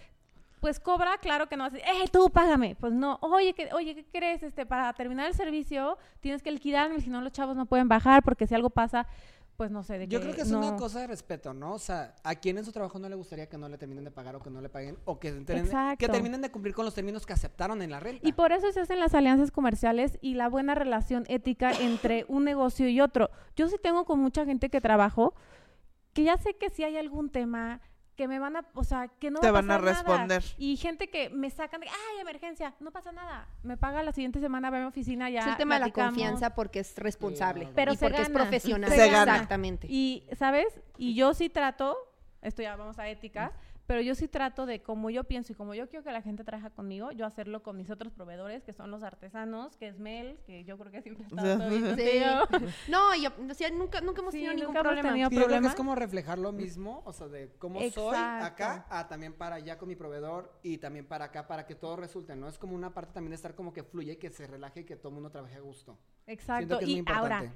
pues 0.60 0.78
cobra, 0.78 1.18
claro 1.18 1.48
que 1.48 1.56
no 1.56 1.70
decir, 1.70 1.80
¡eh, 1.86 2.08
tú 2.12 2.30
págame! 2.30 2.76
Pues 2.78 2.92
no, 2.92 3.18
oye, 3.22 3.54
¿qué, 3.54 3.70
oye, 3.72 3.94
¿qué 3.94 4.04
crees? 4.04 4.42
Este, 4.42 4.66
para 4.66 4.92
terminar 4.92 5.26
el 5.26 5.34
servicio 5.34 5.96
tienes 6.20 6.42
que 6.42 6.50
liquidarme, 6.50 7.00
si 7.00 7.10
no 7.10 7.20
los 7.20 7.32
chavos 7.32 7.56
no 7.56 7.66
pueden 7.66 7.88
bajar, 7.88 8.22
porque 8.22 8.46
si 8.46 8.54
algo 8.54 8.70
pasa, 8.70 9.06
pues 9.56 9.70
no 9.70 9.82
sé, 9.82 9.98
de 9.98 10.08
Yo 10.08 10.20
creo 10.20 10.34
que 10.34 10.40
es 10.40 10.50
una 10.52 10.76
cosa 10.76 11.00
de 11.00 11.06
respeto, 11.06 11.52
¿no? 11.52 11.72
O 11.74 11.78
sea, 11.78 12.14
a 12.24 12.34
quien 12.34 12.56
en 12.56 12.64
su 12.64 12.72
trabajo 12.72 12.98
no 12.98 13.08
le 13.08 13.14
gustaría 13.14 13.46
que 13.46 13.58
no 13.58 13.68
le 13.68 13.76
terminen 13.76 14.04
de 14.04 14.10
pagar 14.10 14.34
o 14.36 14.40
que 14.40 14.48
no 14.48 14.60
le 14.60 14.68
paguen 14.70 14.96
o 15.04 15.18
que, 15.18 15.32
terminen- 15.32 15.66
Exacto. 15.66 15.98
que 15.98 16.08
terminen 16.08 16.40
de 16.40 16.50
cumplir 16.50 16.74
con 16.74 16.84
los 16.86 16.94
términos 16.94 17.26
que 17.26 17.32
aceptaron 17.34 17.82
en 17.82 17.90
la 17.90 18.00
renta. 18.00 18.26
Y 18.26 18.32
por 18.32 18.52
eso 18.52 18.72
se 18.72 18.80
hacen 18.80 19.00
las 19.00 19.14
alianzas 19.14 19.50
comerciales 19.50 20.18
y 20.22 20.32
la 20.34 20.48
buena 20.48 20.74
relación 20.74 21.24
ética 21.28 21.72
entre 21.72 22.24
un 22.28 22.44
negocio 22.44 22.88
y 22.88 23.00
otro. 23.02 23.30
Yo 23.56 23.68
sí 23.68 23.76
tengo 23.82 24.04
con 24.06 24.18
mucha 24.20 24.44
gente 24.46 24.70
que 24.70 24.80
trabajo 24.80 25.34
que 26.14 26.24
ya 26.24 26.36
sé 26.38 26.54
que 26.56 26.70
si 26.70 26.82
hay 26.82 26.96
algún 26.96 27.30
tema 27.30 27.80
que 28.20 28.28
me 28.28 28.38
van 28.38 28.54
a, 28.54 28.66
o 28.74 28.84
sea, 28.84 29.08
que 29.08 29.30
no 29.30 29.40
Te 29.40 29.46
va 29.50 29.62
van 29.62 29.70
a 29.70 29.78
nada. 29.78 29.92
responder. 29.92 30.44
Y 30.58 30.76
gente 30.76 31.08
que 31.08 31.30
me 31.30 31.48
sacan 31.48 31.80
de, 31.80 31.88
ay, 31.88 32.20
emergencia, 32.20 32.74
no 32.78 32.90
pasa 32.90 33.12
nada. 33.12 33.48
Me 33.62 33.78
paga 33.78 34.02
la 34.02 34.12
siguiente 34.12 34.40
semana, 34.40 34.68
va 34.68 34.76
a 34.76 34.80
mi 34.80 34.86
oficina, 34.88 35.30
ya 35.30 35.40
es 35.40 35.46
el 35.46 35.56
tema 35.56 35.76
de 35.78 35.86
la 35.86 35.90
confianza 35.90 36.54
porque 36.54 36.80
es 36.80 36.94
responsable. 36.98 37.70
Pero 37.74 37.94
y 37.94 37.96
se 37.96 38.04
porque 38.04 38.20
es 38.20 38.28
profesional. 38.28 38.90
Se 38.90 39.08
gana. 39.08 39.32
Exactamente. 39.32 39.86
Y, 39.88 40.26
¿sabes? 40.38 40.66
Y 40.98 41.14
yo 41.14 41.32
sí 41.32 41.48
trato, 41.48 41.96
esto 42.42 42.60
ya 42.60 42.76
vamos 42.76 42.98
a 42.98 43.08
ética, 43.08 43.52
pero 43.90 44.02
yo 44.02 44.14
sí 44.14 44.28
trato 44.28 44.66
de 44.66 44.82
como 44.82 45.10
yo 45.10 45.24
pienso 45.24 45.50
y 45.52 45.56
como 45.56 45.74
yo 45.74 45.88
quiero 45.88 46.04
que 46.04 46.12
la 46.12 46.22
gente 46.22 46.44
trabaja 46.44 46.70
conmigo, 46.70 47.10
yo 47.10 47.26
hacerlo 47.26 47.64
con 47.64 47.76
mis 47.76 47.90
otros 47.90 48.12
proveedores, 48.12 48.62
que 48.62 48.72
son 48.72 48.88
los 48.92 49.02
artesanos, 49.02 49.76
que 49.76 49.88
es 49.88 49.98
Mel, 49.98 50.38
que 50.46 50.62
yo 50.62 50.78
creo 50.78 50.92
que 50.92 51.02
siempre 51.02 51.24
ha 51.24 51.26
estado 51.26 51.58
todo 51.58 51.68
bien 51.68 51.96
Sí. 51.96 52.70
No, 52.88 53.16
yo, 53.16 53.30
o 53.50 53.54
sea, 53.54 53.68
nunca, 53.70 54.00
nunca 54.00 54.20
hemos 54.20 54.32
Sí, 54.32 54.38
tenido 54.38 54.54
ningún 54.54 54.66
nunca 54.68 54.78
hemos 54.78 54.92
problema. 54.92 55.08
tenido 55.08 55.28
Sí, 55.28 55.34
yo 55.34 55.38
creo 55.40 55.48
que 55.48 55.54
problema. 55.54 55.68
es 55.70 55.74
como 55.74 55.94
reflejar 55.96 56.38
lo 56.38 56.52
mismo, 56.52 57.02
o 57.04 57.12
sea, 57.12 57.26
de 57.26 57.52
cómo 57.58 57.80
soy 57.90 58.16
acá, 58.16 58.86
a 58.90 59.08
también 59.08 59.32
para 59.32 59.56
allá 59.56 59.76
con 59.76 59.88
mi 59.88 59.96
proveedor 59.96 60.52
y 60.62 60.78
también 60.78 61.06
para 61.08 61.24
acá, 61.24 61.48
para 61.48 61.66
que 61.66 61.74
todo 61.74 61.96
resulte, 61.96 62.36
¿no? 62.36 62.46
Es 62.46 62.58
como 62.60 62.76
una 62.76 62.94
parte 62.94 63.12
también 63.12 63.30
de 63.30 63.36
estar 63.36 63.56
como 63.56 63.72
que 63.72 63.82
fluye, 63.82 64.18
que 64.18 64.30
se 64.30 64.46
relaje 64.46 64.80
y 64.80 64.84
que 64.84 64.94
todo 64.94 65.08
el 65.08 65.14
mundo 65.14 65.30
trabaje 65.32 65.56
a 65.56 65.60
gusto. 65.60 65.98
Exacto. 66.28 66.78
que 66.78 66.84
es 66.84 66.90
muy 66.90 66.98
Y 67.00 67.04
ahora, 67.12 67.38
importante. 67.38 67.50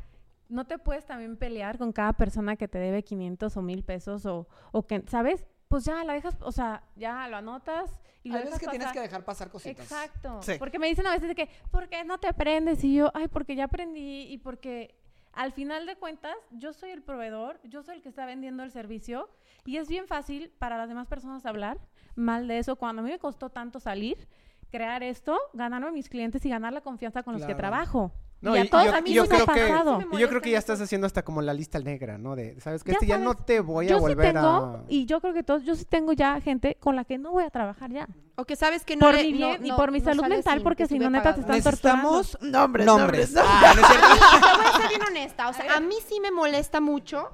no 0.49 0.66
te 0.66 0.78
puedes 0.78 1.07
también 1.07 1.37
pelear 1.37 1.78
con 1.78 1.93
cada 1.93 2.12
persona 2.14 2.57
que 2.57 2.66
te 2.66 2.78
debe 2.78 3.05
500 3.05 3.57
o 3.57 3.62
1000 3.62 3.85
pesos 3.85 4.26
o, 4.26 4.49
o 4.72 4.85
que, 4.85 5.05
¿sabes? 5.07 5.47
Pues 5.75 5.87
ya 5.87 6.05
la 6.05 6.12
dejas, 6.12 6.37
o 6.41 6.53
sea, 6.53 6.85
ya 6.95 7.27
lo 7.27 7.37
anotas 7.37 8.01
y 8.22 8.29
lo 8.29 8.37
Hay 8.37 8.45
veces 8.45 8.61
dejas 8.61 8.61
que 8.61 8.79
tienes 8.79 8.93
que 8.93 9.01
dejar 9.01 9.25
pasar 9.25 9.51
cositas. 9.51 9.85
Exacto. 9.85 10.41
Sí. 10.41 10.53
Porque 10.57 10.79
me 10.79 10.87
dicen 10.87 11.05
a 11.05 11.11
veces 11.11 11.27
de 11.27 11.35
que, 11.35 11.49
¿por 11.72 11.89
qué 11.89 12.05
no 12.05 12.18
te 12.18 12.29
aprendes? 12.29 12.85
Y 12.85 12.95
yo, 12.95 13.11
ay, 13.12 13.27
porque 13.27 13.57
ya 13.57 13.64
aprendí 13.64 14.33
y 14.33 14.39
porque 14.39 14.95
al 15.33 15.51
final 15.51 15.85
de 15.85 15.97
cuentas 15.97 16.37
yo 16.53 16.72
soy 16.72 16.91
el 16.91 17.03
proveedor, 17.03 17.59
yo 17.64 17.83
soy 17.83 17.97
el 17.97 18.03
que 18.03 18.09
está 18.09 18.25
vendiendo 18.25 18.62
el 18.62 18.70
servicio 18.70 19.29
y 19.64 19.79
es 19.79 19.89
bien 19.89 20.07
fácil 20.07 20.53
para 20.61 20.79
las 20.79 20.89
demás 20.89 21.09
personas 21.09 21.45
hablar 21.45 21.81
mal 22.14 22.47
de 22.47 22.61
eso. 22.61 22.77
Cuando 22.77 23.03
a 23.03 23.05
mí 23.05 23.11
me 23.11 23.18
costó 23.18 23.51
tanto 23.51 23.81
salir, 23.81 24.29
crear 24.70 25.03
esto, 25.03 25.37
ganarme 25.55 25.89
a 25.89 25.91
mis 25.91 26.09
clientes 26.09 26.47
y 26.47 26.51
ganar 26.51 26.72
la 26.72 26.83
confianza 26.83 27.25
con 27.25 27.35
los 27.35 27.45
que 27.45 27.57
trabajo. 27.57 28.12
No, 28.45 28.57
y 28.57 28.61
a 28.61 28.70
todos 28.70 28.84
yo- 28.84 28.95
a 28.95 29.01
mí 29.01 29.12
yo 29.12 29.24
sí 29.24 29.30
me 29.30 29.36
ha 29.36 29.45
creo 29.45 29.55
que- 29.55 29.72
pasado. 29.72 29.99
Me 29.99 30.16
Y 30.16 30.20
yo 30.20 30.28
creo 30.28 30.40
que 30.40 30.51
ya 30.51 30.59
estás 30.59 30.80
haciendo 30.80 31.07
hasta 31.07 31.24
como 31.24 31.42
la 31.42 31.55
lista 31.55 31.78
negra, 31.80 32.18
¿no? 32.18 32.36
De, 32.36 32.61
¿sabes 32.61 32.84
que 32.84 32.92
Ya 32.92 32.97
Este 32.97 33.07
ya 33.07 33.18
no 33.18 33.34
te 33.34 33.61
voy 33.61 33.86
a 33.86 33.95
sí 33.95 34.01
volver 34.01 34.32
tengo, 34.34 34.47
a... 34.47 34.84
y 34.88 35.07
yo 35.07 35.20
creo 35.20 35.32
que 35.34 35.42
todos, 35.42 35.64
yo 35.64 35.74
sí 35.74 35.84
tengo 35.84 36.12
ya 36.12 36.40
gente 36.40 36.76
con 36.78 36.95
la 36.97 37.05
que 37.05 37.18
no 37.18 37.32
voy 37.32 37.45
a 37.45 37.51
trabajar 37.51 37.90
ya. 37.90 38.07
O 38.36 38.45
que 38.45 38.55
sabes 38.57 38.84
que 38.84 38.97
no 38.97 39.07
por 39.07 39.14
le- 39.14 39.24
mi 39.24 39.32
no- 39.32 39.47
bien 39.49 39.62
no- 39.68 39.76
por 39.76 39.90
mi 39.90 39.99
no 40.01 40.05
salud 40.05 40.22
mental, 40.26 40.55
sin 40.59 40.62
porque 40.62 40.82
que 40.84 40.88
si 40.88 40.99
no, 40.99 41.11
neta, 41.11 41.34
te 41.34 41.40
están 41.40 41.62
torturando. 41.62 42.18
Necesitamos 42.18 42.38
Nombres, 42.42 42.86
nombres. 42.86 43.32
nombres. 43.32 43.47
Ah, 43.51 43.72
te 43.74 44.57
voy 44.57 44.66
a 44.72 44.78
ser 44.78 44.88
bien 44.88 45.03
honesta. 45.03 45.49
O 45.49 45.53
sea, 45.53 45.76
a 45.76 45.80
mí 45.80 45.97
sí 46.07 46.20
me 46.20 46.30
molesta 46.30 46.80
mucho, 46.80 47.30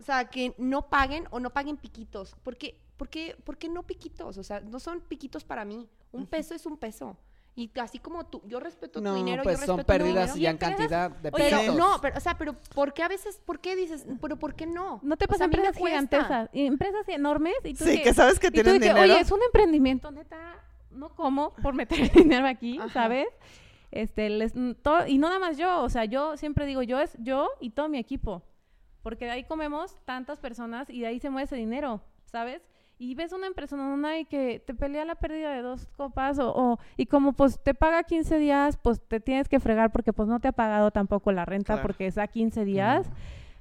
o 0.00 0.02
sea, 0.04 0.26
que 0.30 0.54
no 0.58 0.88
paguen 0.88 1.24
o 1.30 1.40
no 1.40 1.50
paguen 1.50 1.76
piquitos. 1.76 2.36
Porque, 2.42 2.78
porque, 2.96 3.36
¿Por 3.44 3.56
qué 3.58 3.68
no 3.68 3.82
piquitos? 3.82 4.38
O 4.38 4.42
sea, 4.44 4.60
no 4.60 4.78
son 4.78 5.00
piquitos 5.00 5.42
para 5.44 5.64
mí. 5.64 5.88
Un 6.12 6.26
peso 6.26 6.54
es 6.54 6.66
un 6.66 6.76
peso. 6.76 7.16
Y 7.54 7.70
así 7.80 7.98
como 7.98 8.24
tú, 8.24 8.40
yo 8.46 8.60
respeto 8.60 9.00
tu 9.00 9.04
No, 9.04 9.14
dinero, 9.14 9.42
pues 9.42 9.60
yo 9.60 9.66
son 9.66 9.76
respeto 9.76 9.92
tu 9.94 9.98
pérdidas 9.98 10.34
dinero. 10.34 10.42
ya 10.42 10.50
en 10.50 10.56
cantidad 10.56 11.10
de 11.10 11.28
Oye, 11.34 11.44
Pero 11.44 11.58
pesos. 11.58 11.76
no, 11.76 11.98
pero, 12.00 12.16
o 12.16 12.20
sea, 12.20 12.38
pero 12.38 12.54
¿por 12.74 12.94
qué 12.94 13.02
a 13.02 13.08
veces, 13.08 13.42
por 13.44 13.60
qué 13.60 13.76
dices, 13.76 14.06
pero 14.22 14.38
por 14.38 14.54
qué 14.54 14.66
no? 14.66 15.00
No 15.02 15.16
te 15.18 15.26
O 15.26 15.28
sea, 15.28 15.32
pasa 15.34 15.44
a 15.44 15.48
mí 15.48 15.52
me 15.56 15.66
empresas 15.66 15.78
cuesta. 15.78 16.16
gigantes, 16.24 16.50
empresas 16.54 17.08
enormes 17.10 17.54
y 17.64 17.74
tú 17.74 17.84
Sí, 17.84 17.98
que- 17.98 18.02
que 18.04 18.14
sabes 18.14 18.38
que 18.38 18.46
y 18.46 18.50
tú 18.50 18.54
tienen 18.54 18.80
que, 18.80 18.88
dinero. 18.88 19.02
Oye, 19.02 19.20
es 19.20 19.30
un 19.30 19.40
emprendimiento, 19.42 20.10
neta, 20.10 20.64
no 20.92 21.14
como 21.14 21.52
por 21.56 21.74
meter 21.74 21.98
dinero 22.14 22.46
aquí, 22.46 22.78
Ajá. 22.78 22.88
¿sabes? 22.88 23.26
Este, 23.90 24.30
les, 24.30 24.54
mm, 24.56 24.72
to- 24.82 25.06
y 25.06 25.18
no 25.18 25.28
nada 25.28 25.38
más 25.38 25.58
yo, 25.58 25.82
o 25.82 25.90
sea, 25.90 26.06
yo 26.06 26.38
siempre 26.38 26.64
digo, 26.64 26.82
yo 26.82 26.98
es 27.00 27.14
yo 27.20 27.50
y 27.60 27.70
todo 27.70 27.90
mi 27.90 27.98
equipo, 27.98 28.42
porque 29.02 29.26
de 29.26 29.32
ahí 29.32 29.44
comemos 29.44 29.94
tantas 30.06 30.40
personas 30.40 30.88
y 30.88 31.00
de 31.00 31.08
ahí 31.08 31.20
se 31.20 31.28
mueve 31.28 31.44
ese 31.44 31.56
dinero, 31.56 32.00
¿sabes? 32.24 32.62
Y 33.02 33.16
ves 33.16 33.32
una 33.32 33.50
persona 33.50 34.18
y 34.20 34.24
que 34.26 34.62
te 34.64 34.74
pelea 34.74 35.04
la 35.04 35.16
pérdida 35.16 35.50
de 35.52 35.60
dos 35.62 35.86
copas 35.96 36.38
o, 36.38 36.52
o- 36.54 36.78
y 36.96 37.06
como 37.06 37.32
pues 37.32 37.58
te 37.60 37.74
paga 37.74 38.04
15 38.04 38.38
días, 38.38 38.76
pues 38.76 39.00
te 39.00 39.18
tienes 39.18 39.48
que 39.48 39.58
fregar 39.58 39.90
porque 39.90 40.12
pues 40.12 40.28
no 40.28 40.38
te 40.38 40.46
ha 40.46 40.52
pagado 40.52 40.92
tampoco 40.92 41.32
la 41.32 41.44
renta 41.44 41.72
Claro. 41.74 41.82
porque 41.82 42.06
es 42.06 42.16
a 42.16 42.28
15 42.28 42.64
días. 42.64 43.10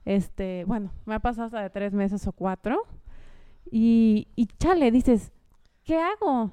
Este, 0.06 0.64
bueno, 0.66 0.92
me 1.06 1.16
ha 1.16 1.20
pasado 1.20 1.48
hasta 1.48 1.62
de 1.62 1.70
tres 1.72 1.92
meses 1.94 2.28
o 2.28 2.34
cuatro. 2.34 2.84
Y, 3.72 4.28
y 4.36 4.46
chale, 4.46 4.92
dices, 4.92 5.32
¿qué 5.84 5.98
hago? 6.00 6.44
O 6.44 6.52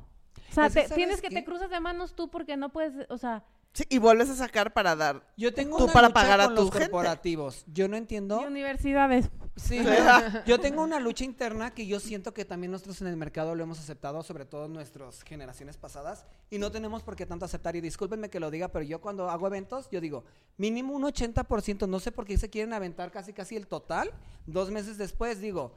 sea, 0.52 0.66
Es 0.66 0.74
que, 0.74 0.80
te- 0.82 0.88
¿sabes 0.88 0.94
tienes 0.96 1.20
que 1.20 1.28
qué? 1.28 1.34
te 1.36 1.44
cruzas 1.44 1.68
de 1.70 1.80
manos 1.80 2.14
tú 2.14 2.30
porque 2.30 2.56
no 2.56 2.70
puedes, 2.70 3.06
o 3.10 3.18
sea, 3.18 3.44
Sí, 3.78 3.84
y 3.90 3.98
vuelves 3.98 4.28
a 4.28 4.34
sacar 4.34 4.72
para 4.72 4.96
dar. 4.96 5.22
Yo 5.36 5.54
tengo 5.54 5.76
Tú 5.76 5.84
una 5.84 5.92
para 5.92 6.08
lucha 6.08 6.14
pagar 6.14 6.40
a 6.40 6.46
con 6.46 6.56
los 6.56 6.64
gente. 6.64 6.78
corporativos. 6.90 7.64
Yo 7.72 7.86
no 7.86 7.96
entiendo. 7.96 8.40
y 8.42 8.44
universidades. 8.44 9.30
Sí, 9.54 9.78
yo 10.46 10.58
tengo 10.58 10.82
una 10.82 10.98
lucha 10.98 11.22
interna 11.22 11.72
que 11.72 11.86
yo 11.86 12.00
siento 12.00 12.34
que 12.34 12.44
también 12.44 12.72
nosotros 12.72 13.00
en 13.02 13.06
el 13.06 13.16
mercado 13.16 13.54
lo 13.54 13.62
hemos 13.62 13.78
aceptado, 13.78 14.24
sobre 14.24 14.46
todo 14.46 14.66
nuestras 14.66 15.22
generaciones 15.22 15.76
pasadas, 15.76 16.26
y 16.50 16.58
no 16.58 16.72
tenemos 16.72 17.04
por 17.04 17.14
qué 17.14 17.24
tanto 17.24 17.44
aceptar. 17.44 17.76
Y 17.76 17.80
discúlpenme 17.80 18.30
que 18.30 18.40
lo 18.40 18.50
diga, 18.50 18.66
pero 18.66 18.84
yo 18.84 19.00
cuando 19.00 19.30
hago 19.30 19.46
eventos, 19.46 19.88
yo 19.92 20.00
digo, 20.00 20.24
mínimo 20.56 20.92
un 20.92 21.04
80%, 21.04 21.88
no 21.88 22.00
sé 22.00 22.10
por 22.10 22.24
qué 22.24 22.36
se 22.36 22.50
quieren 22.50 22.72
aventar 22.72 23.12
casi 23.12 23.32
casi 23.32 23.54
el 23.54 23.68
total. 23.68 24.10
Dos 24.44 24.72
meses 24.72 24.98
después 24.98 25.40
digo, 25.40 25.72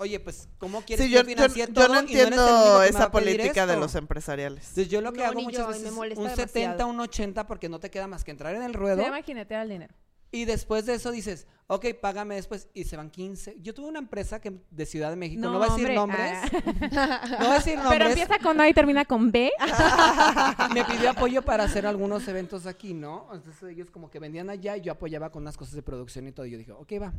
oye, 0.00 0.18
pues, 0.18 0.48
¿cómo 0.58 0.80
quieres 0.82 1.04
Sí, 1.06 1.12
que 1.12 1.16
yo, 1.16 1.22
yo 1.22 1.46
yo- 1.54 1.68
todo? 1.72 1.86
yo 1.86 1.92
no 1.94 2.00
entiendo 2.00 2.82
esa 2.82 3.10
política 3.10 3.66
de 3.66 3.76
los 3.76 3.94
empresariales. 3.94 4.64
Entonces 4.70 4.88
yo 4.88 5.00
lo 5.00 5.12
que 5.12 5.20
No, 5.20 5.26
hago 5.26 5.40
muchas 5.42 5.68
veces 5.68 5.92
me 5.92 6.00
un 6.00 6.08
demasiado. 6.08 6.36
70, 6.36 6.86
un 6.86 7.00
80, 7.00 7.46
porque 7.46 7.68
no 7.68 7.78
te 7.80 7.90
queda 7.90 8.06
más 8.06 8.24
que 8.24 8.30
entrar 8.30 8.54
en 8.54 8.62
el 8.62 8.74
ruedo. 8.74 9.04
jinetear 9.24 9.62
el 9.62 9.68
dinero. 9.68 9.94
Y 10.32 10.44
después 10.44 10.86
de 10.86 10.94
eso 10.94 11.10
dices, 11.10 11.48
ok, 11.66 11.86
págame 12.00 12.36
después. 12.36 12.68
Y 12.72 12.84
se 12.84 12.96
van 12.96 13.10
15. 13.10 13.56
Yo 13.60 13.74
tuve 13.74 13.88
una 13.88 13.98
empresa 13.98 14.40
que 14.40 14.60
de 14.70 14.86
Ciudad 14.86 15.10
de 15.10 15.16
México, 15.16 15.40
no, 15.42 15.58
voy 15.58 15.68
a 15.68 15.72
decir 15.72 15.98
hombre, 15.98 16.32
nombres. 16.32 16.92
ah. 16.96 17.20
No 17.32 17.38
voy 17.38 17.46
a 17.48 17.54
decir 17.54 17.76
nombres. 17.78 17.98
Pero 17.98 18.10
empieza 18.10 18.38
con 18.38 18.60
A 18.60 18.68
y 18.68 18.72
termina 18.72 19.04
con 19.04 19.32
B. 19.32 19.50
Me 20.74 20.84
pidió 20.84 21.10
apoyo 21.10 21.42
para 21.42 21.64
hacer 21.64 21.84
algunos 21.84 22.26
eventos 22.28 22.66
aquí, 22.66 22.94
¿no? 22.94 23.28
Entonces 23.32 23.70
ellos 23.70 23.90
como 23.90 24.08
que 24.08 24.20
vendían 24.20 24.50
allá 24.50 24.76
y 24.76 24.82
yo 24.82 24.92
apoyaba 24.92 25.30
con 25.32 25.42
unas 25.42 25.56
cosas 25.56 25.74
de 25.74 25.82
producción 25.82 26.28
y 26.28 26.32
todo. 26.32 26.46
Y 26.46 26.52
yo 26.52 26.58
dije, 26.58 26.72
ok, 26.72 26.92
va. 27.02 27.12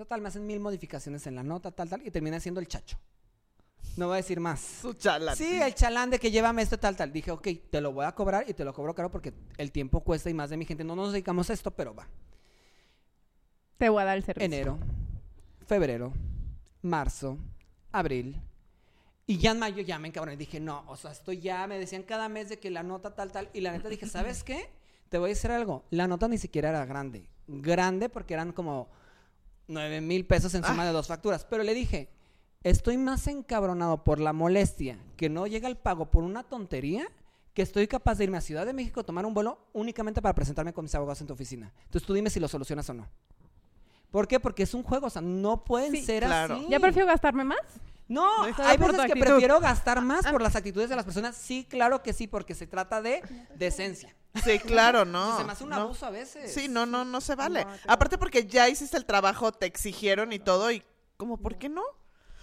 Total, 0.00 0.18
me 0.22 0.28
hacen 0.28 0.46
mil 0.46 0.60
modificaciones 0.60 1.26
en 1.26 1.34
la 1.34 1.42
nota, 1.42 1.72
tal, 1.72 1.90
tal. 1.90 2.00
Y 2.06 2.10
terminé 2.10 2.40
siendo 2.40 2.58
el 2.58 2.66
chacho. 2.66 2.96
No 3.98 4.06
voy 4.06 4.14
a 4.14 4.16
decir 4.16 4.40
más. 4.40 4.58
Su 4.58 4.94
chala. 4.94 5.36
Sí, 5.36 5.60
el 5.60 5.74
chalán 5.74 6.08
de 6.08 6.18
que 6.18 6.30
llévame 6.30 6.62
esto, 6.62 6.78
tal, 6.78 6.96
tal. 6.96 7.12
Dije, 7.12 7.30
ok, 7.30 7.46
te 7.68 7.82
lo 7.82 7.92
voy 7.92 8.06
a 8.06 8.12
cobrar 8.12 8.48
y 8.48 8.54
te 8.54 8.64
lo 8.64 8.72
cobro 8.72 8.94
caro 8.94 9.10
porque 9.10 9.34
el 9.58 9.70
tiempo 9.70 10.00
cuesta 10.00 10.30
y 10.30 10.32
más 10.32 10.48
de 10.48 10.56
mi 10.56 10.64
gente 10.64 10.84
no 10.84 10.96
nos 10.96 11.12
dedicamos 11.12 11.50
a 11.50 11.52
esto, 11.52 11.70
pero 11.70 11.94
va. 11.94 12.08
Te 13.76 13.90
voy 13.90 14.00
a 14.00 14.06
dar 14.06 14.16
el 14.16 14.24
servicio. 14.24 14.46
enero, 14.46 14.78
febrero, 15.66 16.14
marzo, 16.80 17.36
abril. 17.92 18.40
Y 19.26 19.36
ya 19.36 19.50
en 19.50 19.58
mayo 19.58 19.82
ya 19.82 19.98
me 19.98 20.08
encabroné. 20.08 20.38
Dije, 20.38 20.60
no, 20.60 20.82
o 20.86 20.96
sea, 20.96 21.10
estoy 21.10 21.40
ya, 21.40 21.66
me 21.66 21.78
decían 21.78 22.04
cada 22.04 22.30
mes 22.30 22.48
de 22.48 22.58
que 22.58 22.70
la 22.70 22.82
nota 22.82 23.14
tal, 23.14 23.32
tal. 23.32 23.50
Y 23.52 23.60
la 23.60 23.72
neta 23.72 23.90
dije, 23.90 24.06
¿sabes 24.08 24.44
qué? 24.44 24.70
Te 25.10 25.18
voy 25.18 25.28
a 25.28 25.34
decir 25.34 25.50
algo. 25.50 25.84
La 25.90 26.08
nota 26.08 26.26
ni 26.26 26.38
siquiera 26.38 26.70
era 26.70 26.86
grande. 26.86 27.28
Grande 27.46 28.08
porque 28.08 28.32
eran 28.32 28.52
como 28.52 28.88
9 29.70 30.00
mil 30.00 30.26
pesos 30.26 30.54
en 30.54 30.64
suma 30.64 30.84
de 30.84 30.92
dos 30.92 31.06
facturas. 31.06 31.44
Pero 31.48 31.62
le 31.62 31.72
dije, 31.74 32.08
estoy 32.62 32.98
más 32.98 33.26
encabronado 33.26 34.04
por 34.04 34.20
la 34.20 34.32
molestia 34.32 34.98
que 35.16 35.28
no 35.28 35.46
llega 35.46 35.68
el 35.68 35.76
pago 35.76 36.10
por 36.10 36.24
una 36.24 36.42
tontería 36.42 37.06
que 37.54 37.62
estoy 37.62 37.88
capaz 37.88 38.16
de 38.18 38.24
irme 38.24 38.36
a 38.38 38.40
Ciudad 38.40 38.64
de 38.66 38.72
México, 38.72 39.04
tomar 39.04 39.26
un 39.26 39.34
vuelo 39.34 39.58
únicamente 39.72 40.22
para 40.22 40.34
presentarme 40.34 40.72
con 40.72 40.84
mis 40.84 40.94
abogados 40.94 41.20
en 41.20 41.26
tu 41.26 41.32
oficina. 41.32 41.72
Entonces 41.84 42.06
tú 42.06 42.14
dime 42.14 42.30
si 42.30 42.38
lo 42.40 42.48
solucionas 42.48 42.88
o 42.90 42.94
no. 42.94 43.08
¿Por 44.10 44.26
qué? 44.28 44.40
Porque 44.40 44.64
es 44.64 44.74
un 44.74 44.82
juego, 44.82 45.06
o 45.06 45.10
sea, 45.10 45.22
no 45.22 45.64
pueden 45.64 45.92
Sí, 45.92 46.02
ser 46.04 46.24
claro. 46.24 46.56
así. 46.56 46.66
Ya 46.68 46.80
prefiero 46.80 47.06
gastarme 47.06 47.44
más. 47.44 47.58
No, 48.08 48.42
hay 48.42 48.76
veces 48.76 48.96
que 48.96 49.02
actitud. 49.02 49.20
prefiero 49.20 49.60
gastar 49.60 50.00
más 50.02 50.26
por 50.26 50.42
las 50.42 50.56
actitudes 50.56 50.88
de 50.90 50.96
las 50.96 51.04
personas. 51.04 51.36
Sí, 51.36 51.64
claro 51.68 52.02
que 52.02 52.12
sí, 52.12 52.26
porque 52.26 52.56
se 52.56 52.66
trata 52.66 53.00
de 53.00 53.22
decencia. 53.54 54.14
Sí, 54.44 54.58
claro, 54.66 55.04
no. 55.04 55.38
se 55.38 55.44
me 55.44 55.52
hace 55.52 55.64
un 55.64 55.70
no. 55.70 55.76
abuso 55.76 56.06
a 56.06 56.10
veces. 56.10 56.52
Sí, 56.52 56.68
no, 56.68 56.86
no, 56.86 57.04
no 57.04 57.20
se 57.20 57.34
vale. 57.34 57.64
No, 57.64 57.70
Aparte 57.86 58.18
porque 58.18 58.46
ya 58.46 58.68
hiciste 58.68 58.96
el 58.96 59.04
trabajo, 59.04 59.52
te 59.52 59.66
exigieron 59.66 60.32
y 60.32 60.38
todo, 60.38 60.70
y 60.70 60.82
como, 61.16 61.36
¿por 61.36 61.58
qué 61.58 61.68
no? 61.68 61.82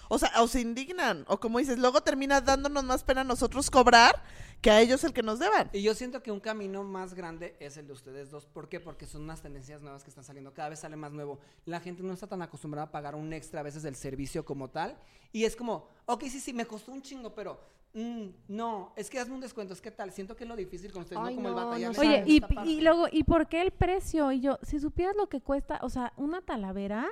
O 0.10 0.18
sea, 0.18 0.32
o 0.42 0.48
se 0.48 0.62
indignan, 0.62 1.26
o 1.28 1.40
como 1.40 1.60
dices, 1.60 1.78
luego 1.78 2.02
termina 2.02 2.40
dándonos 2.40 2.84
más 2.84 3.04
pena 3.04 3.22
a 3.22 3.24
nosotros 3.26 3.70
cobrar 3.70 4.24
que 4.62 4.72
a 4.72 4.80
ellos 4.80 5.04
el 5.04 5.14
que 5.14 5.22
nos 5.22 5.40
deban. 5.40 5.70
Y 5.74 5.82
yo 5.82 5.94
siento 5.94 6.24
que 6.24 6.32
un 6.32 6.40
camino 6.40 6.84
más 6.84 7.14
grande 7.14 7.56
es 7.60 7.78
el 7.78 7.88
de 7.88 7.94
ustedes 7.94 8.32
dos. 8.32 8.46
¿Por 8.46 8.70
qué? 8.70 8.80
Porque 8.80 9.06
son 9.06 9.24
unas 9.24 9.42
tendencias 9.42 9.82
nuevas 9.82 10.04
que 10.04 10.10
están 10.10 10.24
saliendo. 10.24 10.54
Cada 10.54 10.70
vez 10.70 10.80
sale 10.80 10.96
más 10.96 11.12
nuevo. 11.12 11.40
La 11.66 11.80
gente 11.80 12.04
no 12.04 12.14
está 12.14 12.26
tan 12.28 12.42
acostumbrada 12.42 12.88
a 12.88 12.92
pagar 12.92 13.16
un 13.16 13.34
extra 13.34 13.60
a 13.60 13.64
veces 13.64 13.84
del 13.84 13.96
servicio 13.96 14.46
como 14.46 14.70
tal. 14.70 14.98
Y 15.32 15.44
es 15.44 15.56
como, 15.56 15.88
ok, 16.06 16.24
sí, 16.24 16.40
sí, 16.40 16.54
me 16.54 16.66
costó 16.66 16.92
un 16.92 17.02
chingo, 17.02 17.36
pero 17.36 17.60
mm, 17.98 18.28
no, 18.48 18.94
es 18.96 19.10
que 19.10 19.20
hazme 19.20 19.36
un 19.36 19.42
descuento. 19.42 19.74
Es 19.74 19.82
que 19.82 19.92
tal, 19.92 20.12
siento 20.12 20.36
que 20.36 20.44
es 20.44 20.48
lo 20.50 20.56
difícil 20.56 20.92
con 20.92 21.02
ustedes, 21.02 21.22
Ay, 21.24 21.36
no 21.36 21.44
como 21.44 21.50
el 21.50 21.66
batallar. 21.66 21.94
no 21.94 22.00
Oye, 22.00 22.24
y, 22.66 22.82
luego, 22.82 23.08
¿y 23.12 23.24
por 23.24 23.48
qué 23.48 23.62
el 23.62 23.72
precio? 23.72 24.32
Y 24.32 24.40
yo, 24.42 24.60
si 24.62 24.80
supieras 24.80 25.16
lo 25.16 25.28
que 25.28 25.42
cuesta, 25.42 25.80
o 25.82 25.90
sea, 25.90 26.14
una 26.18 26.42
talavera, 26.42 27.08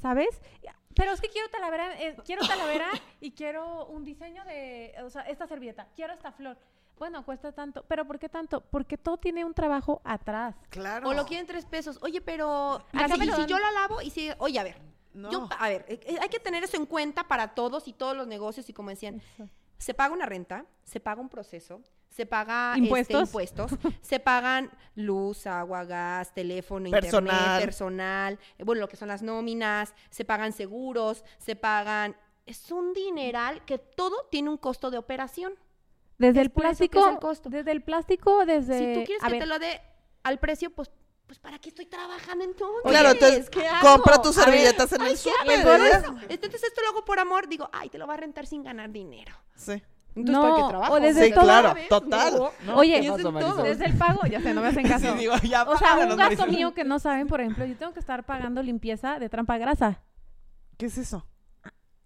¿sabes? 0.00 0.40
Pero 0.94 1.12
es 1.12 1.20
que 1.20 1.28
quiero 1.28 1.48
talavera, 1.50 2.00
eh, 2.00 2.16
quiero 2.24 2.46
talavera 2.46 2.88
y 3.20 3.32
quiero 3.32 3.86
un 3.86 4.02
diseño 4.04 4.44
de, 4.46 4.94
o 5.04 5.10
sea, 5.10 5.22
esta 5.22 5.46
servilleta, 5.46 5.88
quiero 5.94 6.12
esta 6.14 6.32
flor. 6.32 6.56
Bueno, 6.98 7.22
cuesta 7.26 7.52
tanto, 7.52 7.84
pero 7.86 8.06
¿por 8.06 8.18
qué 8.18 8.30
tanto? 8.30 8.62
Porque 8.62 8.96
todo 8.96 9.18
tiene 9.18 9.44
un 9.44 9.52
trabajo 9.52 10.00
atrás. 10.04 10.54
Claro. 10.70 11.10
O 11.10 11.12
lo 11.12 11.26
quieren 11.26 11.46
tres 11.46 11.66
pesos. 11.66 11.98
Oye, 12.00 12.22
pero 12.22 12.82
Acá 12.94 13.16
me 13.18 13.26
lo 13.26 13.34
si 13.34 13.40
dan. 13.42 13.48
yo 13.48 13.58
la 13.58 13.70
lavo 13.70 14.00
y 14.00 14.08
si, 14.08 14.30
oye, 14.38 14.58
a 14.58 14.62
ver, 14.62 14.80
No. 15.12 15.30
yo, 15.30 15.46
a 15.58 15.68
ver, 15.68 15.84
eh, 15.88 16.00
eh, 16.06 16.16
hay 16.18 16.30
que 16.30 16.40
tener 16.40 16.64
eso 16.64 16.78
en 16.78 16.86
cuenta 16.86 17.28
para 17.28 17.54
todos 17.54 17.86
y 17.86 17.92
todos 17.92 18.16
los 18.16 18.26
negocios 18.26 18.66
y 18.70 18.72
como 18.72 18.88
decían, 18.88 19.20
se 19.78 19.94
paga 19.94 20.14
una 20.14 20.26
renta, 20.26 20.66
se 20.84 21.00
paga 21.00 21.20
un 21.20 21.28
proceso, 21.28 21.82
se 22.08 22.26
paga 22.26 22.72
este, 22.74 22.84
¿Impuestos? 22.84 23.22
impuestos, 23.28 23.70
se 24.00 24.20
pagan 24.20 24.70
luz, 24.94 25.46
agua, 25.46 25.84
gas, 25.84 26.32
teléfono, 26.32 26.90
Personal. 26.90 27.34
internet, 27.34 27.64
personal, 27.64 28.38
eh, 28.58 28.64
bueno, 28.64 28.80
lo 28.80 28.88
que 28.88 28.96
son 28.96 29.08
las 29.08 29.22
nóminas, 29.22 29.94
se 30.10 30.24
pagan 30.24 30.52
seguros, 30.52 31.24
se 31.38 31.56
pagan 31.56 32.16
es 32.46 32.70
un 32.70 32.92
dineral 32.92 33.64
que 33.64 33.78
todo 33.78 34.28
tiene 34.30 34.48
un 34.48 34.56
costo 34.56 34.90
de 34.90 34.98
operación. 34.98 35.54
Desde 36.16 36.40
Es 36.40 36.46
el 36.46 36.50
plástico, 36.50 37.08
el 37.08 37.18
costo. 37.18 37.50
desde 37.50 37.72
el 37.72 37.82
plástico, 37.82 38.46
desde... 38.46 38.78
si 38.78 39.00
tú 39.00 39.04
quieres 39.04 39.22
a 39.22 39.26
que 39.26 39.32
ver, 39.32 39.42
te 39.42 39.46
lo 39.46 39.58
dé 39.58 39.80
al 40.22 40.38
precio, 40.38 40.70
pues 40.70 40.90
pues 41.26 41.38
¿para 41.38 41.58
qué 41.58 41.68
estoy 41.70 41.86
trabajando 41.86 42.44
entonces? 42.44 42.82
Claro, 42.90 43.10
entonces 43.10 43.50
¿Qué 43.50 43.64
compra 43.82 44.20
tus 44.22 44.36
ver, 44.36 44.44
servilletas 44.44 44.92
en 44.92 45.02
ay, 45.02 45.10
el 45.12 45.16
¿qué 45.16 45.30
súper. 45.30 46.26
Entonces 46.28 46.62
esto 46.62 46.80
lo 46.82 46.88
hago 46.90 47.04
por 47.04 47.18
amor, 47.18 47.48
digo, 47.48 47.68
ay, 47.72 47.88
te 47.90 47.98
lo 47.98 48.06
va 48.06 48.14
a 48.14 48.18
rentar 48.18 48.46
sin 48.46 48.62
ganar 48.62 48.90
dinero. 48.90 49.34
Sí. 49.56 49.82
Entonces, 50.14 50.32
No, 50.34 50.42
¿para 50.42 50.54
qué 50.62 50.68
trabajo? 50.70 50.92
o 50.94 51.00
desde 51.00 51.26
Sí, 51.26 51.32
todo- 51.34 51.44
claro, 51.44 51.74
total. 51.90 52.38
No. 52.64 52.76
Oye, 52.76 53.06
todo. 53.06 53.62
desde 53.62 53.84
el 53.84 53.98
pago, 53.98 54.20
ya 54.26 54.40
sé, 54.40 54.54
no 54.54 54.62
me 54.62 54.68
hacen 54.68 54.88
caso. 54.88 55.12
Sí, 55.12 55.18
digo, 55.18 55.34
ya 55.42 55.64
O 55.64 55.76
sea, 55.76 55.94
un 55.96 56.00
gasto 56.16 56.16
Marisol. 56.16 56.50
mío 56.50 56.72
que 56.74 56.84
no 56.84 56.98
saben, 56.98 57.26
por 57.26 57.40
ejemplo, 57.40 57.66
yo 57.66 57.76
tengo 57.76 57.92
que 57.92 58.00
estar 58.00 58.24
pagando 58.24 58.62
limpieza 58.62 59.18
de 59.18 59.28
trampa 59.28 59.58
grasa. 59.58 60.00
¿Qué 60.78 60.86
es 60.86 60.96
eso? 60.96 61.26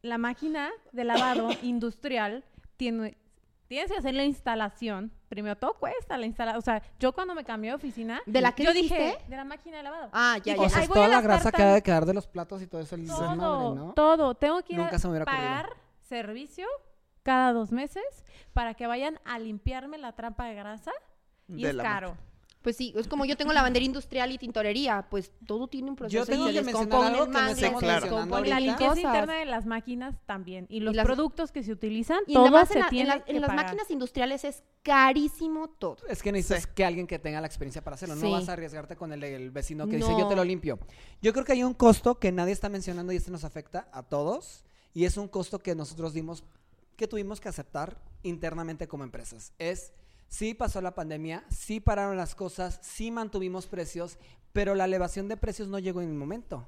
La 0.02 0.16
máquina 0.18 0.70
de 0.92 1.04
lavado 1.04 1.50
industrial 1.62 2.42
tiene 2.76 3.16
tienes 3.70 3.88
que 3.92 3.98
hacer 3.98 4.14
la 4.16 4.24
instalación. 4.24 5.12
Primero 5.28 5.56
todo 5.56 5.74
cuesta 5.74 6.18
la 6.18 6.26
instalación. 6.26 6.58
O 6.58 6.60
sea, 6.60 6.82
yo 6.98 7.12
cuando 7.12 7.36
me 7.36 7.44
cambié 7.44 7.70
de 7.70 7.76
oficina, 7.76 8.20
¿De 8.26 8.40
la 8.40 8.50
que 8.52 8.64
yo 8.64 8.72
dijiste? 8.72 8.98
dije 8.98 9.18
de 9.28 9.36
la 9.36 9.44
máquina 9.44 9.76
de 9.76 9.84
lavado. 9.84 10.08
Ah, 10.12 10.38
ya, 10.44 10.54
Dije, 10.54 10.66
O 10.66 10.68
sea, 10.68 10.78
"Ay, 10.78 10.82
es 10.82 10.88
voy 10.88 10.98
a 10.98 11.04
toda 11.04 11.08
la 11.08 11.20
grasa 11.20 11.52
que 11.52 11.58
tanto". 11.58 11.70
ha 11.70 11.74
de 11.74 11.82
quedar 11.84 12.04
de 12.04 12.14
los 12.14 12.26
platos 12.26 12.60
y 12.62 12.66
todo 12.66 12.80
eso. 12.80 12.96
El 12.96 13.06
todo, 13.06 13.30
desmadre, 13.30 13.74
¿no? 13.76 13.92
todo. 13.94 14.34
Tengo 14.34 14.60
que 14.62 14.72
ir 14.72 14.78
Nunca 14.80 14.96
a 14.96 14.98
se 14.98 15.06
me 15.06 15.12
hubiera 15.12 15.22
ocurrido. 15.22 15.42
pagar 15.48 15.70
servicio 16.00 16.66
cada 17.22 17.52
dos 17.52 17.70
meses 17.70 18.02
para 18.52 18.74
que 18.74 18.88
vayan 18.88 19.20
a 19.24 19.38
limpiarme 19.38 19.98
la 19.98 20.12
trampa 20.16 20.46
de 20.46 20.54
grasa 20.56 20.90
y 21.46 21.62
De 21.62 21.70
es 21.70 21.76
caro. 21.76 22.16
Pues 22.62 22.76
sí, 22.76 22.92
es 22.94 23.08
como 23.08 23.24
yo 23.24 23.38
tengo 23.38 23.54
lavandería 23.54 23.86
industrial 23.86 24.32
y 24.32 24.36
tintorería, 24.38 25.06
pues 25.10 25.32
todo 25.46 25.66
tiene 25.66 25.88
un 25.88 25.96
proceso. 25.96 26.24
Yo 26.24 26.26
tengo 26.30 26.50
y 26.50 26.52
se 26.52 26.58
que 26.58 26.64
mencionar 26.66 26.88
descompone 26.88 27.08
algo 27.08 27.22
el 27.24 27.28
que 27.28 27.32
no 27.32 27.38
mangle, 27.40 27.52
estamos 27.66 27.80
se 27.80 27.86
claro. 27.86 28.44
La 28.44 28.60
limpieza 28.60 29.00
interna 29.00 29.34
de 29.34 29.46
las 29.46 29.64
máquinas 29.64 30.14
también. 30.26 30.66
Y 30.68 30.80
los 30.80 30.94
las- 30.94 31.06
productos 31.06 31.52
que 31.52 31.62
se 31.62 31.72
utilizan, 31.72 32.18
Y 32.26 32.34
todo 32.34 32.42
además 32.44 32.68
se 32.68 32.74
en, 32.74 32.80
la- 32.80 32.88
en 32.90 33.06
las- 33.08 33.22
que 33.24 33.30
en 33.32 33.40
las 33.40 33.48
pagar. 33.48 33.64
máquinas 33.64 33.90
industriales 33.90 34.44
es 34.44 34.62
carísimo 34.82 35.68
todo. 35.70 35.96
Es 36.08 36.22
que 36.22 36.32
necesitas 36.32 36.64
Sí. 36.64 36.68
que 36.74 36.84
alguien 36.84 37.06
que 37.06 37.18
tenga 37.18 37.40
la 37.40 37.46
experiencia 37.46 37.82
para 37.82 37.94
hacerlo. 37.94 38.14
No 38.16 38.20
Sí. 38.26 38.30
vas 38.32 38.48
a 38.50 38.52
arriesgarte 38.52 38.94
con 38.96 39.12
el, 39.14 39.24
el 39.24 39.50
vecino 39.50 39.86
que 39.88 39.96
dice 39.96 40.10
yo 40.18 40.28
te 40.28 40.36
lo 40.36 40.44
limpio. 40.44 40.78
Yo 41.22 41.32
creo 41.32 41.44
que 41.46 41.52
hay 41.52 41.62
un 41.64 41.72
costo 41.74 42.18
que 42.18 42.30
nadie 42.30 42.52
está 42.52 42.68
mencionando 42.68 43.12
y 43.12 43.16
este 43.16 43.30
nos 43.30 43.44
afecta 43.44 43.88
a 43.92 44.02
todos. 44.02 44.64
Y 44.92 45.04
es 45.06 45.16
un 45.16 45.28
costo 45.28 45.60
que 45.60 45.74
nosotros 45.74 46.12
dimos, 46.12 46.44
que 46.96 47.08
tuvimos 47.08 47.40
que 47.40 47.48
aceptar 47.48 47.96
internamente 48.22 48.86
como 48.86 49.04
empresas. 49.04 49.52
Es, 49.58 49.92
sí 50.30 50.54
pasó 50.54 50.80
la 50.80 50.94
pandemia, 50.94 51.44
sí 51.50 51.80
pararon 51.80 52.16
las 52.16 52.34
cosas, 52.34 52.78
sí 52.82 53.10
mantuvimos 53.10 53.66
precios, 53.66 54.16
pero 54.52 54.74
la 54.74 54.86
elevación 54.86 55.28
de 55.28 55.36
precios 55.36 55.68
no 55.68 55.78
llegó 55.78 56.00
en 56.00 56.08
el 56.08 56.14
momento. 56.14 56.66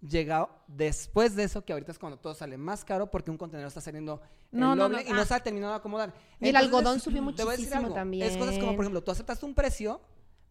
Llegó 0.00 0.48
después 0.66 1.36
de 1.36 1.44
eso, 1.44 1.62
que 1.62 1.74
ahorita 1.74 1.92
es 1.92 1.98
cuando 1.98 2.18
todo 2.18 2.32
sale 2.32 2.56
más 2.56 2.86
caro 2.86 3.10
porque 3.10 3.30
un 3.30 3.36
contenedor 3.36 3.68
está 3.68 3.82
saliendo 3.82 4.22
No, 4.50 4.72
el 4.72 4.78
no, 4.78 4.84
doble 4.84 5.04
no, 5.04 5.10
y 5.10 5.12
no 5.12 5.20
ah. 5.20 5.26
se 5.26 5.34
ha 5.34 5.40
terminado 5.40 5.74
de 5.74 5.78
acomodar. 5.78 6.14
Y 6.40 6.48
el 6.48 6.56
algodón 6.56 7.00
subió 7.00 7.20
te 7.34 7.44
voy 7.44 7.54
a 7.54 7.56
decir 7.56 7.66
muchísimo 7.66 7.80
algo, 7.80 7.94
también. 7.94 8.26
Es 8.26 8.36
cosas 8.38 8.56
como, 8.56 8.74
por 8.76 8.84
ejemplo, 8.84 9.02
tú 9.02 9.10
aceptaste 9.10 9.44
un 9.44 9.54
precio, 9.54 10.00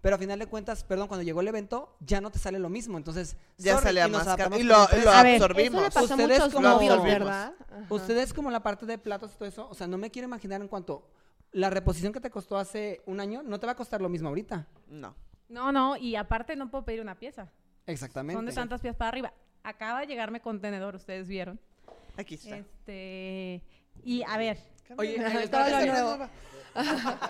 pero 0.01 0.17
a 0.17 0.19
final 0.19 0.37
de 0.37 0.45
cuentas, 0.45 0.83
perdón, 0.83 1.07
cuando 1.07 1.23
llegó 1.23 1.41
el 1.41 1.47
evento, 1.47 1.95
ya 1.99 2.21
no 2.21 2.29
te 2.29 2.37
sale 2.37 2.59
lo 2.59 2.69
mismo. 2.69 2.97
Entonces, 2.97 3.37
Ya 3.57 3.73
sorry, 3.73 3.85
salía 3.85 4.07
y 4.07 4.11
más 4.11 4.35
caro. 4.35 4.55
Y 4.57 4.63
lo, 4.63 4.83
el 4.83 4.87
precio. 4.87 5.05
lo 5.05 5.11
A 5.11 5.23
ver, 5.23 5.33
absorbimos. 5.41 5.81
Eso 5.81 5.81
le 5.81 5.91
pasó 5.91 5.99
a 5.99 6.03
Ustedes 6.03 6.39
muchos 6.39 6.53
como-. 6.53 7.03
¿verdad? 7.03 7.53
Ajá. 7.59 7.85
Ustedes 7.89 8.33
como 8.33 8.51
la 8.51 8.61
parte 8.61 8.85
de 8.85 8.97
platos 8.99 9.31
y 9.33 9.37
todo 9.37 9.49
eso, 9.49 9.67
o 9.67 9.73
sea, 9.73 9.87
no 9.87 9.97
me 9.97 10.11
quiero 10.11 10.27
imaginar 10.27 10.61
en 10.61 10.67
cuanto 10.67 11.09
la 11.51 11.69
reposición 11.69 12.13
que 12.13 12.19
te 12.19 12.29
costó 12.29 12.57
hace 12.57 13.01
un 13.05 13.19
año, 13.19 13.43
no 13.43 13.59
te 13.59 13.65
va 13.65 13.73
a 13.73 13.75
costar 13.75 14.01
lo 14.01 14.09
mismo 14.09 14.29
ahorita. 14.29 14.67
No. 14.87 15.15
No, 15.47 15.71
no, 15.71 15.97
y 15.97 16.15
aparte 16.15 16.55
no 16.55 16.69
puedo 16.69 16.85
pedir 16.85 17.01
una 17.01 17.15
pieza. 17.17 17.51
Exactamente. 17.85 18.37
Son 18.37 18.45
de 18.45 18.53
tantas 18.53 18.81
piezas 18.81 18.97
para 18.97 19.09
arriba. 19.09 19.33
Acaba 19.63 20.01
de 20.01 20.07
llegarme 20.07 20.41
contenedor, 20.41 20.95
ustedes 20.95 21.27
vieron. 21.27 21.59
Aquí 22.17 22.35
está. 22.35 22.57
Este, 22.57 23.63
y 24.03 24.23
a 24.27 24.37
ver, 24.37 24.57
Oye, 24.97 25.47
Todo 25.49 25.69
lo 25.69 25.85
nuevo. 25.85 26.29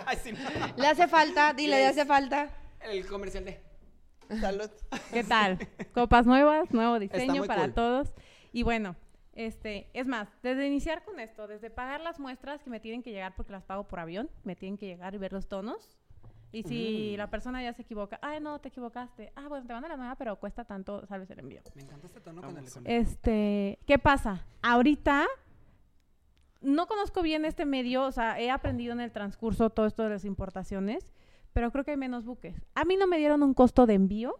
Ay, 0.05 0.17
sí, 0.24 0.32
no. 0.32 0.39
Le 0.78 0.88
hace 0.88 1.07
falta, 1.07 1.53
dile, 1.53 1.78
le 1.78 1.88
hace 1.88 2.05
falta. 2.05 2.49
El 2.82 3.05
comercial 3.05 3.45
de... 3.45 3.59
Salud. 4.39 4.70
¿qué 5.11 5.24
tal? 5.24 5.57
Copas 5.93 6.26
nuevas, 6.26 6.72
nuevo 6.72 6.99
diseño 6.99 7.45
para 7.45 7.63
cool. 7.63 7.74
todos. 7.74 8.13
Y 8.53 8.63
bueno, 8.63 8.95
este, 9.40 9.90
es 9.94 10.06
más, 10.06 10.28
desde 10.44 10.68
iniciar 10.68 11.02
con 11.06 11.18
esto, 11.20 11.48
desde 11.48 11.70
pagar 11.70 12.02
las 12.02 12.20
muestras 12.20 12.62
que 12.62 12.70
me 12.70 12.82
tienen 12.82 13.02
que 13.02 13.12
llegar 13.12 13.36
porque 13.36 13.54
las 13.54 13.64
pago 13.64 13.88
por 13.88 14.00
avión, 14.00 14.30
me 14.44 14.56
tienen 14.58 14.78
que 14.78 14.86
llegar 14.86 15.16
y 15.16 15.18
ver 15.18 15.32
los 15.32 15.48
tonos. 15.48 15.96
Y 16.52 16.64
si 16.64 17.12
Mm. 17.14 17.18
la 17.20 17.30
persona 17.30 17.64
ya 17.64 17.72
se 17.74 17.84
equivoca, 17.84 18.20
ay, 18.22 18.42
no, 18.42 18.60
te 18.60 18.68
equivocaste. 18.68 19.32
Ah, 19.36 19.48
bueno, 19.48 19.66
te 19.66 19.72
mando 19.72 19.88
la 19.88 19.96
nueva, 19.96 20.16
pero 20.16 20.36
cuesta 20.38 20.66
tanto, 20.66 21.06
salves 21.06 21.30
el 21.30 21.40
envío. 21.40 21.62
Me 21.76 21.84
encanta 21.84 22.08
este 22.08 22.20
tono 22.20 22.42
con 22.42 22.58
el 22.58 22.70
con- 22.70 22.84
Este, 22.86 23.80
¿qué 23.86 23.98
pasa? 23.98 24.44
Ahorita 24.62 25.26
no 26.62 26.88
conozco 26.88 27.22
bien 27.22 27.46
este 27.46 27.66
medio, 27.66 28.04
o 28.04 28.12
sea, 28.12 28.40
he 28.42 28.50
aprendido 28.52 28.92
en 28.94 29.00
el 29.00 29.12
transcurso 29.12 29.70
todo 29.70 29.86
esto 29.86 30.04
de 30.04 30.10
las 30.10 30.26
importaciones, 30.26 31.14
pero 31.54 31.72
creo 31.72 31.86
que 31.86 31.92
hay 31.92 31.98
menos 31.98 32.26
buques. 32.26 32.62
A 32.76 32.84
mí 32.84 32.98
no 32.98 33.08
me 33.08 33.18
dieron 33.18 33.42
un 33.44 33.54
costo 33.54 33.86
de 33.86 33.94
envío 33.94 34.36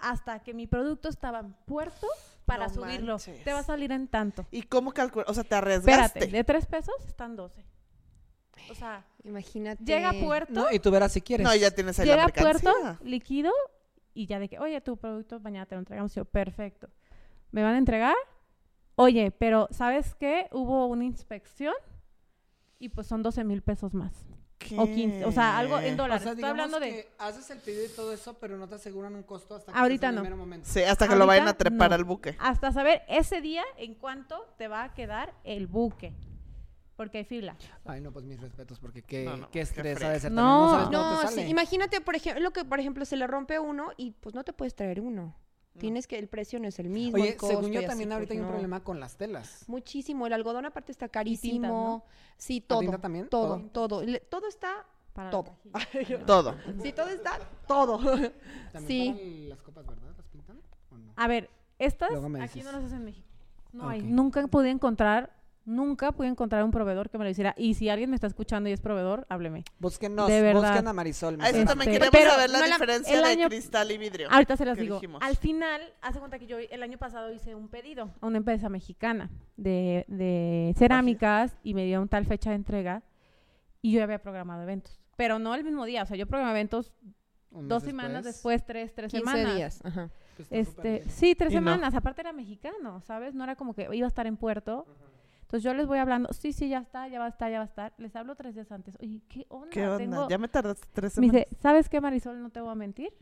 hasta 0.00 0.40
que 0.42 0.52
mi 0.54 0.66
producto 0.66 1.08
estaba 1.08 1.38
en 1.40 1.52
puerto 1.66 2.08
para 2.46 2.68
No 2.68 2.74
subirlo. 2.74 3.12
manches. 3.14 3.44
Te 3.44 3.52
va 3.52 3.60
a 3.60 3.62
salir 3.62 3.92
en 3.92 4.08
tanto. 4.08 4.46
¿Y 4.50 4.62
cómo 4.62 4.92
calculas? 4.92 5.28
O 5.28 5.34
sea, 5.34 5.44
te 5.44 5.54
arriesgaste. 5.54 6.18
Espérate, 6.18 6.26
de 6.36 6.44
tres 6.44 6.66
pesos 6.66 6.94
están 7.06 7.36
12. 7.36 7.64
O 8.70 8.74
sea, 8.74 9.04
Imagínate. 9.24 9.82
llega 9.84 10.10
a 10.10 10.12
puerto, 10.12 10.52
No, 10.52 10.66
y 10.70 10.78
tú 10.78 10.90
verás 10.90 11.12
si 11.12 11.20
quieres. 11.20 11.44
No, 11.44 11.54
ya 11.54 11.70
tienes 11.70 11.98
ahí 11.98 12.06
la 12.06 12.12
llega 12.12 12.24
a 12.26 12.28
puerto, 12.28 12.72
líquido, 13.02 13.50
y 14.14 14.26
ya 14.26 14.38
de 14.38 14.48
que, 14.48 14.58
oye, 14.58 14.80
tu 14.80 14.96
producto 14.96 15.40
mañana 15.40 15.66
te 15.66 15.74
lo 15.74 15.80
entregamos. 15.80 16.14
Yo, 16.14 16.24
perfecto. 16.24 16.88
¿Me 17.50 17.62
van 17.62 17.74
a 17.74 17.78
entregar? 17.78 18.14
Oye, 18.94 19.30
pero 19.30 19.68
¿sabes 19.70 20.14
qué? 20.14 20.48
Hubo 20.52 20.86
una 20.86 21.04
inspección 21.04 21.74
y 22.78 22.90
pues 22.90 23.06
son 23.06 23.22
12 23.22 23.42
mil 23.44 23.62
pesos 23.62 23.94
más. 23.94 24.12
O 24.76 24.86
15, 24.86 25.24
o 25.24 25.32
sea, 25.32 25.58
algo 25.58 25.78
en 25.78 25.94
O 25.94 25.96
dólares. 25.96 26.22
sea, 26.22 26.32
Estoy 26.32 26.48
hablando 26.48 26.80
de... 26.80 26.88
que 26.90 27.12
haces 27.18 27.50
el 27.50 27.58
pedido 27.58 27.84
y 27.84 27.88
todo 27.88 28.12
eso, 28.12 28.34
pero 28.38 28.56
no 28.56 28.68
te 28.68 28.74
aseguran 28.76 29.14
un 29.14 29.22
costo 29.22 29.54
hasta 29.56 29.72
que 29.72 29.78
Ahorita 29.78 30.10
no. 30.12 30.18
el 30.18 30.24
mero 30.24 30.36
momento. 30.36 30.68
Sí, 30.70 30.82
hasta 30.82 31.08
que 31.08 31.16
lo 31.16 31.26
vayan 31.26 31.46
a 31.46 31.50
Ahorita, 31.50 31.58
trepar 31.68 31.90
no. 31.90 31.94
al 31.96 32.04
buque. 32.04 32.36
Hasta 32.40 32.72
saber 32.72 33.02
ese 33.08 33.40
día 33.40 33.64
en 33.76 33.94
cuánto 33.94 34.46
te 34.58 34.68
va 34.68 34.84
a 34.84 34.94
quedar 34.94 35.34
el 35.44 35.66
buque. 35.66 36.14
Porque 36.96 37.18
hay 37.18 37.24
fila. 37.24 37.56
Ay, 37.86 38.00
no, 38.00 38.12
pues 38.12 38.24
mis 38.24 38.40
respetos, 38.40 38.78
porque 38.78 39.02
qué, 39.02 39.24
No, 39.24 39.36
no, 39.36 39.46
qué 39.46 39.52
qué 39.52 39.60
estrés 39.62 39.94
frega. 39.96 40.10
ha 40.10 40.12
de 40.14 40.20
ser. 40.20 40.30
No. 40.32 40.68
también, 40.78 40.92
sabes 40.92 41.26
No, 41.30 41.34
te 41.36 41.42
sí, 41.44 41.50
imagínate, 41.50 42.00
por 42.00 42.14
ejemplo, 42.14 42.42
lo 42.42 42.50
que 42.52 42.64
por 42.64 42.78
ejemplo 42.80 43.04
se 43.04 43.16
le 43.16 43.26
rompe 43.26 43.58
uno 43.58 43.92
y 43.96 44.12
pues 44.12 44.34
no 44.34 44.44
te 44.44 44.52
puedes 44.52 44.74
traer 44.74 45.00
uno. 45.00 45.34
Tienes 45.78 46.06
que 46.06 46.18
el 46.18 46.28
precio 46.28 46.60
no 46.60 46.68
es 46.68 46.78
el 46.78 46.88
mismo. 46.88 47.16
Oye, 47.20 47.30
el 47.30 47.36
costo 47.36 47.56
según 47.56 47.72
yo 47.72 47.80
y 47.80 47.84
así, 47.84 47.88
también 47.88 48.12
ahorita 48.12 48.28
pues, 48.28 48.36
hay 48.36 48.40
un 48.40 48.46
no. 48.46 48.52
problema 48.52 48.84
con 48.84 49.00
las 49.00 49.16
telas. 49.16 49.64
Muchísimo, 49.68 50.26
el 50.26 50.32
algodón 50.34 50.66
aparte 50.66 50.92
está 50.92 51.08
carísimo. 51.08 51.52
tintas, 51.54 51.70
¿no? 51.70 52.04
Sí, 52.36 52.60
¿La 52.60 52.66
todo. 52.66 52.80
tinta 52.80 52.98
también? 52.98 53.28
Todo, 53.28 53.58
¿Todo? 53.72 53.88
todo. 53.88 54.02
Le- 54.04 54.20
todo 54.20 54.46
está 54.48 54.84
Para 55.14 55.30
todo. 55.30 55.56
Todo. 56.26 56.56
sí, 56.82 56.92
todo 56.92 57.08
está 57.08 57.38
todo. 57.66 57.98
También 58.72 59.14
Sí. 59.16 59.44
para 59.44 59.48
las 59.48 59.62
copas, 59.62 59.86
¿verdad? 59.86 60.14
¿Las 60.16 60.26
pintan? 60.28 60.60
¿O 60.90 60.98
no? 60.98 61.12
A 61.16 61.26
ver, 61.28 61.48
estas 61.78 62.10
aquí 62.40 62.62
no 62.62 62.72
las 62.72 62.84
hacen 62.84 62.98
en 62.98 63.04
México. 63.04 63.26
No 63.72 63.88
hay. 63.88 64.00
Ok. 64.00 64.06
Nunca 64.06 64.46
pude 64.48 64.70
encontrar, 64.70 65.34
nunca 65.64 66.12
pude 66.12 66.28
encontrar 66.28 66.64
un 66.64 66.70
proveedor 66.70 67.08
que 67.10 67.18
me 67.18 67.24
lo 67.24 67.30
hiciera. 67.30 67.54
Y 67.56 67.74
si 67.74 67.88
alguien 67.88 68.10
me 68.10 68.16
está 68.16 68.26
escuchando 68.26 68.68
y 68.68 68.72
es 68.72 68.80
proveedor, 68.80 69.26
hábleme. 69.28 69.64
Búsquenos, 69.78 70.28
De 70.28 70.40
verdad. 70.42 70.60
busquen 70.70 70.88
a 70.88 70.92
Marisol. 70.92 71.34
A 71.34 71.36
eso 71.36 71.42
Marisol. 71.58 71.66
también 71.66 71.90
Este, 71.90 71.98
queremos 71.98 72.10
pero 72.20 72.30
saber 72.32 72.50
la 72.50 72.58
no 72.60 72.66
diferencia 72.66 73.14
el 73.16 73.22
de 73.22 73.28
año- 73.30 73.48
cristal 73.48 73.90
y 73.90 73.98
vidrio. 73.98 74.28
Ahorita 74.30 74.56
se 74.56 74.64
las 74.64 74.76
digo. 74.78 74.96
dijimos. 74.96 75.22
Al 75.22 75.36
final, 75.36 75.80
hace 76.00 76.18
cuenta 76.18 76.38
que 76.38 76.46
yo 76.46 76.58
el 76.58 76.82
año 76.82 76.98
pasado 76.98 77.32
hice 77.32 77.54
un 77.54 77.68
pedido 77.68 78.10
a 78.20 78.26
una 78.26 78.38
empresa 78.38 78.68
mexicana 78.68 79.30
de, 79.56 80.04
de 80.08 80.74
cerámicas 80.76 81.56
y 81.62 81.74
me 81.74 81.84
dio 81.84 82.00
un 82.02 82.08
tal 82.08 82.26
fecha 82.26 82.50
de 82.50 82.56
entrega 82.56 83.02
y 83.80 83.92
yo 83.92 83.98
ya 83.98 84.04
había 84.04 84.20
programado 84.22 84.62
eventos. 84.62 85.00
Pero 85.16 85.38
no 85.38 85.54
el 85.54 85.62
mismo 85.64 85.84
día, 85.84 86.02
o 86.02 86.06
sea, 86.06 86.16
yo 86.16 86.26
programé 86.26 86.52
eventos 86.52 86.92
dos 87.50 87.82
semanas 87.82 88.24
después, 88.24 88.64
tres, 88.64 88.94
tres 88.94 89.12
15 89.12 89.30
semanas. 89.30 89.54
días. 89.56 89.80
Ajá. 89.84 90.10
Pues 90.36 90.48
Este, 90.50 91.04
sí, 91.10 91.34
tres 91.34 91.52
Y 91.52 91.56
no. 91.56 91.60
semanas. 91.60 91.94
Aparte 91.94 92.22
era 92.22 92.32
mexicano, 92.32 93.02
¿sabes? 93.02 93.34
No 93.34 93.44
era 93.44 93.54
como 93.54 93.74
que 93.74 93.86
iba 93.92 94.06
a 94.06 94.08
estar 94.08 94.26
en 94.26 94.38
puerto. 94.38 94.86
Entonces 95.52 95.64
yo 95.64 95.74
les 95.74 95.86
voy 95.86 95.98
hablando, 95.98 96.32
sí, 96.32 96.54
sí, 96.54 96.70
ya 96.70 96.78
está, 96.78 97.08
ya 97.08 97.18
va 97.18 97.26
a 97.26 97.28
estar, 97.28 97.50
ya 97.50 97.58
va 97.58 97.64
a 97.64 97.66
estar. 97.66 97.92
Les 97.98 98.16
hablo 98.16 98.34
tres 98.36 98.54
días 98.54 98.72
antes. 98.72 98.96
Oye, 99.02 99.20
¿qué 99.28 99.44
onda? 99.50 99.68
¿Qué 99.68 99.86
onda? 99.86 99.98
Tengo- 99.98 100.28
Ya 100.30 100.38
me 100.38 100.48
tardaste 100.48 100.88
tres 100.94 101.18
Me 101.18 101.26
semanas. 101.26 101.46
dice, 101.50 101.60
¿sabes 101.60 101.90
qué, 101.90 102.00
Marisol? 102.00 102.40
No 102.40 102.48
te 102.48 102.62
voy 102.62 102.70
a 102.70 102.74
mentir. 102.74 103.12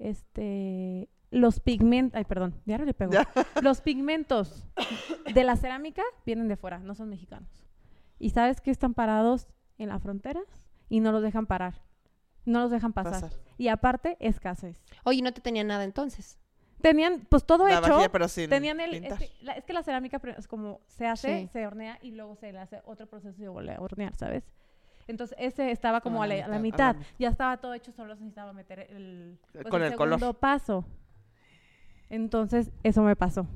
Este, 0.00 1.08
los 1.30 1.60
pigmentos, 1.60 2.18
ay, 2.18 2.24
perdón, 2.24 2.60
ya 2.64 2.76
no 2.78 2.86
le 2.86 2.92
pego. 2.92 3.12
Ya. 3.12 3.28
Los 3.62 3.80
pigmentos 3.82 4.66
de 5.32 5.44
la 5.44 5.54
cerámica 5.54 6.02
vienen 6.24 6.48
de 6.48 6.56
fuera, 6.56 6.80
no 6.80 6.96
son 6.96 7.08
mexicanos. 7.08 7.48
¿Y 8.18 8.30
sabes 8.30 8.60
que 8.60 8.72
están 8.72 8.92
parados 8.94 9.46
en 9.78 9.90
la 9.90 10.00
frontera? 10.00 10.40
Y 10.88 10.98
no 10.98 11.12
los 11.12 11.22
dejan 11.22 11.46
parar. 11.46 11.82
No 12.44 12.58
los 12.62 12.72
dejan 12.72 12.92
pasar. 12.94 13.12
Pasar. 13.22 13.32
Y 13.58 13.68
aparte, 13.68 14.16
escasez. 14.18 14.82
Oye, 15.04 15.22
no 15.22 15.32
te 15.32 15.40
tenía 15.40 15.62
nada 15.62 15.84
entonces. 15.84 16.40
Tenían, 16.82 17.26
pues 17.28 17.44
todo 17.44 17.66
La 17.66 17.78
hecho. 17.78 17.88
vajilla, 17.88 18.12
pero 18.12 18.28
sin 18.28 18.50
Tenían 18.50 18.80
el, 18.80 18.94
este, 18.94 19.30
la- 19.40 19.52
es 19.54 19.64
que 19.64 19.72
la 19.72 19.82
cerámica 19.82 20.20
es 20.36 20.46
como 20.46 20.80
se 20.86 21.06
hace, 21.06 21.40
Sí. 21.42 21.48
se 21.52 21.66
hornea 21.66 21.98
y 22.02 22.12
luego 22.12 22.36
se 22.36 22.52
le 22.52 22.58
hace 22.58 22.80
otro 22.84 23.06
proceso 23.06 23.40
de 23.40 23.48
volver 23.48 23.76
a 23.78 23.80
hornear, 23.80 24.14
¿sabes? 24.14 24.44
Entonces 25.08 25.36
ese 25.40 25.70
estaba 25.70 26.00
como 26.00 26.20
Ah, 26.20 26.24
a, 26.24 26.28
la 26.28 26.36
la, 26.36 26.44
a 26.44 26.48
la 26.48 26.58
mitad, 26.58 26.88
a 26.90 26.92
la 26.92 26.98
mitad, 26.98 27.06
ya 27.18 27.28
estaba 27.28 27.56
todo 27.58 27.74
hecho, 27.74 27.92
solo 27.92 28.14
se 28.14 28.20
necesitaba 28.22 28.52
meter 28.52 28.80
el, 28.90 29.38
pues, 29.52 29.64
Con 29.66 29.82
el 29.82 29.94
color. 29.94 30.18
segundo 30.18 30.38
paso. 30.38 30.84
Entonces 32.10 32.70
eso 32.82 33.02
me 33.02 33.16
pasó. 33.16 33.46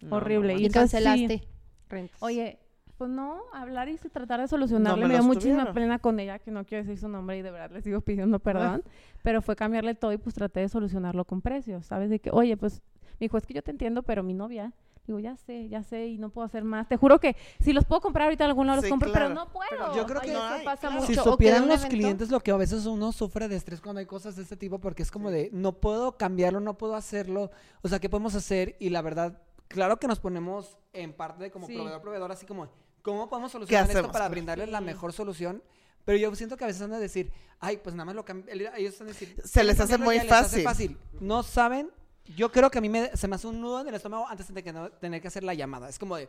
No, 0.00 0.16
horrible. 0.16 0.54
no, 0.54 0.58
Y 0.58 0.62
Y 0.62 0.66
entonces 0.66 0.98
sí. 0.98 1.04
cancelaste. 1.04 1.48
rentas. 1.88 2.22
Oye, 2.22 2.58
pues 2.98 3.10
no, 3.10 3.42
hablar 3.52 3.88
y 3.88 3.96
tratar 3.96 4.40
de 4.40 4.48
solucionarle. 4.48 5.02
me 5.02 5.08
me 5.08 5.14
dio 5.14 5.22
muchísima 5.24 5.54
tuvieron. 5.56 5.74
pena 5.74 5.98
con 5.98 6.20
ella, 6.20 6.38
que 6.38 6.50
no 6.50 6.64
quiero 6.64 6.84
decir 6.84 6.98
su 6.98 7.08
nombre 7.08 7.36
y 7.38 7.42
de 7.42 7.50
verdad 7.50 7.70
le 7.72 7.82
sigo 7.82 8.00
pidiendo 8.00 8.38
perdón. 8.38 8.82
Pero 9.22 9.42
fue 9.42 9.56
cambiarle 9.56 9.94
todo 9.94 10.12
y 10.12 10.16
pues 10.18 10.34
traté 10.34 10.60
de 10.60 10.68
solucionarlo 10.68 11.24
con 11.24 11.40
precios, 11.40 11.86
¿sabes? 11.86 12.10
De 12.10 12.20
que, 12.20 12.30
oye, 12.32 12.56
pues, 12.56 12.82
me 13.18 13.24
dijo, 13.26 13.36
es 13.38 13.46
que 13.46 13.54
yo 13.54 13.62
te 13.62 13.70
entiendo, 13.70 14.02
pero 14.02 14.22
mi 14.22 14.34
novia. 14.34 14.72
Digo, 15.06 15.18
ya 15.18 15.36
sé, 15.36 15.68
ya 15.68 15.82
sé 15.82 16.06
y 16.06 16.16
no 16.16 16.30
puedo 16.30 16.46
hacer 16.46 16.64
más. 16.64 16.88
Te 16.88 16.96
juro 16.96 17.20
que 17.20 17.36
si 17.60 17.74
los 17.74 17.84
puedo 17.84 18.00
comprar 18.00 18.24
ahorita 18.24 18.46
lado 18.48 18.64
los 18.76 18.84
Sí, 18.84 18.88
compro, 18.90 19.12
claro. 19.12 19.26
pero 19.28 19.34
no 19.38 19.52
puedo. 19.52 19.68
Pero 19.68 19.94
yo 19.94 20.06
creo 20.06 20.20
que 20.22 20.32
no 20.32 20.42
hay, 20.42 20.64
pasa 20.64 20.80
claro. 20.88 20.94
mucho. 21.02 21.06
Si 21.08 21.14
supieran 21.14 21.68
los 21.68 21.80
evento- 21.80 21.88
clientes 21.94 22.30
lo 22.30 22.40
que 22.40 22.50
a 22.52 22.56
veces 22.56 22.86
uno 22.86 23.12
sufre 23.12 23.48
de 23.48 23.56
estrés 23.56 23.82
cuando 23.82 24.00
hay 24.00 24.06
cosas 24.06 24.34
de 24.36 24.42
este 24.44 24.56
tipo, 24.56 24.78
porque 24.78 25.02
es 25.02 25.10
como 25.10 25.30
de, 25.30 25.50
no 25.52 25.72
puedo 25.72 26.16
cambiarlo, 26.16 26.60
no 26.60 26.78
puedo 26.78 26.94
hacerlo, 26.96 27.50
o 27.82 27.88
sea, 27.88 27.98
¿qué 27.98 28.08
podemos 28.08 28.34
hacer? 28.34 28.76
Y 28.80 28.88
la 28.88 29.02
verdad, 29.02 29.42
claro 29.74 29.98
que 29.98 30.06
nos 30.06 30.20
ponemos 30.20 30.78
en 30.92 31.12
parte 31.12 31.42
de 31.42 31.50
como 31.50 31.66
Sí. 31.66 31.74
proveedor, 31.74 32.00
proveedor, 32.00 32.30
así 32.32 32.46
como, 32.46 32.68
¿cómo 33.02 33.28
podemos 33.28 33.50
solucionar 33.50 33.90
esto 33.90 34.12
para 34.12 34.28
brindarles 34.28 34.68
la 34.68 34.80
mejor 34.80 35.12
solución? 35.12 35.62
Pero 36.04 36.16
yo 36.16 36.32
siento 36.36 36.56
que 36.56 36.62
a 36.62 36.66
veces 36.68 36.80
han 36.82 36.90
de 36.92 37.00
decir, 37.00 37.32
ay, 37.58 37.78
pues 37.78 37.96
nada 37.96 38.04
más 38.04 38.14
lo 38.14 38.24
cambio, 38.24 38.52
ellos 38.52 38.92
están 38.92 39.08
de 39.08 39.14
decir, 39.14 39.34
Se 39.44 39.64
les 39.64 39.76
"Quieren 39.76 39.94
hace 39.94 39.98
muy 39.98 40.18
les 40.20 40.30
hace 40.30 40.62
fácil. 40.62 40.96
No 41.18 41.42
saben, 41.42 41.90
yo 42.36 42.52
creo 42.52 42.70
que 42.70 42.78
a 42.78 42.80
mí 42.80 42.88
me, 42.88 43.10
se 43.16 43.26
me 43.26 43.34
hace 43.34 43.48
un 43.48 43.60
nudo 43.60 43.80
en 43.80 43.88
el 43.88 43.94
estómago 43.96 44.28
antes 44.28 44.52
de 44.54 44.62
que 44.62 44.72
no, 44.72 44.90
tener 44.92 45.20
que 45.20 45.28
hacer 45.28 45.42
la 45.42 45.54
llamada. 45.54 45.88
Es 45.88 45.98
como 45.98 46.14
de, 46.16 46.28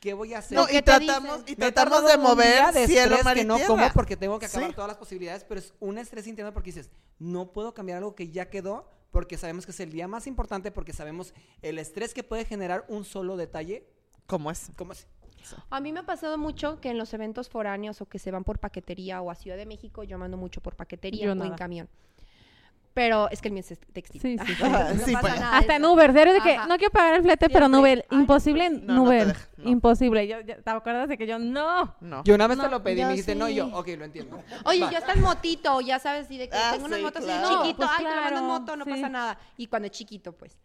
¿qué 0.00 0.14
voy 0.14 0.32
a 0.32 0.38
hacer? 0.38 0.56
No, 0.56 0.66
¿Qué 0.66 0.78
y 0.78 0.82
tratamos, 0.82 1.40
y 1.46 1.56
tratamos 1.56 2.06
de 2.06 2.16
un 2.16 2.22
mover 2.22 2.46
día 2.54 2.72
de 2.72 2.86
cielo, 2.86 3.02
estrés 3.16 3.24
mar 3.24 3.34
que 3.36 3.44
no 3.44 3.56
tierra. 3.56 3.68
como 3.68 3.92
porque 3.92 4.16
tengo 4.16 4.38
que 4.38 4.46
acabar 4.46 4.68
Sí. 4.70 4.74
todas 4.74 4.88
las 4.88 4.96
posibilidades, 4.96 5.44
pero 5.44 5.60
es 5.60 5.74
un 5.78 5.98
estrés 5.98 6.26
interno 6.26 6.52
porque 6.54 6.70
dices, 6.72 6.88
no 7.18 7.52
puedo 7.52 7.74
cambiar 7.74 7.98
algo 7.98 8.14
que 8.14 8.30
ya 8.30 8.48
quedó 8.50 8.88
porque 9.12 9.36
sabemos 9.38 9.64
que 9.64 9.70
es 9.70 9.80
el 9.80 9.92
día 9.92 10.08
más 10.08 10.26
importante 10.26 10.72
porque 10.72 10.92
sabemos 10.92 11.32
el 11.60 11.78
estrés 11.78 12.14
que 12.14 12.24
puede 12.24 12.44
generar 12.44 12.84
un 12.88 13.04
solo 13.04 13.36
detalle. 13.36 13.86
¿Cómo 14.26 14.50
es? 14.50 14.72
¿Cómo 14.76 14.92
es? 14.92 15.06
A 15.70 15.80
mí 15.80 15.92
me 15.92 16.00
ha 16.00 16.06
pasado 16.06 16.38
mucho 16.38 16.80
que 16.80 16.90
en 16.90 16.98
los 16.98 17.12
eventos 17.14 17.48
foráneos 17.48 18.00
o 18.00 18.06
que 18.06 18.18
se 18.18 18.30
van 18.30 18.44
por 18.44 18.58
paquetería 18.58 19.20
o 19.20 19.30
a 19.30 19.34
Ciudad 19.34 19.56
de 19.56 19.66
México, 19.66 20.02
yo 20.04 20.18
mando 20.18 20.36
mucho 20.36 20.60
por 20.60 20.76
paquetería 20.76 21.26
Yo 21.26 21.32
o 21.32 21.44
en 21.44 21.54
camión. 21.54 21.88
Pero 22.94 23.30
es 23.30 23.40
que 23.40 23.48
el 23.48 23.54
mío 23.54 23.64
es 23.66 23.78
textil. 23.92 24.20
Sí, 24.20 24.36
sí, 24.38 24.54
sí. 24.54 24.62
No 24.62 25.04
sí, 25.04 25.12
pasa 25.12 25.20
pues. 25.20 25.40
nada, 25.40 25.58
Hasta 25.58 25.76
en 25.76 25.84
Uber, 25.86 26.12
serio 26.12 26.34
de 26.34 26.40
que 26.40 26.56
Ajá. 26.56 26.66
no 26.66 26.76
quiero 26.76 26.92
pagar 26.92 27.14
el 27.14 27.22
flete, 27.22 27.48
pero 27.48 27.64
en 27.66 27.72
Siempre. 27.72 27.92
Uber, 27.92 28.06
imposible 28.10 28.66
en 28.66 28.86
No, 28.86 28.94
no 28.94 29.02
te 29.04 29.08
Uber. 29.08 29.36
Imposible. 29.64 30.28
Yo, 30.28 30.40
ya- 30.40 30.60
¿Te 30.60 30.70
acuerdas 30.70 31.08
de 31.08 31.16
que 31.16 31.26
yo 31.26 31.38
no? 31.38 31.94
No. 32.00 32.22
Yo 32.24 32.34
una 32.34 32.46
vez 32.48 32.58
No, 32.58 32.64
te 32.64 32.70
lo 32.70 32.82
pedí 32.82 32.96
y 32.96 33.00
yo 33.00 33.06
me 33.06 33.12
dijiste, 33.12 33.34
no, 33.34 33.48
y 33.48 33.54
yo, 33.54 33.66
ok, 33.68 33.88
lo 33.96 34.04
entiendo. 34.04 34.38
Oye, 34.66 34.80
Va. 34.80 34.90
yo 34.90 34.98
hasta 34.98 35.12
en 35.14 35.22
motito, 35.22 35.80
ya 35.80 35.98
sabes, 35.98 36.30
y 36.30 36.36
de 36.36 36.48
que 36.50 36.56
Ah, 36.56 36.72
tengo 36.74 36.84
unas 36.86 37.00
motos 37.00 37.24
claro. 37.24 37.46
así 37.46 37.56
chiquito, 37.56 37.76
pues 37.78 37.90
ay, 37.92 37.96
te 37.96 38.02
lo 38.02 38.08
mando 38.10 38.28
en 38.28 38.30
claro, 38.46 38.46
moto, 38.60 38.76
no 38.76 38.84
sí. 38.84 38.90
pasa 38.90 39.08
nada. 39.08 39.38
Y 39.56 39.66
cuando 39.68 39.86
es 39.86 39.92
chiquito, 39.92 40.32
pues. 40.32 40.58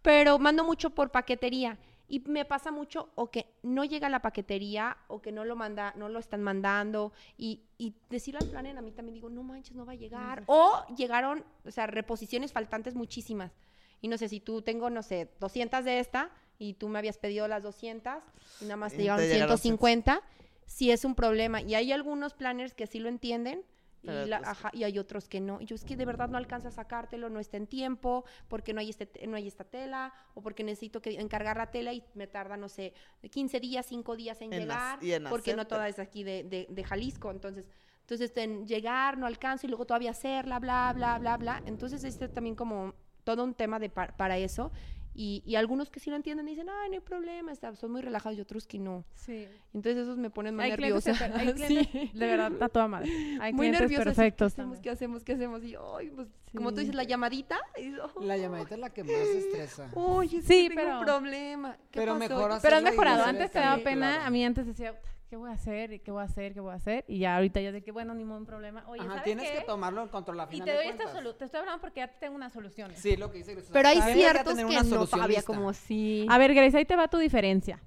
Pero 0.00 0.38
mando 0.38 0.64
mucho 0.64 0.90
por 0.90 1.10
paquetería. 1.10 1.76
Y 2.08 2.20
me 2.26 2.44
pasa 2.44 2.70
mucho 2.70 3.10
o 3.14 3.30
que 3.30 3.46
no 3.62 3.84
llega 3.84 4.08
la 4.08 4.20
paquetería 4.20 4.96
o 5.08 5.22
que 5.22 5.32
no 5.32 5.44
lo 5.44 5.56
manda, 5.56 5.94
no 5.96 6.08
lo 6.08 6.18
están 6.18 6.42
mandando. 6.42 7.12
Y, 7.38 7.62
y 7.78 7.94
decirle 8.10 8.40
al 8.42 8.48
planner, 8.48 8.76
a 8.76 8.82
mí 8.82 8.92
también 8.92 9.14
digo, 9.14 9.30
no 9.30 9.42
manches, 9.42 9.74
no 9.74 9.86
va 9.86 9.92
a 9.92 9.96
llegar. 9.96 10.44
O 10.46 10.84
llegaron, 10.96 11.44
o 11.64 11.70
sea, 11.70 11.86
reposiciones 11.86 12.52
faltantes 12.52 12.94
muchísimas. 12.94 13.52
Y 14.00 14.08
no 14.08 14.18
sé, 14.18 14.28
si 14.28 14.40
tú 14.40 14.60
tengo, 14.60 14.90
no 14.90 15.02
sé, 15.02 15.30
200 15.40 15.84
de 15.84 15.98
esta 15.98 16.30
y 16.58 16.74
tú 16.74 16.88
me 16.88 16.98
habías 16.98 17.16
pedido 17.16 17.48
las 17.48 17.62
200 17.62 18.22
y 18.60 18.64
nada 18.64 18.76
más 18.76 18.92
te 18.92 18.98
llegaron 18.98 19.24
te 19.24 19.32
llegaron 19.32 19.58
150, 19.58 20.22
sí 20.66 20.90
es 20.90 21.04
un 21.04 21.14
problema. 21.14 21.62
Y 21.62 21.74
hay 21.74 21.90
algunos 21.90 22.34
planners 22.34 22.74
que 22.74 22.86
sí 22.86 22.98
lo 22.98 23.08
entienden 23.08 23.64
y, 24.04 24.28
la- 24.28 24.36
otros 24.38 24.48
ajá, 24.50 24.70
y 24.72 24.84
hay 24.84 24.98
otros 24.98 25.28
que 25.28 25.40
no. 25.40 25.60
Y 25.60 25.66
yo 25.66 25.74
es 25.74 25.84
que 25.84 25.96
de 25.96 26.04
verdad 26.04 26.28
no 26.28 26.36
alcanza 26.38 26.68
a 26.68 26.70
sacártelo, 26.70 27.28
no 27.30 27.40
está 27.40 27.56
en 27.56 27.66
tiempo, 27.66 28.24
porque 28.48 28.72
no 28.74 28.80
hay, 28.80 28.90
este, 28.90 29.06
te- 29.06 29.26
no 29.26 29.36
hay 29.36 29.48
esta 29.48 29.64
tela, 29.64 30.12
o 30.34 30.42
porque 30.42 30.62
necesito 30.64 31.00
que 31.02 31.10
encargar 31.20 31.56
la 31.56 31.70
tela 31.70 31.92
y 31.92 32.04
me 32.14 32.26
tarda, 32.26 32.56
no 32.56 32.68
sé, 32.68 32.92
15 33.30 33.60
días, 33.60 33.86
5 33.86 34.16
días 34.16 34.40
en, 34.40 34.52
En 34.52 34.60
llegar, 34.60 34.98
en 35.02 35.24
porque 35.30 35.54
no 35.56 35.66
toda 35.66 35.88
es 35.88 35.98
aquí 35.98 36.22
de, 36.24 36.44
de- 36.44 36.66
de 36.68 36.84
Jalisco. 36.84 37.30
Entonces, 37.30 37.68
entonces 38.00 38.36
en 38.36 38.66
llegar 38.66 39.16
no 39.16 39.26
alcanzo 39.26 39.66
y 39.66 39.70
luego 39.70 39.86
todavía 39.86 40.10
hacerla, 40.10 40.58
bla, 40.58 40.92
bla, 40.94 41.18
bla, 41.18 41.36
bla. 41.36 41.62
Entonces, 41.66 42.04
este 42.04 42.28
también 42.28 42.54
como 42.54 42.94
todo 43.24 43.42
un 43.44 43.54
tema 43.54 43.78
de 43.78 43.88
pa- 43.88 44.08
para 44.16 44.36
eso. 44.36 44.70
Y, 45.16 45.44
y 45.46 45.54
algunos 45.54 45.90
que 45.90 46.00
sí 46.00 46.10
lo 46.10 46.16
entienden 46.16 46.44
dicen, 46.46 46.68
ay, 46.68 46.88
no 46.88 46.94
hay 46.94 47.00
problema, 47.00 47.52
está- 47.52 47.76
son 47.76 47.92
muy 47.92 48.02
relajados 48.02 48.36
y 48.36 48.40
otros 48.40 48.66
que 48.66 48.80
no. 48.80 49.04
Sí. 49.14 49.46
Entonces 49.72 50.02
esos 50.02 50.18
me 50.18 50.28
ponen 50.28 50.56
más 50.56 50.64
Hay 50.64 50.70
nerviosa. 50.72 51.14
super- 51.14 51.32
hay 51.36 51.52
clientes 51.54 51.88
Sí. 51.92 52.10
de 52.12 52.26
verdad, 52.26 52.52
a 52.60 52.68
toda 52.68 52.88
madre. 52.88 53.10
Hay 53.40 53.52
muy 53.52 53.70
nerviosa. 53.70 54.02
así, 54.02 54.04
perfectos 54.16 54.54
¿Qué 54.54 54.60
hacemos? 54.60 54.80
¿Qué 54.80 54.90
hacemos? 54.90 55.24
¿Qué 55.24 55.32
hacemos? 55.34 55.62
Y 55.64 55.76
ay, 55.76 56.10
pues, 56.10 56.26
como 56.52 56.72
tú 56.72 56.80
dices, 56.80 56.94
la 56.96 57.04
llamadita. 57.04 57.58
y, 57.80 57.92
La 58.24 58.36
llamadita 58.36 58.74
es 58.74 58.80
la 58.80 58.90
que 58.90 59.04
más 59.04 59.12
estresa. 59.14 59.88
Oye, 59.94 60.40
sí, 60.42 60.46
Sí, 60.46 60.68
tengo 60.68 60.82
pero- 60.82 60.98
un 60.98 61.04
problema. 61.04 61.76
¿Qué 61.92 62.00
pero 62.00 62.18
pasó? 62.18 62.18
mejor 62.34 62.48
¿Qué 62.50 62.54
hacer- 62.56 62.62
Pero 62.62 62.76
has 62.76 62.82
mejorado. 62.82 63.24
Antes 63.24 63.50
te 63.52 63.58
daba 63.60 63.76
pena. 63.84 64.08
claro. 64.14 64.24
A 64.24 64.30
mí 64.30 64.44
antes 64.44 64.66
decía, 64.66 64.98
¿qué 65.28 65.36
voy 65.36 65.50
a 65.50 65.54
hacer? 65.54 65.92
¿Y 65.92 65.98
¿Qué 66.00 66.10
voy 66.10 66.22
a 66.22 66.24
hacer? 66.24 66.54
¿Qué 66.54 66.60
voy 66.60 66.72
a 66.72 66.74
hacer? 66.76 67.04
Y 67.08 67.18
ya 67.18 67.36
ahorita 67.36 67.60
ya 67.60 67.72
de 67.72 67.82
que, 67.82 67.92
bueno, 67.92 68.14
ni 68.14 68.22
un 68.24 68.46
problema. 68.46 68.84
Oye, 68.88 69.00
Ajá, 69.00 69.08
¿sabes 69.10 69.24
tienes 69.24 69.50
qué? 69.50 69.58
que 69.58 69.64
tomarlo 69.64 70.02
en 70.02 70.08
control 70.08 70.40
a 70.40 70.48
Y 70.50 70.60
te 70.60 70.70
de 70.70 70.76
doy 70.76 70.86
esta 70.86 71.04
solución. 71.08 71.38
Te 71.38 71.44
estoy 71.46 71.60
hablando 71.60 71.80
porque 71.80 72.00
ya 72.00 72.08
tengo 72.08 72.34
una 72.36 72.50
solución. 72.50 72.92
Sí, 72.94 73.16
lo 73.16 73.30
que 73.32 73.38
dice 73.38 73.54
Grace. 73.54 73.70
Pero 73.72 73.88
hay 73.88 74.00
Debería 74.00 74.30
ciertos 74.32 74.54
tener 74.54 74.66
que 74.66 74.72
una 74.72 74.82
no, 74.82 74.88
solución 74.88 75.28
lista. 75.28 75.42
como 75.44 75.72
sí. 75.72 76.26
A 76.28 76.38
ver, 76.38 76.54
Grace, 76.54 76.76
ahí 76.78 76.84
te 76.84 76.96
va 76.96 77.08
tu 77.08 77.18
diferencia. 77.18 77.80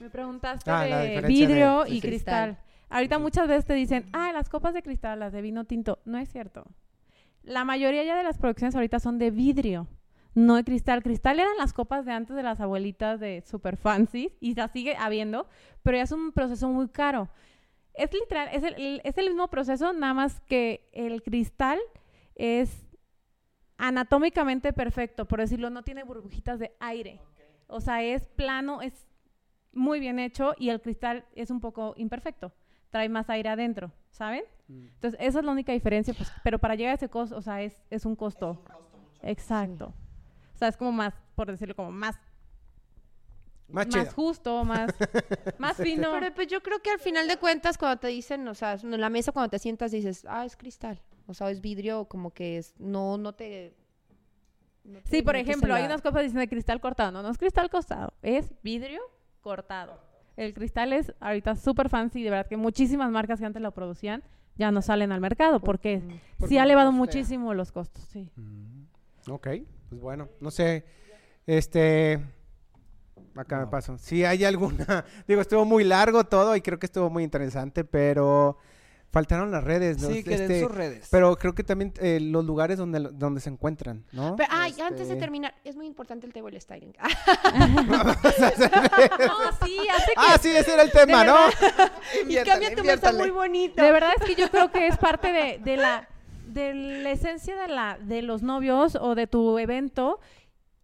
Me 0.00 0.10
preguntaste 0.10 0.70
Ah, 0.70 0.86
la 0.86 0.98
de 1.00 1.08
diferencia 1.08 1.46
de- 1.46 1.52
vidrio 1.54 1.84
sí, 1.86 1.92
y 1.92 2.00
sí. 2.00 2.08
cristal. 2.08 2.58
Ahorita 2.90 3.18
muchas 3.18 3.48
veces 3.48 3.64
te 3.66 3.74
dicen, 3.74 4.06
ah, 4.12 4.32
las 4.32 4.48
copas 4.48 4.72
de 4.74 4.82
cristal, 4.82 5.18
las 5.18 5.32
de 5.32 5.42
vino 5.42 5.64
tinto. 5.64 5.98
No 6.04 6.18
es 6.18 6.30
cierto. 6.30 6.64
La 7.42 7.64
mayoría 7.64 8.02
ya 8.04 8.16
de 8.16 8.22
las 8.22 8.38
producciones 8.38 8.74
ahorita 8.74 8.98
son 9.00 9.18
de 9.18 9.30
vidrio, 9.30 9.88
no 10.46 10.54
de 10.56 10.64
cristal. 10.64 11.02
Cristal 11.02 11.40
eran 11.40 11.56
las 11.58 11.72
copas 11.72 12.04
de 12.06 12.12
antes 12.12 12.36
de 12.36 12.42
las 12.42 12.60
abuelitas 12.60 13.18
de 13.20 13.42
super 13.46 13.76
fancy 13.76 14.32
y 14.40 14.54
la 14.54 14.68
sigue 14.68 14.96
habiendo, 14.96 15.48
pero 15.82 15.96
ya 15.96 16.04
es 16.04 16.12
un 16.12 16.32
proceso 16.32 16.68
muy 16.68 16.88
caro. 16.88 17.28
Es 17.94 18.12
literal, 18.12 18.48
es 18.52 18.62
el, 18.62 18.74
el- 18.74 19.00
es 19.04 19.18
el 19.18 19.26
mismo 19.26 19.48
proceso, 19.48 19.92
nada 19.92 20.14
más 20.14 20.40
que 20.40 20.88
el 20.92 21.22
cristal 21.22 21.78
es 22.36 22.86
anatómicamente 23.76 24.72
perfecto, 24.72 25.26
por 25.26 25.40
decirlo, 25.40 25.70
no 25.70 25.82
tiene 25.82 26.04
burbujitas 26.04 26.58
de 26.58 26.72
aire. 26.80 27.20
O 27.68 27.80
sea, 27.80 28.02
es 28.02 28.24
plano, 28.26 28.80
es 28.82 29.06
muy 29.72 30.00
bien 30.00 30.18
hecho 30.18 30.54
y 30.58 30.70
el 30.70 30.80
cristal 30.80 31.24
es 31.34 31.50
un 31.50 31.60
poco 31.60 31.94
imperfecto. 31.96 32.52
Trae 32.90 33.08
más 33.08 33.28
aire 33.30 33.50
adentro, 33.50 33.92
¿saben? 34.10 34.44
Entonces, 34.68 35.18
esa 35.20 35.38
es 35.40 35.44
la 35.44 35.52
única 35.52 35.72
diferencia, 35.72 36.14
pues, 36.14 36.32
pero 36.42 36.58
para 36.58 36.74
llegar 36.74 36.92
a 36.92 36.94
ese 36.96 37.08
costo, 37.08 37.36
o 37.36 37.42
sea, 37.42 37.62
es, 37.62 37.82
es 37.90 38.04
un 38.06 38.16
costo. 38.16 38.62
Exacto. 39.22 39.92
O 40.58 40.60
sea, 40.60 40.66
es 40.68 40.76
como 40.76 40.90
más, 40.90 41.14
por 41.36 41.46
decirlo, 41.46 41.76
como 41.76 41.92
más, 41.92 42.18
Más 43.68 43.86
más, 43.86 44.12
justo, 44.12 44.64
más, 44.64 44.92
más 45.58 45.76
fino. 45.76 46.10
Pero 46.18 46.34
pues 46.34 46.48
yo 46.48 46.60
creo 46.64 46.80
que 46.82 46.90
al 46.90 46.98
final 46.98 47.28
de 47.28 47.36
cuentas 47.36 47.78
cuando 47.78 48.00
te 48.00 48.08
dicen, 48.08 48.48
o 48.48 48.54
sea, 48.56 48.72
en 48.74 49.00
la 49.00 49.08
mesa 49.08 49.30
cuando 49.30 49.50
te 49.50 49.60
sientas 49.60 49.92
dices, 49.92 50.26
ah, 50.28 50.44
es 50.44 50.56
cristal. 50.56 51.00
O 51.28 51.34
sea, 51.34 51.48
es 51.52 51.60
vidrio, 51.60 52.06
como 52.06 52.32
que 52.32 52.58
es, 52.58 52.74
no, 52.80 53.18
no 53.18 53.34
te... 53.34 53.76
no 54.82 54.98
te 55.00 55.08
Sí, 55.10 55.22
por 55.22 55.36
ejemplo, 55.36 55.72
hay 55.74 55.84
unas 55.84 56.02
copas 56.02 56.22
que 56.22 56.24
dicen 56.24 56.40
de 56.40 56.48
cristal 56.48 56.80
cortado. 56.80 57.12
No, 57.12 57.22
no 57.22 57.30
es 57.30 57.38
cristal 57.38 57.70
cortado, 57.70 58.12
es 58.22 58.52
vidrio 58.64 59.00
cortado. 59.40 60.00
El 60.36 60.54
cristal 60.54 60.92
es 60.92 61.12
ahorita 61.20 61.54
súper 61.54 61.88
fancy, 61.88 62.24
de 62.24 62.30
verdad 62.30 62.48
que 62.48 62.56
muchísimas 62.56 63.12
marcas 63.12 63.38
que 63.38 63.46
antes 63.46 63.62
lo 63.62 63.70
producían 63.70 64.24
ya 64.56 64.72
no 64.72 64.82
salen 64.82 65.12
al 65.12 65.20
mercado 65.20 65.60
porque 65.60 66.00
Porque 66.38 66.48
sí 66.48 66.58
ha 66.58 66.62
no 66.62 66.64
elevado 66.64 66.88
costea. 66.90 66.98
muchísimo 66.98 67.54
los 67.54 67.70
costos, 67.70 68.02
sí. 68.04 68.28
Mm, 68.34 68.86
Ok, 69.30 69.48
pues 69.88 70.00
bueno, 70.00 70.28
no 70.40 70.50
sé, 70.50 70.84
este, 71.46 72.20
acá 73.34 73.60
me 73.60 73.66
paso. 73.68 73.98
Si 73.98 74.24
hay 74.24 74.44
alguna, 74.44 75.04
digo, 75.28 75.40
estuvo 75.40 75.64
muy 75.64 75.84
largo 75.84 76.24
todo 76.24 76.54
y 76.56 76.60
creo 76.60 76.78
que 76.78 76.86
estuvo 76.86 77.08
muy 77.10 77.24
interesante, 77.24 77.84
pero 77.84 78.58
faltaron 79.10 79.50
las 79.50 79.64
redes, 79.64 80.02
¿no? 80.02 80.08
Sí, 80.08 80.22
que 80.22 80.32
den 80.36 80.42
Este, 80.42 80.60
sus 80.60 80.70
redes. 80.70 81.08
Pero 81.10 81.34
creo 81.36 81.54
que 81.54 81.64
también 81.64 81.94
eh, 81.98 82.18
los 82.20 82.44
lugares 82.44 82.76
donde, 82.76 83.00
donde 83.12 83.40
se 83.40 83.48
encuentran, 83.48 84.04
¿no? 84.12 84.36
Pero, 84.36 84.50
ay, 84.52 84.72
antes 84.82 85.08
de 85.08 85.14
Este, 85.14 85.16
terminar, 85.20 85.54
es 85.64 85.76
muy 85.76 85.86
importante 85.86 86.26
el 86.26 86.32
table 86.34 86.60
styling. 86.60 86.92
No, 87.98 88.14
sí, 89.64 89.78
hace 89.90 90.06
que 90.06 90.12
Ah, 90.16 90.36
sí, 90.40 90.50
ese 90.54 90.74
era 90.74 90.82
el 90.82 90.90
tema, 90.92 91.24
¿no? 91.24 91.36
y 92.16 92.22
Inviértale, 92.22 92.66
cambia 92.66 92.76
tu 92.76 92.84
mesa 92.84 93.12
muy 93.12 93.30
bonito. 93.30 93.82
De 93.82 93.92
verdad 93.92 94.10
es 94.20 94.24
que 94.26 94.34
yo 94.40 94.50
creo 94.50 94.70
que 94.70 94.86
es 94.88 94.96
parte 94.98 95.32
de, 95.32 95.58
de 95.58 95.76
la 95.78 96.06
de 96.48 96.74
la 96.74 97.10
esencia 97.10 97.54
de 97.56 97.68
la 97.68 97.98
de 97.98 98.22
los 98.22 98.42
novios 98.42 98.96
o 99.00 99.14
de 99.14 99.26
tu 99.26 99.58
evento 99.58 100.18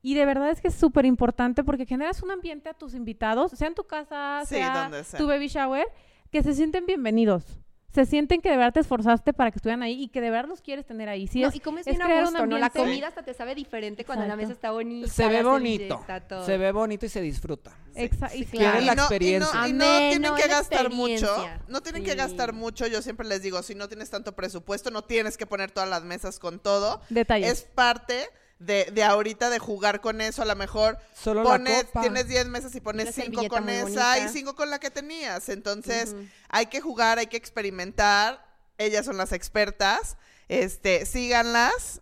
y 0.03 0.15
de 0.15 0.27
verdad 0.27 0.51
es 0.51 0.61
que 0.61 0.69
es 0.69 0.75
súper 0.75 1.07
importante 1.07 1.65
porque 1.65 1.87
generas 1.87 2.23
un 2.23 2.31
ambiente 2.31 2.69
a 2.69 2.75
tus 2.75 2.95
invitados, 2.95 3.53
sea 3.53 3.69
en 3.69 3.75
tu 3.75 3.85
casa, 3.85 4.43
Sí, 4.45 4.57
sea 4.57 4.83
donde 4.83 5.03
sea. 5.05 5.19
tu 5.19 5.27
baby 5.27 5.49
shower, 5.49 5.87
que 6.31 6.43
se 6.43 6.53
sienten 6.55 6.85
bienvenidos. 6.85 7.59
Se 7.95 8.07
sienten 8.07 8.41
que 8.41 8.51
de 8.51 8.57
verdad 8.57 8.73
te 8.73 8.81
esforzaste 8.81 9.33
para 9.33 9.53
que 9.53 9.59
estuvieran 9.59 9.83
ahí 9.85 10.03
y 10.03 10.09
que 10.09 10.21
de 10.21 10.29
verdad 10.31 10.49
los 10.49 10.61
quieres 10.61 10.85
tener 10.85 11.09
ahí. 11.09 11.29
Sí, 11.29 11.43
No, 11.43 11.49
es, 11.49 11.55
y 11.55 11.61
comes 11.61 11.87
es 11.87 11.97
bien 11.97 12.03
a 12.03 12.23
gusto, 12.23 12.45
¿no? 12.47 12.59
La 12.59 12.71
comida 12.71 13.07
hasta 13.09 13.23
te 13.23 13.35
sabe 13.35 13.55
diferente 13.55 14.05
cuando 14.05 14.23
la 14.27 14.35
Exacto. 14.35 14.43
mesa 14.49 14.53
está 14.55 14.71
bonita. 14.73 15.09
se 15.09 15.29
ve 15.29 15.43
bonito. 15.45 15.99
servilleta. 16.05 16.45
Se 16.45 16.59
ve 16.59 16.73
bonito 16.73 17.07
y 17.07 17.09
se 17.09 17.21
disfruta. 17.21 17.71
Exa- 17.95 18.35
y 18.35 18.45
sí, 18.45 18.57
claro. 18.59 18.79
Quieren 18.81 18.87
la 18.87 18.93
Y 18.93 18.93
no- 18.93 18.93
y 18.93 18.97
no- 18.97 19.03
experiencia. 19.03 19.69
Y 19.69 19.73
no, 19.73 19.85
tienen 20.11 20.35
que 20.35 20.49
gastar 20.49 20.91
mucho. 20.91 21.49
No 21.69 21.81
tienen 21.83 22.03
que 22.05 22.15
gastar 22.17 22.53
mucho. 22.53 22.87
Yo 22.89 23.01
siempre 23.01 23.27
les 23.29 23.43
digo, 23.43 23.63
si 23.63 23.77
no 23.77 23.87
tienes 23.89 24.11
tanto 24.11 24.35
presupuesto, 24.35 24.91
no 24.91 25.03
tienes 25.03 25.37
que 25.37 25.47
poner 25.47 25.71
todas 25.71 25.89
las 25.89 26.03
mesas 26.03 26.41
con 26.41 26.59
todo. 26.59 27.01
Detalles. 27.11 27.53
Es 27.53 27.63
parte 27.63 28.29
de, 28.59 28.91
de 28.93 29.03
ahorita 29.05 29.51
de 29.51 29.59
jugar 29.59 30.01
con 30.01 30.21
eso. 30.21 30.43
A 30.43 30.45
lo 30.45 30.57
mejor 30.57 30.99
Solo 31.15 31.43
la 31.43 31.51
pones, 31.51 31.87
tienes 32.01 32.29
10 32.29 32.47
mesas 32.49 32.75
y 32.75 32.81
pones 32.81 33.15
5 33.15 33.25
servilleta 33.25 33.49
con 33.49 33.69
esa 33.69 33.85
bonita. 33.85 34.19
y 34.19 34.29
5 34.29 34.55
con 34.55 34.71
la 34.71 34.79
que 34.79 34.91
tenías. 34.91 35.49
Entonces, 35.49 36.15
hay 36.49 36.67
que 36.67 36.81
jugar, 36.81 37.19
hay 37.19 37.27
que 37.27 37.37
experimentar. 37.37 38.45
Ellas 38.79 39.07
son 39.07 39.17
las 39.17 39.33
expertas. 39.33 40.17
Este, 40.49 41.07
síganlas. 41.07 42.01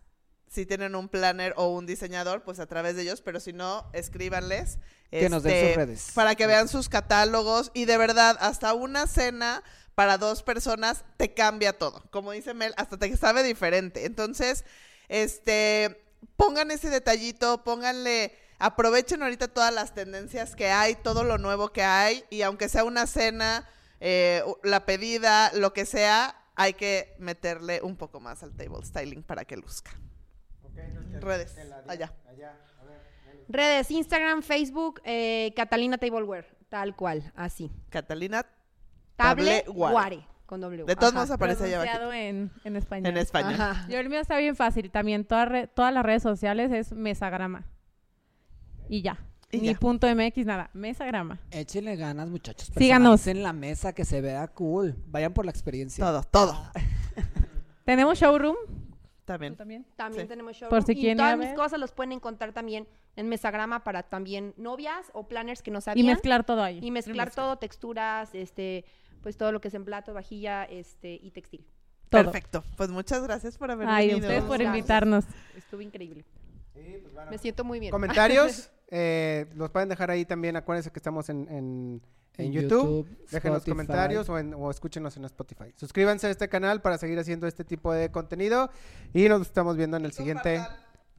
Si 0.48 0.66
tienen 0.66 0.94
un 0.94 1.09
planner 1.09 1.55
o 1.57 1.68
un 1.68 1.86
diseñador, 1.86 2.42
pues 2.42 2.59
a 2.59 2.66
través 2.66 2.94
de 2.94 3.03
ellos, 3.03 3.22
pero 3.22 3.40
si 3.40 3.55
no, 3.55 3.88
escríbanles. 3.94 4.78
Que 5.11 5.30
nos 5.30 5.42
den 5.42 5.55
este, 5.55 5.68
sus 5.68 5.76
redes. 5.76 6.11
Para 6.14 6.34
que 6.34 6.46
vean 6.46 6.68
sus 6.68 6.88
catálogos 6.88 7.70
y 7.74 7.86
de 7.86 7.96
verdad, 7.96 8.36
hasta 8.40 8.74
una 8.74 9.07
cena 9.07 9.62
para 9.94 10.18
dos 10.18 10.42
personas 10.42 11.05
te 11.16 11.34
cambia 11.34 11.78
todo. 11.78 12.03
Como 12.11 12.32
dice 12.32 12.55
Mel, 12.55 12.74
hasta 12.76 12.98
te 12.98 13.14
sabe 13.16 13.42
diferente. 13.42 14.07
Entonces, 14.07 14.64
este, 15.09 16.01
pongan 16.36 16.70
ese 16.70 16.90
detallito, 16.90 17.64
pónganle, 17.64 18.36
aprovechen 18.58 19.22
ahorita 19.22 19.48
todas 19.48 19.72
las 19.72 19.94
tendencias 19.94 20.56
que 20.56 20.68
hay, 20.68 20.94
todo 20.94 21.24
lo 21.24 21.38
nuevo 21.38 21.72
que 21.72 21.82
hay 21.82 22.24
y 22.30 22.42
aunque 22.42 22.68
sea 22.68 22.84
una 22.84 23.06
cena, 23.06 23.68
eh, 24.00 24.42
la 24.62 24.84
pedida, 24.84 25.52
lo 25.54 25.72
que 25.72 25.86
sea, 25.86 26.36
hay 26.54 26.74
que 26.74 27.14
meterle 27.18 27.80
un 27.82 27.96
poco 27.96 28.20
más 28.20 28.42
al 28.42 28.52
table 28.54 28.84
styling 28.84 29.22
para 29.22 29.44
que 29.44 29.56
luzca. 29.56 29.92
Redes, 31.20 31.56
allá. 31.86 32.12
Redes, 33.48 33.90
Instagram, 33.90 34.42
Facebook, 34.42 35.00
eh, 35.04 35.52
Catalina 35.54 35.98
Tableware. 35.98 36.46
Tal 36.68 36.96
cual, 36.96 37.32
así. 37.36 37.70
Catalina 37.90 38.46
Table 39.16 39.62
Table 39.62 39.64
Guare. 39.66 40.26
Con. 40.61 40.86
De 40.86 40.96
todos 40.96 41.14
modos 41.14 41.30
aparece 41.30 41.64
allá 41.64 41.82
abajo. 41.94 42.12
En, 42.12 42.50
en 42.64 42.76
español. 42.76 43.07
En 43.11 43.16
español. 43.16 43.55
Ajá. 43.55 43.86
Yo 43.88 43.98
el 43.98 44.09
mío 44.11 44.20
está 44.20 44.36
bien 44.38 44.55
fácil. 44.57 44.90
También 44.90 45.24
todas 45.24 45.48
re- 45.48 45.66
todas 45.66 45.92
las 45.94 46.05
redes 46.05 46.22
sociales 46.22 46.70
es 46.72 46.92
mesagrama. 46.92 47.64
Y 48.88 49.03
ya. 49.03 49.18
Y 49.50 49.59
Ni 49.61 49.72
ya. 49.72 49.78
punto 49.78 50.07
MX, 50.14 50.46
nada. 50.46 50.70
Mesagrama. 50.72 51.38
Échenle 51.50 51.96
ganas, 51.96 52.28
muchachos. 52.28 52.70
Síganos. 52.76 53.26
en 53.26 53.42
la 53.42 53.53
mesa, 53.53 53.92
que 53.94 54.05
se 54.05 54.20
vea 54.20 54.46
cool. 54.48 54.94
Vayan 55.07 55.32
por 55.34 55.44
la 55.44 55.50
experiencia. 55.50 56.05
Todo, 56.05 56.22
todo. 56.22 56.57
Tenemos 57.84 58.18
showroom. 58.18 58.57
También. 59.24 59.53
¿Tú 59.55 59.59
también? 59.59 59.86
También 59.96 60.22
Sí. 60.24 60.28
tenemos 60.28 60.57
showroom. 60.57 60.70
Por 60.70 60.82
si 60.82 60.92
y 61.11 61.14
todas 61.16 61.38
mis 61.38 61.53
cosas 61.53 61.78
los 61.78 61.92
pueden 61.92 62.12
encontrar 62.12 62.53
también 62.53 62.88
en 63.16 63.28
Mesagrama 63.28 63.84
para 63.84 64.03
también 64.03 64.53
novias 64.57 65.11
o 65.14 65.28
planners 65.28 65.62
que 65.62 65.70
no 65.70 65.78
Y 65.78 65.82
sabían. 65.82 66.07
mezclar 66.07 66.44
todo 66.44 66.62
ahí. 66.62 66.80
Y 66.82 66.90
mezclar 66.90 67.30
todo, 67.30 67.57
texturas, 67.57 68.34
este, 68.34 68.84
pues 69.22 69.36
todo 69.36 69.52
lo 69.52 69.60
que 69.60 69.68
es 69.68 69.74
en 69.74 69.84
plato, 69.84 70.12
vajilla, 70.14 70.64
este, 70.64 71.14
y 71.22 71.30
textil. 71.30 71.66
Todo. 72.08 72.24
Perfecto. 72.24 72.62
Pues 72.76 72.90
muchas 72.90 73.22
gracias 73.22 73.56
por 73.56 73.70
haber 73.70 73.88
Ay, 73.88 74.08
venido. 74.08 74.26
ustedes 74.26 74.42
por 74.44 74.58
Gracias. 74.58 74.76
invitarnos. 74.76 75.24
Estuvo 75.56 75.80
increíble. 75.80 76.24
Sí, 76.74 76.98
pues, 77.02 77.14
bueno. 77.14 77.30
Me 77.30 77.38
siento 77.38 77.64
muy 77.64 77.80
bien. 77.80 77.90
Comentarios, 77.90 78.70
eh, 78.90 79.46
los 79.54 79.70
pueden 79.70 79.88
dejar 79.88 80.10
ahí 80.10 80.24
también. 80.24 80.56
Acuérdense 80.56 80.90
que 80.90 80.98
estamos 80.98 81.28
en, 81.30 81.48
en- 81.48 82.02
en 82.38 82.50
YouTube. 82.52 83.06
Dejen 83.30 83.52
los 83.52 83.62
comentarios 83.64 84.26
o, 84.30 84.38
en- 84.38 84.54
o 84.54 84.70
escúchenos 84.70 85.16
en 85.18 85.24
Spotify. 85.26 85.72
Suscríbanse 85.76 86.26
a 86.26 86.30
este 86.30 86.48
canal 86.48 86.80
para 86.80 86.96
seguir 86.98 87.18
haciendo 87.18 87.46
este 87.46 87.62
tipo 87.64 87.92
de 87.92 88.10
contenido 88.10 88.70
y 89.12 89.28
nos 89.28 89.42
estamos 89.42 89.76
viendo 89.76 89.98
en 89.98 90.04
el 90.06 90.12
siguiente, 90.12 90.62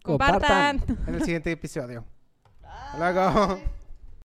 Compartan. 0.04 0.82
en 1.08 1.16
el 1.16 1.22
siguiente 1.24 1.52
episodio. 1.52 2.04
Hasta 2.64 2.98
luego. 2.98 3.83